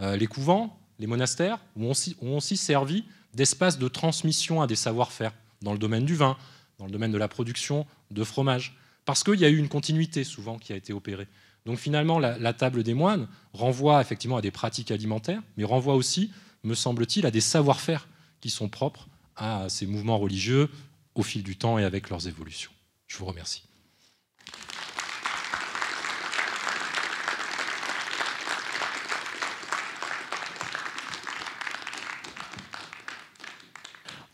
Euh, 0.00 0.16
les 0.16 0.26
couvents, 0.26 0.78
les 0.98 1.06
monastères 1.06 1.58
ont 1.76 1.90
aussi 1.90 2.56
servi 2.56 3.04
d'espace 3.36 3.78
de 3.78 3.86
transmission 3.86 4.60
à 4.60 4.66
des 4.66 4.74
savoir-faire 4.74 5.32
dans 5.62 5.72
le 5.72 5.78
domaine 5.78 6.04
du 6.04 6.16
vin, 6.16 6.36
dans 6.78 6.86
le 6.86 6.90
domaine 6.90 7.12
de 7.12 7.18
la 7.18 7.28
production 7.28 7.86
de 8.10 8.24
fromage 8.24 8.76
parce 9.06 9.22
qu'il 9.22 9.40
y 9.40 9.44
a 9.44 9.48
eu 9.48 9.56
une 9.56 9.68
continuité 9.68 10.24
souvent 10.24 10.58
qui 10.58 10.72
a 10.72 10.76
été 10.76 10.92
opérée. 10.92 11.28
Donc 11.64 11.78
finalement, 11.78 12.18
la, 12.18 12.52
table 12.52 12.82
des 12.82 12.94
moines 12.94 13.28
renvoie 13.52 14.00
effectivement 14.00 14.36
à 14.36 14.42
des 14.42 14.50
pratiques 14.50 14.90
alimentaires, 14.90 15.42
mais 15.56 15.64
renvoie 15.64 15.94
aussi, 15.94 16.30
me 16.64 16.74
semble-t-il, 16.74 17.24
à 17.24 17.30
des 17.30 17.40
savoir-faire 17.40 18.08
qui 18.40 18.50
sont 18.50 18.68
propres 18.68 19.08
à 19.36 19.68
ces 19.68 19.86
mouvements 19.86 20.18
religieux 20.18 20.68
au 21.14 21.22
fil 21.22 21.42
du 21.42 21.56
temps 21.56 21.78
et 21.78 21.84
avec 21.84 22.10
leurs 22.10 22.28
évolutions. 22.28 22.70
Je 23.06 23.16
vous 23.16 23.24
remercie. 23.24 23.62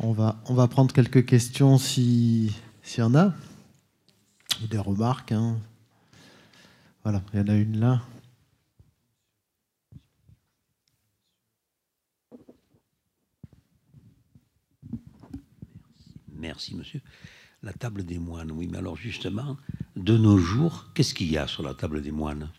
On 0.04 0.10
va, 0.10 0.42
on 0.46 0.54
va 0.54 0.66
prendre 0.66 0.92
quelques 0.92 1.24
questions 1.24 1.78
s'il 1.78 2.50
y 2.98 3.02
en 3.02 3.14
a 3.14 3.32
des 4.68 4.78
remarques. 4.78 5.30
Hein. 5.30 5.58
Voilà, 7.04 7.22
il 7.32 7.38
y 7.38 7.42
en 7.42 7.46
a 7.46 7.54
une 7.54 7.78
là. 7.78 8.02
Merci, 16.32 16.74
monsieur. 16.74 17.00
La 17.62 17.72
table 17.72 18.04
des 18.04 18.18
moines, 18.18 18.50
oui, 18.50 18.68
mais 18.68 18.78
alors 18.78 18.96
justement, 18.96 19.56
de 19.94 20.16
nos 20.16 20.36
jours, 20.36 20.86
qu'est-ce 20.94 21.14
qu'il 21.14 21.30
y 21.30 21.38
a 21.38 21.46
sur 21.46 21.62
la 21.62 21.74
table 21.74 22.02
des 22.02 22.10
moines? 22.10 22.50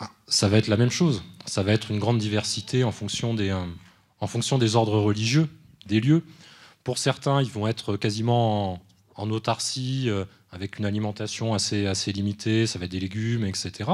Ah, 0.00 0.10
Ça 0.26 0.48
va 0.48 0.58
être 0.58 0.66
la 0.66 0.76
même 0.76 0.90
chose. 0.90 1.22
Ça 1.46 1.62
va 1.62 1.70
être 1.70 1.92
une 1.92 2.00
grande 2.00 2.18
diversité 2.18 2.82
en 2.82 2.90
fonction 2.90 3.34
des, 3.34 3.50
euh, 3.50 3.64
en 4.18 4.26
fonction 4.26 4.58
des 4.58 4.74
ordres 4.74 4.98
religieux, 4.98 5.48
des 5.86 6.00
lieux. 6.00 6.24
Pour 6.88 6.96
certains, 6.96 7.42
ils 7.42 7.50
vont 7.50 7.68
être 7.68 7.98
quasiment 7.98 8.82
en, 9.14 9.30
autarcie, 9.30 10.08
euh, 10.08 10.24
avec 10.50 10.78
une 10.78 10.86
alimentation 10.86 11.52
assez, 11.52 12.12
limitée, 12.14 12.66
ça 12.66 12.78
va 12.78 12.86
être 12.86 12.92
des 12.92 12.98
légumes, 12.98 13.44
etc. 13.44 13.90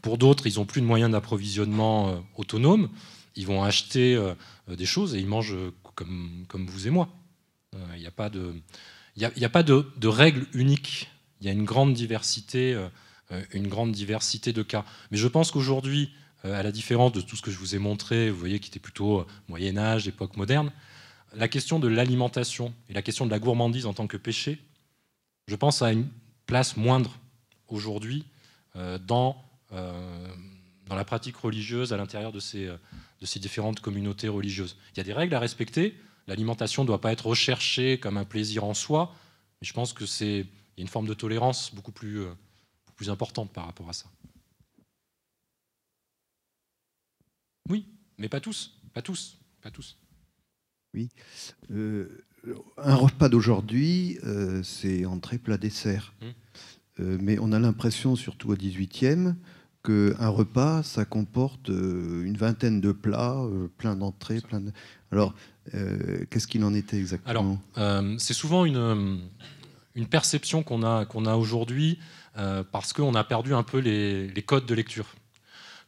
Pour 0.00 0.16
d'autres, 0.16 0.46
ils 0.46 0.54
n'ont 0.54 0.64
plus 0.64 0.80
de 0.80 0.86
moyens 0.86 1.12
d'approvisionnement 1.12 2.08
euh, 2.08 2.16
autonomes, 2.36 2.88
ils 3.36 3.46
vont 3.46 3.62
acheter 3.62 4.14
euh, 4.14 4.32
des 4.66 4.86
choses 4.86 5.14
et 5.14 5.18
ils 5.18 5.26
mangent 5.26 5.54
comme, 5.94 6.66
vous 6.66 6.86
et 6.86 6.90
moi. 6.90 7.10
Il 7.94 8.00
n'y 8.00 8.06
a 8.06 8.10
pas 8.10 8.30
de, 8.30 10.06
règles 10.06 10.46
uniques. 10.54 11.10
Il 11.42 11.46
y 11.46 11.50
a 11.50 11.52
une 11.52 11.64
grande 11.64 11.92
diversité 11.92 12.72
de 14.54 14.62
cas. 14.62 14.86
Mais 15.10 15.18
je 15.18 15.28
pense 15.28 15.50
qu'aujourd'hui, 15.50 16.10
à 16.42 16.62
la 16.62 16.72
différence 16.72 17.12
de 17.12 17.20
tout 17.20 17.36
ce 17.36 17.42
que 17.42 17.50
je 17.50 17.58
vous 17.58 17.74
ai 17.74 17.78
montré, 17.78 18.30
vous 18.30 18.38
voyez 18.38 18.60
qui 18.60 18.70
était 18.70 18.80
plutôt 18.80 19.26
Moyen 19.46 19.76
Âge, 19.76 20.08
époque 20.08 20.38
moderne, 20.38 20.72
la 21.34 21.48
question 21.48 21.78
de 21.78 21.88
l'alimentation 21.88 22.74
et 22.88 22.92
la 22.92 23.02
question 23.02 23.26
de 23.26 23.30
la 23.30 23.38
gourmandise 23.38 23.86
en 23.86 23.94
tant 23.94 24.06
que 24.06 24.16
péché, 24.16 24.58
je 25.46 25.56
pense 25.56 25.82
à 25.82 25.92
une 25.92 26.08
place 26.46 26.76
moindre 26.76 27.16
aujourd'hui 27.68 28.24
euh, 28.76 28.98
dans, 28.98 29.42
euh, 29.72 30.34
dans 30.86 30.96
la 30.96 31.04
pratique 31.04 31.36
religieuse 31.36 31.92
à 31.92 31.96
l'intérieur 31.96 32.32
de 32.32 32.40
ces, 32.40 32.66
de 32.66 33.26
ces 33.26 33.38
différentes 33.38 33.80
communautés 33.80 34.28
religieuses. 34.28 34.76
Il 34.94 34.98
y 34.98 35.00
a 35.00 35.04
des 35.04 35.12
règles 35.12 35.34
à 35.34 35.38
respecter. 35.38 35.96
L'alimentation 36.26 36.82
ne 36.82 36.86
doit 36.86 37.00
pas 37.00 37.12
être 37.12 37.26
recherchée 37.26 37.98
comme 37.98 38.16
un 38.16 38.24
plaisir 38.24 38.64
en 38.64 38.74
soi, 38.74 39.14
mais 39.60 39.66
je 39.66 39.72
pense 39.72 39.92
que 39.92 40.06
c'est 40.06 40.46
une 40.78 40.88
forme 40.88 41.06
de 41.06 41.14
tolérance 41.14 41.74
beaucoup 41.74 41.92
plus, 41.92 42.20
euh, 42.20 42.32
plus 42.96 43.10
importante 43.10 43.52
par 43.52 43.66
rapport 43.66 43.88
à 43.88 43.92
ça. 43.92 44.06
Oui, 47.68 47.86
mais 48.18 48.28
pas 48.28 48.40
tous, 48.40 48.78
pas 48.92 49.02
tous, 49.02 49.38
pas 49.60 49.70
tous. 49.70 49.96
Oui. 50.94 51.08
Euh, 51.70 52.24
un 52.78 52.94
repas 52.94 53.28
d'aujourd'hui, 53.28 54.18
euh, 54.24 54.62
c'est 54.62 55.04
entrée, 55.06 55.38
plat, 55.38 55.58
dessert. 55.58 56.14
Mmh. 56.20 56.26
Euh, 57.00 57.18
mais 57.20 57.38
on 57.38 57.52
a 57.52 57.58
l'impression, 57.58 58.16
surtout 58.16 58.50
au 58.50 58.56
18e, 58.56 59.34
qu'un 59.84 60.28
repas, 60.28 60.82
ça 60.82 61.04
comporte 61.04 61.68
une 61.68 62.36
vingtaine 62.36 62.80
de 62.80 62.92
plats, 62.92 63.42
plein 63.78 63.96
d'entrées, 63.96 64.42
plein 64.42 64.60
de... 64.60 64.72
Alors, 65.10 65.34
qu'est-ce 66.28 66.46
qu'il 66.46 66.64
en 66.64 66.74
était 66.74 66.98
exactement? 66.98 67.58
Alors, 67.74 68.04
c'est 68.18 68.34
souvent 68.34 68.66
une, 68.66 69.22
une 69.94 70.06
perception 70.06 70.62
qu'on 70.62 70.82
a, 70.82 71.06
qu'on 71.06 71.24
a 71.24 71.34
aujourd'hui 71.36 71.98
parce 72.34 72.92
qu'on 72.92 73.14
a 73.14 73.24
perdu 73.24 73.54
un 73.54 73.62
peu 73.62 73.78
les, 73.78 74.28
les, 74.28 74.42
codes 74.42 74.66
de 74.66 74.74
lecture. 74.74 75.06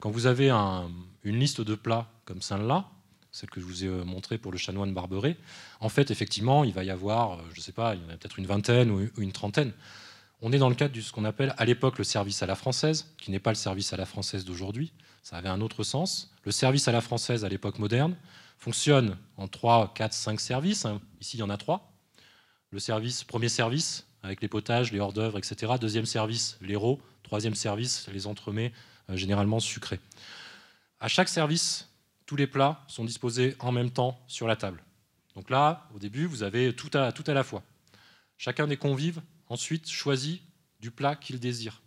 Quand 0.00 0.10
vous 0.10 0.24
avez 0.24 0.48
une 0.50 1.38
liste 1.38 1.60
de 1.60 1.74
plats 1.74 2.10
comme 2.24 2.40
celle-là, 2.40 2.91
celle 3.32 3.50
que 3.50 3.60
je 3.60 3.66
vous 3.66 3.84
ai 3.84 3.88
euh, 3.88 4.04
montrée 4.04 4.38
pour 4.38 4.52
le 4.52 4.58
chanoine 4.58 4.92
Barberet, 4.92 5.36
en 5.80 5.88
fait, 5.88 6.10
effectivement, 6.10 6.64
il 6.64 6.72
va 6.72 6.84
y 6.84 6.90
avoir, 6.90 7.32
euh, 7.32 7.42
je 7.52 7.58
ne 7.58 7.62
sais 7.62 7.72
pas, 7.72 7.94
il 7.94 8.02
y 8.02 8.04
en 8.04 8.10
a 8.10 8.16
peut-être 8.16 8.38
une 8.38 8.46
vingtaine 8.46 8.90
ou 8.90 9.08
une 9.16 9.32
trentaine. 9.32 9.72
On 10.42 10.52
est 10.52 10.58
dans 10.58 10.68
le 10.68 10.74
cadre 10.74 10.94
de 10.94 11.00
ce 11.00 11.12
qu'on 11.12 11.24
appelle 11.24 11.54
à 11.56 11.64
l'époque 11.64 11.98
le 11.98 12.04
service 12.04 12.42
à 12.42 12.46
la 12.46 12.56
française, 12.56 13.06
qui 13.16 13.30
n'est 13.30 13.38
pas 13.38 13.50
le 13.50 13.56
service 13.56 13.92
à 13.92 13.96
la 13.96 14.06
française 14.06 14.44
d'aujourd'hui. 14.44 14.92
Ça 15.22 15.36
avait 15.36 15.48
un 15.48 15.60
autre 15.60 15.84
sens. 15.84 16.34
Le 16.44 16.50
service 16.50 16.88
à 16.88 16.92
la 16.92 17.00
française 17.00 17.44
à 17.44 17.48
l'époque 17.48 17.78
moderne 17.78 18.16
fonctionne 18.58 19.16
en 19.36 19.46
3, 19.46 19.92
4, 19.94 20.12
5 20.12 20.40
services. 20.40 20.84
Hein. 20.84 21.00
Ici, 21.20 21.36
il 21.36 21.40
y 21.40 21.42
en 21.44 21.50
a 21.50 21.56
trois. 21.56 21.92
Le 22.70 22.80
service, 22.80 23.22
premier 23.22 23.48
service, 23.48 24.04
avec 24.24 24.42
les 24.42 24.48
potages, 24.48 24.92
les 24.92 24.98
hors-d'œuvre, 24.98 25.38
etc. 25.38 25.74
Deuxième 25.80 26.06
service, 26.06 26.58
les 26.60 26.68
l'héros. 26.68 27.00
Troisième 27.22 27.54
service, 27.54 28.08
les 28.12 28.26
entremets, 28.26 28.72
euh, 29.10 29.16
généralement 29.16 29.60
sucrés. 29.60 30.00
À 30.98 31.06
chaque 31.06 31.28
service, 31.28 31.88
tous 32.32 32.36
les 32.36 32.46
plats 32.46 32.82
sont 32.88 33.04
disposés 33.04 33.54
en 33.58 33.72
même 33.72 33.90
temps 33.90 34.18
sur 34.26 34.46
la 34.46 34.56
table. 34.56 34.82
Donc 35.34 35.50
là, 35.50 35.86
au 35.94 35.98
début, 35.98 36.24
vous 36.24 36.42
avez 36.42 36.74
tout 36.74 36.88
à, 36.94 37.12
tout 37.12 37.24
à 37.26 37.34
la 37.34 37.44
fois. 37.44 37.62
Chacun 38.38 38.66
des 38.66 38.78
convives, 38.78 39.20
ensuite, 39.50 39.90
choisit 39.90 40.40
du 40.80 40.90
plat 40.90 41.14
qu'il 41.14 41.38
désire. 41.38 41.82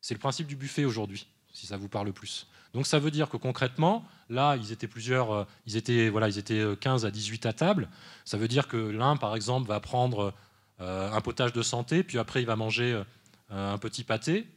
C'est 0.00 0.14
le 0.14 0.18
principe 0.18 0.48
du 0.48 0.56
buffet 0.56 0.84
aujourd'hui, 0.84 1.28
si 1.52 1.68
ça 1.68 1.76
vous 1.76 1.88
parle 1.88 2.12
plus. 2.12 2.48
Donc 2.72 2.88
ça 2.88 2.98
veut 2.98 3.12
dire 3.12 3.28
que 3.28 3.36
concrètement, 3.36 4.04
là, 4.28 4.56
ils 4.56 4.72
étaient 4.72 4.88
plusieurs, 4.88 5.30
euh, 5.30 5.44
ils 5.64 5.76
étaient, 5.76 6.08
voilà, 6.08 6.28
ils 6.28 6.38
étaient 6.38 6.64
15 6.80 7.06
à 7.06 7.12
18 7.12 7.46
à 7.46 7.52
table. 7.52 7.88
Ça 8.24 8.36
veut 8.36 8.48
dire 8.48 8.66
que 8.66 8.76
l'un, 8.76 9.16
par 9.16 9.36
exemple, 9.36 9.68
va 9.68 9.78
prendre 9.78 10.34
euh, 10.80 11.12
un 11.12 11.20
potage 11.20 11.52
de 11.52 11.62
santé, 11.62 12.02
puis 12.02 12.18
après, 12.18 12.42
il 12.42 12.46
va 12.46 12.56
manger 12.56 12.94
euh, 13.52 13.74
un 13.74 13.78
petit 13.78 14.02
pâté. 14.02 14.48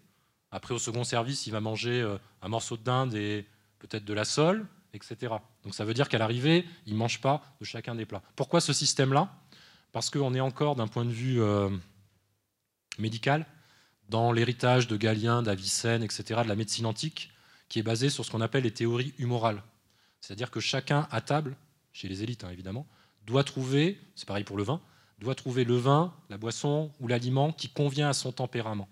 Après, 0.49 0.73
au 0.73 0.79
second 0.79 1.03
service, 1.03 1.45
il 1.45 1.51
va 1.51 1.59
manger 1.59 2.17
un 2.41 2.47
morceau 2.47 2.75
de 2.75 2.81
dinde 2.81 3.13
et 3.13 3.45
peut-être 3.77 4.03
de 4.03 4.13
la 4.15 4.25
sole 4.25 4.65
etc. 4.93 5.35
Donc 5.63 5.73
ça 5.73 5.85
veut 5.85 5.93
dire 5.93 6.09
qu'à 6.09 6.17
l'arrivée, 6.17 6.65
ils 6.85 6.93
ne 6.93 6.97
mangent 6.97 7.21
pas 7.21 7.43
de 7.59 7.65
chacun 7.65 7.95
des 7.95 8.05
plats. 8.05 8.21
Pourquoi 8.35 8.61
ce 8.61 8.73
système-là? 8.73 9.33
Parce 9.91 10.09
qu'on 10.09 10.33
est 10.33 10.39
encore, 10.39 10.75
d'un 10.75 10.87
point 10.87 11.05
de 11.05 11.11
vue 11.11 11.41
euh, 11.41 11.69
médical, 12.97 13.45
dans 14.09 14.31
l'héritage 14.31 14.87
de 14.87 14.97
Galien, 14.97 15.41
d'Avicenne, 15.41 16.03
etc., 16.03 16.41
de 16.43 16.47
la 16.47 16.55
médecine 16.55 16.85
antique, 16.85 17.31
qui 17.69 17.79
est 17.79 17.83
basé 17.83 18.09
sur 18.09 18.25
ce 18.25 18.31
qu'on 18.31 18.41
appelle 18.41 18.63
les 18.63 18.71
théories 18.71 19.13
humorales. 19.17 19.63
C'est-à-dire 20.19 20.51
que 20.51 20.59
chacun 20.59 21.07
à 21.11 21.21
table, 21.21 21.55
chez 21.93 22.07
les 22.07 22.23
élites 22.23 22.43
hein, 22.43 22.49
évidemment, 22.51 22.87
doit 23.25 23.43
trouver, 23.43 23.99
c'est 24.15 24.27
pareil 24.27 24.43
pour 24.43 24.57
le 24.57 24.63
vin, 24.63 24.81
doit 25.19 25.35
trouver 25.35 25.63
le 25.63 25.75
vin, 25.75 26.13
la 26.29 26.37
boisson 26.37 26.91
ou 26.99 27.07
l'aliment 27.07 27.51
qui 27.53 27.69
convient 27.69 28.09
à 28.09 28.13
son 28.13 28.31
tempérament. 28.31 28.89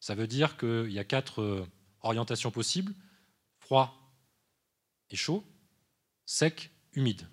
Ça 0.00 0.14
veut 0.14 0.26
dire 0.26 0.56
qu'il 0.56 0.90
y 0.90 0.98
a 0.98 1.04
quatre 1.04 1.40
euh, 1.40 1.66
orientations 2.02 2.50
possibles, 2.50 2.92
froid, 3.60 4.01
chaud, 5.16 5.44
sec, 6.24 6.70
humide. 6.94 7.26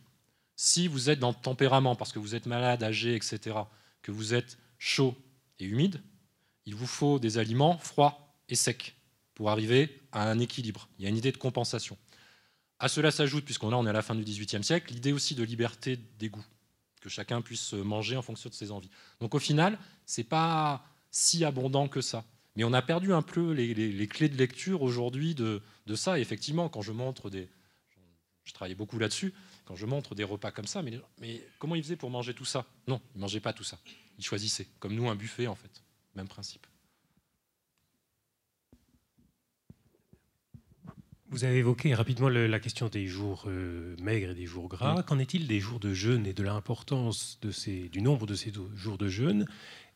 Si 0.55 0.87
vous 0.87 1.09
êtes 1.09 1.19
dans 1.19 1.29
le 1.29 1.35
tempérament, 1.35 1.95
parce 1.95 2.11
que 2.11 2.19
vous 2.19 2.35
êtes 2.35 2.45
malade, 2.45 2.83
âgé, 2.83 3.15
etc., 3.15 3.57
que 4.01 4.11
vous 4.11 4.33
êtes 4.33 4.57
chaud 4.77 5.15
et 5.59 5.65
humide, 5.65 6.01
il 6.65 6.75
vous 6.75 6.87
faut 6.87 7.19
des 7.19 7.37
aliments 7.37 7.77
froids 7.77 8.35
et 8.49 8.55
secs 8.55 8.95
pour 9.33 9.49
arriver 9.49 10.01
à 10.11 10.29
un 10.29 10.39
équilibre. 10.39 10.89
Il 10.97 11.03
y 11.03 11.05
a 11.05 11.09
une 11.09 11.17
idée 11.17 11.31
de 11.31 11.37
compensation. 11.37 11.97
À 12.79 12.87
cela 12.87 13.11
s'ajoute, 13.11 13.45
puisqu'on 13.45 13.73
on 13.73 13.85
est 13.85 13.89
à 13.89 13.93
la 13.93 14.01
fin 14.01 14.15
du 14.15 14.23
XVIIIe 14.23 14.63
siècle, 14.63 14.93
l'idée 14.93 15.11
aussi 15.11 15.35
de 15.35 15.43
liberté 15.43 15.97
des 16.17 16.29
goûts, 16.29 16.45
que 17.01 17.09
chacun 17.09 17.41
puisse 17.41 17.73
manger 17.73 18.15
en 18.15 18.21
fonction 18.21 18.49
de 18.49 18.55
ses 18.55 18.71
envies. 18.71 18.89
Donc 19.19 19.35
au 19.35 19.39
final, 19.39 19.77
ce 20.05 20.21
n'est 20.21 20.27
pas 20.27 20.85
si 21.11 21.43
abondant 21.43 21.87
que 21.87 22.01
ça. 22.01 22.23
Mais 22.55 22.63
on 22.63 22.73
a 22.73 22.81
perdu 22.81 23.13
un 23.13 23.21
peu 23.21 23.51
les, 23.51 24.07
clés 24.07 24.29
de 24.29 24.37
lecture 24.37 24.81
aujourd'hui 24.81 25.35
de, 25.35 25.61
ça. 25.95 26.19
Effectivement, 26.19 26.69
quand 26.69 26.81
je 26.81 26.91
montre 26.91 27.29
des... 27.29 27.47
Je 28.49 28.53
travaillais 28.55 28.75
beaucoup 28.75 28.97
là-dessus. 28.97 29.31
Quand 29.65 29.75
je 29.75 29.85
montre 29.85 30.15
des 30.15 30.23
repas 30.23 30.49
comme 30.49 30.65
ça, 30.65 30.81
mais, 30.81 30.99
comment 31.59 31.75
ils 31.75 31.83
faisaient 31.83 31.95
pour 31.95 32.09
manger 32.09 32.33
tout 32.33 32.45
ça? 32.45 32.65
Non, 32.87 32.99
ils 33.13 33.17
ne 33.19 33.21
mangeaient 33.21 33.39
pas 33.39 33.53
tout 33.53 33.63
ça. 33.63 33.77
Ils 34.17 34.25
choisissaient, 34.25 34.67
comme 34.79 34.95
nous, 34.95 35.07
un 35.07 35.15
buffet, 35.15 35.45
en 35.45 35.53
fait. 35.53 35.83
Même 36.15 36.27
principe. 36.27 36.65
Vous 41.31 41.43
avez 41.43 41.57
évoqué 41.57 41.93
rapidement 41.93 42.27
la 42.27 42.59
question 42.59 42.87
des 42.87 43.05
jours 43.05 43.43
euh, 43.47 43.95
maigres 44.01 44.31
et 44.31 44.33
des 44.33 44.47
jours 44.47 44.67
gras. 44.67 45.03
Qu'en 45.03 45.19
est-il 45.19 45.45
des 45.45 45.59
jours 45.59 45.79
de 45.79 45.93
jeûne 45.93 46.25
et 46.25 46.33
de 46.33 46.41
l'importance 46.41 47.37
de 47.43 47.51
ces, 47.51 47.87
du 47.89 48.01
nombre 48.01 48.25
de 48.25 48.33
ces 48.33 48.51
jours 48.75 48.97
de 48.97 49.07
jeûne 49.07 49.45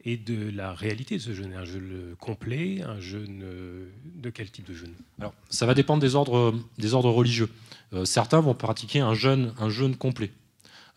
et 0.06 0.16
de 0.16 0.52
la 0.52 0.74
réalité 0.74 1.16
de 1.18 1.22
ce 1.22 1.34
jeûne? 1.34 1.54
Un 1.54 1.66
jeûne 1.66 2.16
complet, 2.20 2.84
un 2.84 3.00
jeûne 3.00 3.42
euh, 3.44 3.90
de 4.04 4.30
quel 4.30 4.52
type 4.52 4.68
de 4.68 4.76
jeûne? 4.76 4.94
Alors, 5.20 5.34
ça 5.50 5.66
va 5.66 5.74
dépendre 5.74 6.04
des 6.04 6.14
ordres, 6.14 6.54
des 6.78 6.94
ordres 6.94 7.10
religieux. 7.10 7.50
Euh, 7.94 8.06
certains 8.06 8.40
vont 8.40 8.54
pratiquer 8.54 9.00
un 9.00 9.16
jeûne, 9.16 9.56
un 9.58 9.70
jeûne 9.70 9.96
complet, 9.96 10.30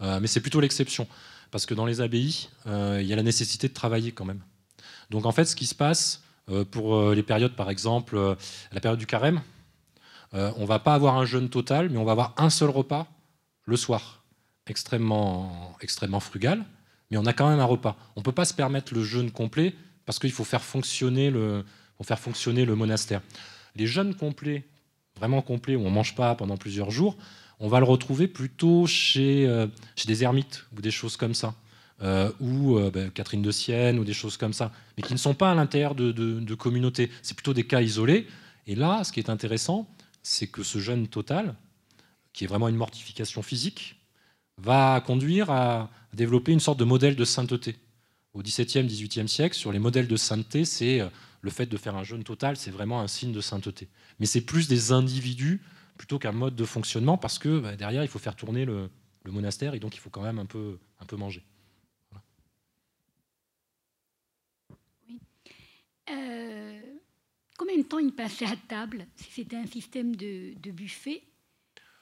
mais 0.00 0.26
c'est 0.26 0.40
plutôt 0.40 0.60
l'exception, 0.60 1.08
parce 1.50 1.64
que 1.64 1.72
dans 1.72 1.86
les 1.86 2.02
abbayes, 2.02 2.50
il 2.66 3.06
y 3.06 3.12
a 3.14 3.16
la 3.16 3.22
nécessité 3.22 3.68
de 3.68 3.72
travailler 3.72 4.12
quand 4.12 4.26
même. 4.26 4.40
Donc 5.08 5.24
en 5.24 5.32
fait, 5.32 5.46
ce 5.46 5.56
qui 5.56 5.64
se 5.64 5.74
passe 5.74 6.22
pour 6.70 7.12
les 7.12 7.22
périodes, 7.22 7.56
par 7.56 7.70
exemple, 7.70 8.36
la 8.72 8.80
période 8.80 8.98
du 8.98 9.06
carême, 9.06 9.40
euh, 10.36 10.52
on 10.56 10.66
va 10.66 10.78
pas 10.78 10.94
avoir 10.94 11.16
un 11.16 11.24
jeûne 11.24 11.48
total, 11.48 11.88
mais 11.88 11.96
on 11.96 12.04
va 12.04 12.12
avoir 12.12 12.34
un 12.36 12.50
seul 12.50 12.68
repas 12.68 13.06
le 13.64 13.76
soir, 13.76 14.22
extrêmement, 14.66 15.76
extrêmement 15.80 16.20
frugal, 16.20 16.64
mais 17.10 17.16
on 17.16 17.24
a 17.24 17.32
quand 17.32 17.48
même 17.48 17.58
un 17.58 17.64
repas. 17.64 17.96
On 18.16 18.20
ne 18.20 18.24
peut 18.24 18.32
pas 18.32 18.44
se 18.44 18.52
permettre 18.52 18.92
le 18.94 19.02
jeûne 19.02 19.30
complet 19.30 19.74
parce 20.04 20.18
qu'il 20.18 20.32
faut 20.32 20.44
faire 20.44 20.62
fonctionner 20.62 21.30
le, 21.30 21.64
faire 22.02 22.18
fonctionner 22.18 22.66
le 22.66 22.74
monastère. 22.74 23.22
Les 23.76 23.86
jeûnes 23.86 24.14
complets, 24.14 24.64
vraiment 25.16 25.40
complets, 25.40 25.74
où 25.74 25.80
on 25.80 25.90
ne 25.90 25.94
mange 25.94 26.14
pas 26.14 26.34
pendant 26.34 26.58
plusieurs 26.58 26.90
jours, 26.90 27.16
on 27.58 27.68
va 27.68 27.78
le 27.78 27.86
retrouver 27.86 28.28
plutôt 28.28 28.86
chez, 28.86 29.46
euh, 29.46 29.66
chez 29.96 30.06
des 30.06 30.22
ermites 30.22 30.66
ou 30.76 30.82
des 30.82 30.90
choses 30.90 31.16
comme 31.16 31.34
ça. 31.34 31.54
Euh, 32.02 32.30
ou 32.40 32.78
ben, 32.90 33.10
Catherine 33.10 33.40
de 33.40 33.50
Sienne 33.50 33.98
ou 33.98 34.04
des 34.04 34.12
choses 34.12 34.36
comme 34.36 34.52
ça, 34.52 34.70
mais 34.96 35.02
qui 35.02 35.14
ne 35.14 35.18
sont 35.18 35.32
pas 35.32 35.50
à 35.50 35.54
l'intérieur 35.54 35.94
de, 35.94 36.12
de 36.12 36.54
communautés. 36.54 37.10
C'est 37.22 37.32
plutôt 37.32 37.54
des 37.54 37.64
cas 37.64 37.80
isolés. 37.80 38.26
Et 38.66 38.74
là, 38.74 39.02
ce 39.02 39.12
qui 39.12 39.20
est 39.20 39.30
intéressant, 39.30 39.88
c'est 40.26 40.48
que 40.48 40.64
ce 40.64 40.80
jeûne 40.80 41.06
total, 41.06 41.54
qui 42.32 42.42
est 42.42 42.46
vraiment 42.48 42.66
une 42.66 42.74
mortification 42.74 43.42
physique, 43.42 44.00
va 44.58 45.00
conduire 45.00 45.50
à 45.50 45.88
développer 46.14 46.50
une 46.50 46.58
sorte 46.58 46.80
de 46.80 46.84
modèle 46.84 47.14
de 47.14 47.24
sainteté. 47.24 47.76
Au 48.34 48.42
XVIIe, 48.42 48.84
XVIIIe 48.84 49.28
siècle, 49.28 49.54
sur 49.54 49.70
les 49.70 49.78
modèles 49.78 50.08
de 50.08 50.16
sainteté, 50.16 50.64
c'est 50.64 51.00
euh, 51.00 51.08
le 51.42 51.50
fait 51.50 51.66
de 51.66 51.76
faire 51.76 51.94
un 51.94 52.02
jeûne 52.02 52.24
total, 52.24 52.56
c'est 52.56 52.72
vraiment 52.72 53.00
un 53.00 53.06
signe 53.06 53.32
de 53.32 53.40
sainteté. 53.40 53.88
Mais 54.18 54.26
c'est 54.26 54.40
plus 54.40 54.66
des 54.66 54.90
individus 54.90 55.62
plutôt 55.96 56.18
qu'un 56.18 56.32
mode 56.32 56.56
de 56.56 56.64
fonctionnement, 56.64 57.16
parce 57.16 57.38
que 57.38 57.60
bah, 57.60 57.76
derrière, 57.76 58.02
il 58.02 58.08
faut 58.08 58.18
faire 58.18 58.34
tourner 58.34 58.64
le, 58.64 58.90
monastère, 59.26 59.74
et 59.74 59.78
donc 59.78 59.94
il 59.94 60.00
faut 60.00 60.10
quand 60.10 60.22
même 60.22 60.40
un 60.40 60.46
peu, 60.46 60.78
manger. 61.12 61.44
Euh, 66.10 66.75
combien 67.56 67.76
de 67.76 67.82
temps 67.82 67.98
il 67.98 68.12
passait 68.12 68.46
à 68.46 68.56
table 68.68 69.06
si 69.16 69.30
c'était 69.30 69.56
un 69.56 69.66
système 69.66 70.14
de, 70.14 70.54
buffet 70.70 71.22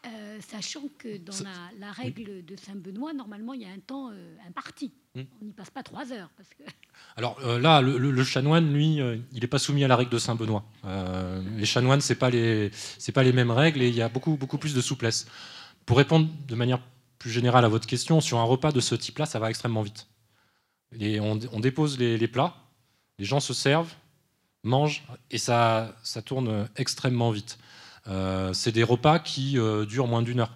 euh, 0.07 0.39
sachant 0.41 0.83
que 0.99 1.17
dans 1.17 1.33
la, 1.79 1.91
règle 1.93 2.45
de 2.45 2.57
Saint-Benoît, 2.57 3.15
normalement, 3.15 3.55
il 3.55 3.63
y 3.63 3.65
a 3.65 3.71
un 3.71 3.79
temps 3.79 4.11
euh, 4.11 4.37
imparti. 4.47 4.93
Hmm. 5.15 5.23
On 5.41 5.45
n'y 5.47 5.53
passe 5.53 5.71
pas 5.71 5.83
trois 5.83 6.13
heures. 6.13 6.29
Parce 6.37 6.51
que... 6.51 6.63
Alors 7.17 7.39
euh, 7.41 7.59
là, 7.59 7.81
le, 7.81 8.25
chanoine, 8.25 8.73
lui, 8.73 8.97
il 8.97 9.41
n'est 9.41 9.47
pas 9.47 9.59
soumis 9.59 9.83
à 9.83 9.89
la 9.89 9.97
règle 9.97 10.11
de 10.11 10.19
Saint-Benoît. 10.19 10.65
les 11.57 11.65
chanoines, 11.65 12.03
ce 12.03 12.13
n'est 12.13 12.19
pas, 12.19 12.29
les, 12.29 12.71
pas 13.15 13.23
les 13.23 13.33
mêmes 13.33 13.51
règles 13.51 13.81
et 13.83 13.89
il 13.89 13.95
y 13.95 14.03
a 14.03 14.09
beaucoup, 14.11 14.37
beaucoup 14.37 14.59
plus 14.59 14.75
de 14.75 14.81
souplesse. 14.83 15.27
Pour 15.87 15.97
répondre 15.97 16.29
de 16.49 16.55
manière 16.55 16.81
plus 17.19 17.31
générale 17.31 17.65
à 17.65 17.69
votre 17.69 17.87
question, 17.87 18.21
sur 18.21 18.39
un 18.39 18.45
repas 18.45 18.73
de 18.73 18.81
ce 18.81 18.95
type-là, 18.95 19.25
ça 19.25 19.39
va 19.39 19.49
extrêmement 19.49 19.83
vite. 19.83 20.07
Et 21.01 21.19
on, 21.19 21.37
dépose 21.37 21.99
les 21.99 22.29
plats, 22.29 22.55
les 23.19 23.25
gens 23.25 23.41
se 23.41 23.55
servent, 23.55 23.93
mange 24.65 25.05
et 25.31 25.39
ça, 25.39 25.95
ça 26.03 26.23
tourne 26.23 26.69
extrêmement 26.77 27.31
vite. 27.31 27.59
Euh, 28.09 28.53
c'est 28.53 28.73
des 28.73 28.83
repas 28.83 29.19
qui 29.19 29.59
euh, 29.59 29.87
durent 29.87 30.07
moins 30.07 30.23
d'une 30.23 30.41
heure. 30.41 30.53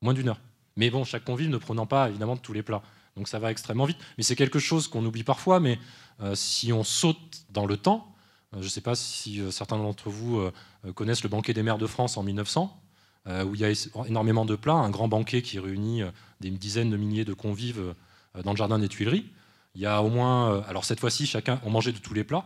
Moins 0.00 0.14
d'une 0.14 0.28
heure. 0.28 0.40
Mais 0.76 0.90
bon, 0.90 1.04
chaque 1.04 1.24
convive 1.24 1.50
ne 1.50 1.58
prenant 1.58 1.86
pas 1.86 2.08
évidemment 2.08 2.36
de 2.36 2.40
tous 2.40 2.52
les 2.52 2.62
plats. 2.62 2.82
Donc 3.16 3.28
ça 3.28 3.38
va 3.38 3.50
extrêmement 3.50 3.84
vite. 3.84 3.98
Mais 4.18 4.24
c'est 4.24 4.36
quelque 4.36 4.58
chose 4.58 4.88
qu'on 4.88 5.04
oublie 5.04 5.22
parfois, 5.22 5.60
mais 5.60 5.78
euh, 6.20 6.34
si 6.34 6.72
on 6.72 6.84
saute 6.84 7.44
dans 7.50 7.66
le 7.66 7.76
temps, 7.76 8.10
je 8.52 8.64
ne 8.64 8.68
sais 8.68 8.80
pas 8.80 8.94
si 8.94 9.40
certains 9.50 9.76
d'entre 9.78 10.10
vous 10.10 10.40
connaissent 10.94 11.24
le 11.24 11.28
banquet 11.28 11.52
des 11.54 11.64
mères 11.64 11.76
de 11.76 11.88
France 11.88 12.16
en 12.16 12.22
1900, 12.22 12.80
où 13.26 13.54
il 13.56 13.60
y 13.60 13.64
a 13.64 13.72
énormément 14.06 14.44
de 14.44 14.54
plats, 14.54 14.74
un 14.74 14.90
grand 14.90 15.08
banquet 15.08 15.42
qui 15.42 15.58
réunit 15.58 16.02
des 16.40 16.50
dizaines 16.50 16.88
de 16.88 16.96
milliers 16.96 17.24
de 17.24 17.34
convives 17.34 17.96
dans 18.44 18.52
le 18.52 18.56
jardin 18.56 18.78
des 18.78 18.88
Tuileries. 18.88 19.26
Il 19.74 19.80
y 19.80 19.86
a 19.86 20.04
au 20.04 20.08
moins, 20.08 20.62
alors 20.68 20.84
cette 20.84 21.00
fois-ci, 21.00 21.26
chacun, 21.26 21.60
on 21.64 21.70
mangeait 21.70 21.90
de 21.90 21.98
tous 21.98 22.14
les 22.14 22.22
plats, 22.22 22.44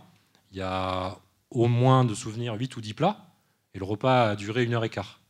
il 0.50 0.58
y 0.58 0.62
a 0.62 1.18
au 1.50 1.66
moins 1.66 2.04
de 2.04 2.14
souvenirs 2.14 2.54
8 2.54 2.76
ou 2.76 2.80
10 2.80 2.94
plats, 2.94 3.34
et 3.74 3.78
le 3.78 3.84
repas 3.84 4.30
a 4.30 4.36
duré 4.36 4.64
une 4.64 4.74
heure 4.74 4.84
et 4.84 4.90
quart. 4.90 5.20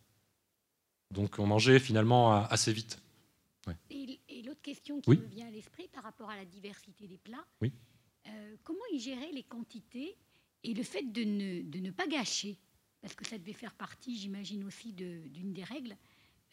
Donc 1.11 1.39
on 1.39 1.47
mangeait 1.47 1.79
finalement 1.79 2.45
assez 2.45 2.73
vite. 2.73 3.01
Et, 3.91 4.19
l'autre 4.45 4.63
question 4.63 5.01
qui 5.01 5.11
me 5.11 5.27
vient 5.27 5.47
à 5.47 5.51
l'esprit 5.51 5.89
par 5.89 6.03
rapport 6.03 6.31
à 6.31 6.37
la 6.37 6.45
diversité 6.45 7.07
des 7.07 7.19
plats, 7.19 7.45
oui. 7.61 7.73
Euh, 8.27 8.57
comment 8.63 8.79
ils 8.93 9.01
géraient 9.01 9.33
les 9.33 9.43
quantités 9.43 10.17
et 10.65 10.75
le 10.75 10.83
fait 10.83 11.03
de 11.03 11.25
ne, 11.25 11.63
de 11.63 11.79
ne 11.79 11.91
pas 11.91 12.07
gâcher? 12.07 12.59
Parce 13.01 13.15
que 13.15 13.27
ça 13.27 13.39
devait 13.39 13.53
faire 13.53 13.75
partie, 13.75 14.17
j'imagine 14.17 14.65
aussi, 14.65 14.93
d'une 14.93 15.53
des 15.53 15.65
règles. 15.65 15.97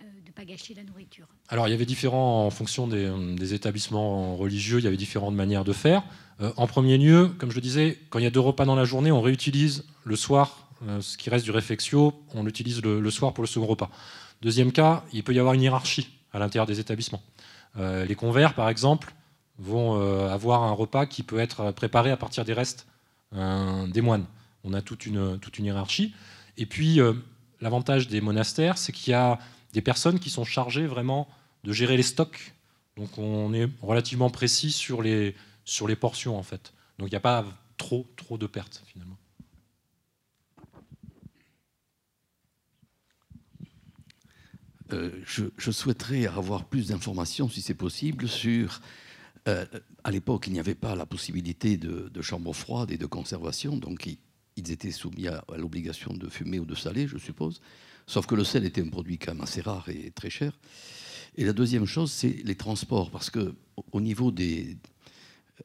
Euh, 0.01 0.03
de 0.21 0.27
ne 0.27 0.33
pas 0.33 0.43
gâcher 0.43 0.73
la 0.73 0.83
nourriture 0.83 1.25
Alors 1.47 1.69
il 1.69 1.71
y 1.71 1.73
avait 1.73 1.85
différents, 1.85 2.45
en 2.45 2.49
fonction 2.49 2.85
des, 2.85 3.53
établissements 3.53 4.35
religieux, 4.35 4.79
il 4.79 4.83
y 4.83 4.87
avait 4.87 4.97
différentes 4.97 5.35
manières 5.35 5.63
de 5.63 5.71
faire. 5.71 6.03
Euh, 6.41 6.51
en 6.57 6.67
premier 6.67 6.97
lieu, 6.97 7.29
comme 7.37 7.49
je 7.49 7.55
le 7.55 7.61
disais, 7.61 7.97
quand 8.09 8.19
il 8.19 8.23
y 8.23 8.27
a 8.27 8.31
deux 8.31 8.41
repas 8.41 8.65
dans 8.65 8.75
la 8.75 8.83
journée, 8.83 9.11
on 9.13 9.21
réutilise 9.21 9.85
le 10.03 10.17
soir 10.17 10.67
euh, 10.85 10.99
ce 10.99 11.17
qui 11.17 11.29
reste 11.29 11.45
du 11.45 11.51
réfectio, 11.51 12.13
on 12.33 12.43
l'utilise 12.43 12.81
le, 12.81 13.09
soir 13.09 13.33
pour 13.33 13.41
le 13.41 13.47
second 13.47 13.67
repas. 13.67 13.89
Deuxième 14.41 14.73
cas, 14.73 15.05
il 15.13 15.23
peut 15.23 15.33
y 15.33 15.39
avoir 15.39 15.53
une 15.53 15.61
hiérarchie 15.61 16.09
à 16.33 16.39
l'intérieur 16.39 16.65
des 16.65 16.81
établissements. 16.81 17.23
les 17.77 18.15
convers, 18.15 18.53
par 18.53 18.67
exemple, 18.67 19.15
vont 19.57 19.97
avoir 20.29 20.63
un 20.63 20.73
repas 20.73 21.05
qui 21.05 21.23
peut 21.23 21.39
être 21.39 21.71
préparé 21.71 22.11
à 22.11 22.17
partir 22.17 22.43
des 22.43 22.51
restes 22.51 22.85
des 23.31 24.01
moines. 24.01 24.25
On 24.65 24.73
a 24.73 24.81
toute 24.81 25.05
une, 25.05 25.39
toute 25.39 25.57
une 25.57 25.65
hiérarchie. 25.65 26.13
Et 26.57 26.65
puis, 26.65 26.99
l'avantage 27.61 28.09
des 28.09 28.19
monastères, 28.19 28.77
c'est 28.77 28.91
qu'il 28.91 29.11
y 29.11 29.13
a 29.13 29.39
des 29.75 29.81
personnes 29.81 30.19
qui 30.19 30.29
sont 30.29 30.45
chargées 30.45 30.87
vraiment 30.87 31.27
de 31.65 31.73
gérer 31.73 31.97
les 31.97 32.03
stocks. 32.03 32.53
Donc 32.95 33.17
on 33.17 33.53
est 33.53 33.69
relativement 33.81 34.29
précis 34.29 34.71
sur 34.71 35.01
les, 35.01 35.35
sur 35.65 35.85
les 35.85 35.97
portions 35.97 36.37
en 36.37 36.43
fait. 36.43 36.73
Donc 36.97 37.09
il 37.09 37.11
n'y 37.11 37.17
a 37.17 37.19
pas 37.19 37.45
trop, 37.75 38.07
trop 38.15 38.37
de 38.37 38.47
pertes 38.47 38.83
finalement. 38.87 39.17
Euh, 44.93 45.11
je, 45.25 45.71
souhaiterais 45.71 46.25
avoir 46.27 46.63
plus 46.65 46.87
d'informations, 46.87 47.49
si 47.49 47.61
c'est 47.61 47.73
possible, 47.73 48.29
sur. 48.29 48.79
Euh, 49.49 49.65
à 50.05 50.11
l'époque, 50.11 50.45
il 50.47 50.53
n'y 50.53 50.59
avait 50.59 50.75
pas 50.75 50.95
la 50.95 51.05
possibilité 51.05 51.75
de, 51.75 52.07
de 52.13 52.21
chambre 52.21 52.53
froide 52.53 52.91
et 52.91 52.97
de 52.97 53.05
conservation, 53.07 53.75
donc 53.75 54.05
ils, 54.05 54.71
étaient 54.71 54.91
soumis 54.91 55.27
à 55.27 55.43
l'obligation 55.57 56.13
de 56.13 56.29
fumer 56.29 56.59
ou 56.59 56.65
de 56.65 56.75
saler, 56.75 57.07
je 57.07 57.17
suppose. 57.17 57.59
Sauf 58.07 58.25
que 58.25 58.35
le 58.35 58.43
sel 58.43 58.65
était 58.65 58.81
un 58.81 58.89
produit 58.89 59.17
quand 59.17 59.33
même 59.33 59.43
assez 59.43 59.61
rare 59.61 59.89
et 59.89 60.11
très 60.11 60.29
cher. 60.29 60.53
Et 61.37 61.43
la 61.43 61.53
deuxième 61.53 61.85
chose, 61.85 62.11
c'est 62.11 62.41
les 62.43 62.55
transports, 62.55 63.11
parce 63.11 63.29
que 63.29 63.55
au 63.91 63.99
niveau 63.99 64.31
des, 64.31 64.77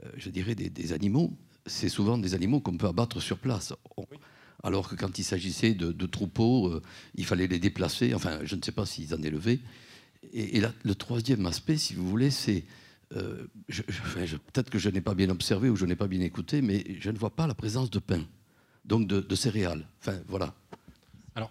euh, 0.03 0.09
je 0.17 0.31
dirais 0.31 0.55
des, 0.55 0.93
animaux, 0.93 1.33
c'est 1.67 1.89
souvent 1.89 2.19
des 2.19 2.35
animaux 2.35 2.61
qu'on 2.61 2.77
peut 2.77 2.89
abattre 2.89 3.21
sur 3.21 3.39
place. 3.39 3.73
Alors 4.63 4.89
que 4.89 4.95
quand 4.95 5.19
il 5.19 5.25
s'agissait 5.25 5.75
de, 5.75 6.07
troupeaux, 6.07 6.69
euh, 6.69 6.83
il 7.15 7.25
fallait 7.25 7.47
les 7.47 7.59
déplacer. 7.59 8.15
Enfin, 8.15 8.41
je 8.45 8.57
ne 8.57 8.63
sais 8.63 8.73
pas 8.73 8.85
s'ils 8.85 9.15
en 9.15 9.23
élevaient. 9.23 9.61
Et, 10.33 10.59
et 10.59 10.63
le 10.83 10.95
troisième 10.95 11.47
aspect, 11.47 11.77
si 11.77 11.95
vous 11.95 12.09
voulez, 12.09 12.31
c'est 12.31 12.65
euh, 13.17 13.47
peut-être 13.69 14.71
que 14.71 14.79
je 14.79 14.89
n'ai 14.89 15.01
pas 15.01 15.15
bien 15.15 15.31
observé 15.31 15.71
ou 15.71 15.77
je 15.77 15.87
n'ai 15.87 15.97
pas 15.97 16.09
bien 16.09 16.21
écouté, 16.21 16.63
mais 16.63 16.85
je 17.01 17.11
ne 17.11 17.19
vois 17.19 17.31
pas 17.31 17.47
la 17.47 17.55
présence 17.55 17.91
de 17.91 17.99
pain, 17.99 18.25
donc 18.85 19.07
de, 19.07 19.21
de 19.21 19.35
céréales. 19.35 19.87
Enfin, 20.01 20.19
voilà. 20.29 20.55
Alors, 21.35 21.51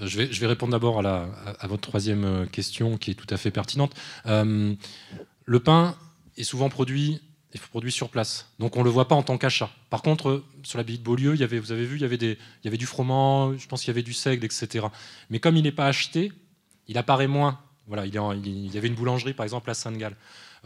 je 0.00 0.22
vais, 0.22 0.46
répondre 0.46 0.72
d'abord 0.72 1.04
à, 1.04 1.66
votre 1.66 1.82
troisième 1.88 2.46
question 2.50 2.96
qui 2.98 3.10
est 3.12 3.14
tout 3.14 3.26
à 3.30 3.36
fait 3.36 3.50
pertinente. 3.50 3.94
le 4.26 5.60
pain 5.60 5.96
est 6.36 6.44
souvent 6.44 6.68
produit 6.68 7.20
est 7.52 7.58
produit 7.58 7.92
sur 7.92 8.10
place. 8.10 8.52
Donc 8.58 8.76
on 8.76 8.80
ne 8.80 8.84
le 8.84 8.90
voit 8.90 9.08
pas 9.08 9.14
en 9.14 9.22
tant 9.22 9.38
qu'achat. 9.38 9.70
Par 9.90 10.02
contre, 10.02 10.44
sur 10.62 10.78
la 10.78 10.84
de 10.84 10.96
Beaulieu, 10.98 11.34
vous 11.34 11.72
avez 11.72 11.84
vu, 11.84 11.96
il 11.96 12.02
y, 12.02 12.68
avait 12.68 12.76
du 12.76 12.86
froment, 12.86 13.56
je 13.56 13.66
pense 13.66 13.80
qu'il 13.80 13.88
y 13.88 13.94
avait 13.94 14.02
du 14.02 14.12
seigle, 14.12 14.44
etc. 14.44 14.86
Mais 15.30 15.40
comme 15.40 15.56
il 15.56 15.62
n'est 15.62 15.72
pas 15.72 15.86
acheté, 15.86 16.32
il 16.86 16.98
apparaît 16.98 17.26
moins. 17.26 17.58
Voilà, 17.86 18.04
il, 18.04 18.14
y 18.14 18.78
avait 18.78 18.88
une 18.88 18.94
boulangerie, 18.94 19.32
par 19.32 19.44
exemple, 19.44 19.70
à 19.70 19.74
Sainte-Gall. 19.74 20.14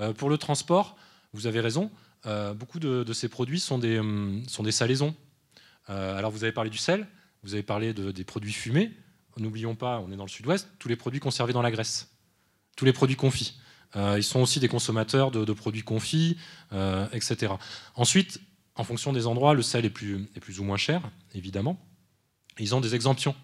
Euh, 0.00 0.12
pour 0.12 0.28
le 0.28 0.38
transport, 0.38 0.96
vous 1.32 1.46
avez 1.46 1.60
raison, 1.60 1.90
euh, 2.26 2.52
beaucoup 2.52 2.80
de, 2.80 3.12
ces 3.12 3.28
produits 3.28 3.60
sont 3.60 3.78
des, 3.78 3.98
hum, 3.98 4.42
salaisons. 4.70 5.14
Euh, 5.90 6.16
alors 6.16 6.30
vous 6.30 6.44
avez 6.44 6.52
parlé 6.52 6.70
du 6.70 6.78
sel, 6.78 7.06
vous 7.42 7.54
avez 7.54 7.62
parlé 7.62 7.92
des 7.92 8.24
produits 8.24 8.52
fumés. 8.52 8.92
N'oublions 9.38 9.74
pas, 9.74 10.00
on 10.00 10.12
est 10.12 10.16
dans 10.16 10.24
le 10.24 10.30
sud-ouest, 10.30 10.68
tous 10.78 10.88
les 10.88 10.96
produits 10.96 11.20
conservés 11.20 11.52
dans 11.52 11.62
la 11.62 11.70
graisse, 11.70 12.10
tous 12.76 12.84
les 12.84 12.92
produits 12.92 13.16
confits. 13.16 13.54
Euh, 13.96 14.14
ils 14.18 14.24
sont 14.24 14.40
aussi 14.40 14.60
des 14.60 14.68
consommateurs 14.68 15.30
de, 15.30 15.52
produits 15.52 15.82
confits, 15.82 16.36
euh, 16.72 17.06
etc. 17.12 17.54
Ensuite, 17.94 18.40
en 18.74 18.84
fonction 18.84 19.12
des 19.12 19.26
endroits, 19.26 19.54
le 19.54 19.62
sel 19.62 19.84
est 19.84 19.90
plus, 19.90 20.26
plus 20.40 20.60
ou 20.60 20.64
moins 20.64 20.76
cher, 20.76 21.02
évidemment. 21.34 21.78
ils 22.58 22.74
ont 22.74 22.80
des 22.80 22.94
exemptions. 22.94 23.34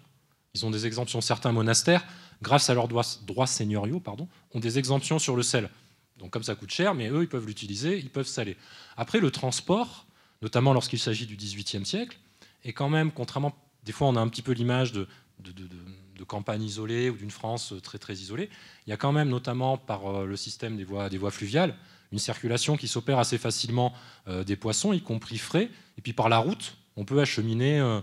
Ils 0.55 0.65
ont 0.65 0.71
des 0.71 0.87
exemptions. 0.87 1.21
Certains 1.21 1.51
monastères, 1.51 2.03
grâce 2.41 2.69
à 2.69 2.73
leurs 2.73 2.87
droits, 2.87 3.47
seigneuriaux, 3.47 3.99
pardon, 3.99 4.27
ont 4.53 4.59
des 4.59 4.79
exemptions 4.79 5.19
sur 5.19 5.35
le 5.35 5.43
sel. 5.43 5.69
Donc 6.17 6.31
comme 6.31 6.43
ça 6.43 6.55
coûte 6.55 6.71
cher, 6.71 6.95
mais 6.95 7.09
eux, 7.09 7.21
ils 7.21 7.29
peuvent 7.29 7.45
l'utiliser, 7.45 7.97
ils 7.97 8.09
peuvent 8.09 8.27
saler. 8.27 8.57
Après, 8.97 9.19
le 9.19 9.31
transport, 9.31 10.07
notamment 10.41 10.73
lorsqu'il 10.73 10.99
s'agit 10.99 11.27
du 11.27 11.35
XVIIIe 11.35 11.85
siècle, 11.85 12.17
est 12.63 12.73
quand 12.73 12.89
même, 12.89 13.11
contrairement, 13.11 13.55
des 13.83 13.91
fois 13.91 14.07
on 14.07 14.15
a 14.15 14.19
un 14.19 14.27
petit 14.27 14.41
peu 14.41 14.51
l'image 14.51 14.91
de, 14.91 15.07
de 15.39 16.23
campagne 16.23 16.63
isolée 16.63 17.09
ou 17.09 17.17
d'une 17.17 17.31
France 17.31 17.73
très 17.81 17.97
très 17.97 18.13
isolée, 18.13 18.49
il 18.85 18.89
y 18.89 18.93
a 18.93 18.97
quand 18.97 19.11
même, 19.11 19.29
notamment 19.29 19.77
par 19.77 20.07
euh, 20.07 20.25
le 20.25 20.35
système 20.35 20.77
des 20.77 20.83
voies, 20.83 21.09
fluviales, 21.31 21.75
une 22.11 22.19
circulation 22.19 22.77
qui 22.77 22.87
s'opère 22.87 23.19
assez 23.19 23.37
facilement 23.37 23.93
euh, 24.27 24.43
des 24.43 24.55
poissons, 24.55 24.93
y 24.93 25.01
compris 25.01 25.37
frais. 25.37 25.69
Et 25.97 26.01
puis 26.01 26.13
par 26.13 26.29
la 26.29 26.37
route, 26.37 26.77
on 26.95 27.05
peut 27.05 27.19
acheminer 27.19 27.79
euh, 27.79 28.01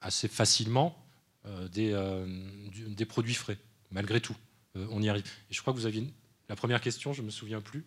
assez 0.00 0.28
facilement 0.28 0.96
des, 1.72 1.92
produits 3.08 3.34
frais, 3.34 3.58
malgré 3.90 4.20
tout. 4.20 4.36
on 4.76 5.02
y 5.02 5.08
arrive. 5.08 5.24
Je 5.50 5.60
crois 5.60 5.72
que 5.72 5.78
vous 5.78 5.86
aviez 5.86 6.06
la 6.48 6.54
première 6.54 6.80
question, 6.80 7.12
je 7.12 7.20
ne 7.20 7.26
me 7.26 7.32
souviens 7.32 7.60
plus. 7.60 7.84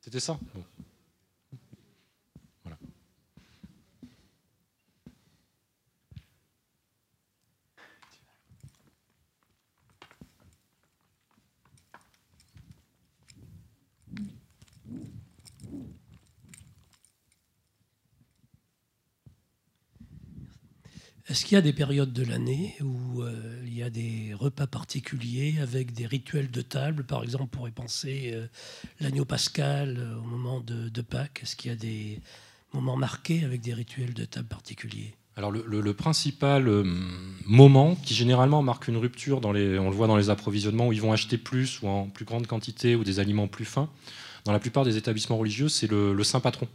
C'était 0.00 0.20
ça? 0.20 0.38
Est-ce 21.32 21.46
qu'il 21.46 21.54
y 21.54 21.58
a 21.58 21.62
des 21.62 21.72
périodes 21.72 22.12
de 22.12 22.26
l'année 22.26 22.76
où 22.82 23.22
euh, 23.22 23.32
il 23.64 23.74
y 23.74 23.82
a 23.82 23.88
des 23.88 24.34
repas 24.38 24.66
particuliers 24.66 25.54
avec 25.62 25.94
des 25.94 26.04
rituels 26.04 26.50
de 26.50 26.60
table? 26.60 27.04
Par 27.04 27.22
exemple, 27.22 27.44
on 27.44 27.46
pourrait 27.46 27.70
penser 27.70 28.32
euh, 28.34 28.46
l'agneau 29.00 29.24
pascal 29.24 29.96
euh, 29.98 30.18
au 30.18 30.24
moment 30.24 30.60
de, 30.60 31.00
Pâques. 31.00 31.40
Est-ce 31.42 31.56
qu'il 31.56 31.70
y 31.70 31.72
a 31.72 31.76
des 31.78 32.20
moments 32.74 32.98
marqués 32.98 33.46
avec 33.46 33.62
des 33.62 33.72
rituels 33.72 34.12
de 34.12 34.26
table 34.26 34.46
particuliers? 34.46 35.14
Alors 35.36 35.50
le, 35.50 35.94
principal 35.94 36.68
moment 37.46 37.94
qui 37.94 38.12
généralement 38.12 38.60
marque 38.60 38.88
une 38.88 38.98
rupture, 38.98 39.40
dans 39.40 39.52
les, 39.52 39.78
on 39.78 39.88
le 39.88 39.96
voit 39.96 40.08
dans 40.08 40.18
les 40.18 40.28
approvisionnements 40.28 40.88
où 40.88 40.92
ils 40.92 41.00
vont 41.00 41.14
acheter 41.14 41.38
plus 41.38 41.80
ou 41.80 41.88
en 41.88 42.10
plus 42.10 42.26
grande 42.26 42.46
quantité 42.46 42.94
ou 42.94 43.04
des 43.04 43.20
aliments 43.20 43.48
plus 43.48 43.64
fins, 43.64 43.88
dans 44.44 44.52
la 44.52 44.60
plupart 44.60 44.84
des 44.84 44.98
établissements 44.98 45.38
religieux, 45.38 45.70
c'est 45.70 45.90
le, 45.90 46.22
Saint 46.24 46.40
Patron. 46.40 46.68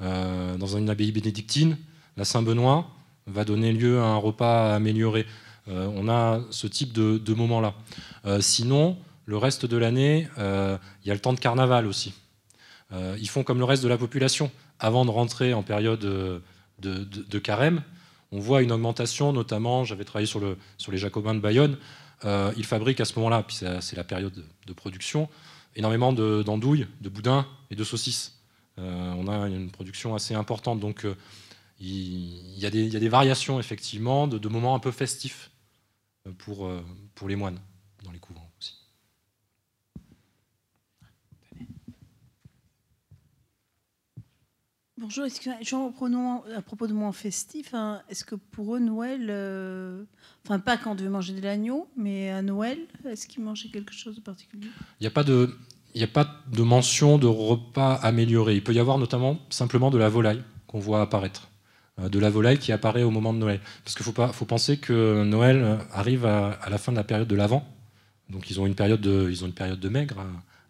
dans 0.00 0.78
une 0.78 0.88
abbaye 0.88 1.12
bénédictine, 1.12 1.76
la 2.16 2.24
Saint-Benoît, 2.24 2.90
va 3.26 3.44
donner 3.44 3.72
lieu 3.72 4.00
à 4.00 4.04
un 4.04 4.16
repas 4.16 4.74
amélioré. 4.74 5.26
Euh, 5.68 5.90
on 5.94 6.08
a 6.08 6.40
ce 6.50 6.66
type 6.66 6.92
de, 6.92 7.34
moment-là. 7.34 7.74
Euh, 8.24 8.40
sinon, 8.40 8.96
le 9.24 9.36
reste 9.36 9.66
de 9.66 9.76
l'année, 9.76 10.28
euh, 10.38 10.78
il 11.04 11.08
y 11.08 11.10
a 11.10 11.14
le 11.14 11.20
temps 11.20 11.32
de 11.32 11.40
carnaval 11.40 11.86
aussi. 11.86 12.14
ils 12.92 13.28
font 13.28 13.42
comme 13.42 13.58
le 13.58 13.64
reste 13.64 13.82
de 13.82 13.88
la 13.88 13.98
population. 13.98 14.50
Avant 14.78 15.04
de 15.04 15.10
rentrer 15.10 15.54
en 15.54 15.62
période 15.62 16.00
de, 16.78 17.38
carême, 17.38 17.82
on 18.30 18.38
voit 18.38 18.62
une 18.62 18.72
augmentation, 18.72 19.32
notamment, 19.32 19.84
j'avais 19.84 20.04
travaillé 20.04 20.26
sur, 20.26 20.40
le, 20.40 20.56
sur, 20.78 20.92
les 20.92 20.98
Jacobins 20.98 21.34
de 21.34 21.40
Bayonne, 21.40 21.76
ils 22.24 22.64
fabriquent 22.64 23.00
à 23.00 23.04
ce 23.04 23.18
moment-là, 23.18 23.42
puis 23.42 23.56
c'est 23.80 23.96
la 23.96 24.04
période 24.04 24.44
de 24.66 24.72
production, 24.72 25.28
énormément 25.74 26.12
d'andouilles, 26.12 26.86
de, 27.00 27.08
boudins 27.08 27.46
et 27.70 27.74
de 27.74 27.82
saucisses. 27.82 28.38
on 28.78 29.26
a 29.26 29.48
une 29.48 29.70
production 29.70 30.14
assez 30.14 30.34
importante, 30.34 30.78
donc 30.78 31.04
il 31.78 32.58
y, 32.58 32.66
a 32.66 32.70
des, 32.70 33.08
variations 33.08 33.60
effectivement 33.60 34.26
de, 34.26 34.48
moments 34.48 34.74
un 34.74 34.78
peu 34.78 34.90
festifs 34.90 35.50
euh, 36.26 36.32
pour, 36.38 36.66
euh, 36.66 36.82
pour 37.14 37.28
les 37.28 37.36
moines 37.36 37.60
dans 38.02 38.12
les 38.12 38.18
couvents 38.18 38.50
aussi. 38.58 38.74
Bonjour, 44.98 45.26
Jean, 45.60 45.92
prenons 45.92 46.42
à 46.56 46.62
propos 46.62 46.86
de 46.86 46.94
moments 46.94 47.12
festifs, 47.12 47.74
hein, 47.74 48.02
est-ce 48.08 48.24
que 48.24 48.34
pour 48.34 48.76
eux, 48.76 48.78
Noël, 48.78 49.26
euh, 49.28 50.02
enfin 50.42 50.58
pas 50.58 50.78
quand 50.78 50.92
on 50.92 50.94
devait 50.94 51.10
manger 51.10 51.34
de 51.34 51.42
l'agneau, 51.42 51.86
mais 51.98 52.30
à 52.30 52.40
Noël, 52.40 52.78
est-ce 53.04 53.26
qu'ils 53.26 53.44
mangeaient 53.44 53.68
quelque 53.68 53.92
chose 53.92 54.16
de 54.16 54.22
particulier? 54.22 54.68
Il 54.98 55.02
n'y 55.02 55.06
a 55.06 55.10
pas 55.10 55.22
de, 55.22 55.54
il 55.94 56.02
a 56.02 56.06
pas 56.06 56.42
de 56.50 56.62
mention 56.62 57.18
de 57.18 57.26
repas 57.26 57.96
amélioré. 57.96 58.54
Il 58.54 58.64
peut 58.64 58.72
y 58.72 58.78
avoir 58.78 58.96
notamment 58.96 59.38
simplement 59.50 59.90
de 59.90 59.98
la 59.98 60.08
volaille 60.08 60.42
qu'on 60.66 60.78
voit 60.78 61.02
apparaître. 61.02 61.50
Euh, 61.98 62.08
de 62.10 62.18
la 62.18 62.28
volaille 62.28 62.58
qui 62.58 62.72
apparaît 62.72 63.02
au 63.02 63.10
moment 63.10 63.32
de 63.32 63.38
Noël. 63.38 63.60
Parce 63.82 63.94
qu'il 63.94 64.04
faut, 64.04 64.12
pas, 64.12 64.28
faut 64.28 64.44
penser 64.44 64.76
que 64.76 65.24
Noël 65.24 65.62
euh, 65.62 65.76
arrive 65.92 66.26
à, 66.26 66.58
la 66.68 66.76
fin 66.76 66.92
de 66.92 66.96
la 66.96 67.04
période 67.04 67.28
de 67.28 67.34
l'Avent. 67.34 67.66
Donc 68.28 68.50
ils 68.50 68.60
ont 68.60 68.66
une 68.66 68.74
période 68.74 69.00
de, 69.00 69.28
ils 69.30 69.44
ont 69.44 69.46
une 69.46 69.54
période 69.54 69.80
de 69.80 69.88
maigre 69.88 70.16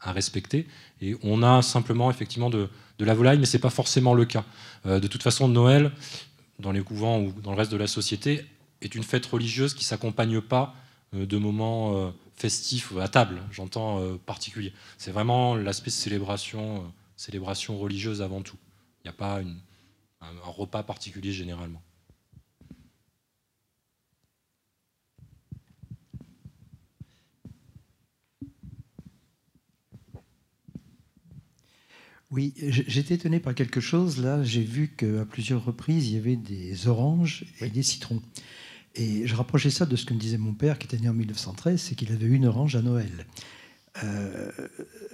à, 0.01 0.12
respecter. 0.12 0.69
Et 1.03 1.16
on 1.24 1.43
a 1.43 1.62
simplement 1.62 2.12
effectivement 2.12 2.48
de, 2.48 2.69
la 3.01 3.12
volaille, 3.12 3.39
mais 3.39 3.47
ce 3.47 3.57
n'est 3.57 3.61
pas 3.61 3.70
forcément 3.70 4.15
le 4.15 4.24
cas. 4.24 4.44
Euh, 4.86 5.01
de 5.01 5.09
toute 5.09 5.24
façon, 5.24 5.48
Noël, 5.48 5.90
dans 6.61 6.70
les 6.70 6.82
couvents 6.82 7.19
ou 7.19 7.32
dans 7.43 7.51
le 7.51 7.57
reste 7.57 7.73
de 7.73 7.77
la 7.77 7.89
société, 7.89 8.47
est 8.82 8.94
une 8.94 9.03
fête 9.03 9.27
religieuse 9.27 9.74
qui 9.74 9.81
ne 9.81 9.86
s'accompagne 9.86 10.40
pas 10.40 10.74
de 11.12 11.39
moments 11.39 12.12
festifs 12.35 12.93
à 13.01 13.09
table, 13.09 13.40
j'entends 13.51 14.01
particulier. 14.27 14.73
C'est 14.98 15.11
vraiment 15.11 15.55
l'aspect 15.55 15.90
célébration, 15.90 16.85
célébration 17.16 17.78
religieuse 17.78 18.23
avant 18.23 18.43
tout. 18.43 18.57
Il 19.01 19.09
n'y 19.09 19.11
a 19.11 19.15
pas 19.15 19.40
une, 19.40 19.57
un, 20.20 20.32
repas 20.44 20.82
particulier 20.82 21.32
généralement. 21.32 21.82
Oui, 32.32 32.52
j'étais 32.56 33.14
étonné 33.14 33.38
par 33.38 33.55
quelque 33.55 33.80
chose. 33.80 34.18
Là, 34.18 34.43
j'ai 34.43 34.62
vu 34.62 34.88
qu'à 34.88 35.24
plusieurs 35.24 35.64
reprises, 35.64 36.09
il 36.09 36.14
y 36.14 36.18
avait 36.18 36.36
des 36.36 36.88
oranges 36.88 37.44
et 37.60 37.70
des 37.70 37.84
citrons. 37.84 38.20
Et 38.97 39.26
je 39.26 39.34
rapprochais 39.36 39.70
ça 39.70 39.86
de 39.86 39.94
ce 39.94 40.05
que 40.05 40.12
me 40.12 40.18
disait 40.18 40.38
mon 40.38 40.55
père, 40.55 40.78
qui 40.78 40.86
était 40.86 40.98
né 40.98 41.09
en 41.09 41.14
1913, 41.14 41.80
c'est 41.80 41.94
qu'il 41.94 42.10
avait 42.12 42.26
une 42.26 42.47
orange 42.47 42.74
à 42.74 42.82
Noël. 42.82 43.26
Euh, 44.05 44.51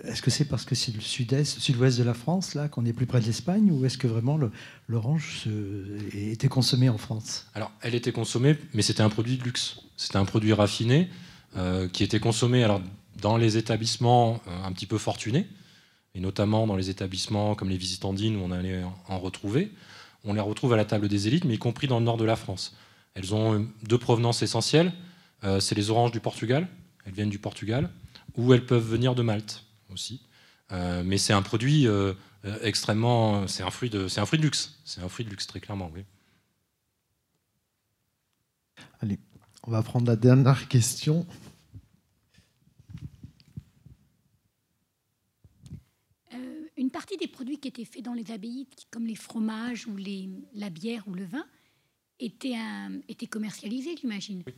est-ce 0.04 0.22
que 0.22 0.30
c'est 0.30 0.44
parce 0.44 0.64
que 0.64 0.74
c'est 0.74 0.92
le 0.94 1.00
sud-ouest 1.00 1.98
de 1.98 2.04
la 2.04 2.14
France, 2.14 2.54
là, 2.54 2.68
qu'on 2.68 2.84
est 2.84 2.92
plus 2.92 3.06
près 3.06 3.20
de 3.20 3.26
l'Espagne, 3.26 3.70
ou 3.70 3.84
est-ce 3.84 3.98
que 3.98 4.06
vraiment 4.06 4.38
l'orange 4.88 5.48
était 6.12 6.48
consommée 6.48 6.88
en 6.88 6.98
France? 6.98 7.46
Alors, 7.54 7.70
elle 7.80 7.94
était 7.94 8.12
consommée, 8.12 8.56
mais 8.74 8.82
c'était 8.82 9.02
un 9.02 9.09
produit 9.09 9.36
de 9.36 9.44
luxe. 9.44 9.80
C'était 9.96 10.16
un 10.16 10.24
produit 10.24 10.52
raffiné 10.52 11.09
euh, 11.56 11.88
qui 11.88 12.02
était 12.02 12.20
consommé 12.20 12.64
alors, 12.64 12.80
dans 13.20 13.36
les 13.36 13.56
établissements 13.56 14.40
euh, 14.48 14.64
un 14.64 14.72
petit 14.72 14.86
peu 14.86 14.98
fortunés, 14.98 15.46
et 16.14 16.20
notamment 16.20 16.66
dans 16.66 16.76
les 16.76 16.90
établissements 16.90 17.54
comme 17.54 17.68
les 17.68 17.76
Visitandines, 17.76 18.36
où 18.36 18.40
on 18.40 18.50
allait 18.50 18.82
en 19.09 19.18
retrouver. 19.18 19.70
On 20.24 20.34
les 20.34 20.40
retrouve 20.40 20.72
à 20.72 20.76
la 20.76 20.84
table 20.84 21.09
des 21.09 21.28
élites, 21.28 21.44
mais 21.44 21.54
y 21.54 21.59
compris 21.59 21.86
dans 21.86 21.98
le 21.98 22.04
nord 22.04 22.16
de 22.16 22.24
la 22.24 22.36
France. 22.36 22.76
Elles 23.14 23.34
ont 23.34 23.66
deux 23.82 23.98
provenances 23.98 24.42
essentielles. 24.42 24.92
c'est 25.59 25.74
les 25.74 25.90
oranges 25.90 26.12
du 26.12 26.20
Portugal. 26.20 26.68
Elles 27.04 27.12
viennent 27.12 27.28
du 27.28 27.40
Portugal 27.40 27.90
ou 28.36 28.52
elles 28.52 28.66
peuvent 28.66 28.86
venir 28.86 29.14
de 29.14 29.22
Malte 29.22 29.64
aussi. 29.90 30.22
Euh, 30.72 31.02
mais 31.04 31.18
c'est 31.18 31.32
un 31.32 31.42
produit 31.42 31.86
euh, 31.86 32.14
euh, 32.44 32.59
extrêmement. 32.62 33.46
C'est 33.46 33.62
un, 33.62 33.70
fruit 33.70 33.90
de, 33.90 34.09
c'est 34.09 34.20
un 34.20 34.26
fruit 34.26 34.38
de 34.38 34.44
luxe. 34.44 34.78
C'est 34.84 35.02
un 35.02 35.09
fruit 35.09 35.24
de 35.24 35.30
luxe, 35.30 35.46
très 35.46 35.60
clairement, 35.60 35.90
oui. 35.94 36.04
Allez, 39.00 39.18
on 39.64 39.70
va 39.70 39.82
prendre 39.82 40.06
la 40.06 40.16
dernière 40.16 40.68
question. 40.68 41.26
une 46.78 46.90
partie 46.90 47.16
des 47.16 47.28
produits 47.28 47.59
qui 47.59 47.68
étaient 47.68 47.84
faits 47.84 48.02
dans 48.02 48.14
les 48.14 48.32
abbayes, 48.32 48.66
comme 48.90 49.06
les 49.06 49.14
fromages 49.14 49.86
ou 49.86 49.96
les, 49.96 50.28
la 50.54 50.68
bière 50.68 51.06
ou 51.06 51.14
le 51.14 51.24
vin, 51.24 51.44
était, 52.18 52.56
un, 52.56 53.00
était 53.09 53.28
commercialisé, 53.28 53.94
j'imagine. 53.96 54.42
Oui. 54.46 54.54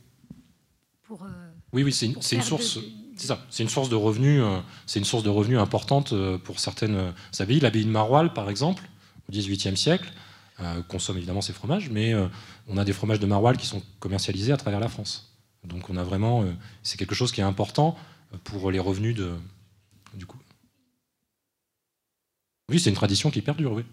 Pour, 1.07 1.23
euh, 1.23 1.27
Oui, 1.73 1.83
oui, 1.83 1.91
c'est 1.93 2.07
une, 2.07 2.21
source. 2.41 2.77
de- 2.77 2.83
C'est 3.15 3.27
ça. 3.27 3.45
C'est 3.49 3.63
une 3.63 3.69
source 3.69 3.89
de 3.89 3.95
revenus. 3.95 4.41
euh, 4.43 4.59
C'est 4.85 4.99
une 4.99 5.05
source 5.05 5.23
de 5.23 5.29
revenus 5.29 5.59
importante 5.59 6.13
euh, 6.13 6.37
pour 6.37 6.59
certaines 6.59 7.13
abbayes. 7.39 7.59
L'abbaye 7.59 7.85
de 7.85 7.89
Maroilles, 7.89 8.33
par 8.33 8.49
exemple, 8.49 8.83
au 9.29 9.31
XVIIIe 9.31 9.77
siècle, 9.77 10.11
consomme 10.87 11.17
évidemment 11.17 11.41
ses 11.41 11.51
fromages, 11.51 11.89
mais 11.89 12.13
on 12.69 12.77
a 12.77 12.85
des 12.85 12.93
fromages 12.93 13.19
de 13.19 13.25
Maroilles 13.25 13.57
qui 13.57 13.65
sont 13.65 13.81
commercialisés 13.99 14.53
à 14.53 14.57
travers 14.57 14.79
la 14.79 14.87
France. 14.87 15.33
Donc 15.65 15.89
on 15.89 15.97
a 15.97 16.03
vraiment, 16.03 16.45
c'est 16.81 16.97
quelque 16.97 17.13
chose 17.15 17.31
qui 17.33 17.41
est 17.41 17.43
important 17.43 17.97
pour 18.45 18.71
les 18.71 18.79
revenus 18.79 19.15
de, 19.15 19.33
du 20.13 20.25
coup. 20.25 20.37
Oui, 22.69 22.79
c'est 22.79 22.89
une 22.89 22.95
tradition 22.95 23.31
qui 23.31 23.41
perdure, 23.41 23.73
oui. 23.73 23.83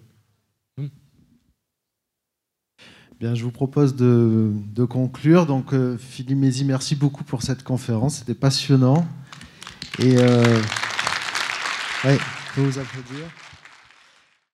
Je 3.22 3.44
vous 3.44 3.52
propose 3.52 3.94
de, 3.94 4.84
conclure. 4.84 5.46
Donc, 5.46 5.72
euh, 5.72 5.96
Philippe 5.96 6.38
Mézi, 6.38 6.64
merci 6.64 6.96
beaucoup 6.96 7.22
pour 7.22 7.42
cette 7.42 7.62
conférence. 7.62 8.16
C'était 8.16 8.34
passionnant. 8.34 9.06
Et 10.00 10.16
euh, 10.18 10.60
ouais, 12.04 12.18
je 12.18 12.54
peux 12.54 12.62
vous 12.62 12.78
applaudir. 12.78 13.26